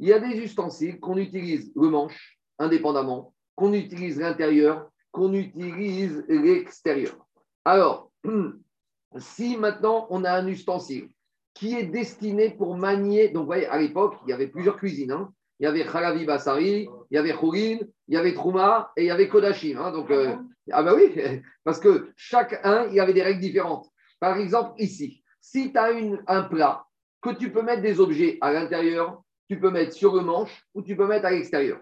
Il 0.00 0.08
y 0.08 0.12
a 0.12 0.18
des 0.20 0.36
ustensiles 0.38 1.00
qu'on 1.00 1.16
utilise 1.16 1.72
le 1.74 1.88
manche 1.88 2.38
indépendamment, 2.58 3.34
qu'on 3.54 3.72
utilise 3.72 4.18
l'intérieur, 4.18 4.90
qu'on 5.10 5.32
utilise 5.32 6.24
l'extérieur. 6.28 7.16
Alors, 7.64 8.10
si 9.18 9.56
maintenant 9.56 10.06
on 10.10 10.24
a 10.24 10.32
un 10.32 10.46
ustensile 10.46 11.08
qui 11.54 11.74
est 11.74 11.84
destiné 11.86 12.50
pour 12.50 12.76
manier, 12.76 13.28
donc 13.30 13.42
vous 13.42 13.46
voyez, 13.46 13.66
à 13.66 13.78
l'époque, 13.78 14.16
il 14.26 14.30
y 14.30 14.32
avait 14.32 14.46
plusieurs 14.46 14.76
cuisines. 14.76 15.10
hein. 15.10 15.32
Il 15.60 15.64
y 15.64 15.66
avait 15.66 15.84
Khalavi 15.84 16.24
Basari, 16.24 16.88
il 17.10 17.14
y 17.14 17.18
avait 17.18 17.32
Khourin, 17.32 17.78
il 18.06 18.14
y 18.14 18.16
avait 18.16 18.32
Trouma 18.34 18.92
et 18.96 19.02
il 19.02 19.06
y 19.06 19.10
avait 19.10 19.28
Kodashim. 19.28 19.76
hein. 19.76 19.90
donc, 19.90 20.08
euh, 20.12 20.36
ah 20.70 20.84
bah 20.84 20.94
oui, 20.94 21.12
parce 21.64 21.80
que 21.80 22.12
chacun, 22.16 22.86
il 22.88 22.94
y 22.94 23.00
avait 23.00 23.12
des 23.12 23.22
règles 23.24 23.40
différentes. 23.40 23.88
Par 24.20 24.38
exemple, 24.38 24.80
ici, 24.80 25.24
si 25.40 25.72
tu 25.72 25.78
as 25.78 25.90
une, 25.90 26.22
un 26.28 26.42
plat 26.42 26.84
que 27.20 27.30
tu 27.30 27.50
peux 27.50 27.62
mettre 27.62 27.82
des 27.82 27.98
objets 27.98 28.38
à 28.40 28.52
l'intérieur, 28.52 29.22
tu 29.48 29.58
peux 29.58 29.70
mettre 29.70 29.92
sur 29.92 30.14
le 30.14 30.22
manche 30.22 30.66
ou 30.74 30.82
tu 30.82 30.96
peux 30.96 31.06
mettre 31.06 31.26
à 31.26 31.30
l'extérieur. 31.30 31.80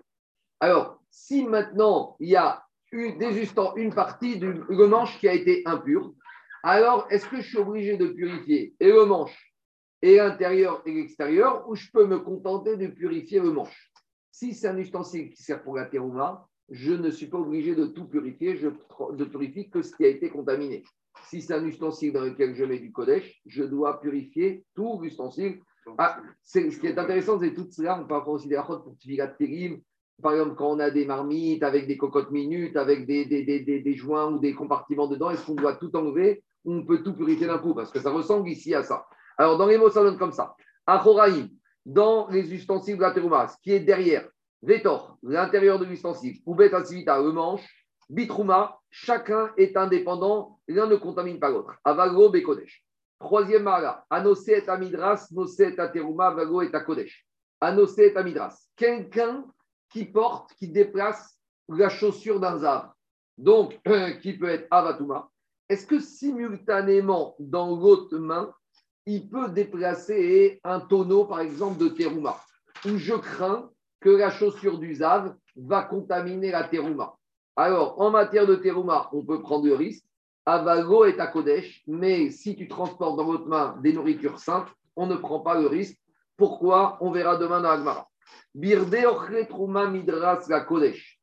Alors, 0.61 1.01
si 1.11 1.45
maintenant 1.45 2.17
il 2.21 2.31
y 2.31 2.37
a 2.37 2.62
une, 2.93 3.21
une 3.77 3.95
partie 3.95 4.39
du 4.39 4.55
manche 4.71 5.19
qui 5.19 5.29
a 5.29 5.35
été 5.35 5.62
impure, 5.67 6.14
alors 6.62 7.07
est-ce 7.11 7.29
que 7.29 7.41
je 7.41 7.49
suis 7.49 7.59
obligé 7.59 7.97
de 7.97 8.09
purifier 8.09 8.75
et 8.81 8.91
le 8.91 9.05
manche 9.05 9.53
et 10.03 10.17
l'intérieur 10.17 10.83
et 10.87 10.95
l'extérieur 10.95 11.69
ou 11.69 11.75
je 11.75 11.91
peux 11.93 12.07
me 12.07 12.21
contenter 12.21 12.77
de 12.77 12.87
purifier 12.87 13.41
le 13.41 13.53
manche? 13.53 13.93
Si 14.31 14.55
c'est 14.55 14.69
un 14.69 14.77
ustensile 14.77 15.31
qui 15.31 15.43
sert 15.43 15.62
pour 15.62 15.77
la 15.77 15.87
terouma, 15.87 16.47
je 16.69 16.93
ne 16.93 17.11
suis 17.11 17.27
pas 17.27 17.39
obligé 17.39 17.75
de 17.75 17.87
tout 17.87 18.07
purifier, 18.07 18.57
je 18.57 18.69
ne 18.69 19.25
purifie 19.25 19.71
que 19.71 19.83
ce 19.83 19.95
qui 19.95 20.05
a 20.05 20.09
été 20.09 20.29
contaminé. 20.31 20.85
Si 21.25 21.41
c'est 21.41 21.55
un 21.55 21.64
ustensile 21.64 22.12
dans 22.12 22.25
lequel 22.25 22.55
je 22.55 22.64
mets 22.64 22.79
du 22.79 22.93
kodesh, 22.93 23.41
je 23.47 23.62
dois 23.64 24.01
purifier 24.01 24.64
tout 24.75 25.01
l'ustensile. 25.01 25.61
Ah, 25.99 26.20
ce 26.43 26.59
qui 26.59 26.87
est 26.87 26.99
intéressant, 26.99 27.39
c'est 27.39 27.55
tout 27.55 27.66
cela, 27.70 27.99
on 27.99 28.04
avoir 28.04 28.29
aussi 28.29 28.49
des 28.49 28.57
rachot 28.57 28.80
pour 28.80 28.96
Tfilat 28.96 29.29
Terim. 29.29 29.80
Par 30.22 30.33
exemple, 30.33 30.54
quand 30.57 30.71
on 30.71 30.79
a 30.79 30.91
des 30.91 31.04
marmites 31.04 31.63
avec 31.63 31.87
des 31.87 31.96
cocottes 31.96 32.30
minutes, 32.30 32.76
avec 32.76 33.07
des, 33.07 33.26
des, 33.26 33.42
des, 33.42 33.61
des- 33.61 33.95
joints 33.95 34.33
ou 34.33 34.38
des 34.38 34.54
compartiments 34.54 35.07
dedans, 35.08 35.30
est-ce 35.30 35.45
qu'on 35.45 35.54
doit 35.54 35.76
tout 35.76 35.95
enlever 35.96 36.42
on 36.68 36.84
peut 36.84 37.03
tout 37.03 37.14
purifier 37.14 37.46
d'un 37.46 37.58
coup? 37.58 37.75
Parce 37.75 37.92
que 37.92 38.00
ça 38.00 38.11
ressemble 38.11 38.49
ici 38.49 38.75
à 38.75 38.83
ça. 38.83 39.07
Alors, 39.38 39.57
dans 39.57 39.67
les 39.67 39.79
mots, 39.79 39.91
ça 39.91 40.03
donne 40.03 40.18
comme 40.18 40.33
ça. 40.33 40.57
Achoraïm, 40.84 41.49
dans 41.84 42.29
les 42.29 42.53
ustensiles 42.53 42.96
de 42.96 43.03
la 43.03 43.13
terouma, 43.13 43.46
ce 43.46 43.57
qui 43.63 43.72
est 43.72 43.80
derrière, 43.80 44.29
Vétor, 44.63 45.17
l'intérieur 45.22 45.79
de 45.79 45.84
l'ustensile, 45.84 46.38
ou 46.45 46.54
Bet 46.57 46.75
Asivita, 46.75 47.21
le 47.22 47.30
manche, 47.30 47.64
Bitrouma, 48.08 48.79
chacun 48.91 49.50
est 49.57 49.76
indépendant, 49.76 50.58
l'un 50.67 50.87
ne 50.87 50.96
contamine 50.96 51.38
pas 51.38 51.50
l'autre. 51.50 51.75
Avago 51.84 52.30
Bekodesh. 52.30 52.86
Troisième 53.18 53.63
mara, 53.63 54.05
Anose 54.11 54.49
et 54.49 54.68
Amidras, 54.68 55.29
Nose 55.33 55.59
et 55.61 55.79
Ateruma, 55.79 56.30
Vago 56.30 56.63
et 56.63 56.75
Akodesh. 56.75 57.26
Anose 57.61 57.99
et 57.99 58.17
Amidras. 58.17 58.68
Quelqu'un 58.76 59.45
qui 59.88 60.05
porte, 60.05 60.53
qui 60.55 60.68
déplace 60.68 61.38
la 61.68 61.88
chaussure 61.88 62.41
d'un 62.41 62.59
zav. 62.59 62.91
Donc, 63.38 63.79
qui 64.22 64.34
peut 64.34 64.49
être 64.49 64.67
Avatuma. 64.71 65.30
Est-ce 65.68 65.87
que 65.87 65.99
simultanément, 65.99 67.34
dans 67.38 67.76
l'autre 67.76 68.17
main, 68.18 68.53
il 69.07 69.29
peut 69.29 69.49
déplacer 69.49 70.61
un 70.64 70.80
tonneau, 70.80 71.25
par 71.25 71.41
exemple, 71.41 71.79
de 71.79 71.88
terouma, 71.88 72.37
où 72.84 72.97
je 72.99 73.14
crains 73.14 73.71
que 74.01 74.11
la 74.11 74.30
chaussure 74.30 74.79
du 74.79 74.95
zav 74.97 75.34
va 75.57 75.83
contaminer 75.83 76.51
la 76.51 76.64
terouma. 76.64 77.17
Alors, 77.57 78.01
en 78.01 78.11
matière 78.11 78.47
de 78.47 78.57
terouma, 78.57 79.09
on 79.13 79.25
peut 79.25 79.41
prendre 79.41 79.67
le 79.67 79.75
risque. 79.75 80.05
Avago 80.49 81.05
est 81.05 81.18
à 81.18 81.27
Kodesh, 81.27 81.83
mais 81.89 82.31
si 82.31 82.55
tu 82.55 82.68
transportes 82.68 83.17
dans 83.17 83.25
votre 83.25 83.47
main 83.47 83.77
des 83.83 83.93
nourritures 83.93 84.39
saintes, 84.39 84.68
on 84.95 85.07
ne 85.07 85.17
prend 85.17 85.41
pas 85.41 85.61
le 85.61 85.67
risque. 85.67 85.99
Pourquoi? 86.37 86.99
On 87.01 87.11
verra 87.11 87.37
demain 87.37 87.61
dans 87.61 87.71
Agmara. 87.71 88.09
Birde 88.55 88.97
trouma 89.49 89.89
midras 89.89 90.47
la 90.49 90.61
Kodesh. 90.61 91.18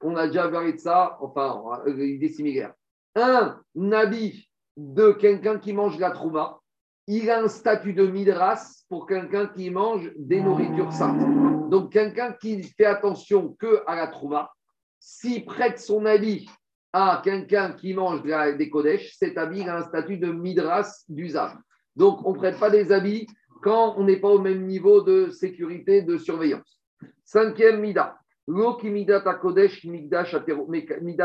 On 0.00 0.14
a 0.14 0.28
déjà 0.28 0.48
parlé 0.48 0.74
de 0.74 0.78
ça, 0.78 1.18
enfin, 1.20 1.82
l'idée 1.86 2.28
similaire. 2.28 2.72
Un 3.16 3.60
habit 3.90 4.48
de 4.76 5.10
quelqu'un 5.10 5.58
qui 5.58 5.72
mange 5.72 5.98
la 5.98 6.12
trouma, 6.12 6.60
il 7.08 7.28
a 7.30 7.42
un 7.42 7.48
statut 7.48 7.94
de 7.94 8.06
midras 8.06 8.84
pour 8.88 9.06
quelqu'un 9.06 9.46
qui 9.48 9.70
mange 9.70 10.12
des 10.16 10.40
nourritures 10.40 10.92
saintes. 10.92 11.68
Donc, 11.68 11.90
quelqu'un 11.90 12.32
qui 12.32 12.62
fait 12.62 12.84
attention 12.84 13.56
que 13.58 13.82
à 13.88 13.96
la 13.96 14.06
trouma, 14.06 14.52
s'il 15.00 15.44
prête 15.44 15.80
son 15.80 16.06
habit 16.06 16.48
à 16.92 17.20
quelqu'un 17.22 17.72
qui 17.72 17.94
mange 17.94 18.22
des 18.22 18.70
Kodesh, 18.70 19.14
cet 19.16 19.36
habit 19.36 19.62
a 19.68 19.78
un 19.78 19.82
statut 19.82 20.18
de 20.18 20.32
Midras 20.32 21.04
d'usage. 21.08 21.56
Donc, 21.94 22.26
on 22.26 22.32
ne 22.32 22.38
prête 22.38 22.58
pas 22.58 22.70
des 22.70 22.92
habits 22.92 23.26
quand 23.62 23.94
on 23.96 24.04
n'est 24.04 24.20
pas 24.20 24.28
au 24.28 24.38
même 24.38 24.66
niveau 24.66 25.02
de 25.02 25.30
sécurité, 25.30 26.02
de 26.02 26.16
surveillance. 26.16 26.80
Cinquième 27.24 27.80
Mida. 27.80 28.16
Lo 28.46 28.76
ki 28.76 28.88
midat 28.88 29.20
Kodesh, 29.34 29.84
midat 29.84 30.24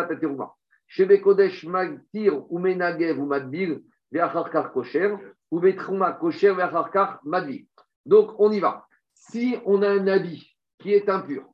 ateruma. 0.10 0.54
Shebe 0.88 1.22
Kodesh 1.22 1.64
magtir 1.64 2.44
ou 2.52 2.60
menagev 2.60 3.18
ou 3.20 3.26
madbil, 3.26 3.82
ve'acharkar 4.12 4.74
kosher, 4.74 5.16
ou 5.50 5.60
betruma 5.60 6.12
kosher, 6.12 6.54
ve'acharkar 6.54 7.20
madbil. 7.24 7.66
Donc, 8.06 8.32
on 8.40 8.52
y 8.52 8.60
va. 8.60 8.86
Si 9.14 9.56
on 9.66 9.82
a 9.82 9.90
un 9.90 10.08
habit 10.08 10.58
qui 10.80 10.94
est 10.94 11.08
impur, 11.08 11.46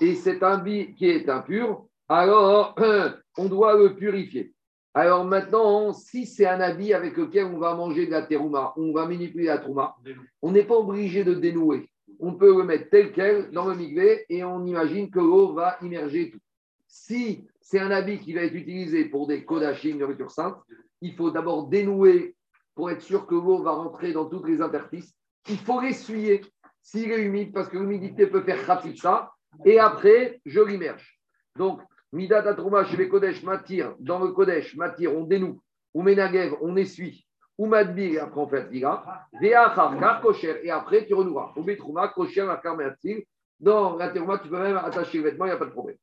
et 0.00 0.14
cet 0.14 0.44
habit 0.44 0.94
qui 0.94 1.06
est 1.06 1.28
impur, 1.28 1.86
alors 2.08 2.74
on 3.38 3.44
doit 3.46 3.76
le 3.76 3.94
purifier. 3.94 4.54
Alors 4.94 5.24
maintenant, 5.24 5.92
si 5.92 6.26
c'est 6.26 6.46
un 6.46 6.60
habit 6.60 6.92
avec 6.94 7.16
lequel 7.16 7.44
on 7.44 7.58
va 7.58 7.74
manger 7.74 8.06
de 8.06 8.10
la 8.10 8.22
terouma, 8.22 8.72
on 8.76 8.92
va 8.92 9.06
manipuler 9.06 9.46
la 9.46 9.58
trouma, 9.58 9.94
on 10.42 10.50
n'est 10.50 10.64
pas 10.64 10.76
obligé 10.76 11.24
de 11.24 11.34
dénouer. 11.34 11.88
On 12.18 12.34
peut 12.34 12.56
le 12.56 12.64
mettre 12.64 12.90
tel 12.90 13.12
quel 13.12 13.50
dans 13.52 13.66
le 13.68 13.76
migvé 13.76 14.24
et 14.28 14.42
on 14.42 14.64
imagine 14.64 15.10
que 15.10 15.20
l'eau 15.20 15.52
va 15.52 15.76
immerger 15.82 16.30
tout. 16.30 16.40
Si 16.88 17.46
c'est 17.60 17.78
un 17.78 17.90
habit 17.90 18.18
qui 18.18 18.32
va 18.32 18.42
être 18.42 18.54
utilisé 18.54 19.04
pour 19.04 19.26
des 19.26 19.44
kodachim, 19.44 19.98
nourriture 19.98 20.30
sainte, 20.30 20.56
il 21.00 21.14
faut 21.14 21.30
d'abord 21.30 21.68
dénouer 21.68 22.34
pour 22.74 22.90
être 22.90 23.02
sûr 23.02 23.26
que 23.26 23.34
l'eau 23.34 23.62
va 23.62 23.72
rentrer 23.72 24.12
dans 24.12 24.24
toutes 24.24 24.48
les 24.48 24.62
interstices. 24.62 25.14
Il 25.48 25.58
faut 25.58 25.80
l'essuyer 25.80 26.40
s'il 26.82 27.12
est 27.12 27.22
humide 27.22 27.52
parce 27.52 27.68
que 27.68 27.76
l'humidité 27.76 28.26
peut 28.26 28.42
faire 28.42 28.64
ça. 28.96 29.32
Et 29.64 29.78
après, 29.78 30.40
je 30.46 30.60
l'immerge. 30.60 31.20
Donc, 31.56 31.80
Midat 32.12 32.48
Atrouma 32.48 32.84
chez 32.84 33.08
Kodesh 33.08 33.42
Matir, 33.42 33.94
dans 33.98 34.18
le 34.18 34.32
Kodesh 34.32 34.74
Matir, 34.76 35.14
on 35.14 35.24
dénoue. 35.24 35.60
Ou 35.92 36.02
Menagev, 36.02 36.54
on 36.62 36.74
essuie. 36.76 37.26
Ou 37.58 37.66
Madbir, 37.66 38.24
après 38.24 38.40
on 38.40 38.48
fait. 38.48 38.68
Veachar, 38.70 40.20
Kosher, 40.22 40.60
et 40.62 40.70
après 40.70 41.06
tu 41.06 41.12
renoueras. 41.12 41.52
Ou 41.56 41.62
Betrouma, 41.62 42.08
Kosher, 42.08 42.48
Akar 42.48 42.76
Matir. 42.76 43.18
Dans 43.60 43.96
la 43.96 44.08
terouma, 44.08 44.38
tu 44.38 44.48
peux 44.48 44.58
même 44.58 44.76
attacher 44.76 45.18
les 45.18 45.24
vêtements, 45.24 45.46
il 45.46 45.48
n'y 45.48 45.54
a 45.54 45.58
pas 45.58 45.66
de 45.66 45.72
problème. 45.72 45.96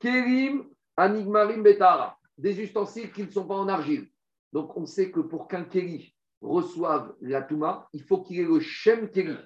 Kérim, 0.00 0.64
Anigmarim, 0.96 1.62
Betara. 1.62 2.18
Des 2.36 2.60
ustensiles 2.60 3.12
qui 3.12 3.22
ne 3.22 3.30
sont 3.30 3.46
pas 3.46 3.54
en 3.54 3.68
argile. 3.68 4.08
Donc, 4.52 4.76
on 4.76 4.84
sait 4.84 5.10
que 5.10 5.20
pour 5.20 5.48
qu'un 5.48 5.64
kéli 5.64 6.14
reçoive 6.42 7.14
la 7.22 7.42
Touma, 7.42 7.88
il 7.92 8.02
faut 8.02 8.22
qu'il 8.22 8.40
ait 8.40 8.44
le 8.44 8.60
Shem 8.60 9.08
Kéli. 9.08 9.36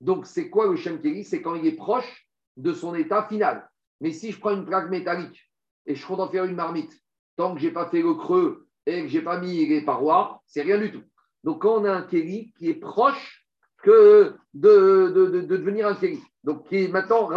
Donc, 0.00 0.26
c'est 0.26 0.50
quoi 0.50 0.66
le 0.66 0.76
Shem 0.76 1.00
Kéli 1.00 1.24
C'est 1.24 1.40
quand 1.40 1.54
il 1.54 1.66
est 1.66 1.76
proche 1.76 2.28
de 2.56 2.72
son 2.74 2.94
état 2.94 3.22
final. 3.28 3.66
Mais 4.00 4.10
si 4.10 4.32
je 4.32 4.38
prends 4.38 4.50
une 4.50 4.66
plaque 4.66 4.90
métallique 4.90 5.40
et 5.86 5.94
je 5.94 6.06
compte 6.06 6.20
en 6.20 6.28
faire 6.28 6.44
une 6.44 6.54
marmite, 6.56 6.92
tant 7.36 7.54
que 7.54 7.60
je 7.60 7.66
n'ai 7.66 7.72
pas 7.72 7.88
fait 7.88 8.02
le 8.02 8.14
creux 8.14 8.66
et 8.86 9.02
que 9.02 9.08
je 9.08 9.18
n'ai 9.18 9.24
pas 9.24 9.40
mis 9.40 9.66
les 9.66 9.82
parois, 9.82 10.40
c'est 10.46 10.62
rien 10.62 10.78
du 10.78 10.92
tout. 10.92 11.02
Donc, 11.42 11.62
quand 11.62 11.80
on 11.80 11.84
a 11.84 11.92
un 11.92 12.02
kéli 12.02 12.52
qui 12.58 12.68
est 12.70 12.74
proche 12.74 13.46
que 13.82 14.34
de, 14.54 15.12
de, 15.14 15.26
de- 15.26 15.40
de 15.42 15.56
devenir 15.56 15.86
un 15.88 15.94
kéli, 15.94 16.22
donc 16.42 16.68
qui 16.68 16.84
est 16.84 16.88
maintenant 16.88 17.28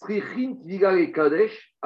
Tvigale 0.00 1.12
Kadesh. 1.12 1.76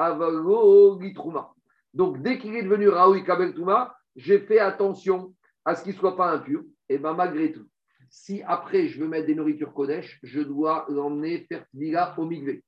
Donc, 1.93 2.21
dès 2.21 2.37
qu'il 2.39 2.55
est 2.55 2.63
devenu 2.63 2.89
Raoul 2.89 3.23
Kabel 3.23 3.53
Touma, 3.53 3.95
j'ai 4.15 4.39
fait 4.39 4.59
attention 4.59 5.33
à 5.65 5.75
ce 5.75 5.83
qu'il 5.83 5.93
ne 5.93 5.99
soit 5.99 6.15
pas 6.17 6.31
impur. 6.31 6.63
Et 6.89 6.97
bien, 6.97 7.13
malgré 7.13 7.51
tout, 7.51 7.65
si 8.09 8.41
après 8.43 8.87
je 8.87 8.99
veux 8.99 9.07
mettre 9.07 9.27
des 9.27 9.35
nourritures 9.35 9.73
Kodesh, 9.73 10.19
je 10.23 10.41
dois 10.41 10.85
l'emmener 10.89 11.45
faire 11.47 11.65
Tvila 11.69 12.15
au 12.17 12.25
Migvé. 12.25 12.63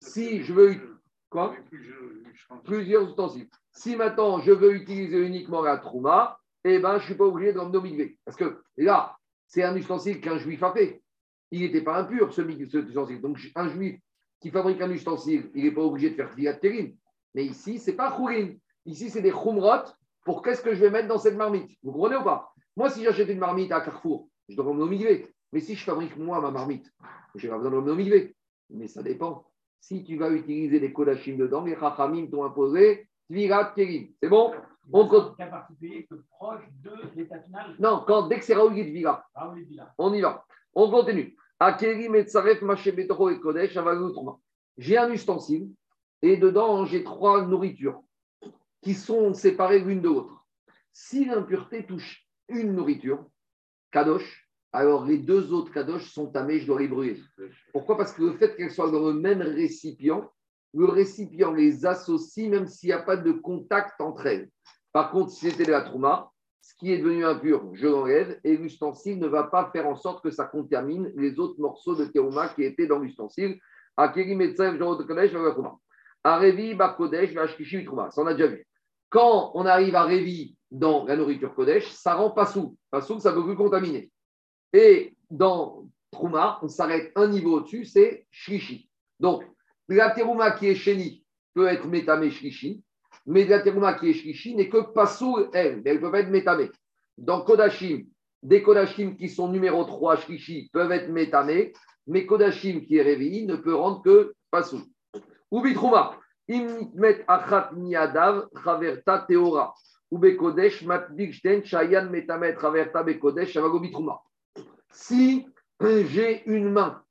Si 0.00 0.42
je 0.42 0.52
veux. 0.52 0.76
Quoi 1.34 1.52
Plusieurs 2.62 3.08
ustensiles. 3.08 3.48
Si 3.72 3.96
maintenant 3.96 4.38
je 4.38 4.52
veux 4.52 4.72
utiliser 4.72 5.18
uniquement 5.18 5.62
la 5.62 5.78
Trouma, 5.78 6.38
eh 6.62 6.78
ben, 6.78 6.92
je 6.98 7.02
ne 7.02 7.06
suis 7.06 7.14
pas 7.16 7.24
obligé 7.24 7.52
de 7.52 7.56
l'emmener 7.56 7.78
au 7.78 7.82
Migvé. 7.82 8.16
Parce 8.24 8.36
que 8.36 8.62
là, 8.76 9.16
c'est 9.48 9.64
un 9.64 9.74
ustensile 9.74 10.20
qu'un 10.20 10.38
juif 10.38 10.62
a 10.62 10.72
fait. 10.72 11.02
Il 11.50 11.62
n'était 11.62 11.80
pas 11.80 11.98
impur, 11.98 12.32
ce, 12.32 12.42
ustensile. 12.42 13.20
Donc, 13.20 13.36
un 13.56 13.68
juif 13.68 13.98
qui 14.38 14.52
fabrique 14.52 14.80
un 14.80 14.90
ustensile, 14.92 15.50
il 15.56 15.64
n'est 15.64 15.72
pas 15.72 15.82
obligé 15.82 16.10
de 16.10 16.14
faire 16.14 16.60
Terim. 16.60 16.94
Mais 17.34 17.46
ici, 17.46 17.80
ce 17.80 17.90
n'est 17.90 17.96
pas 17.96 18.12
Khourin. 18.12 18.52
Ici, 18.86 19.10
c'est 19.10 19.20
des 19.20 19.32
Khumrot 19.32 19.90
pour 20.24 20.40
qu'est-ce 20.40 20.62
que 20.62 20.72
je 20.72 20.82
vais 20.82 20.90
mettre 20.90 21.08
dans 21.08 21.18
cette 21.18 21.36
marmite. 21.36 21.68
Vous 21.82 21.90
comprenez 21.90 22.14
ou 22.14 22.22
pas? 22.22 22.54
Moi, 22.76 22.90
si 22.90 23.02
j'achète 23.02 23.28
une 23.28 23.40
marmite 23.40 23.72
à 23.72 23.80
Carrefour, 23.80 24.28
je 24.48 24.54
dois 24.54 24.66
l'emmener 24.66 24.84
au 24.84 24.88
Migvé. 24.88 25.34
Mais 25.52 25.58
si 25.58 25.74
je 25.74 25.82
fabrique 25.82 26.16
moi 26.16 26.40
ma 26.40 26.52
marmite, 26.52 26.88
je 27.34 27.44
n'ai 27.44 27.50
pas 27.50 27.56
besoin 27.56 27.72
de 27.72 27.76
l'emmener 27.76 27.92
au 27.92 27.96
Migvé. 27.96 28.36
Mais 28.70 28.86
ça 28.86 29.02
dépend. 29.02 29.44
Si 29.86 30.02
tu 30.02 30.16
vas 30.16 30.30
utiliser 30.30 30.80
des 30.80 30.94
kodachim 30.94 31.36
dedans, 31.36 31.62
les 31.62 31.76
Chachamim 31.78 32.26
t'ont 32.30 32.42
imposé 32.42 33.06
Tvirat 33.28 33.74
Kerim. 33.76 34.08
C'est 34.18 34.30
bon? 34.30 34.54
On 34.90 35.06
compte. 35.06 35.32
Un 35.32 35.44
cas 35.44 35.50
particulier 35.50 36.06
que 36.10 36.14
proche 36.30 36.62
de 36.82 36.90
l'état 37.14 37.38
final. 37.40 37.76
Non, 37.78 38.02
quand, 38.06 38.26
dès 38.28 38.38
que 38.38 38.46
c'est 38.46 38.54
Raoul 38.54 38.74
là. 38.74 39.26
on 39.98 40.14
y 40.14 40.22
va. 40.22 40.46
On 40.72 40.90
continue. 40.90 41.36
Akerim 41.60 42.14
et 42.14 42.22
Tsaref 42.22 42.62
Maché 42.62 42.92
Betoro 42.92 43.28
et 43.28 43.38
Kodesh. 43.38 43.78
J'ai 44.78 44.96
un 44.96 45.12
ustensile 45.12 45.68
et 46.22 46.38
dedans 46.38 46.86
j'ai 46.86 47.04
trois 47.04 47.44
nourritures 47.44 48.02
qui 48.80 48.94
sont 48.94 49.34
séparées 49.34 49.80
l'une 49.80 50.00
de 50.00 50.08
l'autre. 50.08 50.46
Si 50.94 51.26
l'impureté 51.26 51.84
touche 51.84 52.26
une 52.48 52.72
nourriture, 52.72 53.26
Kadosh, 53.90 54.43
alors 54.74 55.04
les 55.04 55.18
deux 55.18 55.52
autres 55.52 55.72
Kadosh 55.72 56.10
sont 56.10 56.26
tamés, 56.26 56.58
je 56.58 56.66
dois 56.66 56.80
les 56.80 56.88
brûler. 56.88 57.22
Pourquoi? 57.72 57.96
Parce 57.96 58.12
que 58.12 58.24
le 58.24 58.32
fait 58.32 58.56
qu'elles 58.56 58.72
soient 58.72 58.90
dans 58.90 59.06
le 59.06 59.14
même 59.14 59.40
récipient, 59.40 60.28
le 60.74 60.86
récipient 60.86 61.52
les 61.52 61.86
associe 61.86 62.50
même 62.50 62.66
s'il 62.66 62.88
n'y 62.88 62.92
a 62.92 62.98
pas 62.98 63.16
de 63.16 63.30
contact 63.30 64.00
entre 64.00 64.26
elles. 64.26 64.50
Par 64.92 65.12
contre, 65.12 65.30
si 65.30 65.48
c'était 65.48 65.64
de 65.64 65.70
la 65.70 65.82
Trouma, 65.82 66.32
ce 66.60 66.74
qui 66.74 66.92
est 66.92 66.98
devenu 66.98 67.24
impur, 67.24 67.70
je 67.74 67.86
l'enlève 67.86 68.40
et 68.42 68.56
l'ustensile 68.56 69.20
ne 69.20 69.28
va 69.28 69.44
pas 69.44 69.70
faire 69.70 69.86
en 69.86 69.94
sorte 69.94 70.24
que 70.24 70.32
ça 70.32 70.44
contamine 70.44 71.12
les 71.14 71.38
autres 71.38 71.60
morceaux 71.60 71.94
de 71.94 72.06
terouma 72.06 72.48
qui 72.48 72.64
étaient 72.64 72.88
dans 72.88 72.98
l'ustensile. 72.98 73.60
Akeri 73.96 74.34
Metzaev, 74.34 74.76
Jorot 74.76 75.04
Kodesh, 75.04 75.30
Vavakouma. 75.30 75.76
Arevi, 76.24 76.74
Bakodesh, 76.74 77.32
Vashkishi, 77.32 77.76
Vitrouma. 77.76 78.10
Ça, 78.10 78.22
on 78.22 78.26
a 78.26 78.34
déjà 78.34 78.48
vu. 78.48 78.66
Quand 79.08 79.52
on 79.54 79.66
arrive 79.66 79.94
à 79.94 80.02
Révi 80.02 80.56
dans 80.70 81.04
la 81.04 81.14
nourriture 81.14 81.54
Kodesh, 81.54 81.88
ça 81.92 82.14
rend 82.14 82.30
pas 82.30 82.46
sous. 82.46 82.76
Pas 82.90 83.02
sous, 83.02 83.20
ça 83.20 83.30
ne 83.30 83.36
peut 83.36 83.44
plus 83.44 83.56
contaminer. 83.56 84.10
Et 84.74 85.14
dans 85.30 85.86
Trouma, 86.10 86.58
on 86.60 86.68
s'arrête 86.68 87.12
un 87.14 87.28
niveau 87.28 87.58
au-dessus, 87.58 87.84
c'est 87.84 88.26
Shlishi. 88.32 88.90
Donc, 89.20 89.44
la 89.88 90.10
terouma 90.10 90.50
qui 90.50 90.66
est 90.66 90.74
Sheni 90.74 91.24
peut 91.54 91.68
être 91.68 91.86
Metame 91.86 92.28
Shlishi, 92.28 92.82
mais 93.24 93.44
la 93.44 93.60
terouma 93.60 93.94
qui 93.94 94.10
est 94.10 94.14
Shlishi 94.14 94.56
n'est 94.56 94.68
que 94.68 94.92
Passou, 94.92 95.46
elle, 95.52 95.80
mais 95.84 95.92
elle 95.92 96.00
peut 96.00 96.12
être 96.16 96.28
Metame. 96.28 96.68
Dans 97.16 97.42
Kodashim, 97.42 98.04
des 98.42 98.64
Kodashim 98.64 99.16
qui 99.16 99.28
sont 99.28 99.46
numéro 99.48 99.84
3 99.84 100.16
Shlishi 100.16 100.70
peuvent 100.72 100.90
être 100.90 101.08
Metame, 101.08 101.70
mais 102.08 102.26
Kodashim 102.26 102.80
qui 102.80 102.96
est 102.96 103.02
Révi 103.02 103.46
ne 103.46 103.54
peut 103.54 103.76
rendre 103.76 104.02
que 104.02 104.34
Passou. 104.50 104.82
Ubi 105.52 105.74
Trouma, 105.74 106.18
Imnitmet 106.48 107.24
Achat 107.28 107.70
Niadav, 107.76 108.48
Chaverta 108.64 109.24
Teora. 109.28 109.72
Ube 110.10 110.36
Kodesh, 110.36 110.84
Chayan 111.64 112.10
Metamet, 112.10 112.56
Chaverta 112.60 113.04
Bekodesh, 113.04 113.56
Avagobi 113.56 113.92
Trouma. 113.92 114.20
Si 114.94 115.44
j'ai 115.80 116.44
une 116.46 116.70
main 116.70 117.02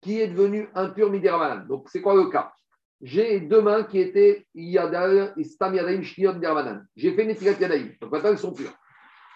qui 0.00 0.20
est 0.20 0.28
devenue 0.28 0.68
impure 0.74 1.10
midirabanan, 1.10 1.66
donc 1.66 1.88
c'est 1.90 2.00
quoi 2.00 2.14
le 2.14 2.30
cas? 2.30 2.54
J'ai 3.02 3.40
deux 3.40 3.60
mains 3.60 3.84
qui 3.84 4.00
étaient 4.00 4.46
Yadal 4.54 5.34
et 5.36 5.44
Stam 5.44 5.74
Yadaim 5.74 6.02
Shniot 6.02 6.32
midirabanan. 6.32 6.86
J'ai 6.96 7.12
fait 7.12 7.26
Netilat 7.26 7.60
Yadaim, 7.60 7.90
donc 8.00 8.10
maintenant 8.10 8.30
elles 8.30 8.38
sont 8.38 8.54
pures. 8.54 8.72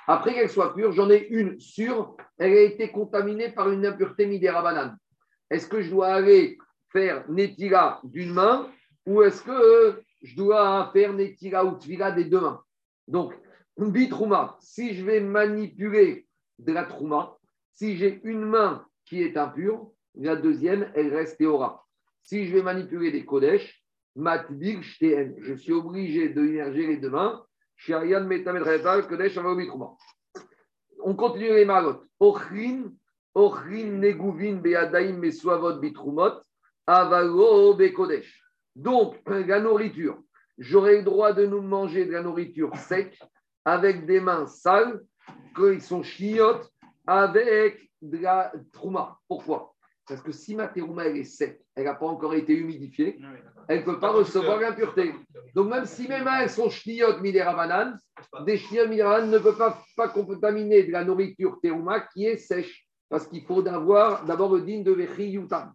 Après 0.06 0.32
qu'elles 0.32 0.48
soient 0.48 0.74
pures, 0.74 0.93
j'en 0.93 1.10
ai 1.10 1.27
une 1.28 1.60
sûre, 1.60 2.16
elle 2.39 2.52
a 2.55 2.62
été 2.62 2.90
contaminée 2.90 3.51
par 3.51 3.70
une 3.70 3.85
impureté 3.85 4.24
midirabanan. 4.24 4.97
Est-ce 5.51 5.68
que 5.68 5.82
je 5.82 5.90
dois 5.90 6.09
aller 6.09 6.56
faire 6.89 7.31
Netila 7.31 8.01
d'une 8.02 8.32
main 8.32 8.70
ou 9.06 9.22
est-ce 9.22 9.43
que 9.43 10.02
je 10.22 10.35
dois 10.36 10.90
faire 10.94 11.12
Netila 11.12 11.66
ou 11.66 11.77
Tvila 11.77 12.12
des 12.12 12.24
deux 12.24 12.40
mains? 12.40 12.62
Donc, 13.06 13.35
Bitrouma, 13.77 14.56
si 14.60 14.94
je 14.94 15.05
vais 15.05 15.20
manipuler 15.20 16.27
de 16.59 16.72
la 16.72 16.85
Trouma, 16.85 17.36
si 17.72 17.97
j'ai 17.97 18.20
une 18.24 18.44
main 18.44 18.84
qui 19.05 19.22
est 19.22 19.36
impure, 19.36 19.90
la 20.14 20.36
deuxième, 20.36 20.90
elle 20.94 21.14
reste 21.14 21.38
Théora. 21.38 21.86
Si 22.22 22.47
je 22.47 22.55
vais 22.55 22.62
manipuler 22.62 23.10
des 23.10 23.24
Kodesh, 23.24 23.84
je 24.16 25.55
suis 25.56 25.72
obligé 25.72 26.28
de 26.28 26.44
immerger 26.44 26.86
les 26.86 26.97
deux 26.97 27.10
mains. 27.10 27.44
Kodesh. 29.09 29.38
On 31.02 31.14
continue 31.14 31.55
les 31.55 31.64
marottes. 31.64 32.05
Ochrin, 32.18 32.92
Ochrin 33.34 33.98
Neguvin 33.98 34.56
Beadaim 34.56 35.16
Mesuavot 35.18 35.78
Bitrumot, 35.78 36.42
Avalo 36.86 37.74
Bekodesh. 37.74 38.42
Donc, 38.76 39.16
la 39.26 39.60
nourriture, 39.60 40.18
j'aurai 40.59 40.98
le 40.98 41.02
droit 41.02 41.32
de 41.32 41.47
nous 41.47 41.62
manger 41.62 42.05
de 42.05 42.12
la 42.12 42.22
nourriture 42.22 42.76
sec 42.76 43.18
avec 43.64 44.06
des 44.06 44.20
mains 44.20 44.47
sales, 44.47 45.01
qu'ils 45.55 45.80
sont 45.80 46.02
chiottes, 46.02 46.70
avec 47.11 47.91
de 48.01 48.19
la 48.19 48.53
trouma. 48.73 49.19
Pourquoi? 49.27 49.74
Parce 50.07 50.23
que 50.23 50.32
si 50.32 50.55
ma 50.55 50.69
terouma 50.69 51.05
elle 51.05 51.19
est 51.19 51.24
sec, 51.24 51.61
elle 51.74 51.85
n'a 51.85 51.95
pas 51.95 52.07
encore 52.07 52.35
été 52.35 52.55
humidifiée, 52.55 53.19
elle 53.69 53.81
ne 53.81 53.85
peut 53.85 53.99
pas 53.99 54.11
recevoir 54.11 54.61
l'impureté. 54.61 55.12
Donc 55.55 55.69
même 55.70 55.87
si 55.87 56.09
mes 56.09 56.20
mains 56.20 56.41
elles 56.43 56.51
sont 56.51 56.70
ch'niyot 56.70 57.19
midéravanan, 57.20 57.97
des 58.47 58.59
ch'niyot 58.59 58.89
midéravanan 58.89 59.31
ne 59.31 59.39
peuvent 59.39 59.59
pas, 59.59 59.82
pas 59.97 60.09
contaminer 60.09 60.85
de 60.85 60.93
la 60.93 61.05
nourriture 61.05 61.59
terouma 61.62 62.01
qui 62.01 62.27
est 62.27 62.37
sèche. 62.37 62.87
Parce 63.09 63.27
qu'il 63.27 63.45
faut 63.45 63.66
avoir 63.66 64.24
d'abord 64.24 64.55
le 64.55 64.62
digne 64.62 64.85
de 64.85 64.93
Vechi 64.93 65.31
Yutam. 65.31 65.73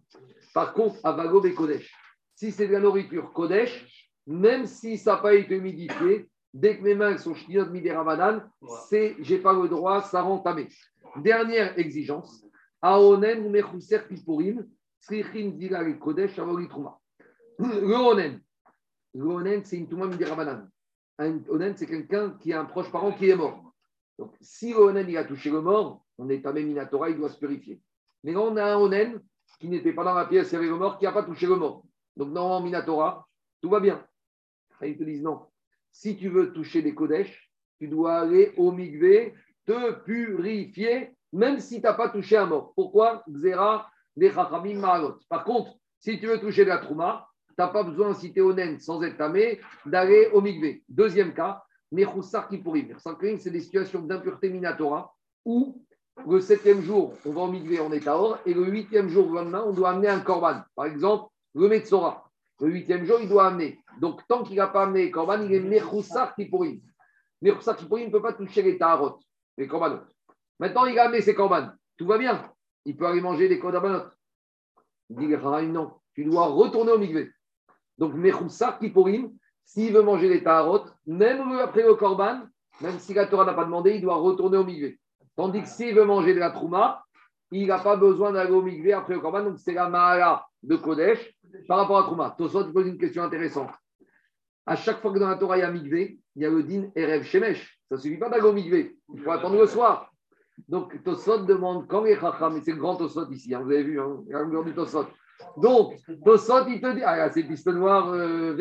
Par 0.54 0.72
contre, 0.72 0.96
Avago 1.04 1.44
et 1.44 1.52
Kodesh, 1.52 1.92
si 2.34 2.50
c'est 2.50 2.66
de 2.66 2.72
la 2.72 2.80
nourriture 2.80 3.30
Kodesh, 3.30 4.10
même 4.26 4.64
si 4.64 4.96
ça 4.96 5.12
n'a 5.12 5.18
pas 5.18 5.34
été 5.34 5.56
humidifié, 5.56 6.30
dès 6.54 6.78
que 6.78 6.82
mes 6.82 6.94
mains 6.94 7.18
sont 7.18 7.34
ch'niyot 7.34 7.66
midéravanan, 7.66 8.42
c'est 8.88 9.16
j'ai 9.20 9.38
pas 9.38 9.52
le 9.52 9.68
droit, 9.68 10.02
ça 10.02 10.22
rend 10.22 10.38
tamé. 10.38 10.68
Dernière 11.22 11.78
exigence, 11.78 12.44
Aonen 12.82 13.46
ou 13.46 13.50
Mechouser 13.50 14.00
Pipurim, 14.08 14.66
Srichin 15.00 15.50
Dira 15.50 15.82
le 15.82 15.94
Kodesh, 15.94 16.38
Avoli 16.38 16.68
Trouma. 16.68 16.98
Le 17.58 17.94
Onen, 17.94 18.40
le 19.14 19.24
Onen, 19.24 19.64
c'est 19.64 19.76
une 19.76 19.88
Touma 19.88 20.06
Midirabanan. 20.06 20.68
Un 21.18 21.40
Onen, 21.48 21.74
c'est 21.76 21.86
quelqu'un 21.86 22.36
qui 22.40 22.52
a 22.52 22.60
un 22.60 22.64
proche 22.64 22.90
parent 22.90 23.12
qui 23.12 23.30
est 23.30 23.36
mort. 23.36 23.72
Donc, 24.18 24.34
si 24.40 24.70
le 24.70 24.78
Onen 24.78 25.08
il 25.08 25.16
a 25.16 25.24
touché 25.24 25.50
le 25.50 25.60
mort, 25.60 26.04
on 26.18 26.28
est 26.28 26.44
même 26.44 26.66
Minatora, 26.66 27.10
il 27.10 27.16
doit 27.16 27.30
se 27.30 27.38
purifier. 27.38 27.80
Mais 28.24 28.32
là, 28.32 28.40
on 28.40 28.56
a 28.56 28.64
un 28.64 28.76
Onen 28.76 29.20
qui 29.58 29.68
n'était 29.68 29.92
pas 29.92 30.04
dans 30.04 30.14
la 30.14 30.26
pièce, 30.26 30.52
avait 30.52 30.66
le 30.66 30.76
mort, 30.76 30.98
qui 30.98 31.04
n'a 31.04 31.12
pas 31.12 31.22
touché 31.22 31.46
le 31.46 31.56
mort. 31.56 31.84
Donc, 32.16 32.30
normalement, 32.30 32.62
Minatora, 32.62 33.26
tout 33.62 33.70
va 33.70 33.80
bien. 33.80 34.06
Et 34.82 34.90
ils 34.90 34.98
te 34.98 35.04
disent 35.04 35.22
non. 35.22 35.46
Si 35.90 36.16
tu 36.16 36.28
veux 36.28 36.52
toucher 36.52 36.82
des 36.82 36.94
Kodesh, 36.94 37.50
tu 37.78 37.88
dois 37.88 38.20
aller 38.20 38.52
au 38.56 38.72
Migvé, 38.72 39.34
te 39.66 39.92
purifier, 40.04 41.16
même 41.32 41.60
si 41.60 41.76
tu 41.76 41.82
n'as 41.82 41.94
pas 41.94 42.08
touché 42.08 42.36
un 42.36 42.46
mort. 42.46 42.72
Pourquoi? 42.74 43.24
Par 45.28 45.44
contre, 45.44 45.72
si 46.00 46.18
tu 46.18 46.26
veux 46.26 46.40
toucher 46.40 46.64
de 46.64 46.70
la 46.70 46.78
Trouma, 46.78 47.28
tu 47.48 47.54
n'as 47.58 47.68
pas 47.68 47.82
besoin, 47.82 48.14
si 48.14 48.32
tu 48.32 48.38
es 48.38 48.42
honnête, 48.42 48.80
sans 48.80 49.02
être 49.02 49.16
tamé, 49.16 49.60
d'aller 49.84 50.30
au 50.32 50.40
Migvé. 50.40 50.82
Deuxième 50.88 51.34
cas, 51.34 51.62
Mechoussar 51.92 52.48
Kippourim. 52.48 52.96
c'est 53.38 53.50
des 53.50 53.60
situations 53.60 54.00
d'impureté 54.00 54.50
minatora 54.50 55.14
où 55.44 55.82
le 56.26 56.40
septième 56.40 56.80
jour, 56.80 57.14
on 57.24 57.32
va 57.32 57.42
au 57.42 57.48
Migvé, 57.48 57.80
on 57.80 57.92
est 57.92 58.08
à 58.08 58.16
or, 58.16 58.38
et 58.46 58.54
le 58.54 58.64
huitième 58.64 59.08
jour, 59.08 59.28
le 59.28 59.34
lendemain, 59.34 59.64
on 59.66 59.72
doit 59.72 59.90
amener 59.90 60.08
un 60.08 60.20
korban. 60.20 60.62
Par 60.74 60.86
exemple, 60.86 61.30
le 61.54 61.68
Metzora. 61.68 62.30
Le 62.60 62.68
huitième 62.68 63.04
jour, 63.04 63.18
il 63.20 63.28
doit 63.28 63.48
amener. 63.48 63.78
Donc, 64.00 64.26
tant 64.26 64.42
qu'il 64.42 64.56
n'a 64.56 64.66
pas 64.66 64.84
amené 64.84 65.10
korban, 65.10 65.42
il 65.42 65.52
est 65.52 65.60
Mechoussar 65.60 66.34
Kippourim. 66.34 66.80
Mechoussar 67.42 67.76
Kippourim 67.76 68.06
ne 68.06 68.12
peut 68.12 68.22
pas 68.22 68.32
toucher 68.32 68.62
les 68.62 68.78
Taharot, 68.78 69.18
les 69.56 69.66
korbanot. 69.66 70.00
Maintenant, 70.58 70.86
il 70.86 70.98
a 70.98 71.04
amené 71.04 71.20
ses 71.20 71.34
korban. 71.34 71.70
Tout 71.96 72.06
va 72.06 72.18
bien. 72.18 72.50
Il 72.84 72.96
peut 72.96 73.06
aller 73.06 73.20
manger 73.20 73.48
des 73.48 73.58
korbanot. 73.58 74.04
Il 75.10 75.16
dit 75.16 75.26
non, 75.68 75.92
tu 76.14 76.24
dois 76.24 76.46
retourner 76.46 76.92
au 76.92 76.98
Migvé. 76.98 77.30
Donc, 77.98 78.14
Mechoussar 78.14 78.78
Kippourim, 78.78 79.32
s'il 79.64 79.92
veut 79.92 80.02
manger 80.02 80.28
les 80.28 80.42
Taharot, 80.42 80.84
même 81.06 81.40
après 81.52 81.82
le 81.82 81.94
korban, 81.94 82.42
même 82.80 82.98
si 82.98 83.14
la 83.14 83.26
Torah 83.26 83.44
n'a 83.44 83.54
pas 83.54 83.64
demandé, 83.64 83.94
il 83.94 84.02
doit 84.02 84.16
retourner 84.16 84.58
au 84.58 84.64
Migvé. 84.64 84.98
Tandis 85.36 85.62
que 85.62 85.68
s'il 85.68 85.94
veut 85.94 86.04
manger 86.04 86.34
de 86.34 86.40
la 86.40 86.50
Trouma, 86.50 87.04
il 87.50 87.68
n'a 87.68 87.78
pas 87.78 87.96
besoin 87.96 88.32
d'aller 88.32 88.50
au 88.50 88.62
Migvé 88.62 88.92
après 88.92 89.14
le 89.14 89.20
korban. 89.20 89.44
Donc, 89.44 89.58
c'est 89.58 89.74
la 89.74 89.88
Mahala 89.88 90.44
de 90.62 90.76
Kodesh 90.76 91.34
par 91.68 91.78
rapport 91.78 91.98
à 91.98 92.02
Trouma. 92.02 92.34
Tosot 92.36 92.72
pose 92.72 92.86
une 92.86 92.98
question 92.98 93.22
intéressante. 93.22 93.70
À 94.66 94.74
chaque 94.74 95.00
fois 95.00 95.12
que 95.12 95.18
dans 95.18 95.28
la 95.28 95.36
Torah 95.36 95.56
il 95.56 95.60
y 95.60 95.64
a 95.64 95.70
Migvé, 95.70 96.18
il 96.34 96.42
y 96.42 96.44
a 96.44 96.50
le 96.50 96.62
din 96.62 96.90
Erev 96.96 97.22
Shemesh. 97.22 97.75
Ça 97.88 97.96
ne 97.96 98.00
suffit 98.00 98.16
pas 98.16 98.28
d'aller. 98.28 98.96
Il 99.14 99.20
faut 99.20 99.30
attendre 99.30 99.58
le 99.60 99.66
soir. 99.66 100.10
Donc, 100.68 101.02
Tosot 101.04 101.44
demande 101.44 101.86
quand 101.86 102.04
les 102.04 102.16
Chacham, 102.16 102.56
et 102.56 102.60
c'est 102.62 102.72
grand 102.72 102.96
Tosot 102.96 103.30
ici, 103.30 103.54
hein, 103.54 103.60
vous 103.62 103.70
avez 103.70 103.82
vu, 103.82 104.00
hein, 104.00 104.22
la 104.28 104.40
longueur 104.40 104.64
du 104.64 104.74
Tosot. 104.74 105.06
Donc, 105.58 105.94
Tosot, 106.24 106.66
il 106.68 106.80
te 106.80 106.94
dit, 106.94 107.02
ah, 107.04 107.30
c'est 107.30 107.44
piste 107.44 107.68
noire, 107.68 108.10
euh, 108.12 108.56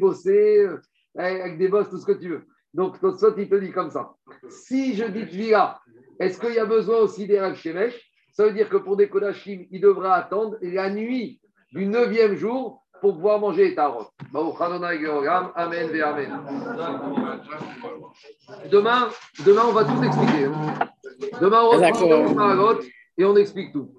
bossée, 0.00 0.66
euh, 0.66 0.78
avec 1.16 1.58
des 1.58 1.68
bosses, 1.68 1.90
tout 1.90 1.98
ce 1.98 2.06
que 2.06 2.12
tu 2.12 2.30
veux. 2.30 2.44
Donc, 2.72 2.98
Tosot, 3.00 3.36
il 3.36 3.48
te 3.48 3.54
dit 3.56 3.70
comme 3.70 3.90
ça. 3.90 4.14
Si 4.48 4.94
je 4.94 5.04
dis 5.04 5.26
Tvila, 5.26 5.78
est-ce 6.18 6.40
qu'il 6.40 6.54
y 6.54 6.58
a 6.58 6.66
besoin 6.66 6.98
aussi 6.98 7.26
des 7.26 7.38
Rav 7.38 7.54
Shemesh? 7.54 8.10
Ça 8.32 8.44
veut 8.44 8.52
dire 8.52 8.68
que 8.68 8.76
pour 8.76 8.96
des 8.96 9.08
Kodashim, 9.08 9.66
il 9.70 9.80
devra 9.80 10.14
attendre 10.14 10.58
la 10.62 10.90
nuit 10.90 11.40
du 11.72 11.86
neuvième 11.86 12.36
jour 12.36 12.86
pour 13.00 13.14
pouvoir 13.14 13.38
manger 13.40 13.68
les 13.70 13.74
tarot. 13.74 14.06
Amen 15.54 15.88
et 15.94 16.02
Amen. 16.02 16.40
Demain, 18.70 19.08
demain, 19.44 19.62
on 19.68 19.72
va 19.72 19.84
tout 19.84 20.02
expliquer. 20.02 20.44
hein. 20.46 20.74
Demain, 21.40 21.62
on 21.62 21.70
reprend 21.88 22.06
le 22.10 22.34
Mahalot 22.34 22.80
et 23.16 23.24
on 23.24 23.36
explique 23.36 23.72
tout. 23.72 23.97